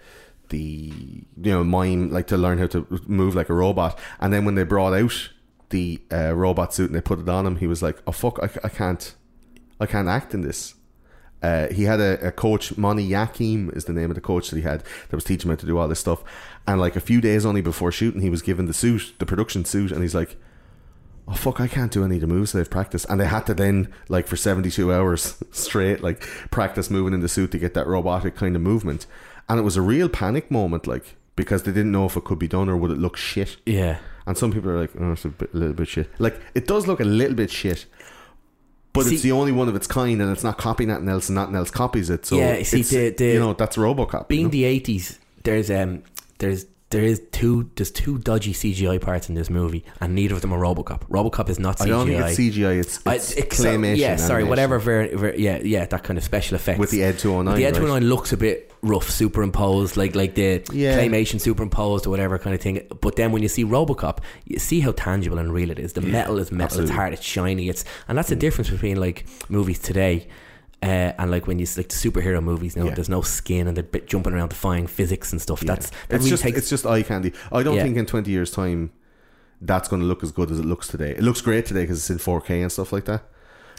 the 0.48 0.92
you 1.46 1.50
know 1.50 1.62
mime 1.64 2.10
like 2.10 2.26
to 2.28 2.36
learn 2.36 2.58
how 2.58 2.66
to 2.68 2.86
move 3.06 3.34
like 3.34 3.48
a 3.50 3.54
robot, 3.54 3.98
and 4.20 4.32
then 4.32 4.44
when 4.44 4.54
they 4.54 4.62
brought 4.64 4.94
out 4.94 5.30
the 5.70 6.00
uh, 6.12 6.34
robot 6.34 6.72
suit 6.72 6.86
and 6.86 6.94
they 6.94 7.00
put 7.00 7.18
it 7.18 7.28
on 7.28 7.46
him, 7.46 7.56
he 7.56 7.66
was 7.66 7.82
like, 7.82 7.98
"Oh 8.06 8.12
fuck, 8.12 8.38
I, 8.42 8.48
I 8.64 8.68
can't, 8.68 9.14
I 9.80 9.86
can't 9.86 10.08
act 10.08 10.34
in 10.34 10.42
this." 10.42 10.74
Uh, 11.42 11.68
he 11.68 11.84
had 11.84 12.00
a, 12.00 12.28
a 12.28 12.32
coach, 12.32 12.76
Moni 12.76 13.06
Yakim 13.08 13.74
is 13.76 13.84
the 13.84 13.92
name 13.92 14.10
of 14.10 14.14
the 14.14 14.20
coach 14.20 14.50
that 14.50 14.56
he 14.56 14.62
had 14.62 14.82
that 15.08 15.16
was 15.16 15.24
teaching 15.24 15.50
him 15.50 15.56
how 15.56 15.60
to 15.60 15.66
do 15.66 15.78
all 15.78 15.86
this 15.86 16.00
stuff. 16.00 16.24
And 16.66 16.80
like 16.80 16.96
a 16.96 17.00
few 17.00 17.20
days 17.20 17.44
only 17.44 17.60
before 17.60 17.92
shooting, 17.92 18.22
he 18.22 18.30
was 18.30 18.42
given 18.42 18.66
the 18.66 18.72
suit, 18.72 19.14
the 19.18 19.26
production 19.26 19.64
suit, 19.64 19.92
and 19.92 20.02
he's 20.02 20.14
like, 20.14 20.36
oh 21.28 21.34
fuck 21.34 21.60
i 21.60 21.66
can't 21.66 21.92
do 21.92 22.04
any 22.04 22.16
of 22.16 22.20
the 22.20 22.26
moves 22.26 22.52
they've 22.52 22.70
practiced 22.70 23.06
and 23.08 23.20
they 23.20 23.26
had 23.26 23.44
to 23.46 23.54
then 23.54 23.92
like 24.08 24.26
for 24.26 24.36
72 24.36 24.92
hours 24.92 25.42
straight 25.50 26.02
like 26.02 26.20
practice 26.50 26.90
moving 26.90 27.14
in 27.14 27.20
the 27.20 27.28
suit 27.28 27.50
to 27.50 27.58
get 27.58 27.74
that 27.74 27.86
robotic 27.86 28.36
kind 28.36 28.54
of 28.54 28.62
movement 28.62 29.06
and 29.48 29.58
it 29.58 29.62
was 29.62 29.76
a 29.76 29.82
real 29.82 30.08
panic 30.08 30.50
moment 30.50 30.86
like 30.86 31.16
because 31.34 31.64
they 31.64 31.72
didn't 31.72 31.92
know 31.92 32.06
if 32.06 32.16
it 32.16 32.24
could 32.24 32.38
be 32.38 32.48
done 32.48 32.68
or 32.68 32.76
would 32.76 32.90
it 32.90 32.98
look 32.98 33.16
shit 33.16 33.56
yeah. 33.66 33.98
And 34.26 34.36
some 34.36 34.52
people 34.52 34.70
are 34.70 34.80
like 34.80 34.90
oh 35.00 35.12
it's 35.12 35.24
a, 35.24 35.28
bit, 35.28 35.52
a 35.54 35.56
little 35.56 35.74
bit 35.74 35.88
shit 35.88 36.08
like 36.18 36.40
it 36.54 36.66
does 36.66 36.86
look 36.86 37.00
a 37.00 37.04
little 37.04 37.34
bit 37.36 37.50
shit 37.50 37.86
but 38.92 39.04
See- 39.06 39.14
it's 39.14 39.22
the 39.22 39.32
only 39.32 39.52
one 39.52 39.68
of 39.68 39.76
its 39.76 39.86
kind 39.86 40.20
and 40.22 40.30
it's 40.30 40.44
not 40.44 40.58
copying 40.58 40.90
anything 40.90 41.08
else 41.08 41.28
and 41.28 41.36
nothing 41.36 41.54
else 41.54 41.70
copies 41.70 42.10
it 42.10 42.24
so 42.26 42.36
Yeah, 42.36 42.62
see, 42.62 42.80
it's, 42.80 42.90
the- 42.90 43.10
the- 43.10 43.24
you 43.34 43.38
know 43.40 43.52
that's 43.52 43.76
robocop 43.76 44.28
being 44.28 44.40
you 44.40 44.46
know? 44.46 44.50
the 44.52 44.64
eighties, 44.64 45.18
there's 45.44 45.70
um 45.70 46.02
there's 46.38 46.66
there 46.90 47.02
is 47.02 47.20
two 47.32 47.68
there's 47.74 47.90
two 47.90 48.18
dodgy 48.18 48.52
CGI 48.52 49.00
parts 49.00 49.28
in 49.28 49.34
this 49.34 49.50
movie, 49.50 49.84
and 50.00 50.14
neither 50.14 50.34
of 50.34 50.40
them 50.40 50.52
are 50.52 50.58
RoboCop. 50.60 51.00
RoboCop 51.08 51.48
is 51.48 51.58
not 51.58 51.78
CGI. 51.78 51.82
i 51.84 51.88
don't 51.88 52.06
think 52.06 52.20
it's 52.20 52.38
cgi 52.38 52.78
it's, 52.80 53.00
I- 53.06 53.14
it's 53.16 53.32
it's- 53.36 53.60
claymation 53.60 53.96
yeah, 53.98 54.16
sorry, 54.16 54.42
animation. 54.42 54.48
whatever. 54.50 54.78
Ver, 54.78 55.16
ver, 55.16 55.34
yeah, 55.36 55.58
yeah, 55.62 55.84
that 55.86 56.04
kind 56.04 56.16
of 56.16 56.22
special 56.24 56.54
effects 56.54 56.78
With 56.78 56.90
the 56.92 57.02
Ed 57.02 57.18
209, 57.18 57.56
The 57.58 57.64
Ed 57.66 57.72
right? 57.72 57.80
209 57.80 58.08
looks 58.08 58.32
a 58.32 58.36
bit 58.36 58.72
rough, 58.82 59.10
superimposed, 59.10 59.96
like 59.96 60.14
like 60.14 60.36
the 60.36 60.62
Yeah. 60.72 60.96
claymation 60.98 61.40
superimposed 61.40 62.06
or 62.06 62.10
whatever 62.10 62.38
kind 62.38 62.54
of 62.54 62.60
thing. 62.60 62.86
But 63.00 63.16
then 63.16 63.32
when 63.32 63.42
you 63.42 63.48
see 63.48 63.64
RoboCop, 63.64 64.18
you 64.44 64.58
see 64.60 64.78
how 64.80 64.92
tangible 64.92 65.38
and 65.38 65.52
real 65.52 65.70
it 65.70 65.78
is. 65.80 65.94
The 65.94 66.02
metal 66.02 66.38
is 66.38 66.52
metal. 66.52 66.64
absolutely. 66.66 66.90
It's 66.90 66.96
hard. 66.96 67.12
It's 67.14 67.22
shiny. 67.24 67.68
It's 67.68 67.84
and 68.06 68.16
that's 68.16 68.28
the 68.28 68.36
difference 68.36 68.70
between 68.70 68.96
like 69.00 69.26
movies 69.48 69.80
today. 69.80 70.28
Uh, 70.86 71.12
and 71.18 71.30
like 71.30 71.46
when 71.46 71.58
you 71.58 71.66
like 71.76 71.88
the 71.88 71.94
superhero 71.96 72.42
movies, 72.42 72.76
you 72.76 72.82
know, 72.82 72.88
Yeah. 72.88 72.94
there's 72.94 73.08
no 73.08 73.22
skin 73.22 73.66
and 73.66 73.76
they're 73.76 74.00
jumping 74.02 74.32
around 74.32 74.50
defying 74.50 74.86
physics 74.86 75.32
and 75.32 75.40
stuff. 75.42 75.60
That's 75.60 75.90
that 76.08 76.16
it's 76.16 76.28
just 76.28 76.42
takes 76.42 76.58
it's 76.58 76.70
just 76.70 76.86
eye 76.86 77.02
candy. 77.02 77.32
I 77.50 77.62
don't 77.62 77.76
Yeah. 77.76 77.82
think 77.84 77.96
in 77.96 78.06
twenty 78.06 78.30
years' 78.30 78.50
time 78.50 78.90
that's 79.60 79.88
going 79.88 80.00
to 80.02 80.06
look 80.06 80.22
as 80.22 80.32
good 80.32 80.50
as 80.50 80.58
it 80.58 80.64
looks 80.64 80.86
today. 80.86 81.10
It 81.12 81.22
looks 81.22 81.40
great 81.40 81.66
today 81.66 81.80
because 81.82 81.98
it's 81.98 82.10
in 82.10 82.18
four 82.18 82.40
K 82.40 82.62
and 82.62 82.70
stuff 82.70 82.92
like 82.92 83.06
that. 83.06 83.22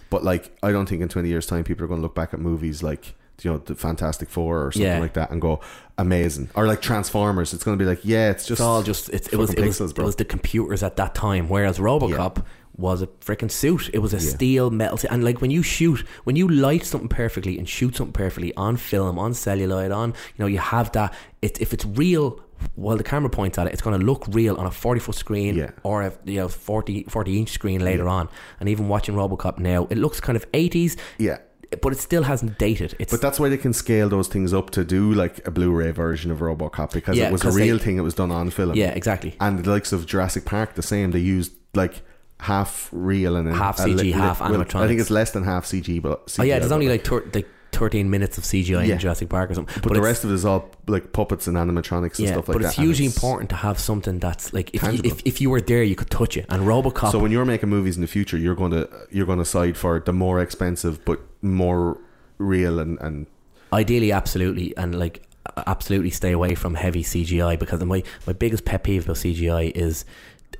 But 0.10 0.24
like, 0.24 0.58
I 0.64 0.72
don't 0.72 0.88
think 0.89 1.01
in 1.01 1.10
twenty 1.10 1.30
years' 1.30 1.45
time 1.45 1.64
people 1.64 1.84
are 1.86 1.88
going 1.88 1.99
to 1.99 2.03
look 2.03 2.16
back 2.16 2.34
at 2.34 2.39
movies 2.39 2.82
like 2.84 3.16
you 3.43 3.51
know 3.51 3.58
the 3.60 3.76
Fantastic 3.76 4.30
Four 4.30 4.66
or 4.66 4.72
something 4.72 4.88
Yeah. 4.91 4.99
like 4.99 5.14
that 5.14 5.30
and 5.30 5.39
go 5.39 5.60
amazing. 5.97 6.49
Or 6.55 6.66
like 6.68 6.82
Transformers, 6.82 7.53
it's 7.53 7.64
going 7.64 7.78
to 7.78 7.82
be 7.84 7.88
like 7.88 7.99
yeah, 8.03 8.32
it's 8.32 8.43
just 8.47 8.60
it's 8.60 8.62
all 8.62 8.82
just 8.84 9.10
it's, 9.10 9.28
it 9.28 9.36
was 9.38 9.51
it 9.53 9.60
was, 9.64 9.80
pixels, 9.80 9.97
it 9.97 10.03
was 10.03 10.16
the 10.16 10.26
computers 10.26 10.82
at 10.84 10.95
that 10.97 11.14
time. 11.14 11.47
Whereas 11.47 11.78
RoboCop 11.78 12.43
was 12.78 13.02
a 13.02 13.08
freaking 13.08 13.50
suit. 13.52 13.90
It 13.94 14.00
was 14.00 14.14
a 14.14 14.20
steel 14.20 14.70
metal, 14.70 14.98
suit. 14.98 15.12
and 15.12 15.24
like 15.24 15.42
when 15.42 15.52
you 15.52 15.64
shoot, 15.64 16.06
when 16.26 16.36
you 16.36 16.48
light 16.48 16.86
something 16.86 17.10
perfectly 17.10 17.58
and 17.58 17.68
shoot 17.68 17.96
something 17.96 18.14
perfectly 18.14 18.54
on 18.56 18.78
film, 18.78 19.18
on 19.18 19.34
celluloid, 19.34 19.92
on 19.92 20.10
you 20.10 20.16
know 20.40 20.46
you 20.48 20.60
have 20.60 20.92
that. 20.94 21.14
It, 21.42 21.60
if 21.62 21.74
it's 21.74 21.86
real. 21.86 22.40
While 22.74 22.98
the 22.98 23.04
camera 23.04 23.30
points 23.30 23.60
at 23.60 23.68
it, 23.68 23.74
it's 23.74 23.84
going 23.84 24.00
to 24.00 24.04
look 24.04 24.26
real 24.30 24.56
on 24.56 24.66
a 24.66 24.72
40 24.72 25.00
foot 25.00 25.14
screen 25.14 25.56
Yeah. 25.56 25.70
or 25.84 26.02
a 26.02 26.14
you 26.26 26.38
know 26.38 26.48
40, 26.48 27.04
40 27.04 27.38
inch 27.40 27.50
screen 27.52 27.86
later 27.86 28.08
on. 28.08 28.30
And 28.60 28.68
even 28.68 28.88
watching 28.88 29.14
Robocop 29.14 29.60
now, 29.60 29.86
it 29.92 29.98
looks 30.00 30.20
kind 30.20 30.36
of 30.36 30.52
80s, 30.54 30.98
yeah. 31.20 31.38
but 31.84 31.94
it 31.94 32.00
still 32.00 32.24
hasn't 32.24 32.58
dated. 32.58 32.96
It's 32.98 33.12
But 33.12 33.22
that's 33.22 33.40
why 33.40 33.50
they 33.50 33.58
can 33.58 33.74
scale 33.74 34.10
those 34.10 34.28
things 34.28 34.56
up 34.56 34.72
to 34.72 34.84
do 34.84 35.14
like 35.14 35.46
a 35.48 35.52
Blu-ray 35.52 35.92
version 35.92 36.32
of 36.32 36.40
RoboCop 36.40 36.94
because 36.94 37.16
Yeah, 37.16 37.28
it 37.28 37.32
was 37.32 37.42
a 37.42 37.44
'cause 37.46 37.56
they- 37.58 37.62
real 37.70 37.78
thing. 37.78 37.98
It 38.00 38.02
was 38.02 38.16
done 38.16 38.32
on 38.32 38.50
film. 38.50 38.74
yeah, 38.74 38.90
exactly. 38.90 39.36
And 39.40 39.60
the 39.64 39.70
likes 39.70 39.92
of 39.94 40.08
Jurassic 40.08 40.44
Park, 40.46 40.74
the 40.74 40.82
same. 40.82 41.12
They 41.12 41.20
used 41.20 41.52
like 41.76 42.02
half 42.40 42.90
real 42.92 43.36
and 43.36 43.52
Half 43.54 43.78
CG, 43.78 44.14
half 44.14 44.40
well, 44.42 44.62
I 44.62 44.88
think 44.88 45.00
it's 45.00 45.10
less 45.10 45.32
than 45.32 45.44
half 45.44 45.66
CG, 45.66 46.02
but 46.02 46.28
CGI, 46.28 46.40
Oh 46.40 46.44
yeah, 46.44 46.60
there's 46.60 46.72
only 46.72 46.88
like, 46.88 47.10
like, 47.10 47.36
like 47.36 47.48
13 47.72 48.10
minutes 48.10 48.38
of 48.38 48.44
CGI 48.44 48.88
Yeah. 48.88 48.94
in 48.94 49.00
Jurassic 49.00 49.30
Park 49.30 49.52
or 49.52 49.54
something. 49.56 49.82
But, 49.82 49.94
the 49.94 50.02
rest 50.02 50.24
of 50.24 50.32
it 50.32 50.34
is 50.34 50.46
all 50.46 50.70
like 50.88 51.14
puppets 51.14 51.48
and 51.48 51.58
animatronics 51.58 52.18
and 52.18 52.28
yeah, 52.28 52.34
stuff 52.34 52.48
like 52.48 52.54
but 52.54 52.54
that. 52.54 52.60
But 52.60 52.66
it's 52.68 52.76
hugely 52.76 53.06
important 53.06 53.50
to 53.52 53.56
have 53.58 53.80
something 53.80 54.20
that's 54.20 54.54
like 54.54 54.74
if 54.74 54.84
you, 54.84 55.02
if, 55.04 55.22
if 55.26 55.42
you 55.42 55.50
were 55.50 55.62
there, 55.62 55.84
you 55.84 55.96
could 55.96 56.10
touch 56.10 56.38
it. 56.38 56.46
And 56.50 56.64
RoboCop, 56.64 57.12
So 57.12 57.20
when 57.20 57.32
you're 57.32 57.46
making 57.46 57.70
movies 57.70 57.96
in 57.96 58.02
the 58.02 58.08
future, 58.08 58.38
you're 58.38 58.56
going 58.56 58.72
to 58.72 58.90
you're 59.12 59.26
going 59.26 59.40
to 59.40 59.46
side 59.46 59.78
for 59.78 60.00
the 60.00 60.14
more 60.14 60.40
expensive 60.40 61.04
but 61.06 61.20
more 61.42 62.00
real 62.38 62.80
and 62.80 63.00
and 63.02 63.28
ideally, 63.74 64.12
absolutely, 64.12 64.76
and 64.78 64.98
like 64.98 65.24
absolutely 65.66 66.10
stay 66.10 66.32
away 66.32 66.56
from 66.56 66.76
heavy 66.76 67.04
CGI 67.04 67.58
because 67.60 67.84
my 67.84 68.04
my 68.26 68.34
biggest 68.34 68.66
pet 68.66 68.84
peeve 68.84 69.06
about 69.06 69.18
CGI 69.18 69.72
is 69.76 70.06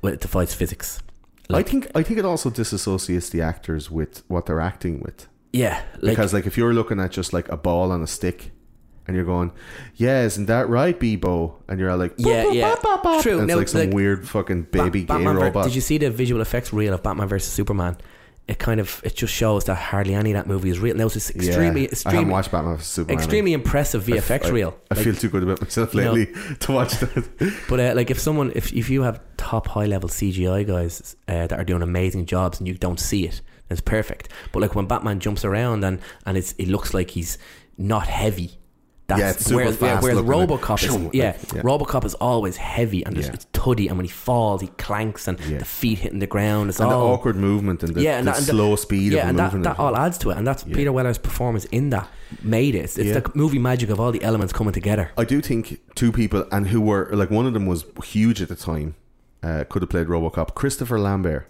it 0.02 0.20
defies 0.20 0.54
physics. 0.54 1.02
Like, 1.48 1.66
I 1.66 1.70
think 1.70 1.90
I 1.94 2.02
think 2.02 2.18
it 2.18 2.24
also 2.24 2.50
disassociates 2.50 3.30
the 3.30 3.40
actors 3.42 3.90
with 3.90 4.22
what 4.28 4.46
they're 4.46 4.60
acting 4.60 5.00
with 5.00 5.28
yeah, 5.52 5.82
like 6.02 6.12
because 6.12 6.34
like 6.34 6.46
if 6.46 6.58
you're 6.58 6.74
looking 6.74 7.00
at 7.00 7.10
just 7.10 7.32
like 7.32 7.48
a 7.48 7.56
ball 7.56 7.90
on 7.92 8.02
a 8.02 8.06
stick. 8.06 8.52
And 9.06 9.16
you're 9.16 9.24
going, 9.24 9.52
yeah, 9.94 10.24
isn't 10.24 10.44
that 10.46 10.68
right, 10.68 11.00
Bebo? 11.00 11.54
And 11.66 11.80
you're 11.80 11.96
like, 11.96 12.12
Yeah, 12.18 12.44
"Bop, 12.44 12.54
yeah. 12.54 12.68
bop, 12.68 12.82
bop, 12.82 13.02
bop." 13.02 13.22
True. 13.22 13.38
And 13.40 13.48
it's 13.50 13.56
like 13.56 13.68
some 13.68 13.80
like, 13.80 13.94
weird 13.94 14.28
fucking 14.28 14.64
Ba- 14.64 14.84
baby 14.84 15.00
gay 15.00 15.06
Batman 15.06 15.36
ver- 15.36 15.44
robot. 15.44 15.64
Did 15.64 15.74
you 15.74 15.80
see 15.80 15.96
the 15.96 16.10
visual 16.10 16.42
effects 16.42 16.74
reel 16.74 16.92
of 16.92 17.02
Batman 17.02 17.26
versus 17.26 17.50
Superman? 17.50 17.96
It 18.48 18.58
kind 18.58 18.80
of 18.80 19.00
it 19.04 19.14
just 19.14 19.32
shows 19.34 19.64
that 19.64 19.74
hardly 19.74 20.14
any 20.14 20.30
of 20.32 20.36
that 20.36 20.46
movie 20.46 20.70
is 20.70 20.78
real. 20.78 20.96
Now 20.96 21.04
it's 21.04 21.14
just 21.14 21.34
Yeah. 21.36 21.42
extremely, 21.48 21.80
I 21.82 21.82
haven't 21.82 21.92
extremely, 21.92 22.30
watched 22.32 22.50
Batman 22.50 22.78
Superman. 22.78 23.18
extremely 23.18 23.52
impressive 23.52 24.04
VFX 24.04 24.46
I, 24.46 24.48
reel. 24.50 24.74
I 24.90 24.94
Like, 24.94 25.04
feel 25.04 25.14
too 25.14 25.28
good 25.28 25.42
about 25.42 25.60
myself 25.60 25.94
you 25.94 26.00
know- 26.00 26.12
lately 26.14 26.34
to 26.60 26.72
watch 26.72 26.94
that. 27.00 27.28
But 27.68 27.78
uh, 27.80 27.92
like 27.94 28.10
if 28.10 28.18
someone 28.18 28.52
if 28.54 28.72
if 28.72 28.88
you 28.88 29.02
have 29.02 29.20
top 29.36 29.68
high 29.68 29.84
level 29.84 30.08
CGI 30.08 30.66
guys 30.66 31.14
uh, 31.28 31.46
that 31.46 31.52
are 31.60 31.64
doing 31.64 31.82
amazing 31.82 32.24
jobs 32.24 32.58
and 32.58 32.66
you 32.66 32.74
don't 32.74 32.98
see 32.98 33.26
it, 33.26 33.42
it's 33.68 33.82
perfect. 33.82 34.30
But 34.52 34.60
like 34.62 34.74
when 34.74 34.86
Batman 34.86 35.20
jumps 35.20 35.44
around 35.44 35.84
and 35.84 36.00
and 36.24 36.38
it's 36.38 36.52
it 36.52 36.68
looks 36.68 36.94
like 36.94 37.10
he's 37.10 37.36
not 37.76 38.06
heavy. 38.06 38.58
That's 39.08 39.20
Yeah, 39.20 39.30
it's 39.30 39.46
super 39.46 39.72
fast 39.72 40.02
whereas 40.02 40.18
looking, 40.18 40.30
like, 40.32 40.60
RoboCop 40.60 40.84
is 40.84 41.14
yeah, 41.14 41.28
like, 41.28 41.52
yeah. 41.54 41.62
RoboCop 41.62 42.04
is 42.04 42.12
always 42.16 42.58
heavy 42.58 43.06
and 43.06 43.16
Yeah. 43.16 43.30
it's 43.32 43.46
tuddy 43.54 43.88
and 43.88 43.96
when 43.96 44.04
he 44.04 44.10
falls 44.10 44.60
he 44.60 44.66
clanks 44.76 45.26
and 45.26 45.40
Yeah. 45.40 45.58
the 45.58 45.64
feet 45.64 46.00
hitting 46.00 46.18
the 46.18 46.26
ground. 46.26 46.68
It's 46.68 46.78
and 46.78 46.90
the 46.90 46.94
all 46.94 47.14
awkward 47.14 47.36
movement 47.36 47.82
and 47.82 47.94
the, 47.94 48.02
yeah, 48.02 48.18
and 48.18 48.26
the 48.28 48.32
that, 48.32 48.42
slow 48.42 48.72
the, 48.72 48.76
speed 48.76 49.12
yeah, 49.12 49.22
of 49.22 49.28
and 49.30 49.38
the 49.38 49.48
that, 49.48 49.62
that 49.62 49.78
all 49.78 49.96
adds 49.96 50.18
to 50.18 50.30
it, 50.30 50.36
and 50.36 50.46
that's. 50.46 50.62
Peter 50.62 50.92
Weller's 50.92 51.16
performance 51.16 51.64
in 51.66 51.88
that 51.88 52.06
made 52.42 52.74
it. 52.74 52.80
It's, 52.80 52.98
it's 52.98 53.12
the 53.18 53.30
movie 53.34 53.58
magic 53.58 53.88
of 53.88 53.98
all 53.98 54.12
the 54.12 54.22
elements 54.22 54.52
coming 54.52 54.74
together. 54.74 55.10
I 55.16 55.24
do 55.24 55.40
think 55.40 55.80
two 55.94 56.12
people, 56.12 56.44
and 56.52 56.68
who 56.68 56.82
were 56.82 57.08
like 57.12 57.30
one 57.30 57.46
of 57.46 57.54
them 57.54 57.64
was 57.64 57.86
huge 58.04 58.42
at 58.42 58.48
the 58.50 58.56
time, 58.56 58.94
uh, 59.42 59.64
could 59.70 59.80
have 59.80 59.88
played 59.88 60.08
RoboCop. 60.08 60.54
Christopher 60.54 60.98
Lambert, 61.00 61.48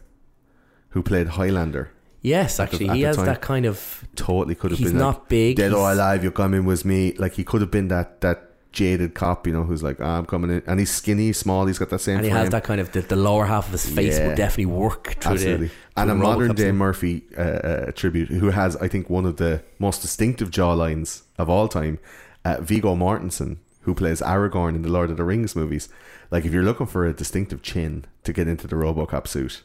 who 0.91 1.03
played 1.03 1.27
Highlander, 1.31 1.91
Yes, 2.23 2.59
actually, 2.61 2.89
he 2.89 3.03
has 3.03 3.17
time. 3.17 3.27
that 3.27 3.41
kind 3.41 3.65
of. 3.67 4.05
totally 4.17 4.55
could 4.55 4.71
have 4.73 4.79
He's 4.79 4.89
been. 4.89 4.99
not 4.99 5.21
like, 5.21 5.29
big, 5.29 5.57
Dead 5.57 5.73
or 5.73 5.93
alive, 5.93 6.23
you're 6.23 6.33
coming 6.33 6.65
with 6.65 6.85
me. 6.85 7.13
Like 7.19 7.35
he 7.35 7.45
could 7.45 7.61
have 7.61 7.71
been 7.71 7.89
that 7.89 8.21
that 8.23 8.45
jaded 8.73 9.15
cop, 9.15 9.47
you 9.47 9.53
know, 9.53 9.63
who's 9.65 9.83
like, 9.83 9.99
"Ah, 10.01 10.19
I'm 10.19 10.27
coming 10.27 10.51
in, 10.51 10.63
and 10.67 10.79
he's 10.81 10.91
skinny, 10.91 11.33
small. 11.33 11.67
He's 11.67 11.79
got 11.79 11.91
that 11.91 12.01
same. 12.01 12.17
And 12.17 12.25
he 12.25 12.31
frame. 12.31 12.41
has 12.43 12.51
that 12.51 12.65
kind 12.65 12.81
of 12.81 12.91
the, 12.93 13.01
the 13.03 13.17
lower 13.17 13.47
half 13.47 13.67
of 13.67 13.73
his 13.73 13.89
face 13.89 14.19
Yeah. 14.19 14.27
would 14.29 14.37
definitely 14.37 14.67
work 14.67 15.17
through 15.21 15.33
Absolutely. 15.33 15.67
the 15.69 15.73
and 15.97 16.11
a 16.11 16.15
modern 16.15 16.55
day. 16.55 16.73
Murphy 16.73 17.23
uh, 17.37 17.41
uh, 17.41 17.93
tribute, 17.93 18.29
who 18.29 18.51
has, 18.51 18.77
I 18.77 18.89
think, 18.89 19.09
one 19.09 19.25
of 19.25 19.37
the 19.37 19.63
most 19.79 20.03
distinctive 20.03 20.51
jawlines 20.51 21.23
of 21.39 21.49
all 21.49 21.67
time, 21.69 21.99
uh, 22.45 22.59
Viggo 22.61 22.95
Mortensen, 22.95 23.57
who 23.83 23.95
plays 23.95 24.21
Aragorn 24.21 24.75
in 24.75 24.83
the 24.83 24.91
Lord 24.91 25.11
of 25.11 25.17
the 25.17 25.25
Rings 25.25 25.55
movies. 25.57 25.89
Like, 26.31 26.45
if 26.45 26.53
you're 26.53 26.63
looking 26.65 26.87
for 26.87 27.07
a 27.07 27.13
distinctive 27.15 27.63
chin 27.63 28.05
to 28.25 28.33
get 28.35 28.47
into 28.49 28.67
the 28.67 28.77
RoboCop 28.77 29.27
suit, 29.27 29.63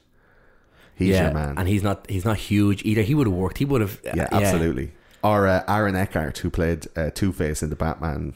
he's 0.95 1.09
yeah, 1.09 1.25
your 1.25 1.33
man. 1.33 1.57
and 1.57 1.67
he's 1.67 1.83
not 1.83 2.09
he's 2.09 2.25
not 2.25 2.37
huge 2.37 2.83
either. 2.83 3.01
He 3.01 3.15
would 3.15 3.27
have 3.27 3.35
worked. 3.35 3.57
He 3.57 3.65
would 3.65 3.81
have. 3.81 3.99
yeah, 4.03 4.27
absolutely. 4.31 4.91
Or 5.23 5.47
uh, 5.47 5.63
Aaron 5.67 5.95
Eckhart, 5.95 6.37
who 6.39 6.49
played 6.49 6.87
uh, 6.97 7.09
Two 7.11 7.31
Face 7.31 7.63
in 7.63 7.69
the 7.69 7.75
Batman 7.75 8.33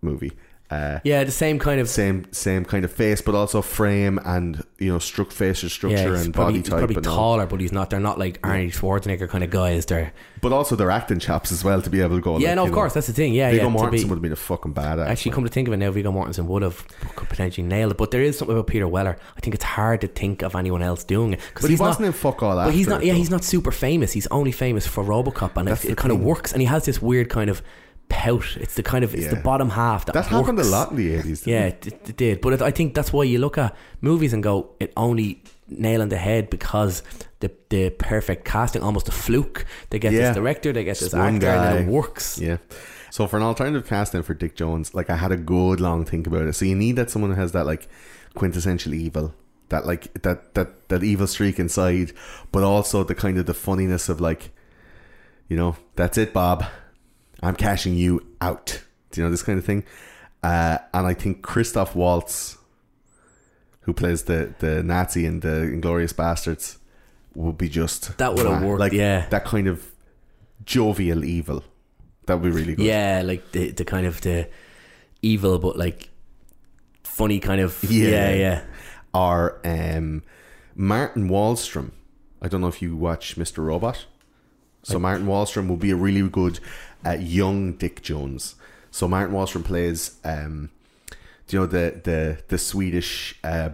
movie. 0.00 0.32
Uh, 0.70 1.00
Yeah, 1.02 1.24
the 1.24 1.30
same 1.32 1.58
kind 1.58 1.80
of. 1.80 1.88
same 1.88 2.26
same 2.32 2.64
kind 2.64 2.84
of 2.84 2.92
face, 2.92 3.20
but 3.22 3.34
also 3.34 3.62
frame 3.62 4.20
and 4.24 4.62
you 4.78 4.92
know 4.92 4.98
struct 4.98 5.32
facial 5.32 5.68
structure 5.70 5.96
Yeah, 5.96 6.10
he's 6.10 6.24
and 6.26 6.34
probably, 6.34 6.52
body 6.52 6.58
he's 6.60 6.68
type. 6.68 6.78
probably 6.78 6.96
and 6.96 7.06
all. 7.06 7.16
taller, 7.16 7.46
but 7.46 7.60
he's 7.60 7.72
not. 7.72 7.88
They're 7.90 8.00
not 8.00 8.18
like 8.18 8.40
Arnie 8.42 8.70
Schwarzenegger 8.72 9.28
kind 9.30 9.42
of 9.42 9.48
guys. 9.50 9.86
They're 9.86 10.12
But 10.42 10.52
also 10.52 10.76
they're 10.76 10.90
acting 10.90 11.20
chaps 11.20 11.50
as 11.52 11.64
well 11.64 11.80
to 11.80 11.88
be 11.88 12.02
able 12.02 12.16
to 12.16 12.20
go. 12.22 12.38
yeah, 12.38 12.48
like, 12.48 12.56
no, 12.56 12.62
of 12.64 12.68
know, 12.68 12.74
course 12.74 12.92
that's 12.92 13.06
the 13.06 13.12
thing. 13.14 13.32
Yeah, 13.32 13.50
Viggo 13.50 13.64
yeah. 13.70 13.74
Mortensen 13.74 14.04
would 14.10 14.16
have 14.16 14.22
been 14.22 14.32
a 14.32 14.36
fucking 14.36 14.74
badass. 14.74 15.06
Actually, 15.06 15.32
come 15.32 15.44
to 15.44 15.50
think 15.50 15.68
of 15.68 15.74
it 15.74 15.78
now, 15.78 15.90
Viggo 15.90 16.12
Mortensen 16.12 16.44
would 16.44 16.60
have 16.62 16.86
could 17.16 17.30
potentially 17.30 17.66
nailed 17.66 17.92
it. 17.92 17.96
But 17.96 18.10
there 18.10 18.22
is 18.22 18.36
something 18.36 18.54
about 18.54 18.66
Peter 18.66 18.86
Weller. 18.86 19.16
I 19.36 19.40
think 19.40 19.54
it's 19.54 19.64
hard 19.64 20.02
to 20.02 20.06
think 20.08 20.42
of 20.42 20.54
anyone 20.54 20.82
else 20.82 21.02
doing 21.02 21.32
it 21.32 21.40
because 21.48 21.62
But 21.62 21.68
he 21.68 21.72
he's 21.72 21.80
wasn't 21.80 22.00
not. 22.02 22.06
in 22.08 22.12
fuck 22.12 22.42
all 22.42 22.54
But 22.56 22.74
he's 22.74 22.86
not. 22.88 23.02
it, 23.02 23.06
Yeah, 23.06 23.12
though. 23.14 23.18
he's 23.18 23.30
not 23.30 23.42
super 23.42 23.72
famous. 23.72 24.12
He's 24.12 24.26
only 24.26 24.52
famous 24.52 24.86
for 24.86 25.02
RoboCop, 25.02 25.56
and 25.56 25.68
That's 25.68 25.86
it, 25.86 25.92
it 25.92 25.96
kind 25.96 26.12
of 26.12 26.20
works. 26.20 26.52
And 26.52 26.60
he 26.60 26.66
has 26.66 26.84
this 26.84 27.00
weird 27.00 27.30
kind 27.30 27.48
of 27.48 27.62
pout. 28.08 28.56
It's 28.60 28.74
the 28.74 28.82
kind 28.82 29.04
of 29.04 29.14
it's 29.14 29.28
the 29.28 29.36
bottom 29.36 29.70
half 29.70 30.06
that 30.06 30.12
That 30.14 30.26
happened 30.26 30.58
a 30.58 30.64
lot 30.64 30.90
in 30.90 30.96
the 30.96 31.14
eighties. 31.14 31.46
Yeah, 31.46 31.66
it, 31.66 31.86
it 31.86 32.16
did. 32.16 32.40
But 32.40 32.54
it, 32.54 32.62
I 32.62 32.70
think 32.70 32.94
that's 32.94 33.12
why 33.12 33.24
you 33.24 33.38
look 33.38 33.58
at 33.58 33.74
movies 34.00 34.32
and 34.32 34.42
go, 34.42 34.70
it 34.80 34.92
only 34.96 35.42
nail 35.68 36.00
on 36.00 36.08
the 36.08 36.16
head 36.16 36.48
because 36.50 37.02
the 37.40 37.50
the 37.68 37.90
perfect 37.90 38.44
casting, 38.44 38.82
almost 38.82 39.08
a 39.08 39.12
fluke. 39.12 39.66
They 39.90 39.98
get 39.98 40.12
Yeah. 40.12 40.28
this 40.28 40.36
director, 40.36 40.72
they 40.72 40.84
get 40.84 40.98
this 40.98 41.10
Just 41.10 41.14
one 41.16 41.36
actor, 41.36 41.48
and 41.48 41.88
it 41.88 41.92
works. 41.92 42.38
Yeah. 42.38 42.56
So 43.10 43.26
for 43.26 43.36
an 43.36 43.42
alternative 43.42 43.86
casting 43.86 44.22
for 44.22 44.34
Dick 44.34 44.54
Jones, 44.54 44.94
like 44.94 45.08
I 45.10 45.16
had 45.16 45.32
a 45.32 45.36
good 45.36 45.80
long 45.80 46.04
think 46.04 46.26
about 46.26 46.42
it. 46.42 46.54
So 46.54 46.64
you 46.64 46.74
need 46.74 46.96
that 46.96 47.10
someone 47.10 47.30
who 47.32 47.40
has 47.40 47.52
that 47.52 47.66
like 47.66 47.88
quintessential 48.34 48.92
evil, 48.94 49.34
that 49.70 49.86
like 49.86 50.12
that 50.22 50.54
that 50.54 50.88
that 50.88 51.02
evil 51.02 51.26
streak 51.26 51.58
inside, 51.58 52.12
but 52.52 52.62
also 52.62 53.04
the 53.04 53.14
kind 53.14 53.38
of 53.38 53.46
the 53.46 53.54
funniness 53.54 54.08
of 54.08 54.20
like, 54.20 54.50
you 55.48 55.56
know, 55.56 55.76
that's 55.96 56.18
it, 56.18 56.32
Bob. 56.32 56.64
I'm 57.42 57.54
cashing 57.56 57.94
you 57.94 58.26
out. 58.40 58.82
Do 59.10 59.20
you 59.20 59.24
know 59.26 59.30
this 59.30 59.42
kind 59.42 59.58
of 59.58 59.64
thing? 59.64 59.84
Uh, 60.42 60.78
and 60.94 61.06
I 61.06 61.14
think 61.14 61.42
Christoph 61.42 61.94
Waltz, 61.94 62.58
who 63.82 63.92
plays 63.92 64.24
the 64.24 64.54
the 64.58 64.82
Nazi 64.82 65.24
in 65.26 65.40
the 65.40 65.48
Inglourious 65.72 66.12
Basterds, 66.14 66.78
would 67.34 67.58
be 67.58 67.68
just 67.68 68.16
That 68.18 68.34
would've 68.34 68.62
worked, 68.62 68.80
Like 68.80 68.92
yeah. 68.92 69.26
that 69.30 69.44
kind 69.44 69.66
of 69.68 69.84
jovial 70.64 71.24
evil. 71.24 71.64
That 72.26 72.34
would 72.40 72.42
be 72.44 72.50
really 72.50 72.74
good. 72.74 72.84
Yeah, 72.86 73.22
like 73.24 73.52
the 73.52 73.70
the 73.70 73.84
kind 73.84 74.06
of 74.06 74.20
the 74.20 74.48
evil 75.22 75.58
but 75.58 75.76
like 75.76 76.10
funny 77.02 77.40
kind 77.40 77.60
of 77.60 77.82
Yeah. 77.84 78.10
yeah, 78.10 78.34
yeah. 78.34 78.64
Or 79.14 79.58
um, 79.64 80.22
Martin 80.74 81.28
Wallstrom. 81.28 81.92
I 82.42 82.46
don't 82.48 82.60
know 82.60 82.68
if 82.68 82.80
you 82.82 82.94
watch 82.96 83.36
Mr. 83.36 83.64
Robot. 83.64 84.06
So 84.84 84.98
Martin 84.98 85.26
Wallstrom 85.26 85.68
would 85.68 85.80
be 85.80 85.90
a 85.90 85.96
really 85.96 86.26
good 86.28 86.60
uh, 87.06 87.16
young 87.18 87.72
Dick 87.72 88.02
Jones. 88.02 88.54
So 88.90 89.06
Martin 89.06 89.34
Wallstrom 89.34 89.64
plays, 89.64 90.16
um, 90.24 90.70
do 91.46 91.56
you 91.56 91.60
know 91.60 91.66
the 91.66 92.00
the 92.02 92.38
the 92.48 92.58
Swedish 92.58 93.38
uh, 93.44 93.70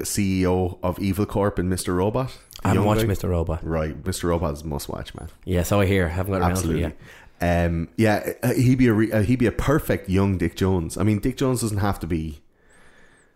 CEO 0.00 0.78
of 0.82 0.98
Evil 0.98 1.26
Corp 1.26 1.58
in 1.58 1.68
Mr. 1.68 1.96
Robot? 1.96 2.36
I 2.64 2.68
haven't 2.68 2.84
watched 2.84 3.02
guy? 3.06 3.12
Mr. 3.12 3.28
Robot. 3.28 3.64
Right, 3.64 4.02
Mr. 4.02 4.24
Robot 4.24 4.54
is 4.54 4.64
must 4.64 4.88
watch, 4.88 5.14
man. 5.14 5.28
Yeah, 5.44 5.62
so 5.62 5.80
I 5.80 5.86
hear. 5.86 6.08
Haven't 6.08 6.32
got 6.32 6.40
around 6.40 6.50
Absolutely. 6.52 6.82
to 6.82 6.88
it 6.88 7.66
Um, 7.66 7.88
yeah, 7.96 8.32
uh, 8.42 8.52
he'd 8.54 8.78
be 8.78 8.88
a 8.88 8.92
re- 8.92 9.12
uh, 9.12 9.22
he'd 9.22 9.38
be 9.38 9.46
a 9.46 9.52
perfect 9.52 10.08
young 10.08 10.38
Dick 10.38 10.56
Jones. 10.56 10.96
I 10.96 11.04
mean, 11.04 11.20
Dick 11.20 11.36
Jones 11.36 11.60
doesn't 11.60 11.78
have 11.78 12.00
to 12.00 12.06
be 12.06 12.40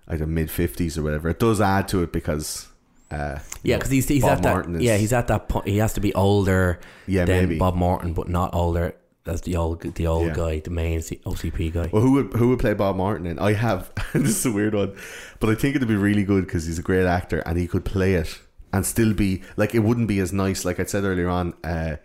either 0.08 0.26
mid 0.26 0.50
fifties 0.50 0.98
or 0.98 1.02
whatever. 1.04 1.28
It 1.28 1.38
does 1.38 1.60
add 1.60 1.86
to 1.88 2.02
it 2.02 2.12
because 2.12 2.66
uh. 3.12 3.38
Yeah, 3.62 3.76
because 3.76 3.90
he's 3.92 4.08
he's 4.08 4.22
Bob 4.22 4.38
at 4.38 4.42
that. 4.42 4.52
Martin 4.54 4.76
is- 4.76 4.82
yeah, 4.82 4.96
he's 4.96 5.12
at 5.12 5.28
that 5.28 5.48
point. 5.48 5.68
He 5.68 5.78
has 5.78 5.92
to 5.94 6.00
be 6.00 6.12
older. 6.14 6.80
Yeah, 7.06 7.24
than 7.24 7.44
maybe. 7.48 7.58
Bob 7.58 7.76
Morton, 7.76 8.12
but 8.12 8.28
not 8.28 8.52
older 8.54 8.96
as 9.26 9.42
the 9.42 9.56
old 9.56 9.80
the 9.82 10.06
old 10.06 10.28
Yeah. 10.28 10.34
guy, 10.34 10.58
the 10.60 10.70
main 10.70 11.00
OCP 11.00 11.72
guy. 11.72 11.88
Well, 11.92 12.02
who 12.02 12.12
would 12.12 12.32
who 12.34 12.48
would 12.48 12.58
play 12.58 12.74
Bob 12.74 12.96
Morton? 12.96 13.26
And 13.26 13.38
I 13.40 13.52
have 13.52 13.90
this 14.12 14.36
is 14.38 14.46
a 14.46 14.52
weird 14.52 14.74
one, 14.74 14.94
but 15.40 15.50
I 15.50 15.54
think 15.54 15.76
it'd 15.76 15.88
be 15.88 15.96
really 15.96 16.24
good 16.24 16.44
because 16.44 16.66
he's 16.66 16.78
a 16.78 16.82
great 16.82 17.06
actor 17.06 17.38
and 17.40 17.58
he 17.58 17.66
could 17.66 17.84
play 17.84 18.14
it 18.14 18.40
and 18.72 18.84
still 18.86 19.12
be 19.14 19.42
like 19.56 19.74
it 19.74 19.80
wouldn't 19.80 20.08
be 20.08 20.18
as 20.18 20.32
nice. 20.32 20.64
Like 20.64 20.80
I 20.80 20.84
said 20.84 21.04
earlier 21.04 21.28
on, 21.28 21.54
uh, 21.62 21.96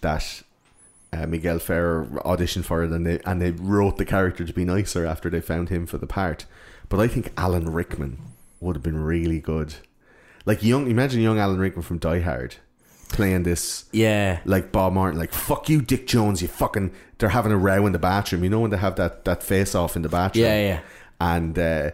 that 0.00 0.42
uh, 1.12 1.26
Miguel 1.26 1.58
Ferrer 1.58 2.06
auditioned 2.24 2.64
for 2.64 2.82
it 2.82 2.90
and 2.90 3.06
they 3.06 3.20
and 3.26 3.40
they 3.42 3.50
wrote 3.50 3.96
the 3.98 4.04
character 4.04 4.44
to 4.44 4.52
be 4.52 4.64
nicer 4.64 5.04
after 5.04 5.28
they 5.30 5.40
found 5.40 5.68
him 5.68 5.86
for 5.86 5.98
the 5.98 6.06
part. 6.06 6.46
But 6.88 7.00
I 7.00 7.08
think 7.08 7.32
Alan 7.36 7.72
Rickman 7.72 8.18
would 8.60 8.76
have 8.76 8.82
been 8.82 9.02
really 9.02 9.40
good. 9.40 9.74
Like 10.46 10.62
young, 10.62 10.90
imagine 10.90 11.22
young 11.22 11.38
Alan 11.38 11.58
Rickman 11.58 11.82
from 11.82 11.98
Die 11.98 12.20
Hard 12.20 12.56
playing 13.14 13.44
this 13.44 13.86
yeah, 13.92 14.40
like 14.44 14.72
Bob 14.72 14.92
Morton, 14.92 15.18
like 15.18 15.32
fuck 15.32 15.68
you, 15.68 15.80
Dick 15.80 16.06
Jones. 16.06 16.42
You 16.42 16.48
fucking. 16.48 16.92
They're 17.18 17.30
having 17.30 17.52
a 17.52 17.56
row 17.56 17.86
in 17.86 17.92
the 17.92 17.98
bathroom. 17.98 18.44
You 18.44 18.50
know 18.50 18.60
when 18.60 18.70
they 18.70 18.76
have 18.76 18.96
that 18.96 19.24
that 19.24 19.42
face 19.42 19.74
off 19.74 19.96
in 19.96 20.02
the 20.02 20.08
bathroom. 20.08 20.44
Yeah, 20.44 20.60
yeah. 20.60 20.80
And 21.20 21.58
uh, 21.58 21.90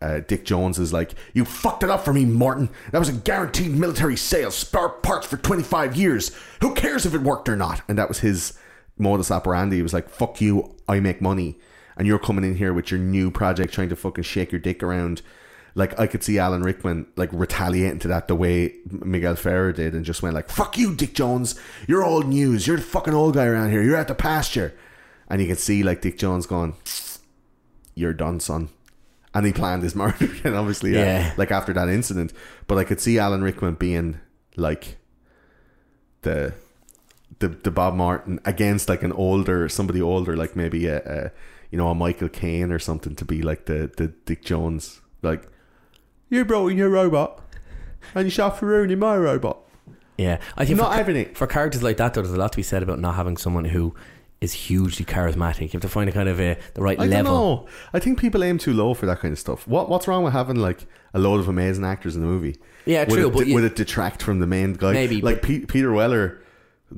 uh, 0.00 0.20
Dick 0.20 0.44
Jones 0.44 0.78
is 0.78 0.92
like, 0.92 1.14
"You 1.32 1.44
fucked 1.44 1.82
it 1.82 1.90
up 1.90 2.04
for 2.04 2.12
me, 2.12 2.24
Morton. 2.24 2.70
That 2.90 2.98
was 2.98 3.08
a 3.08 3.12
guaranteed 3.12 3.72
military 3.72 4.16
sale, 4.16 4.50
spare 4.50 4.88
parts 4.88 5.26
for 5.26 5.36
twenty 5.36 5.62
five 5.62 5.94
years. 5.96 6.34
Who 6.60 6.74
cares 6.74 7.06
if 7.06 7.14
it 7.14 7.20
worked 7.20 7.48
or 7.48 7.56
not?" 7.56 7.82
And 7.88 7.98
that 7.98 8.08
was 8.08 8.20
his 8.20 8.58
modus 8.98 9.30
operandi. 9.30 9.76
He 9.76 9.82
was 9.82 9.94
like, 9.94 10.08
"Fuck 10.08 10.40
you. 10.40 10.74
I 10.88 10.98
make 11.00 11.20
money." 11.20 11.58
And 11.96 12.08
you're 12.08 12.18
coming 12.18 12.44
in 12.44 12.56
here 12.56 12.72
with 12.74 12.90
your 12.90 12.98
new 12.98 13.30
project, 13.30 13.72
trying 13.72 13.88
to 13.90 13.96
fucking 13.96 14.24
shake 14.24 14.50
your 14.50 14.60
dick 14.60 14.82
around. 14.82 15.22
Like 15.76 15.98
I 15.98 16.06
could 16.06 16.22
see 16.22 16.38
Alan 16.38 16.62
Rickman 16.62 17.06
like 17.16 17.30
retaliating 17.32 17.98
to 18.00 18.08
that 18.08 18.28
the 18.28 18.36
way 18.36 18.74
Miguel 18.90 19.34
Ferrer 19.34 19.72
did, 19.72 19.94
and 19.94 20.04
just 20.04 20.22
went 20.22 20.34
like, 20.34 20.48
"Fuck 20.48 20.78
you, 20.78 20.94
Dick 20.94 21.14
Jones. 21.14 21.58
You're 21.88 22.04
old 22.04 22.28
news. 22.28 22.66
You're 22.66 22.76
the 22.76 22.82
fucking 22.82 23.14
old 23.14 23.34
guy 23.34 23.46
around 23.46 23.70
here. 23.70 23.82
You're 23.82 23.96
at 23.96 24.08
the 24.08 24.14
pasture." 24.14 24.72
And 25.28 25.40
you 25.40 25.48
can 25.48 25.56
see 25.56 25.82
like 25.82 26.00
Dick 26.00 26.16
Jones 26.16 26.46
going, 26.46 26.74
"You're 27.94 28.12
done, 28.12 28.38
son." 28.38 28.68
And 29.34 29.44
he 29.44 29.52
planned 29.52 29.82
his 29.82 29.94
murder 29.96 30.24
again, 30.26 30.54
obviously, 30.54 30.92
yeah. 30.94 31.04
Yeah. 31.04 31.34
like 31.36 31.50
after 31.50 31.72
that 31.72 31.88
incident. 31.88 32.32
But 32.68 32.78
I 32.78 32.84
could 32.84 33.00
see 33.00 33.18
Alan 33.18 33.42
Rickman 33.42 33.74
being 33.74 34.20
like 34.56 34.96
the 36.22 36.54
the 37.40 37.48
the 37.48 37.72
Bob 37.72 37.94
Morton 37.94 38.38
against 38.44 38.88
like 38.88 39.02
an 39.02 39.12
older 39.12 39.68
somebody 39.68 40.00
older, 40.00 40.36
like 40.36 40.54
maybe 40.54 40.86
a, 40.86 40.98
a 41.04 41.30
you 41.72 41.78
know 41.78 41.88
a 41.88 41.94
Michael 41.96 42.28
Caine 42.28 42.70
or 42.70 42.78
something 42.78 43.16
to 43.16 43.24
be 43.24 43.42
like 43.42 43.66
the 43.66 43.90
the 43.96 44.08
Dick 44.24 44.44
Jones, 44.44 45.00
like 45.22 45.48
you 46.30 46.44
brought 46.44 46.68
in 46.68 46.76
your 46.78 46.90
robot 46.90 47.40
and 48.14 48.24
you 48.26 48.30
shot 48.30 48.58
for 48.58 48.66
ruining 48.66 48.98
my 48.98 49.16
robot. 49.16 49.58
yeah. 50.18 50.38
I 50.56 50.64
think 50.64 50.78
Not 50.78 50.92
for, 50.92 50.96
having 50.98 51.16
it. 51.16 51.36
for 51.36 51.46
characters 51.46 51.82
like 51.82 51.96
that, 51.98 52.14
though, 52.14 52.22
there's 52.22 52.34
a 52.34 52.38
lot 52.38 52.52
to 52.52 52.56
be 52.56 52.62
said 52.62 52.82
about 52.82 52.98
not 52.98 53.14
having 53.14 53.36
someone 53.36 53.64
who 53.66 53.94
is 54.40 54.52
hugely 54.52 55.04
charismatic. 55.06 55.62
You 55.62 55.68
have 55.72 55.82
to 55.82 55.88
find 55.88 56.08
a 56.08 56.12
kind 56.12 56.28
of 56.28 56.38
a, 56.40 56.58
the 56.74 56.82
right 56.82 56.98
I 57.00 57.06
level. 57.06 57.32
don't 57.32 57.64
know. 57.64 57.68
I 57.94 57.98
think 57.98 58.18
people 58.18 58.44
aim 58.44 58.58
too 58.58 58.72
low 58.74 58.92
for 58.94 59.06
that 59.06 59.20
kind 59.20 59.32
of 59.32 59.38
stuff. 59.38 59.66
What 59.66 59.88
what's 59.88 60.06
wrong 60.06 60.22
with 60.24 60.32
having 60.34 60.56
like 60.56 60.86
a 61.14 61.18
load 61.18 61.40
of 61.40 61.48
amazing 61.48 61.84
actors 61.84 62.14
in 62.14 62.20
the 62.20 62.28
movie? 62.28 62.56
Yeah, 62.84 63.00
would 63.04 63.10
true, 63.14 63.28
It, 63.28 63.32
but 63.32 63.46
would 63.46 63.64
it 63.64 63.76
detract 63.76 64.22
from 64.22 64.40
the 64.40 64.46
main 64.46 64.74
guy? 64.74 64.92
Maybe, 64.92 65.22
like 65.22 65.40
Pe- 65.40 65.60
Peter 65.60 65.90
Weller, 65.92 66.42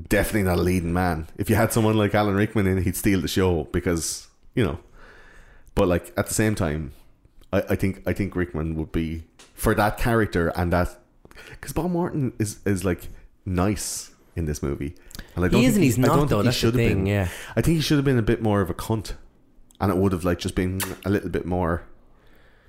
definitely 0.09 0.43
not 0.43 0.59
a 0.59 0.63
leading 0.63 0.93
man. 0.93 1.29
If 1.37 1.49
you 1.49 1.55
had 1.55 1.73
someone 1.73 1.97
like 1.97 2.15
Alan 2.17 2.35
Rickman 2.35 2.67
in, 2.67 2.83
he'd 2.83 2.97
steal 2.97 3.21
the 3.21 3.29
show 3.29 3.65
because 3.71 4.27
you 4.57 4.65
know. 4.65 4.81
But 5.77 5.87
like 5.87 6.13
at 6.17 6.27
the 6.27 6.35
same 6.35 6.55
time, 6.57 6.93
I, 7.53 7.63
I 7.71 7.77
think 7.77 8.03
I 8.07 8.13
think 8.13 8.35
Rickman 8.37 8.75
would 8.77 8.93
be 8.93 9.25
for 9.55 9.75
that 9.75 9.99
character 9.99 10.49
and 10.57 10.73
that 10.73 10.99
because 11.51 11.73
Bob 11.73 11.91
Morton 11.91 12.33
is 12.39 12.61
is 12.67 12.85
like 12.85 13.09
nice 13.45 14.13
in 14.35 14.47
this 14.47 14.63
movie. 14.63 14.95
And 15.35 15.45
I 15.45 15.49
He 15.49 15.65
is 15.65 15.75
and 15.77 15.85
he's 15.85 15.99
I 15.99 16.03
not, 16.03 16.17
don't 16.17 16.29
though, 16.29 16.37
think 16.43 16.45
that's 16.47 16.57
the 16.57 16.61
should 16.61 16.75
have 16.75 16.89
thing, 16.89 16.99
been. 17.05 17.07
yeah. 17.07 17.29
I 17.57 17.61
think 17.63 17.77
he 17.77 17.81
should 17.81 17.97
have 17.97 18.05
been 18.05 18.19
a 18.19 18.23
bit 18.23 18.43
more 18.43 18.61
of 18.61 18.69
a 18.71 18.75
cunt, 18.75 19.15
and 19.81 19.91
it 19.91 19.97
would 19.97 20.13
have 20.13 20.25
like 20.25 20.39
just 20.39 20.55
been 20.55 20.81
a 21.05 21.11
little 21.11 21.31
bit 21.31 21.47
more. 21.47 21.85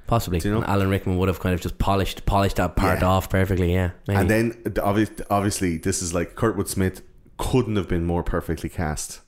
Possibly. 0.06 0.40
Do 0.40 0.48
you 0.48 0.56
know? 0.56 0.64
Alan 0.64 0.90
Rickman 0.90 1.18
would 1.18 1.28
have 1.28 1.40
kind 1.42 1.54
of 1.54 1.60
just 1.60 1.78
polished 1.80 2.26
polished 2.26 2.56
that 2.56 2.78
part 2.78 3.02
Yeah. 3.02 3.08
off 3.08 3.30
perfectly, 3.30 3.74
yeah. 3.74 3.92
Maybe. 4.08 4.20
And 4.20 4.30
then 4.30 4.62
the 4.64 4.82
obvious, 4.82 5.10
obviously, 5.30 5.78
this 5.78 6.02
is 6.02 6.14
like 6.14 6.36
Kurtwood 6.36 6.70
Smith 6.70 7.02
couldn't 7.38 7.76
have 7.76 7.90
been 7.90 8.06
more 8.06 8.24
perfectly 8.24 8.70
cast 8.70 9.20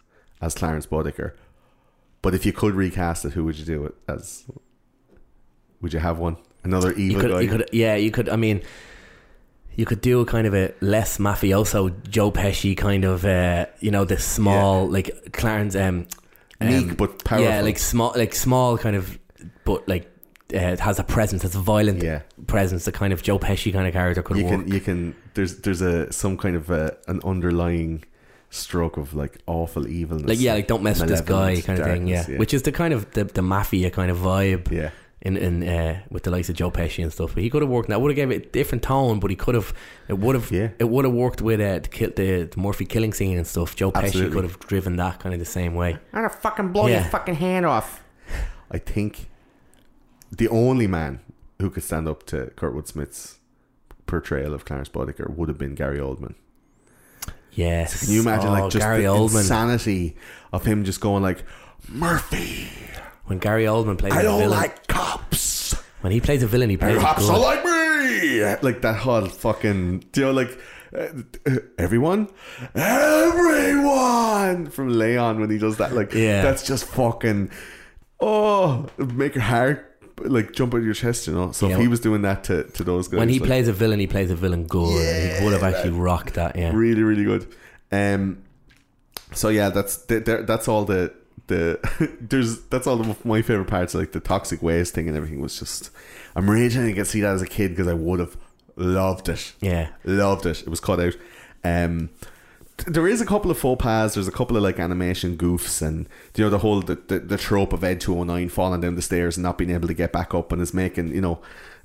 as 0.41 0.55
Clarence 0.55 0.85
Boddicker. 0.87 1.33
But 2.21 2.33
if 2.33 2.45
you 2.45 2.53
could 2.53 2.75
recast 2.75 3.25
it, 3.25 3.33
who 3.33 3.43
would 3.43 3.57
you 3.59 3.65
do 3.65 3.85
it 3.85 3.95
as? 4.07 4.45
Would 5.81 5.93
you 5.93 5.99
have 5.99 6.19
one? 6.19 6.37
Another 6.63 6.91
you 6.93 7.11
evil 7.11 7.21
could, 7.21 7.31
guy? 7.31 7.41
you 7.41 7.49
could, 7.49 7.69
yeah, 7.71 7.95
you 7.95 8.11
could. 8.11 8.27
I 8.29 8.35
mean, 8.35 8.61
you 9.75 9.85
could 9.85 10.01
do 10.01 10.19
a 10.19 10.25
kind 10.25 10.45
of 10.45 10.53
a 10.53 10.73
less 10.81 11.17
mafioso 11.19 12.07
Joe 12.09 12.31
Pesci 12.31 12.75
kind 12.75 13.05
of, 13.05 13.23
uh, 13.25 13.67
you 13.79 13.91
know, 13.91 14.03
this 14.03 14.25
small 14.25 14.87
like 14.87 15.31
Clarence, 15.31 15.75
um, 15.75 16.07
Meek 16.59 16.89
um, 16.89 16.95
but 16.95 17.23
powerful. 17.23 17.47
Yeah, 17.47 17.61
like 17.61 17.79
small, 17.79 18.11
like 18.15 18.35
small 18.35 18.77
kind 18.77 18.97
of, 18.97 19.17
but 19.63 19.87
like 19.87 20.11
uh, 20.53 20.57
it 20.57 20.79
has 20.81 20.99
a 20.99 21.03
presence. 21.05 21.45
It's 21.45 21.55
a 21.55 21.59
violent 21.59 22.03
Yeah. 22.03 22.23
presence. 22.47 22.83
The 22.83 22.91
kind 22.91 23.13
of 23.13 23.21
Joe 23.21 23.39
Pesci 23.39 23.71
kind 23.71 23.87
of 23.87 23.93
character 23.93 24.21
could 24.21 24.35
you 24.37 24.43
work. 24.45 24.65
can 24.65 24.67
you 24.73 24.81
can 24.81 25.15
there's 25.35 25.57
there's 25.61 25.79
a 25.81 26.11
some 26.11 26.35
kind 26.37 26.57
of 26.57 26.69
a, 26.69 26.97
an 27.07 27.21
underlying 27.23 28.03
stroke 28.49 28.97
of 28.97 29.13
like 29.13 29.37
awful 29.45 29.87
evilness. 29.87 30.27
like 30.27 30.39
yeah, 30.41 30.55
like 30.55 30.67
don't 30.67 30.83
mess 30.83 30.99
with 30.99 31.07
this 31.09 31.21
guy 31.21 31.61
kind 31.61 31.79
of 31.79 31.85
thing. 31.85 32.07
Yeah. 32.07 32.17
darkness, 32.17 32.39
which 32.39 32.53
is 32.53 32.63
the 32.63 32.73
kind 32.73 32.93
of 32.93 33.09
the, 33.13 33.23
the 33.23 33.41
mafia 33.43 33.89
kind 33.91 34.11
of 34.11 34.17
vibe. 34.17 34.69
yeah. 34.71 34.89
In 35.21 35.35
in 35.35 35.67
uh, 35.67 35.99
with 36.09 36.23
the 36.23 36.31
likes 36.31 36.47
of 36.47 36.55
Joe 36.55 36.71
Pesci 36.71 37.03
and 37.03 37.11
stuff. 37.11 37.33
But 37.33 37.43
he 37.43 37.49
could 37.49 37.61
have 37.61 37.69
worked. 37.69 37.89
That 37.89 37.99
would 37.99 38.09
have 38.11 38.15
gave 38.15 38.31
it 38.31 38.45
a 38.45 38.49
different 38.51 38.83
tone. 38.83 39.19
But 39.19 39.29
he 39.29 39.35
could 39.35 39.53
have. 39.53 39.73
It 40.07 40.17
would 40.17 40.33
have. 40.35 40.49
Yeah. 40.49 40.69
It 40.79 40.87
would 40.89 41.03
have 41.03 41.13
worked 41.13 41.41
with 41.41 41.59
uh, 41.59 41.79
the, 41.79 41.89
kill, 41.89 42.11
the 42.15 42.43
the 42.45 42.57
Murphy 42.59 42.85
killing 42.85 43.13
scene 43.13 43.37
and 43.37 43.45
stuff. 43.45 43.75
Joe 43.75 43.91
Pesci 43.91 44.31
could 44.31 44.45
have 44.45 44.57
driven 44.59 44.95
that 44.95 45.19
kind 45.19 45.33
of 45.33 45.39
the 45.39 45.45
same 45.45 45.75
way. 45.75 45.93
I'm 46.13 46.19
gonna 46.21 46.29
fucking 46.29 46.69
blow 46.71 46.87
Yeah. 46.87 47.01
your 47.01 47.09
fucking 47.09 47.35
hand 47.35 47.65
off. 47.65 48.01
I 48.71 48.77
think 48.77 49.27
the 50.31 50.47
only 50.47 50.87
man 50.87 51.19
who 51.59 51.69
could 51.69 51.83
stand 51.83 52.07
up 52.07 52.23
to 52.27 52.51
Kurtwood 52.55 52.87
Smith's 52.87 53.39
portrayal 54.05 54.53
of 54.53 54.63
Clarence 54.63 54.87
Boddicker 54.89 55.29
would 55.35 55.49
have 55.49 55.57
been 55.57 55.75
Gary 55.75 55.99
Oldman. 55.99 56.35
Yes. 57.51 58.05
Can 58.05 58.13
you 58.13 58.21
imagine 58.21 58.47
Oh, 58.49 58.51
like 58.53 58.71
just 58.71 58.83
Gary 58.85 58.99
the 59.01 59.07
Oldman 59.09 59.39
insanity 59.41 60.15
of 60.53 60.63
him 60.65 60.85
just 60.85 61.01
going 61.01 61.23
like 61.23 61.43
Murphy? 61.89 62.69
When 63.29 63.37
Gary 63.39 63.63
Oldman 63.65 63.97
plays 63.97 64.13
I 64.13 64.19
a 64.19 64.23
don't 64.23 64.39
villain? 64.39 64.59
like 64.59 64.87
cops. 64.87 65.73
when 66.01 66.11
he 66.11 66.19
plays 66.19 66.43
a 66.43 66.47
villain, 66.47 66.69
he 66.69 66.77
plays 66.77 66.97
it 66.97 67.01
cops 67.01 67.25
good. 67.27 67.37
like 67.37 67.63
me. 67.63 68.43
Like 68.61 68.81
that 68.81 68.97
whole 68.97 69.25
fucking, 69.25 70.03
do 70.11 70.21
you 70.21 70.25
know, 70.27 70.33
like 70.33 70.49
uh, 70.95 71.07
everyone, 71.77 72.27
everyone 72.75 74.67
from 74.69 74.89
Leon 74.97 75.39
when 75.39 75.49
he 75.49 75.57
does 75.57 75.77
that. 75.77 75.93
Like, 75.93 76.13
Yeah. 76.13 76.41
that's 76.41 76.63
just 76.65 76.85
fucking. 76.85 77.51
Oh, 78.19 78.87
make 78.97 79.35
your 79.35 79.43
heart 79.43 79.85
like 80.21 80.51
jump 80.51 80.73
out 80.73 80.79
of 80.79 80.85
your 80.85 80.93
chest, 80.93 81.27
you 81.27 81.33
know. 81.33 81.51
So 81.53 81.67
Yeah. 81.67 81.75
if 81.75 81.81
he 81.81 81.87
was 81.87 81.99
doing 82.01 82.23
that 82.23 82.43
to, 82.45 82.63
to 82.63 82.83
those 82.83 83.07
guys, 83.07 83.19
when 83.19 83.29
he 83.29 83.39
like, 83.39 83.47
plays 83.47 83.67
a 83.69 83.73
villain, 83.73 83.99
he 83.99 84.07
plays 84.07 84.29
a 84.31 84.35
villain 84.35 84.65
good. 84.65 84.99
and 85.05 85.37
he 85.39 85.43
would 85.45 85.53
have 85.53 85.63
actually 85.63 85.91
rocked 85.91 86.33
that. 86.33 86.55
Yeah. 86.57 86.71
really 86.73 87.03
really 87.03 87.23
good. 87.23 87.47
Um, 87.91 88.39
so 89.33 89.49
yeah, 89.49 89.69
that's 89.69 90.05
th- 90.05 90.25
there- 90.25 90.43
that's 90.43 90.67
all 90.67 90.83
the 90.85 91.13
the 91.49 92.17
there's 92.21 92.61
that's 92.63 92.87
all 92.87 92.97
the, 92.97 93.15
my 93.23 93.41
favorite 93.41 93.67
parts. 93.67 93.93
Like 93.93 94.13
the 94.13 94.19
toxic 94.19 94.63
waste 94.63 94.93
thing 94.93 95.07
and 95.07 95.17
everything 95.17 95.41
was 95.41 95.59
just. 95.59 95.91
I'm 96.35 96.49
raging 96.49 96.83
I 96.83 96.91
get 96.91 97.07
see 97.07 97.21
that 97.21 97.33
as 97.33 97.41
a 97.41 97.47
kid 97.47 97.71
because 97.71 97.87
I 97.87 97.93
would 97.93 98.19
have 98.19 98.37
loved 98.77 99.27
it. 99.29 99.53
Yeah. 99.59 99.89
Loved 100.05 100.45
it. 100.45 100.61
It 100.61 100.69
was 100.69 100.79
cut 100.79 100.99
out. 100.99 101.15
Um, 101.63 102.11
there 102.87 103.07
is 103.07 103.19
a 103.19 103.25
couple 103.25 103.51
of 103.51 103.57
faux 103.57 103.81
pas. 103.81 104.13
There's 104.13 104.27
a 104.27 104.31
couple 104.31 104.55
of 104.55 104.63
like 104.63 104.79
animation 104.79 105.37
goofs, 105.37 105.81
and 105.81 106.07
you 106.35 106.43
know 106.43 106.49
the 106.49 106.59
whole 106.59 106.81
the, 106.81 106.95
the, 106.95 107.19
the 107.19 107.37
trope 107.37 107.73
of 107.73 107.83
Ed 107.83 107.99
two 107.99 108.15
hundred 108.15 108.33
nine 108.33 108.49
falling 108.49 108.81
down 108.81 108.95
the 108.95 109.01
stairs 109.01 109.37
and 109.37 109.43
not 109.43 109.57
being 109.57 109.71
able 109.71 109.87
to 109.87 109.93
get 109.93 110.13
back 110.13 110.33
up, 110.33 110.51
and 110.51 110.61
is 110.61 110.73
making 110.73 111.13
you 111.13 111.21
know 111.21 111.39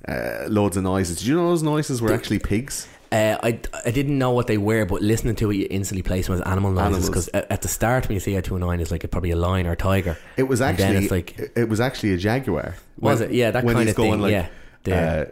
uh, 0.07 0.45
loads 0.47 0.77
of 0.77 0.83
noises. 0.83 1.19
Did 1.19 1.27
you 1.27 1.35
know 1.35 1.49
those 1.49 1.63
noises 1.63 2.01
were 2.01 2.13
actually 2.13 2.39
pigs? 2.39 2.87
Uh, 3.15 3.37
I, 3.43 3.59
I 3.85 3.91
didn't 3.91 4.17
know 4.17 4.31
what 4.31 4.47
they 4.47 4.57
were, 4.57 4.85
but 4.85 5.01
listening 5.01 5.35
to 5.37 5.51
it, 5.51 5.55
you 5.55 5.67
instantly 5.69 6.03
place 6.03 6.27
them 6.27 6.35
as 6.35 6.41
animal 6.41 6.71
noises. 6.71 7.07
Because 7.07 7.27
at, 7.29 7.49
at 7.51 7.61
the 7.61 7.67
start, 7.67 8.07
when 8.07 8.15
you 8.15 8.19
see 8.19 8.35
a 8.35 8.41
209, 8.41 8.79
it's 8.81 8.91
like 8.91 9.03
a, 9.03 9.07
probably 9.07 9.31
a 9.31 9.35
lion 9.35 9.67
or 9.67 9.71
a 9.71 9.75
tiger. 9.77 10.17
It 10.37 10.43
was 10.43 10.59
actually 10.61 10.97
it's 10.97 11.11
like- 11.11 11.39
it- 11.55 11.69
was 11.69 11.79
actually 11.79 12.13
a 12.13 12.17
jaguar. 12.17 12.75
Was 12.99 13.21
it? 13.21 13.31
Yeah, 13.31 13.51
that 13.51 13.63
when 13.63 13.75
kind 13.75 13.87
he's 13.87 13.97
of 13.97 14.03
thing, 14.03 14.19
like, 14.19 14.31
yeah. 14.31 14.47
The- 14.83 14.95
uh, 14.95 15.25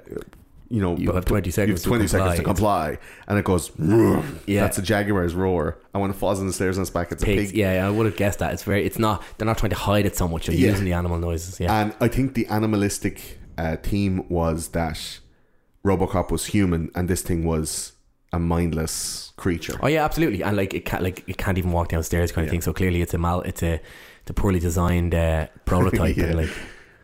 you 0.70 0.82
know, 0.82 0.98
You 0.98 1.12
have 1.12 1.26
20 1.26 1.48
you 1.48 1.52
seconds 1.52 1.80
have 1.82 1.84
to 1.84 1.90
20 1.90 2.08
seconds 2.08 2.38
to 2.38 2.44
comply, 2.44 2.98
and 3.28 3.38
it 3.38 3.46
goes. 3.46 3.70
Yeah. 4.48 4.62
that's 4.62 4.80
a 4.80 4.82
jaguar's 4.82 5.36
roar. 5.36 5.78
And 5.94 6.02
when 6.02 6.10
it 6.10 6.16
falls 6.16 6.40
on 6.40 6.48
the 6.48 6.54
stairs 6.54 6.78
on 6.80 6.82
its 6.82 6.90
back, 6.90 7.12
it's 7.12 7.22
a 7.22 7.26
pig. 7.26 7.52
Yeah, 7.52 7.74
yeah, 7.76 7.88
I 7.88 7.92
would 7.92 8.08
have 8.08 8.16
guessed 8.18 8.40
that. 8.40 8.54
It's 8.54 8.64
very. 8.64 8.84
It's 8.84 8.98
not. 8.98 9.22
They're 9.38 9.46
not 9.46 9.60
trying 9.60 9.70
to 9.70 9.76
hide 9.76 10.08
it 10.08 10.16
so 10.16 10.28
much. 10.28 10.48
They're 10.48 10.56
Yeah. 10.56 10.70
using 10.72 10.86
the 10.86 10.94
animal 10.94 11.20
noises. 11.20 11.60
Yeah. 11.60 11.72
And 11.80 11.94
I 12.02 12.08
think 12.08 12.34
the 12.34 12.48
animalistic 12.48 13.38
uh, 13.58 13.76
theme 13.84 14.28
was 14.30 14.70
that 14.70 15.20
RoboCop 15.86 16.32
was 16.32 16.46
human, 16.48 16.90
and 16.96 17.10
this 17.10 17.22
thing 17.22 17.44
was 17.46 17.94
a 18.32 18.40
mindless 18.40 19.32
creature. 19.36 19.78
Oh 19.82 19.88
yeah, 19.88 20.04
absolutely. 20.06 20.42
And 20.44 20.56
like 20.58 20.74
it 20.74 20.86
can't 20.86 21.04
like 21.04 21.24
it 21.28 21.38
can't 21.38 21.58
even 21.58 21.72
walk 21.72 21.90
downstairs 21.90 22.32
kind 22.32 22.44
of 22.44 22.48
Yeah. 22.48 22.52
thing. 22.52 22.62
So 22.62 22.74
clearly 22.74 23.02
it's 23.02 23.14
a 23.14 23.18
mal 23.18 23.42
it's 23.42 23.62
a 23.62 23.74
it's 24.22 24.30
a 24.30 24.34
poorly 24.34 24.60
designed 24.60 25.14
uh, 25.14 25.48
prototype 25.66 26.16
Yeah. 26.18 26.26
and 26.26 26.36
like 26.38 26.50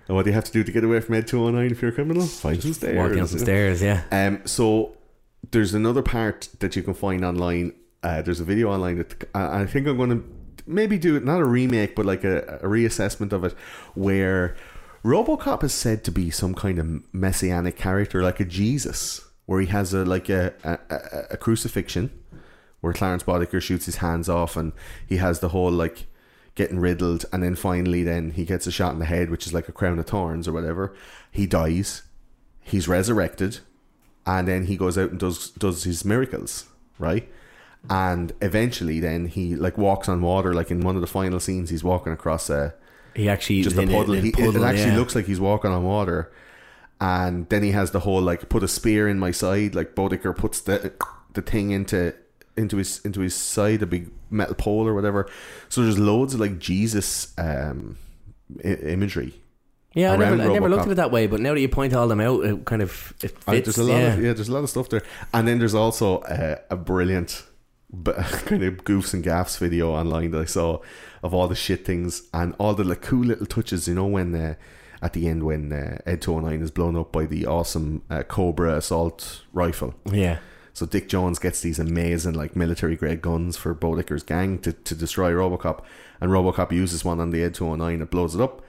And 0.07 0.15
what 0.15 0.23
do 0.23 0.31
you 0.31 0.33
have 0.33 0.45
to 0.45 0.51
do 0.51 0.63
to 0.63 0.71
get 0.71 0.83
away 0.83 1.01
from 1.01 1.15
Ed 1.15 1.27
209 1.27 1.71
if 1.71 1.81
you're 1.81 1.91
a 1.91 1.93
criminal? 1.93 2.25
Find 2.25 2.61
some 2.61 2.73
stairs. 2.73 2.97
walking 2.97 3.19
up 3.19 3.27
some 3.27 3.39
stairs, 3.39 3.81
yeah. 3.81 4.03
Um, 4.11 4.41
so 4.45 4.95
there's 5.51 5.73
another 5.75 6.01
part 6.01 6.49
that 6.59 6.75
you 6.75 6.81
can 6.81 6.93
find 6.95 7.23
online. 7.23 7.73
Uh, 8.01 8.21
there's 8.23 8.39
a 8.39 8.43
video 8.45 8.71
online 8.71 8.97
that 8.97 9.23
uh, 9.35 9.49
I 9.51 9.65
think 9.67 9.87
I'm 9.87 9.97
going 9.97 10.09
to 10.09 10.23
maybe 10.65 10.97
do 10.97 11.15
it 11.15 11.23
not 11.25 11.41
a 11.41 11.45
remake, 11.45 11.95
but 11.95 12.05
like 12.07 12.23
a, 12.23 12.59
a 12.63 12.67
reassessment 12.67 13.33
of 13.33 13.43
it, 13.43 13.53
where 13.93 14.55
RoboCop 15.03 15.63
is 15.63 15.73
said 15.73 16.03
to 16.03 16.11
be 16.11 16.29
some 16.29 16.53
kind 16.53 16.77
of 16.77 17.13
messianic 17.13 17.77
character, 17.77 18.21
like 18.21 18.39
a 18.39 18.45
Jesus, 18.45 19.21
where 19.45 19.61
he 19.61 19.67
has 19.67 19.93
a 19.93 20.03
like 20.03 20.29
a 20.29 20.53
a, 20.63 20.77
a, 21.31 21.37
crucifixion, 21.37 22.11
where 22.81 22.93
Clarence 22.93 23.23
Boddicker 23.23 23.61
shoots 23.61 23.85
his 23.85 23.97
hands 23.97 24.27
off, 24.27 24.57
and 24.57 24.73
he 25.07 25.17
has 25.17 25.39
the 25.39 25.49
whole 25.49 25.71
like 25.71 26.07
getting 26.55 26.79
riddled, 26.79 27.25
and 27.31 27.41
then 27.41 27.55
finally 27.55 28.03
then 28.03 28.31
he 28.31 28.43
gets 28.43 28.67
a 28.67 28.71
shot 28.71 28.91
in 28.91 28.99
the 28.99 29.05
head, 29.05 29.29
which 29.29 29.47
is 29.47 29.53
like 29.53 29.69
a 29.69 29.73
crown 29.73 29.99
of 29.99 30.05
thorns 30.05 30.47
or 30.47 30.53
whatever. 30.53 30.93
He 31.31 31.47
dies, 31.47 32.03
he's 32.61 32.87
resurrected, 32.89 33.59
and 34.25 34.47
then 34.47 34.65
he 34.65 34.75
goes 34.75 34.97
out 34.97 35.11
and 35.11 35.19
does 35.19 35.51
does 35.51 35.85
his 35.85 36.03
miracles, 36.03 36.67
right? 36.97 37.31
And 37.89 38.33
eventually, 38.41 38.99
then 38.99 39.27
he 39.27 39.55
like 39.55 39.77
walks 39.77 40.09
on 40.09 40.21
water. 40.21 40.53
Like 40.53 40.69
in 40.69 40.81
one 40.81 40.95
of 40.95 41.01
the 41.01 41.07
final 41.07 41.39
scenes, 41.39 41.69
he's 41.69 41.85
walking 41.85 42.11
across 42.11 42.49
a 42.49 42.73
He 43.19 43.29
actually 43.29 43.61
just 43.61 43.77
a 43.77 43.85
puddle. 43.85 44.13
in 44.13 44.25
He, 44.25 44.31
puddle, 44.31 44.55
it 44.55 44.65
actually 44.65 44.91
yeah. 44.91 44.97
looks 44.97 45.15
like 45.15 45.25
he's 45.25 45.39
walking 45.39 45.71
on 45.71 45.83
water. 45.83 46.31
And 47.01 47.47
then 47.49 47.63
he 47.63 47.71
has 47.71 47.91
the 47.91 48.01
whole 48.01 48.21
like 48.21 48.49
put 48.49 48.63
a 48.63 48.67
spear 48.67 49.07
in 49.07 49.19
my 49.19 49.31
side. 49.31 49.75
Like 49.75 49.95
Boddicker 49.95 50.35
puts 50.35 50.61
the 50.61 50.93
the 51.33 51.41
thing 51.41 51.71
into 51.71 52.13
into 52.57 52.77
his 52.77 52.99
into 53.05 53.21
his 53.21 53.35
side, 53.35 53.81
a 53.81 53.85
big 53.85 54.09
metal 54.29 54.55
pole 54.55 54.87
or 54.87 54.93
whatever. 54.93 55.29
So 55.69 55.83
there's 55.83 55.97
loads 55.97 56.33
of 56.33 56.39
like 56.39 56.59
Jesus 56.59 57.33
um, 57.37 57.97
I- 58.63 58.67
imagery. 58.67 59.33
Yeah, 59.95 60.13
I 60.13 60.17
never, 60.17 60.41
I 60.43 60.53
never 60.53 60.69
looked 60.69 60.85
at 60.85 60.91
it 60.91 60.95
that 60.95 61.11
way, 61.11 61.25
but 61.25 61.39
now 61.39 61.53
that 61.55 61.59
you 61.59 61.67
point 61.67 61.95
all 61.95 62.07
them 62.07 62.21
out, 62.21 62.45
it 62.45 62.63
kind 62.65 62.81
of 62.81 63.13
it 63.23 63.31
fits. 63.43 63.65
There's 63.75 63.77
a 63.79 63.83
lot 63.83 63.97
yeah. 63.97 64.13
of 64.13 64.23
yeah, 64.23 64.33
there's 64.33 64.49
a 64.49 64.53
lot 64.53 64.63
of 64.63 64.69
stuff 64.69 64.89
there, 64.89 65.01
and 65.33 65.47
then 65.47 65.57
there's 65.57 65.73
also 65.73 66.19
uh, 66.19 66.57
a 66.69 66.75
brilliant, 66.75 67.43
kind 68.05 68.63
of 68.63 68.83
goofs 68.83 69.15
and 69.15 69.23
gaffs 69.23 69.57
video 69.57 69.91
online 69.91 70.29
that 70.31 70.41
I 70.41 70.45
saw 70.45 70.79
of 71.23 71.33
all 71.33 71.47
the 71.47 71.55
shit 71.55 71.85
things 71.85 72.23
and 72.33 72.55
all 72.57 72.73
the 72.73 72.83
like 72.83 73.01
cool 73.01 73.25
little 73.25 73.45
touches. 73.45 73.87
You 73.87 73.95
know 73.95 74.07
when 74.07 74.35
uh, 74.35 74.55
at 75.01 75.13
the 75.13 75.27
end 75.27 75.43
when 75.43 75.71
uh, 75.71 75.99
Ed 76.05 76.21
209 76.21 76.61
is 76.61 76.71
blown 76.71 76.95
up 76.95 77.11
by 77.11 77.25
the 77.25 77.45
awesome 77.45 78.03
uh, 78.09 78.23
Cobra 78.23 78.77
assault 78.77 79.43
rifle. 79.53 79.95
yeah. 80.05 80.39
So 80.73 80.85
Dick 80.85 81.09
Jones 81.09 81.39
gets 81.39 81.59
these 81.59 81.77
amazing 81.77 82.35
like 82.35 82.55
military 82.55 82.95
grade 82.95 83.21
guns 83.21 83.57
for 83.57 83.75
Boddicker's 83.75 84.23
gang 84.23 84.59
to, 84.59 84.71
to 84.71 84.95
destroy 84.95 85.31
RoboCop, 85.31 85.83
and 86.21 86.31
RoboCop 86.31 86.71
uses 86.71 87.03
one 87.03 87.19
on 87.19 87.31
the 87.31 87.43
Ed 87.43 87.53
209 87.53 87.95
and 87.95 88.03
it 88.03 88.09
blows 88.09 88.33
it 88.33 88.39
up, 88.39 88.63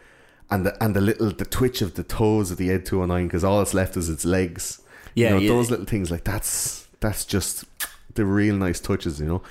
and 0.51 0.66
the 0.66 0.82
and 0.82 0.96
the 0.96 1.01
little 1.01 1.30
the 1.30 1.44
twitch 1.44 1.80
of 1.82 1.94
the 1.94 2.03
toes 2.03 2.51
of 2.51 2.57
the 2.57 2.70
Ed 2.70 2.84
209 2.84 3.28
because 3.28 3.44
all 3.44 3.59
that's 3.59 3.74
left 3.74 3.96
is 3.96 4.09
its 4.09 4.24
legs. 4.24 4.82
Yeah, 5.14 5.28
you 5.28 5.34
know, 5.34 5.40
yeah. 5.40 5.48
those 5.51 5.70
little 5.70 5.86
things 5.86 6.11
like 6.11 6.24
that's 6.24 6.88
that's 6.98 7.24
just 7.24 7.64
the 8.14 8.24
real 8.24 8.57
nice 8.57 8.80
touches, 8.80 9.20
you 9.20 9.26
know. 9.26 9.42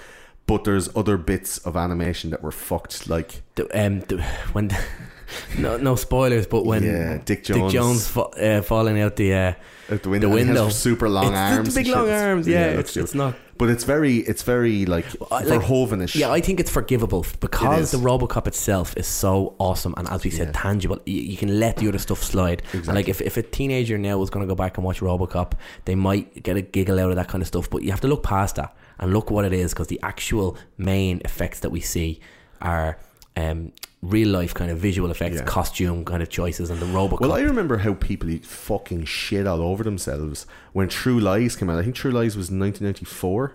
But 0.50 0.64
there's 0.66 0.90
other 0.96 1.18
bits 1.18 1.60
of 1.60 1.76
animation 1.78 2.32
that 2.32 2.42
were 2.44 2.52
fucked, 2.52 3.08
like 3.08 3.42
The, 3.56 3.64
um, 3.86 4.00
the, 4.02 4.22
when 4.54 4.76
no 5.58 5.78
no 5.78 5.96
spoilers, 5.96 6.48
but 6.48 6.66
when 6.66 6.84
Yeah, 6.84 7.20
Dick 7.24 7.44
Jones, 7.44 7.62
Dick 7.62 7.80
Jones. 7.80 8.08
Fa- 8.08 8.22
uh, 8.22 8.62
falling 8.64 9.00
out 9.00 9.16
the 9.16 9.34
uh, 9.34 9.54
out 9.92 10.02
the 10.04 10.10
window. 10.10 10.30
the 10.30 10.38
and 10.38 10.50
he 10.50 10.56
has 10.56 10.58
window, 10.58 10.70
super 10.70 11.08
long 11.08 11.28
it's, 11.28 11.38
arms, 11.38 11.68
it's 11.68 11.76
the 11.76 11.80
big 11.82 11.88
and 11.88 11.96
shit. 11.96 11.98
long 11.98 12.10
arms. 12.10 12.48
Yeah, 12.48 12.66
it 12.72 12.78
looks 12.78 12.98
it's, 12.98 13.06
it's 13.06 13.14
not. 13.16 13.36
But 13.60 13.70
it's 13.70 13.84
very, 13.84 14.18
it's 14.20 14.42
very 14.44 14.86
like 14.86 15.06
like- 15.30 15.46
Verhoevenish. 15.46 16.16
Yeah, 16.16 16.32
I 16.32 16.40
think 16.42 16.60
it's 16.62 16.72
forgivable 16.72 17.26
because 17.42 17.82
is. 17.82 17.92
the 17.92 17.98
RoboCop 17.98 18.48
itself 18.48 18.96
is 18.98 19.06
so 19.06 19.56
awesome 19.60 19.94
and 19.98 20.08
as 20.10 20.24
we 20.24 20.30
said, 20.32 20.48
Yeah. 20.48 20.62
tangible. 20.62 20.98
You, 21.06 21.22
you 21.22 21.38
can 21.38 21.60
let 21.60 21.76
the 21.78 21.90
other 21.90 21.98
stuff 22.00 22.24
slide. 22.24 22.64
And 22.72 22.88
like 22.88 23.10
if, 23.10 23.20
if 23.22 23.36
a 23.36 23.44
teenager 23.44 23.98
now 23.98 24.18
was 24.18 24.30
going 24.30 24.48
to 24.48 24.52
go 24.52 24.56
back 24.56 24.78
and 24.78 24.86
watch 24.86 25.02
RoboCop, 25.02 25.54
they 25.86 25.96
might 25.96 26.42
get 26.42 26.56
a 26.56 26.62
giggle 26.62 27.00
out 27.00 27.10
of 27.10 27.18
that 27.18 27.28
kind 27.28 27.42
of 27.42 27.48
stuff. 27.50 27.70
But 27.70 27.84
you 27.84 27.92
have 27.92 28.00
to 28.02 28.08
look 28.08 28.24
past 28.24 28.56
that 28.56 28.74
and 29.00 29.14
look 29.14 29.32
what 29.32 29.46
it 29.46 29.54
is 29.54 29.74
because 29.74 29.88
the 29.88 30.00
actual 30.04 30.58
main 30.78 31.22
effects 31.26 31.60
that 31.62 31.70
we 31.70 31.80
see 31.80 32.20
are 32.62 32.98
um, 33.38 33.72
real 34.02 34.30
life 34.30 34.54
kind 34.54 34.70
of 34.72 34.78
visual 34.78 35.10
effects, 35.12 35.38
Yeah. 35.38 35.44
costume 35.44 36.04
kind 36.06 36.22
of 36.22 36.30
choices, 36.30 36.70
and 36.70 36.80
the 36.82 36.86
robot. 36.88 37.22
Well, 37.22 37.34
I 37.34 37.42
remember 37.42 37.78
how 37.78 37.94
people 37.94 38.30
fucking 38.44 39.06
shit 39.06 39.48
all 39.48 39.62
over 39.62 39.84
themselves 39.84 40.46
when 40.74 40.88
True 40.90 41.20
Lies 41.20 41.56
came 41.56 41.70
out. 41.70 41.80
I 41.80 41.84
think 41.84 41.96
True 41.96 42.12
Lies 42.12 42.36
was 42.36 42.50
1994, 42.52 43.54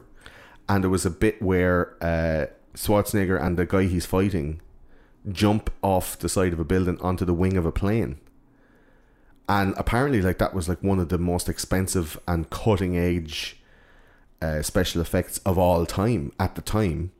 and 0.68 0.82
there 0.82 0.90
was 0.90 1.04
a 1.04 1.10
bit 1.10 1.40
where 1.42 1.94
uh, 2.02 2.46
Schwarzenegger 2.74 3.40
and 3.42 3.56
the 3.56 3.66
guy 3.66 3.84
he's 3.84 4.06
fighting 4.06 4.60
jump 5.30 5.70
off 5.82 6.18
the 6.18 6.28
side 6.28 6.52
of 6.52 6.60
a 6.60 6.64
building 6.64 6.98
onto 7.00 7.24
the 7.24 7.34
wing 7.34 7.56
of 7.56 7.64
a 7.66 7.72
plane. 7.72 8.18
And 9.48 9.74
apparently, 9.76 10.22
like 10.22 10.38
that 10.38 10.54
was 10.54 10.68
like 10.68 10.82
one 10.82 10.98
of 10.98 11.10
the 11.10 11.18
most 11.18 11.48
expensive 11.48 12.18
and 12.26 12.48
cutting 12.48 12.96
edge 12.96 13.60
uh, 14.44 14.62
special 14.62 15.00
effects 15.00 15.38
of 15.46 15.56
all 15.58 15.86
time 15.86 16.32
at 16.38 16.54
the 16.54 16.62
time. 16.62 17.10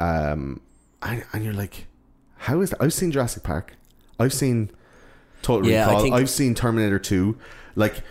Um, 0.00 0.60
and, 1.02 1.24
and 1.32 1.44
you're 1.44 1.54
like, 1.54 1.86
how 2.36 2.60
is 2.60 2.70
that? 2.70 2.80
I've 2.82 2.92
seen 2.92 3.10
Jurassic 3.10 3.42
Park. 3.42 3.74
I've 4.18 4.32
seen 4.32 4.70
Total 5.42 5.68
Yeah, 5.68 5.86
Recall. 5.86 6.02
think- 6.02 6.14
I've 6.14 6.30
seen 6.30 6.54
Terminator 6.54 6.98
Two. 6.98 7.36
Like 7.74 8.02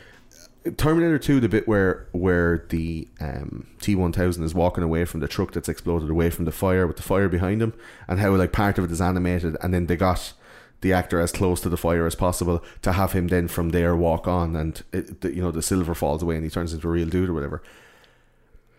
Terminator 0.76 1.18
Two, 1.18 1.40
the 1.40 1.48
bit 1.50 1.68
where 1.68 2.08
where 2.12 2.66
the 2.70 3.08
um, 3.22 3.68
T 3.80 3.96
one 3.96 4.12
thousand 4.12 4.44
is 4.44 4.54
walking 4.54 4.84
away 4.84 5.06
from 5.06 5.22
the 5.22 5.28
truck 5.28 5.52
that's 5.54 5.70
exploded, 5.70 6.10
away 6.10 6.30
from 6.30 6.46
the 6.46 6.52
fire 6.52 6.86
with 6.88 6.98
the 6.98 7.04
fire 7.04 7.30
behind 7.30 7.62
him, 7.62 7.74
and 8.08 8.20
how 8.20 8.36
like 8.36 8.52
part 8.52 8.78
of 8.78 8.84
it 8.86 8.92
is 8.92 9.00
animated, 9.02 9.56
and 9.62 9.74
then 9.74 9.86
they 9.88 9.96
got 9.96 10.34
the 10.82 10.94
actor 10.94 11.20
as 11.20 11.32
close 11.32 11.60
to 11.62 11.70
the 11.70 11.78
fire 11.78 12.06
as 12.06 12.16
possible 12.16 12.64
to 12.84 12.92
have 12.94 13.14
him 13.14 13.28
then 13.30 13.48
from 13.48 13.70
there 13.70 13.96
walk 13.96 14.28
on, 14.28 14.56
and 14.56 14.84
it, 14.94 15.22
the, 15.22 15.34
you 15.34 15.42
know 15.42 15.52
the 15.52 15.62
silver 15.62 15.96
falls 15.96 16.22
away 16.22 16.36
and 16.36 16.44
he 16.44 16.50
turns 16.50 16.74
into 16.74 16.88
a 16.88 16.92
real 16.92 17.08
dude 17.10 17.30
or 17.30 17.34
whatever. 17.34 17.64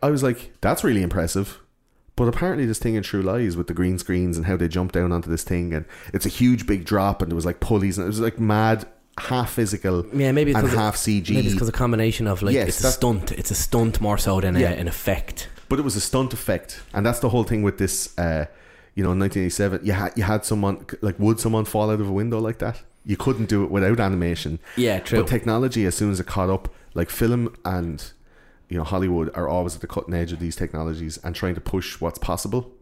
I 0.03 0.11
was 0.11 0.23
like, 0.23 0.53
that's 0.61 0.85
really 0.85 1.03
impressive. 1.03 1.59
But 2.17 2.27
apparently, 2.29 2.67
this 2.67 2.79
thing 2.81 2.95
in 2.97 3.03
True 3.05 3.23
Lies 3.23 3.57
with 3.57 3.69
the 3.69 3.75
green 3.75 3.97
screens 3.99 4.37
and 4.37 4.47
how 4.47 4.57
they 4.57 4.67
jump 4.69 4.91
down 4.93 5.13
onto 5.13 5.31
this 5.31 5.45
thing, 5.45 5.73
and 5.73 5.85
it's 6.13 6.27
a 6.27 6.29
huge 6.29 6.67
big 6.67 6.85
drop, 6.85 7.23
and 7.23 7.31
there 7.31 7.37
was 7.37 7.47
like 7.47 7.61
pulleys, 7.61 7.97
and 7.97 8.05
it 8.05 8.09
was 8.09 8.19
like 8.21 8.41
mad, 8.41 8.87
half 9.19 9.53
physical, 9.53 10.05
yeah, 10.13 10.33
maybe 10.33 10.51
it's 10.51 10.59
and 10.59 10.67
'cause 10.69 10.75
it- 10.75 10.79
half 10.81 10.97
CG. 10.97 11.35
Maybe 11.35 11.47
it's 11.47 11.55
because 11.55 11.69
a 11.69 11.73
combination 11.73 12.27
of 12.27 12.43
like 12.43 12.55
Yes, 12.55 12.69
it's 12.69 12.85
a 12.85 12.91
stunt. 12.93 13.31
It's 13.33 13.51
a 13.53 13.55
stunt 13.55 14.01
more 14.01 14.19
so 14.19 14.41
than 14.41 14.57
Yeah. 14.57 14.71
a, 14.71 14.77
an 14.77 14.89
effect. 14.89 15.49
but 15.69 15.79
it 15.79 15.83
was 15.83 15.95
a 15.97 16.01
stunt 16.01 16.33
effect, 16.33 16.81
and 16.93 17.07
that's 17.07 17.21
the 17.21 17.29
whole 17.29 17.45
thing 17.45 17.63
with 17.63 17.79
this. 17.79 18.17
Uh, 18.19 18.47
you 18.99 19.05
know, 19.05 19.13
in 19.13 19.21
1987, 19.21 19.87
you 19.87 19.93
had 19.93 20.13
you 20.17 20.25
had 20.25 20.45
someone 20.45 20.85
like 21.07 21.17
would 21.21 21.39
someone 21.39 21.65
fall 21.65 21.89
out 21.93 22.01
of 22.01 22.09
a 22.09 22.13
window 22.13 22.41
like 22.41 22.59
that? 22.59 22.83
You 23.05 23.17
couldn't 23.17 23.49
do 23.49 23.63
it 23.63 23.71
without 23.71 24.01
animation. 24.01 24.59
Yeah, 24.77 24.99
true. 24.99 25.21
But 25.23 25.29
technology, 25.29 25.87
as 25.87 25.95
soon 25.95 26.11
as 26.11 26.19
it 26.19 26.27
caught 26.27 26.51
up, 26.51 26.65
like 26.95 27.09
film 27.09 27.55
and 27.65 27.99
you 28.69 28.77
know 28.77 28.83
Hollywood 28.85 29.31
are 29.35 29.49
always 29.49 29.77
at 29.77 29.83
the 29.83 29.87
cutting 29.87 30.15
edge 30.15 30.33
of 30.33 30.41
these 30.41 30.57
technologies 30.57 31.17
and 31.23 31.33
trying 31.37 31.55
to 31.55 31.61
push 31.61 32.01
what's 32.01 32.19
possible. 32.19 32.73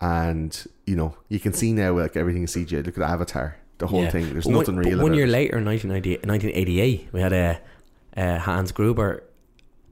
And 0.00 0.52
you 0.86 0.94
know 0.94 1.16
you 1.30 1.40
can 1.40 1.52
see 1.54 1.72
now 1.72 1.98
like 1.98 2.16
everything 2.16 2.42
is 2.44 2.54
CGI. 2.54 2.84
Look 2.84 2.98
at 2.98 3.10
Avatar, 3.10 3.56
the 3.78 3.86
whole 3.86 4.02
Yeah. 4.02 4.10
thing. 4.10 4.24
There's 4.32 4.44
But 4.44 4.50
one- 4.52 4.58
nothing 4.60 4.76
but 4.76 4.84
real. 4.84 5.02
One 5.02 5.14
year 5.14 5.24
it. 5.24 5.30
later, 5.30 5.56
in 5.58 5.64
1988, 5.64 7.08
we 7.12 7.20
had 7.20 7.32
a 7.32 7.60
uh, 8.16 8.38
Hans 8.40 8.72
Gruber. 8.72 9.22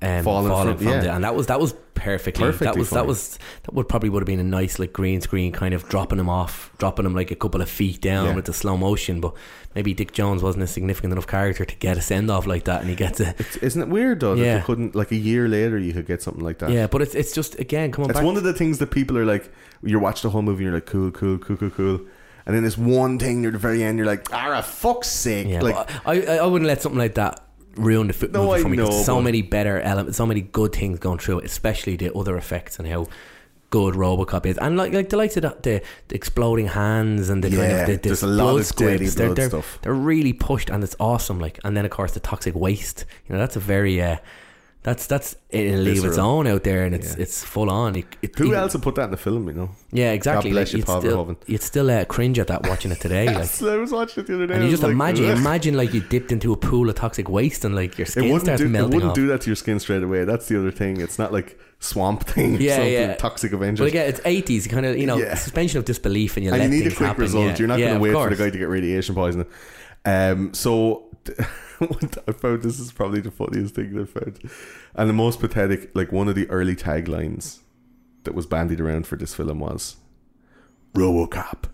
Um, 0.05 0.25
Fallen 0.25 0.51
fallen 0.51 0.69
from- 0.69 0.79
from, 0.79 0.87
yeah. 0.95 1.01
the, 1.01 1.13
and 1.15 1.25
that 1.25 1.35
was 1.35 1.47
that 1.47 1.61
was 1.61 1.75
perfectly. 1.95 2.45
Perfectly 2.45 2.67
that 2.67 2.77
was 2.77 2.89
funny. 2.91 3.01
that 3.03 3.07
was 3.09 3.39
that 3.63 3.75
would 3.75 3.89
probably 3.89 4.09
would 4.11 4.21
have 4.23 4.27
been 4.27 4.41
a 4.41 4.45
nice 4.45 4.79
like 4.79 4.93
green 4.93 5.21
screen 5.21 5.53
kind 5.53 5.73
of 5.75 5.89
dropping 5.89 6.19
him 6.19 6.29
off, 6.29 6.71
dropping 6.79 7.07
him 7.07 7.15
like 7.15 7.31
a 7.31 7.37
couple 7.37 7.61
of 7.63 7.71
feet 7.71 8.01
down 8.01 8.27
Yeah. 8.27 8.35
with 8.35 8.45
the 8.45 8.53
slow 8.53 8.77
motion. 8.77 9.21
But 9.21 9.35
maybe 9.75 9.95
Dick 9.95 10.13
Jones 10.13 10.43
wasn't 10.43 10.65
a 10.65 10.67
significant 10.67 11.13
enough 11.13 11.27
character 11.27 11.65
to 11.65 11.77
get 11.77 11.97
a 11.97 12.03
send 12.03 12.31
off 12.31 12.47
like 12.47 12.65
that, 12.65 12.81
and 12.81 12.91
he 12.91 12.97
gets 12.97 13.21
a 13.21 13.29
It's- 13.31 13.57
Isn't 13.59 13.83
it 13.83 13.89
weird 13.89 14.21
though 14.21 14.35
that 14.35 14.45
Yeah. 14.45 14.57
you 14.59 14.63
couldn't 14.65 14.95
like 14.95 15.11
a 15.13 15.17
year 15.17 15.49
later 15.49 15.79
you 15.79 15.93
could 15.93 16.07
get 16.07 16.23
something 16.23 16.45
like 16.45 16.59
that? 16.59 16.71
yeah. 16.71 16.87
But 16.87 17.03
it's 17.03 17.15
it's 17.15 17.33
just 17.33 17.59
again 17.59 17.93
coming 17.93 18.11
It's 18.11 18.19
back. 18.19 18.27
one 18.27 18.37
of 18.37 18.43
the 18.43 18.53
things 18.53 18.79
that 18.79 18.91
people 18.91 19.17
are 19.19 19.25
like. 19.25 19.51
You 19.87 19.99
watch 19.99 20.23
the 20.23 20.31
whole 20.31 20.41
movie 20.41 20.65
and 20.65 20.73
you're 20.73 20.77
like, 20.81 20.87
cool, 20.87 21.11
cool, 21.11 21.37
cool, 21.37 21.59
cool, 21.59 21.69
cool. 21.69 22.01
And 22.47 22.57
then 22.57 22.63
this 22.65 22.79
one 22.79 23.19
thing 23.19 23.43
near 23.43 23.51
the 23.51 23.59
very 23.59 23.83
end, 23.83 23.99
you're 23.99 24.07
like, 24.07 24.29
ah, 24.33 24.63
fuck's 24.63 25.09
sake! 25.09 25.47
Yeah, 25.47 25.61
like, 25.61 25.77
I, 26.07 26.23
I 26.23 26.37
I 26.39 26.47
wouldn't 26.47 26.67
let 26.67 26.81
something 26.81 26.99
like 26.99 27.15
that 27.17 27.44
ruin 27.77 28.07
the 28.09 28.13
foot 28.13 28.33
No, 28.33 28.47
movie 28.47 28.63
for 28.63 28.69
me. 28.69 28.77
know, 28.77 28.91
so 28.91 29.21
many 29.21 29.43
better 29.43 29.81
elements, 29.81 30.17
so 30.17 30.27
many 30.27 30.41
good 30.43 30.73
things 30.73 30.99
going 30.99 31.19
through 31.19 31.41
it, 31.41 31.45
especially 31.47 31.97
the 31.97 32.13
other 32.15 32.37
effects 32.37 32.79
and 32.79 32.89
how 32.89 33.07
good 33.71 33.95
RoboCop 33.95 34.47
is, 34.47 34.57
and 34.59 34.77
like 34.77 34.93
like 34.93 35.09
the 35.09 35.17
likes 35.17 35.37
of 35.37 35.43
the, 35.43 35.57
the, 35.63 35.83
the 36.09 36.15
exploding 36.15 36.69
hands 36.69 37.29
and 37.29 37.43
the 37.43 37.49
kind 37.51 37.61
Yeah, 37.63 37.81
of 37.81 37.87
the, 37.89 37.93
the 37.97 37.99
there's 38.09 38.23
a 38.23 38.27
lot 38.29 38.57
of 38.57 38.67
squibs. 38.67 39.17
They're, 39.17 39.35
they're, 39.35 39.49
stuff. 39.49 39.79
they're 39.83 39.93
really 39.93 40.33
pushed, 40.33 40.71
and 40.71 40.85
it's 40.85 40.95
awesome. 41.01 41.41
Like, 41.41 41.59
and 41.65 41.77
then 41.77 41.85
of 41.85 41.91
course 41.91 42.13
the 42.13 42.21
toxic 42.21 42.55
waste. 42.55 43.05
You 43.27 43.33
know, 43.35 43.41
that's 43.41 43.57
a 43.57 43.61
very 43.61 44.01
uh, 44.01 44.19
that's 44.85 45.07
that's 45.07 45.35
in 45.51 45.75
a 45.75 45.77
league 45.79 45.99
of 45.99 46.05
its 46.05 46.19
own 46.19 46.47
out 46.47 46.63
there, 46.63 46.85
and 46.85 46.95
it's 46.95 47.17
Yeah. 47.17 47.23
it's 47.23 47.43
full 47.43 47.71
on. 47.71 47.97
It, 47.97 48.05
it, 48.23 48.39
who 48.39 48.45
even- 48.49 48.59
else 48.59 48.75
would 48.75 48.83
put 48.83 48.95
that 48.97 49.05
in 49.07 49.11
the 49.11 49.17
film? 49.17 49.49
You 49.49 49.55
know, 49.55 49.71
Yeah, 49.91 50.13
exactly. 50.13 50.51
God 50.51 50.55
bless 50.55 50.73
you, 50.73 50.79
you'd 50.79 50.87
Paul 50.87 51.01
still, 51.01 51.25
Verhoeven. 51.27 51.37
you'd 51.47 51.63
still 51.63 51.91
uh, 51.91 52.05
cringe 52.05 52.39
at 52.39 52.47
that 52.49 52.69
watching 52.69 52.93
it 52.93 53.01
today. 53.01 53.27
like, 53.35 53.63
I 53.63 53.77
was 53.77 53.91
watching 53.93 54.23
it 54.23 54.27
the 54.29 54.35
other 54.35 54.47
day. 54.47 54.55
and 54.55 54.63
I 54.63 54.67
you 54.67 54.71
was 54.73 54.81
just 54.81 54.83
like, 54.85 54.93
imagine, 54.93 55.25
"Ugh." 55.31 55.39
imagine 55.39 55.75
like 55.77 55.93
you 55.95 56.01
dipped 56.03 56.31
into 56.33 56.53
a 56.53 56.57
pool 56.57 56.89
of 56.89 56.95
toxic 56.97 57.29
waste 57.29 57.65
and 57.65 57.75
like 57.75 57.97
your 57.99 58.05
It 58.05 58.11
skin 58.11 58.25
wouldn't 58.25 58.43
starts 58.43 58.61
do. 58.61 58.67
It 58.67 58.71
melting 58.71 58.95
wouldn't 58.95 59.11
off. 59.11 59.17
do 59.17 59.27
that 59.29 59.41
to 59.41 59.47
your 59.49 59.57
skin 59.57 59.81
straight 59.81 60.03
away. 60.03 60.25
That's 60.25 60.47
the 60.49 60.59
other 60.61 60.71
thing. 60.71 61.01
It's 61.01 61.19
not 61.19 61.33
like 61.33 61.59
Swamp 61.81 62.25
Thing. 62.29 62.57
Or 62.57 62.61
Yeah, 62.61 62.75
something, 62.77 62.93
yeah. 62.93 63.15
Toxic 63.17 63.53
Avengers. 63.55 63.81
But 63.85 63.89
again, 63.89 64.09
it's 64.09 64.21
eighties. 64.27 64.67
Kind 64.67 64.85
of 64.85 64.99
you 64.99 65.07
know 65.07 65.17
Yeah. 65.17 65.35
suspension 65.35 65.79
of 65.79 65.87
disbelief, 65.87 66.37
and 66.37 66.45
you 66.45 66.53
and 66.53 66.59
let 66.61 66.65
you 66.71 66.71
need 66.71 66.81
a 66.83 66.91
things 66.91 66.99
quick 66.99 67.07
happen. 67.09 67.23
result. 67.23 67.45
Yeah. 67.47 67.57
You're 67.59 67.69
not 67.69 67.79
yeah, 67.79 67.87
going 67.87 67.97
of 67.97 68.03
to 68.03 68.15
wait 68.19 68.23
for 68.25 68.37
the 68.37 68.37
guy 68.45 68.51
to 68.51 68.59
get 68.59 68.69
radiation 68.69 69.15
poisoning. 69.15 69.47
Um, 70.07 70.53
so 70.53 71.05
I 72.29 72.33
found 72.33 72.63
this 72.63 72.79
is 72.79 72.93
probably 72.93 73.21
the 73.21 73.31
funniest 73.31 73.75
thing 73.75 73.99
I 73.99 74.05
found, 74.05 74.39
and 74.95 75.09
the 75.09 75.13
most 75.15 75.41
pathetic. 75.41 75.91
Like 75.95 76.13
one 76.13 76.29
of 76.29 76.35
the 76.35 76.49
early 76.51 76.77
taglines 76.77 77.61
that 78.25 78.35
was 78.35 78.47
bandied 78.47 78.81
around 78.81 79.07
for 79.07 79.17
this 79.17 79.35
film 79.35 79.59
was, 79.61 79.97
"RoboCop. 80.95 81.65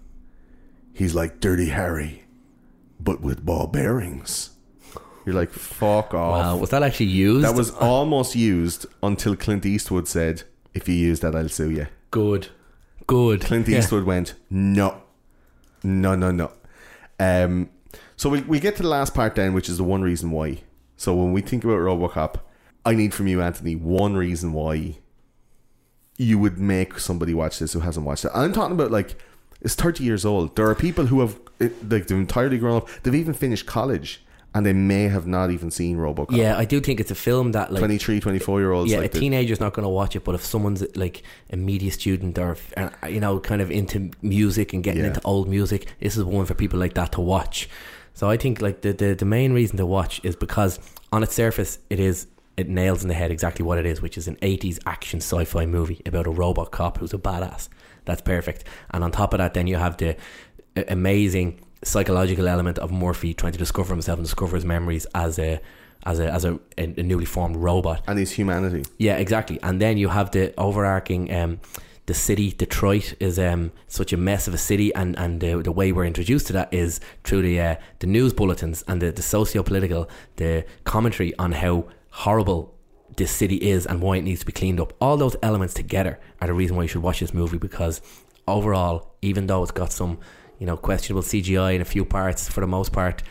He's 0.93 1.15
like 1.15 1.41
Dirty 1.41 1.69
Harry, 1.71 2.25
but 2.99 3.21
with 3.21 3.45
ball 3.45 3.67
bearings." 3.67 4.51
You're 5.27 5.35
like, 5.35 5.51
fuck 5.51 6.15
off. 6.15 6.43
Wow, 6.43 6.57
was 6.57 6.71
that 6.71 6.83
actually 6.83 7.07
used? 7.07 7.45
That 7.45 7.55
was 7.55 7.71
almost 7.73 8.35
used 8.35 8.87
until 9.03 9.37
Clint 9.37 9.67
Eastwood 9.67 10.09
said, 10.09 10.45
"If 10.73 10.89
you 10.89 10.95
use 10.95 11.21
that, 11.21 11.35
I'll 11.37 11.49
sue 11.49 11.71
you." 11.71 11.87
good, 12.11 12.49
good. 13.07 13.43
Clint 13.43 13.69
Yeah. 13.69 13.79
Eastwood 13.79 14.05
went, 14.05 14.35
"No, 14.49 15.03
no, 15.85 16.15
no, 16.17 16.31
no." 16.31 16.51
Um, 17.21 17.69
so 18.21 18.29
we 18.29 18.43
we 18.43 18.61
get 18.61 18.77
to 18.77 18.83
the 18.83 18.89
last 18.89 19.15
part 19.15 19.35
then, 19.35 19.55
which 19.55 19.71
is 19.71 19.79
the 19.79 19.85
one 19.85 20.03
reason 20.03 20.31
why. 20.31 20.59
So 20.99 21.15
when 21.15 21.33
we 21.33 21.41
think 21.41 21.65
about 21.65 21.79
RoboCop, 21.79 22.35
I 22.85 22.95
need 22.95 23.15
from 23.15 23.27
you, 23.29 23.41
Anthony, 23.41 23.75
one 23.77 24.15
reason 24.15 24.53
why 24.53 24.99
you 26.19 26.39
would 26.39 26.59
make 26.59 26.99
somebody 26.99 27.33
watch 27.33 27.59
this 27.61 27.73
who 27.73 27.81
hasn't 27.81 28.05
watched 28.05 28.27
it. 28.27 28.31
I'm 28.35 28.53
talking 28.53 28.75
about 28.75 28.91
like 28.91 29.17
it's 29.63 29.75
30 29.75 30.05
years 30.05 30.27
old. 30.27 30.55
There 30.55 30.69
are 30.69 30.75
people 30.75 31.07
who 31.07 31.21
have 31.21 31.41
like 31.61 32.09
they've 32.09 32.11
entirely 32.11 32.59
grown 32.59 32.77
up. 32.83 32.89
They've 33.03 33.15
even 33.15 33.33
finished 33.33 33.65
college, 33.65 34.23
and 34.55 34.67
they 34.67 34.75
may 34.75 35.05
have 35.05 35.27
not 35.27 35.51
even 35.51 35.71
seen 35.71 35.97
RoboCop. 35.97 36.37
Yeah, 36.37 36.59
I 36.59 36.67
do 36.67 36.79
think 36.79 37.01
it's 37.01 37.11
a 37.11 37.15
film 37.15 37.53
that 37.53 37.73
like 37.73 37.81
23, 37.81 38.21
24 38.21 38.61
year 38.61 38.73
olds. 38.73 38.93
yeah, 38.93 38.99
like 38.99 39.15
a 39.15 39.19
teenager's 39.19 39.61
not 39.61 39.73
going 39.73 39.85
to 39.85 39.89
watch 39.89 40.15
it, 40.15 40.25
but 40.25 40.35
if 40.35 40.45
someone's 40.45 40.85
like 40.95 41.23
a 41.51 41.57
media 41.57 41.91
student 41.91 42.39
or 42.39 42.59
you 43.09 43.21
know 43.21 43.41
kind 43.41 43.63
of 43.63 43.71
into 43.71 44.11
music 44.21 44.75
and 44.75 44.85
getting 44.85 45.01
Yeah. 45.01 45.09
into 45.09 45.23
old 45.25 45.49
music, 45.49 45.87
this 46.01 46.19
is 46.19 46.25
one 46.25 46.45
for 46.45 46.53
people 46.53 46.79
like 46.79 46.93
that 47.01 47.13
to 47.13 47.23
watch. 47.23 47.67
So 48.15 48.29
I 48.29 48.37
think 48.37 48.61
like 48.61 48.83
the, 48.83 48.93
the 48.93 49.15
the 49.15 49.25
main 49.25 49.53
reason 49.53 49.77
to 49.79 49.87
watch 49.87 50.21
is 50.25 50.37
because 50.37 50.79
on 51.13 51.23
its 51.23 51.35
surface 51.35 51.79
it 51.89 51.99
is 52.01 52.27
it 52.57 52.69
nails 52.69 53.03
in 53.03 53.09
the 53.09 53.15
head 53.15 53.31
exactly 53.31 53.65
what 53.65 53.79
it 53.79 53.87
is, 53.87 54.03
which 54.03 54.19
is 54.19 54.29
an 54.29 54.37
80s 54.37 54.79
action 54.85 55.21
sci-fi 55.21 55.65
movie 55.65 56.03
about 56.05 56.27
a 56.27 56.31
robot 56.31 56.71
cop 56.71 56.99
who's 56.99 57.15
a 57.15 57.19
badass. 57.19 57.69
That's 58.05 58.21
perfect. 58.21 58.65
And 58.91 59.03
on 59.03 59.13
top 59.13 59.33
of 59.33 59.39
that, 59.39 59.55
then 59.55 59.67
you 59.67 59.77
have 59.77 59.97
the 59.97 60.17
amazing 60.89 61.61
psychological 61.83 62.47
element 62.49 62.79
of 62.79 62.93
Murphy 62.93 63.33
trying 63.35 63.53
to 63.53 63.59
discover 63.59 63.95
himself 63.95 64.19
and 64.19 64.27
discover 64.27 64.57
his 64.57 64.65
memories 64.65 65.07
as 65.15 65.39
a 65.39 65.61
as 66.05 66.19
a 66.19 66.31
as 66.33 66.45
a, 66.45 66.59
a 66.79 66.87
newly 66.87 67.25
formed 67.25 67.57
robot. 67.57 68.03
and 68.07 68.19
his 68.19 68.33
humanity. 68.33 68.85
Yeah, 68.99 69.17
exactly. 69.17 69.59
And 69.63 69.81
then 69.81 69.97
you 69.99 70.09
have 70.09 70.31
the 70.31 70.53
overarching 70.59 71.33
um, 71.33 71.61
the 72.07 72.15
city 72.15 72.53
Detroit 72.53 73.15
is 73.21 73.39
um, 73.39 73.73
such 73.87 74.13
a 74.13 74.17
mess 74.17 74.49
of 74.49 74.55
a 74.55 74.59
city, 74.59 74.95
and 74.95 75.19
and 75.19 75.41
the, 75.41 75.63
the 75.63 75.73
way 75.73 75.93
we're 75.93 76.05
introduced 76.05 76.47
to 76.49 76.53
that 76.55 76.73
is 76.73 77.01
through 77.25 77.43
the 77.43 77.61
uh, 77.61 77.77
the 78.01 78.07
news 78.07 78.33
bulletins 78.33 78.83
and 78.89 79.01
the 79.01 79.13
the 79.13 79.23
socio 79.23 79.63
political 79.63 80.09
the 80.37 80.65
commentary 80.85 81.35
on 81.39 81.53
how 81.53 81.87
horrible 82.11 82.75
this 83.17 83.31
city 83.31 83.57
is 83.57 83.87
and 83.87 84.01
why 84.01 84.17
it 84.17 84.23
needs 84.23 84.41
to 84.41 84.47
be 84.47 84.53
cleaned 84.53 84.81
up. 84.81 84.93
All 85.01 85.17
those 85.17 85.37
elements 85.43 85.75
together 85.75 86.19
are 86.41 86.49
the 86.49 86.55
reason 86.55 86.77
why 86.77 86.83
you 86.83 86.89
should 86.89 87.03
watch 87.03 87.21
this 87.21 87.35
movie 87.35 87.59
because 87.59 88.01
overall, 88.49 89.15
even 89.23 89.47
though 89.47 89.63
it's 89.63 89.73
got 89.73 89.93
some 89.93 90.19
you 90.59 90.67
know 90.67 90.77
questionable 90.77 91.23
CGI 91.23 91.75
in 91.75 91.81
a 91.81 91.85
few 91.85 92.05
parts, 92.05 92.49
for 92.49 92.61
the 92.61 92.67
most 92.67 92.93
part. 92.93 93.23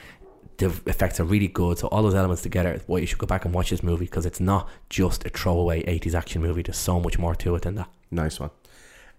The 0.57 0.65
effects 0.87 1.21
are 1.21 1.23
really 1.23 1.47
good, 1.47 1.77
so 1.77 1.87
all 1.87 2.03
those 2.03 2.15
elements 2.15 2.41
together 2.41 2.81
why 2.85 2.99
you 2.99 3.05
should 3.05 3.17
go 3.17 3.25
back 3.25 3.45
and 3.45 3.53
watch 3.53 3.69
this 3.69 3.81
movie 3.81 4.03
because 4.03 4.25
it's 4.25 4.41
not 4.41 4.67
just 4.89 5.25
a 5.25 5.29
throwaway 5.29 5.83
80s 5.83 6.13
action 6.13 6.41
movie. 6.41 6.63
There's 6.63 6.77
so 6.77 6.99
much 6.99 7.17
more 7.17 7.33
to 7.35 7.55
it 7.55 7.61
than 7.61 7.75
that. 7.75 7.89
Nice 8.11 8.41
one. 8.41 8.49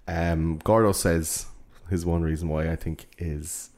Um, 0.09 0.59
Gordo 0.59 0.93
says 0.93 1.47
his 1.89 2.07
one 2.07 2.23
reason 2.23 2.49
why 2.49 2.71
I 2.71 2.77
think 2.77 3.07
is 3.19 3.71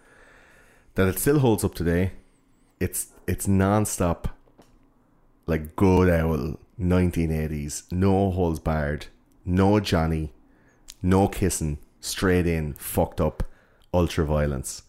that 0.94 1.08
it 1.08 1.18
still 1.18 1.38
holds 1.40 1.64
up 1.64 1.74
today. 1.74 2.12
It's 2.80 3.08
it's 3.26 3.46
non-stop, 3.46 4.28
like 5.46 5.76
good 5.76 6.10
owl 6.10 6.58
1980s, 6.80 7.90
no 7.92 8.30
holes 8.30 8.58
barred, 8.58 9.06
no 9.44 9.80
Johnny, 9.80 10.32
no 11.00 11.28
kissing, 11.28 11.78
straight 12.00 12.46
in, 12.46 12.74
fucked 12.74 13.20
up, 13.20 13.44
ultra 13.94 14.24
violence, 14.24 14.82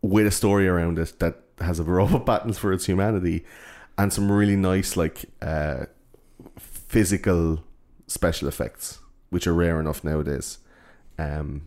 with 0.00 0.26
a 0.26 0.30
story 0.30 0.66
around 0.66 0.98
it 0.98 1.18
that 1.18 1.40
has 1.60 1.78
a 1.78 1.84
robot 1.98 2.26
battles 2.26 2.58
for 2.58 2.72
its 2.72 2.86
humanity, 2.86 3.44
and 3.98 4.12
some 4.12 4.30
really 4.30 4.56
nice 4.56 4.96
like 4.96 5.26
uh, 5.42 5.86
physical 6.58 7.62
special 8.06 8.48
effects, 8.48 9.00
which 9.30 9.46
are 9.46 9.54
rare 9.54 9.80
enough 9.80 10.04
nowadays. 10.04 10.58
Um, 11.18 11.62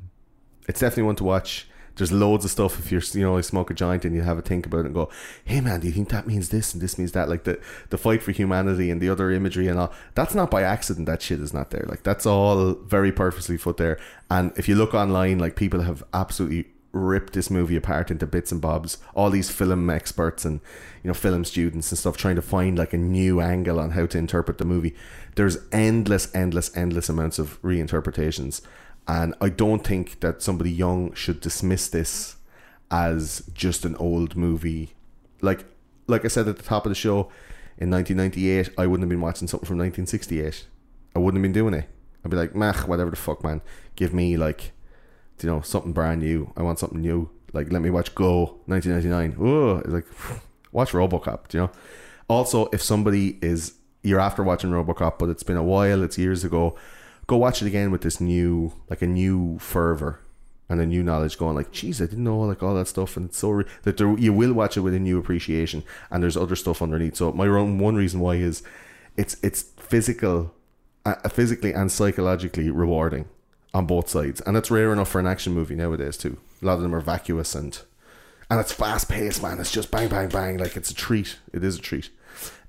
it's 0.68 0.80
definitely 0.80 1.03
one 1.03 1.15
to 1.18 1.23
watch. 1.23 1.68
There's 1.95 2.11
loads 2.14 2.45
of 2.45 2.52
stuff 2.52 2.80
if 2.80 2.94
you're 2.94 3.02
you 3.11 3.23
know 3.23 3.36
you 3.36 3.44
smoke 3.44 3.69
a 3.69 3.73
joint 3.73 4.06
and 4.06 4.15
you 4.15 4.22
have 4.22 4.38
a 4.38 4.41
think 4.41 4.65
about 4.65 4.81
it 4.81 4.86
and 4.86 4.94
go, 4.94 5.10
hey 5.44 5.60
man, 5.60 5.81
do 5.81 5.88
you 5.88 5.94
think 5.94 6.07
that 6.10 6.27
means 6.27 6.48
this 6.48 6.73
and 6.73 6.81
this 6.81 6.98
means 6.98 7.11
that? 7.11 7.27
Like 7.27 7.44
the 7.44 7.60
the 7.90 7.98
fight 7.98 8.23
for 8.23 8.31
humanity 8.31 8.90
and 8.90 9.02
the 9.02 9.10
other 9.10 9.31
imagery 9.31 9.68
and 9.68 9.77
all. 9.77 9.91
That's 10.15 10.34
not 10.34 10.49
by 10.49 10.64
accident. 10.64 11.07
That 11.07 11.22
shit 11.22 11.41
is 11.41 11.53
not 11.53 11.72
there. 11.72 11.86
Like 11.90 12.03
that's 12.03 12.26
all 12.26 12.76
very 12.76 13.11
purposely 13.11 13.57
put 13.57 13.76
there. 13.77 13.99
And 14.31 14.53
if 14.56 14.69
you 14.69 14.76
look 14.76 14.94
online, 14.94 15.40
like 15.40 15.57
people 15.57 15.81
have 15.81 16.03
absolutely 16.14 16.68
ripped 16.91 17.34
this 17.34 17.52
movie 17.52 17.76
apart 17.76 18.10
into 18.10 18.26
bits 18.26 18.52
and 18.52 18.61
bobs. 18.61 18.98
All 19.14 19.30
these 19.30 19.49
film 19.49 19.90
experts 19.90 20.45
and 20.45 20.61
you 21.03 21.10
know 21.10 21.14
film 21.14 21.44
students 21.45 21.91
and 21.91 21.99
stuff 21.99 22.18
trying 22.18 22.36
to 22.36 22.41
find 22.41 22.77
like 22.77 22.94
a 22.94 22.98
new 22.98 23.41
angle 23.41 23.80
on 23.80 23.91
how 23.91 24.06
to 24.06 24.18
interpret 24.18 24.57
the 24.57 24.65
movie. 24.65 24.95
There's 25.39 25.57
endless, 25.71 26.35
endless, 26.35 26.75
endless 26.75 27.07
amounts 27.07 27.39
of 27.39 27.61
reinterpretations, 27.61 28.59
and 29.07 29.33
I 29.39 29.47
don't 29.47 29.87
think 29.87 30.19
that 30.19 30.41
somebody 30.41 30.69
young 30.69 31.13
should 31.13 31.39
dismiss 31.39 31.87
this 31.87 32.35
as 32.91 33.49
just 33.53 33.85
an 33.85 33.95
old 33.95 34.35
movie. 34.35 34.95
Like, 35.41 35.63
like 36.07 36.25
I 36.25 36.27
said 36.27 36.49
at 36.49 36.57
the 36.57 36.63
top 36.63 36.85
of 36.85 36.89
the 36.89 36.93
show, 36.93 37.31
in 37.77 37.89
1998, 37.89 38.71
I 38.77 38.85
wouldn't 38.85 39.03
have 39.03 39.09
been 39.09 39.21
watching 39.21 39.47
something 39.47 39.65
from 39.65 39.77
1968. 39.77 40.67
I 41.15 41.19
wouldn't 41.19 41.37
have 41.37 41.41
been 41.41 41.53
doing 41.53 41.73
it. 41.73 41.87
I'd 42.25 42.31
be 42.31 42.35
like, 42.35 42.53
meh, 42.53 42.73
whatever 42.81 43.09
the 43.09 43.15
fuck, 43.15 43.41
man. 43.41 43.61
Give 43.95 44.13
me 44.13 44.35
like 44.35 44.73
you 45.41 45.47
know 45.47 45.61
something 45.61 45.93
brand 45.93 46.19
new. 46.19 46.51
I 46.57 46.63
want 46.63 46.79
something 46.79 46.99
new. 46.99 47.29
Like 47.53 47.71
let 47.71 47.81
me 47.81 47.89
watch 47.89 48.13
Go 48.13 48.59
1999. 48.65 49.37
Oh, 49.39 49.81
like 49.85 50.05
watch 50.73 50.91
RoboCop. 50.91 51.53
You 51.53 51.59
know. 51.61 51.71
Also, 52.27 52.65
if 52.73 52.81
somebody 52.81 53.39
is 53.41 53.78
you're 54.01 54.19
after 54.19 54.43
watching 54.43 54.71
RoboCop, 54.71 55.19
but 55.19 55.30
it's 55.30 55.43
been 55.43 55.57
a 55.57 55.63
while, 55.63 56.03
it's 56.03 56.17
years 56.17 56.43
ago, 56.43 56.76
go 57.27 57.38
watch 57.38 57.61
it 57.61 57.67
again 57.67 57.91
with 57.91 58.01
this 58.01 58.19
new 58.19 58.73
like 58.89 59.01
a 59.01 59.07
new 59.07 59.59
fervor 59.59 60.19
and 60.67 60.80
a 60.80 60.85
new 60.85 61.03
knowledge. 61.03 61.38
Going 61.38 61.55
like, 61.55 61.71
geez, 61.71 62.01
I 62.01 62.05
didn't 62.05 62.23
know 62.23 62.39
like 62.39 62.63
all 62.63 62.76
that 62.76 62.88
stuff, 62.88 63.17
and 63.17 63.30
it's 63.30 63.38
so 63.38 63.49
re- 63.51 63.65
that 63.84 63.97
there, 63.97 64.17
you 64.17 64.34
will 64.34 64.53
watch 64.53 64.77
it 64.77 64.81
with 64.81 64.93
a 64.93 64.99
new 64.99 65.19
appreciation. 65.19 65.84
And 66.11 66.23
there's 66.23 66.38
other 66.38 66.55
stuff 66.55 66.81
underneath. 66.81 67.15
So 67.15 67.31
my 67.31 67.47
one 67.49 67.95
reason 67.95 68.19
why 68.19 68.35
is 68.35 68.63
it's 69.17 69.35
it's 69.43 69.63
physical, 69.77 70.53
uh, 71.05 71.27
physically 71.30 71.73
and 71.73 71.91
psychologically 71.91 72.69
rewarding 72.69 73.26
on 73.73 73.85
both 73.85 74.09
sides, 74.09 74.41
and 74.41 74.57
it's 74.57 74.71
rare 74.71 74.91
enough 74.93 75.09
for 75.09 75.19
an 75.19 75.27
action 75.27 75.53
movie 75.53 75.76
nowadays 75.76 76.17
too. 76.17 76.38
A 76.61 76.65
lot 76.65 76.73
of 76.73 76.81
them 76.81 76.95
are 76.95 77.01
vacuous 77.01 77.53
and 77.55 77.80
and 78.49 78.59
it's 78.59 78.71
fast 78.71 79.09
paced, 79.09 79.41
man. 79.41 79.59
It's 79.59 79.71
just 79.71 79.91
bang, 79.91 80.09
bang, 80.09 80.30
bang. 80.30 80.57
Like 80.57 80.76
it's 80.76 80.89
a 80.89 80.95
treat. 80.95 81.38
It 81.53 81.63
is 81.63 81.77
a 81.77 81.81
treat. 81.81 82.09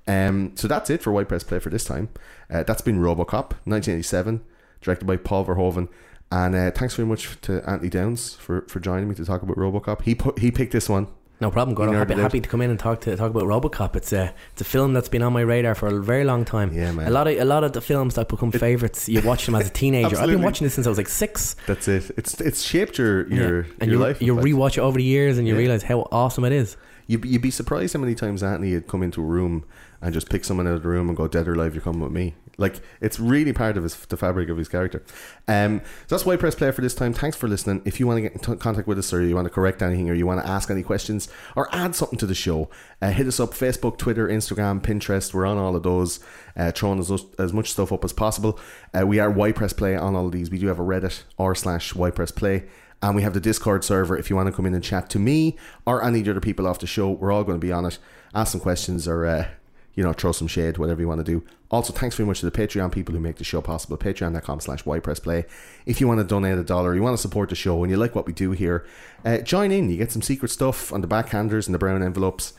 Um, 0.07 0.53
so 0.55 0.67
that's 0.67 0.89
it 0.89 1.01
for 1.01 1.11
Why 1.11 1.23
Press 1.23 1.43
Play 1.43 1.59
for 1.59 1.69
this 1.69 1.83
time. 1.83 2.09
Uh, 2.49 2.63
that's 2.63 2.81
been 2.81 2.99
RoboCop, 2.99 3.53
1987, 3.65 4.43
directed 4.81 5.05
by 5.05 5.17
Paul 5.17 5.45
Verhoeven. 5.45 5.87
And 6.31 6.55
uh, 6.55 6.71
thanks 6.71 6.95
very 6.95 7.07
much 7.07 7.39
to 7.41 7.67
Anthony 7.69 7.89
Downs 7.89 8.35
for, 8.35 8.61
for 8.61 8.79
joining 8.79 9.09
me 9.09 9.15
to 9.15 9.25
talk 9.25 9.41
about 9.41 9.57
RoboCop. 9.57 10.03
He 10.03 10.15
put, 10.15 10.39
he 10.39 10.51
picked 10.51 10.71
this 10.71 10.87
one. 10.87 11.07
No 11.41 11.49
problem, 11.51 11.73
Gordon. 11.75 11.95
Happy, 11.95 12.13
happy 12.13 12.39
to 12.39 12.47
come 12.47 12.61
in 12.61 12.69
and 12.69 12.79
talk 12.79 13.01
to 13.01 13.15
talk 13.17 13.31
about 13.31 13.43
RoboCop. 13.43 13.95
It's 13.95 14.13
a 14.13 14.33
it's 14.51 14.61
a 14.61 14.63
film 14.63 14.93
that's 14.93 15.09
been 15.09 15.23
on 15.23 15.33
my 15.33 15.41
radar 15.41 15.73
for 15.75 15.87
a 15.87 15.99
very 16.01 16.23
long 16.23 16.45
time. 16.45 16.71
Yeah, 16.71 16.91
man. 16.91 17.07
A 17.07 17.09
lot 17.09 17.27
of 17.27 17.37
a 17.37 17.43
lot 17.45 17.63
of 17.63 17.73
the 17.73 17.81
films 17.81 18.13
that 18.15 18.29
become 18.29 18.51
favorites, 18.51 19.09
you 19.09 19.21
watch 19.23 19.47
them 19.47 19.55
as 19.55 19.67
a 19.67 19.69
teenager. 19.83 20.17
I've 20.19 20.27
been 20.29 20.43
watching 20.43 20.65
this 20.65 20.75
since 20.75 20.85
I 20.85 20.89
was 20.91 20.99
like 20.99 21.09
six. 21.09 21.55
That's 21.65 21.87
it. 21.87 22.11
It's 22.15 22.39
it's 22.39 22.61
shaped 22.61 22.97
your 22.99 23.27
your, 23.27 23.59
and 23.79 23.89
your 23.91 23.99
you 23.99 24.05
life. 24.05 24.21
you 24.21 24.35
rewatch 24.35 24.77
it 24.77 24.81
over 24.81 24.97
the 24.97 25.03
years 25.03 25.37
and 25.39 25.47
you 25.47 25.55
Yeah. 25.55 25.59
realize 25.61 25.83
how 25.83 26.07
awesome 26.11 26.45
it 26.45 26.53
is. 26.53 26.77
You'd 27.07 27.41
be 27.41 27.51
surprised 27.51 27.93
how 27.93 27.99
many 27.99 28.15
times 28.15 28.41
Anthony 28.43 28.71
had 28.73 28.87
come 28.87 29.03
into 29.03 29.19
a 29.21 29.25
room 29.25 29.65
and 30.01 30.13
just 30.13 30.29
pick 30.29 30.43
someone 30.43 30.67
out 30.67 30.73
of 30.73 30.83
the 30.83 30.89
room 30.89 31.07
and 31.07 31.17
go, 31.17 31.27
"Dead 31.27 31.47
or 31.47 31.53
alive, 31.53 31.75
you're 31.75 31.83
coming 31.83 32.01
with 32.01 32.11
me." 32.11 32.35
Like 32.57 32.81
it's 32.99 33.19
really 33.19 33.53
part 33.53 33.77
of 33.77 33.83
his 33.83 33.95
the 33.95 34.17
fabric 34.17 34.49
of 34.49 34.57
his 34.57 34.67
character. 34.67 35.03
Um, 35.47 35.81
so 36.07 36.15
that's 36.15 36.25
why 36.25 36.35
press 36.35 36.53
play 36.55 36.71
for 36.71 36.81
this 36.81 36.93
time. 36.93 37.13
Thanks 37.13 37.37
for 37.37 37.47
listening. 37.47 37.81
If 37.85 37.99
you 37.99 38.07
want 38.07 38.17
to 38.17 38.21
get 38.21 38.33
in 38.33 38.39
t- 38.39 38.55
contact 38.55 38.87
with 38.87 38.99
us, 38.99 39.13
or 39.13 39.21
you 39.21 39.35
want 39.35 39.45
to 39.45 39.53
correct 39.53 39.81
anything, 39.81 40.09
or 40.09 40.13
you 40.13 40.25
want 40.25 40.43
to 40.43 40.49
ask 40.49 40.69
any 40.69 40.83
questions, 40.83 41.27
or 41.55 41.73
add 41.73 41.95
something 41.95 42.19
to 42.19 42.25
the 42.25 42.35
show, 42.35 42.69
uh, 43.01 43.11
hit 43.11 43.27
us 43.27 43.39
up: 43.39 43.51
Facebook, 43.51 43.97
Twitter, 43.97 44.27
Instagram, 44.27 44.81
Pinterest. 44.81 45.33
We're 45.33 45.45
on 45.45 45.57
all 45.57 45.75
of 45.75 45.83
those, 45.83 46.19
uh, 46.55 46.71
throwing 46.71 46.99
as, 46.99 47.11
as 47.39 47.53
much 47.53 47.71
stuff 47.71 47.91
up 47.91 48.03
as 48.03 48.13
possible. 48.13 48.59
Uh, 48.93 49.07
we 49.07 49.19
are 49.19 49.31
Why 49.31 49.51
Press 49.51 49.73
Play 49.73 49.95
on 49.95 50.15
all 50.15 50.25
of 50.25 50.31
these. 50.31 50.51
We 50.51 50.59
do 50.59 50.67
have 50.67 50.79
a 50.79 50.83
Reddit 50.83 51.23
r 51.39 51.55
slash 51.55 51.95
Why 51.95 52.11
Press 52.11 52.31
Play. 52.31 52.65
And 53.03 53.15
we 53.15 53.23
have 53.23 53.33
the 53.33 53.39
Discord 53.39 53.83
server 53.83 54.15
if 54.15 54.29
you 54.29 54.35
want 54.35 54.45
to 54.45 54.51
come 54.51 54.67
in 54.67 54.75
and 54.75 54.83
chat 54.83 55.09
to 55.09 55.17
me 55.17 55.57
or 55.87 56.03
any 56.03 56.19
of 56.19 56.25
the 56.25 56.31
other 56.31 56.39
people 56.39 56.67
off 56.67 56.77
the 56.77 56.85
show. 56.85 57.09
We're 57.09 57.31
all 57.31 57.43
going 57.43 57.59
to 57.59 57.65
be 57.65 57.71
on 57.71 57.83
it. 57.85 57.97
Ask 58.35 58.51
some 58.51 58.61
questions 58.61 59.07
or, 59.07 59.25
uh, 59.25 59.47
you 59.95 60.03
know, 60.03 60.13
throw 60.13 60.31
some 60.31 60.47
shade, 60.47 60.77
whatever 60.77 61.01
you 61.01 61.07
want 61.07 61.25
to 61.25 61.31
do. 61.31 61.43
Also, 61.69 61.93
thanks 61.93 62.15
very 62.15 62.27
much 62.27 62.39
to 62.41 62.49
the 62.49 62.51
Patreon 62.51 62.91
people 62.91 63.13
who 63.13 63.19
make 63.21 63.37
the 63.37 63.43
show 63.43 63.61
possible. 63.61 63.97
Patreon.com 63.97 64.59
slash 64.59 64.83
YPressPlay. 64.83 65.45
If 65.85 66.01
you 66.01 66.07
want 66.07 66.19
to 66.19 66.25
donate 66.25 66.57
a 66.57 66.63
dollar, 66.63 66.95
you 66.95 67.01
want 67.01 67.15
to 67.15 67.21
support 67.21 67.49
the 67.49 67.55
show, 67.55 67.83
and 67.83 67.91
you 67.91 67.97
like 67.97 68.15
what 68.15 68.25
we 68.25 68.33
do 68.33 68.51
here, 68.51 68.85
uh, 69.25 69.37
join 69.39 69.71
in. 69.71 69.89
You 69.89 69.97
get 69.97 70.11
some 70.11 70.21
secret 70.21 70.49
stuff 70.49 70.91
on 70.91 71.01
the 71.01 71.07
backhanders 71.07 71.67
and 71.67 71.73
the 71.73 71.79
brown 71.79 72.03
envelopes. 72.03 72.53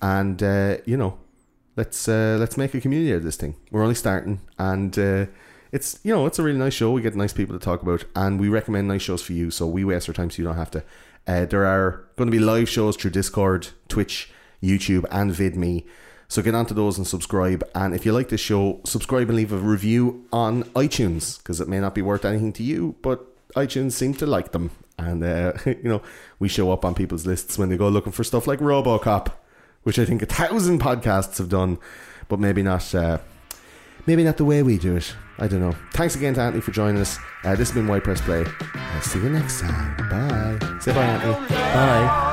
And, 0.00 0.42
uh, 0.42 0.78
you 0.84 0.96
know, 0.96 1.18
let's 1.76 2.08
uh, 2.08 2.36
let's 2.38 2.56
make 2.56 2.74
a 2.74 2.80
community 2.80 3.12
out 3.12 3.18
of 3.18 3.24
this 3.24 3.36
thing. 3.36 3.56
We're 3.70 3.82
only 3.82 3.94
starting, 3.94 4.40
and 4.58 4.98
uh, 4.98 5.26
it's 5.72 5.98
you 6.02 6.14
know 6.14 6.26
it's 6.26 6.38
a 6.38 6.42
really 6.42 6.58
nice 6.58 6.74
show. 6.74 6.90
We 6.90 7.02
get 7.02 7.16
nice 7.16 7.32
people 7.32 7.58
to 7.58 7.64
talk 7.64 7.82
about, 7.82 8.04
and 8.14 8.40
we 8.40 8.48
recommend 8.48 8.88
nice 8.88 9.02
shows 9.02 9.22
for 9.22 9.32
you. 9.32 9.50
So 9.50 9.66
we 9.66 9.84
waste 9.84 10.08
our 10.08 10.14
time, 10.14 10.30
so 10.30 10.42
you 10.42 10.48
don't 10.48 10.56
have 10.56 10.70
to. 10.72 10.84
Uh, 11.26 11.46
there 11.46 11.64
are 11.64 12.04
going 12.16 12.30
to 12.30 12.36
be 12.36 12.42
live 12.42 12.68
shows 12.68 12.96
through 12.96 13.12
Discord, 13.12 13.68
Twitch, 13.88 14.30
YouTube, 14.62 15.04
and 15.10 15.30
VidMe. 15.30 15.84
So 16.28 16.42
get 16.42 16.54
onto 16.54 16.74
those 16.74 16.98
and 16.98 17.06
subscribe. 17.06 17.62
And 17.74 17.94
if 17.94 18.04
you 18.06 18.12
like 18.12 18.28
this 18.28 18.40
show, 18.40 18.80
subscribe 18.84 19.28
and 19.28 19.36
leave 19.36 19.52
a 19.52 19.58
review 19.58 20.26
on 20.32 20.64
iTunes 20.74 21.38
because 21.38 21.60
it 21.60 21.68
may 21.68 21.80
not 21.80 21.94
be 21.94 22.02
worth 22.02 22.24
anything 22.24 22.52
to 22.54 22.62
you, 22.62 22.96
but 23.02 23.24
iTunes 23.54 23.92
seem 23.92 24.14
to 24.14 24.26
like 24.26 24.52
them, 24.52 24.70
and 24.98 25.22
uh, 25.22 25.52
you 25.66 25.84
know 25.84 26.02
we 26.38 26.48
show 26.48 26.72
up 26.72 26.84
on 26.84 26.94
people's 26.94 27.26
lists 27.26 27.56
when 27.56 27.68
they 27.68 27.76
go 27.76 27.88
looking 27.88 28.12
for 28.12 28.24
stuff 28.24 28.46
like 28.46 28.58
RoboCop 28.58 29.32
which 29.84 29.98
I 29.98 30.04
think 30.04 30.22
a 30.22 30.26
thousand 30.26 30.80
podcasts 30.80 31.38
have 31.38 31.48
done, 31.48 31.78
but 32.28 32.40
maybe 32.40 32.62
not. 32.62 32.92
Uh, 32.92 33.18
maybe 34.06 34.24
not 34.24 34.36
the 34.36 34.44
way 34.44 34.62
we 34.62 34.76
do 34.76 34.96
it. 34.96 35.14
I 35.38 35.46
don't 35.46 35.60
know. 35.60 35.76
Thanks 35.92 36.16
again 36.16 36.34
to 36.34 36.40
Anthony 36.40 36.60
for 36.60 36.72
joining 36.72 37.00
us. 37.00 37.18
Uh, 37.44 37.54
this 37.54 37.68
has 37.68 37.72
been 37.72 37.86
Why 37.86 38.00
Press 38.00 38.20
Play. 38.20 38.44
I'll 38.74 39.02
see 39.02 39.20
you 39.20 39.28
next 39.28 39.60
time. 39.60 39.96
Bye. 40.08 40.78
Say 40.80 40.92
bye, 40.92 41.04
Anthony. 41.04 41.48
Bye. 41.48 42.30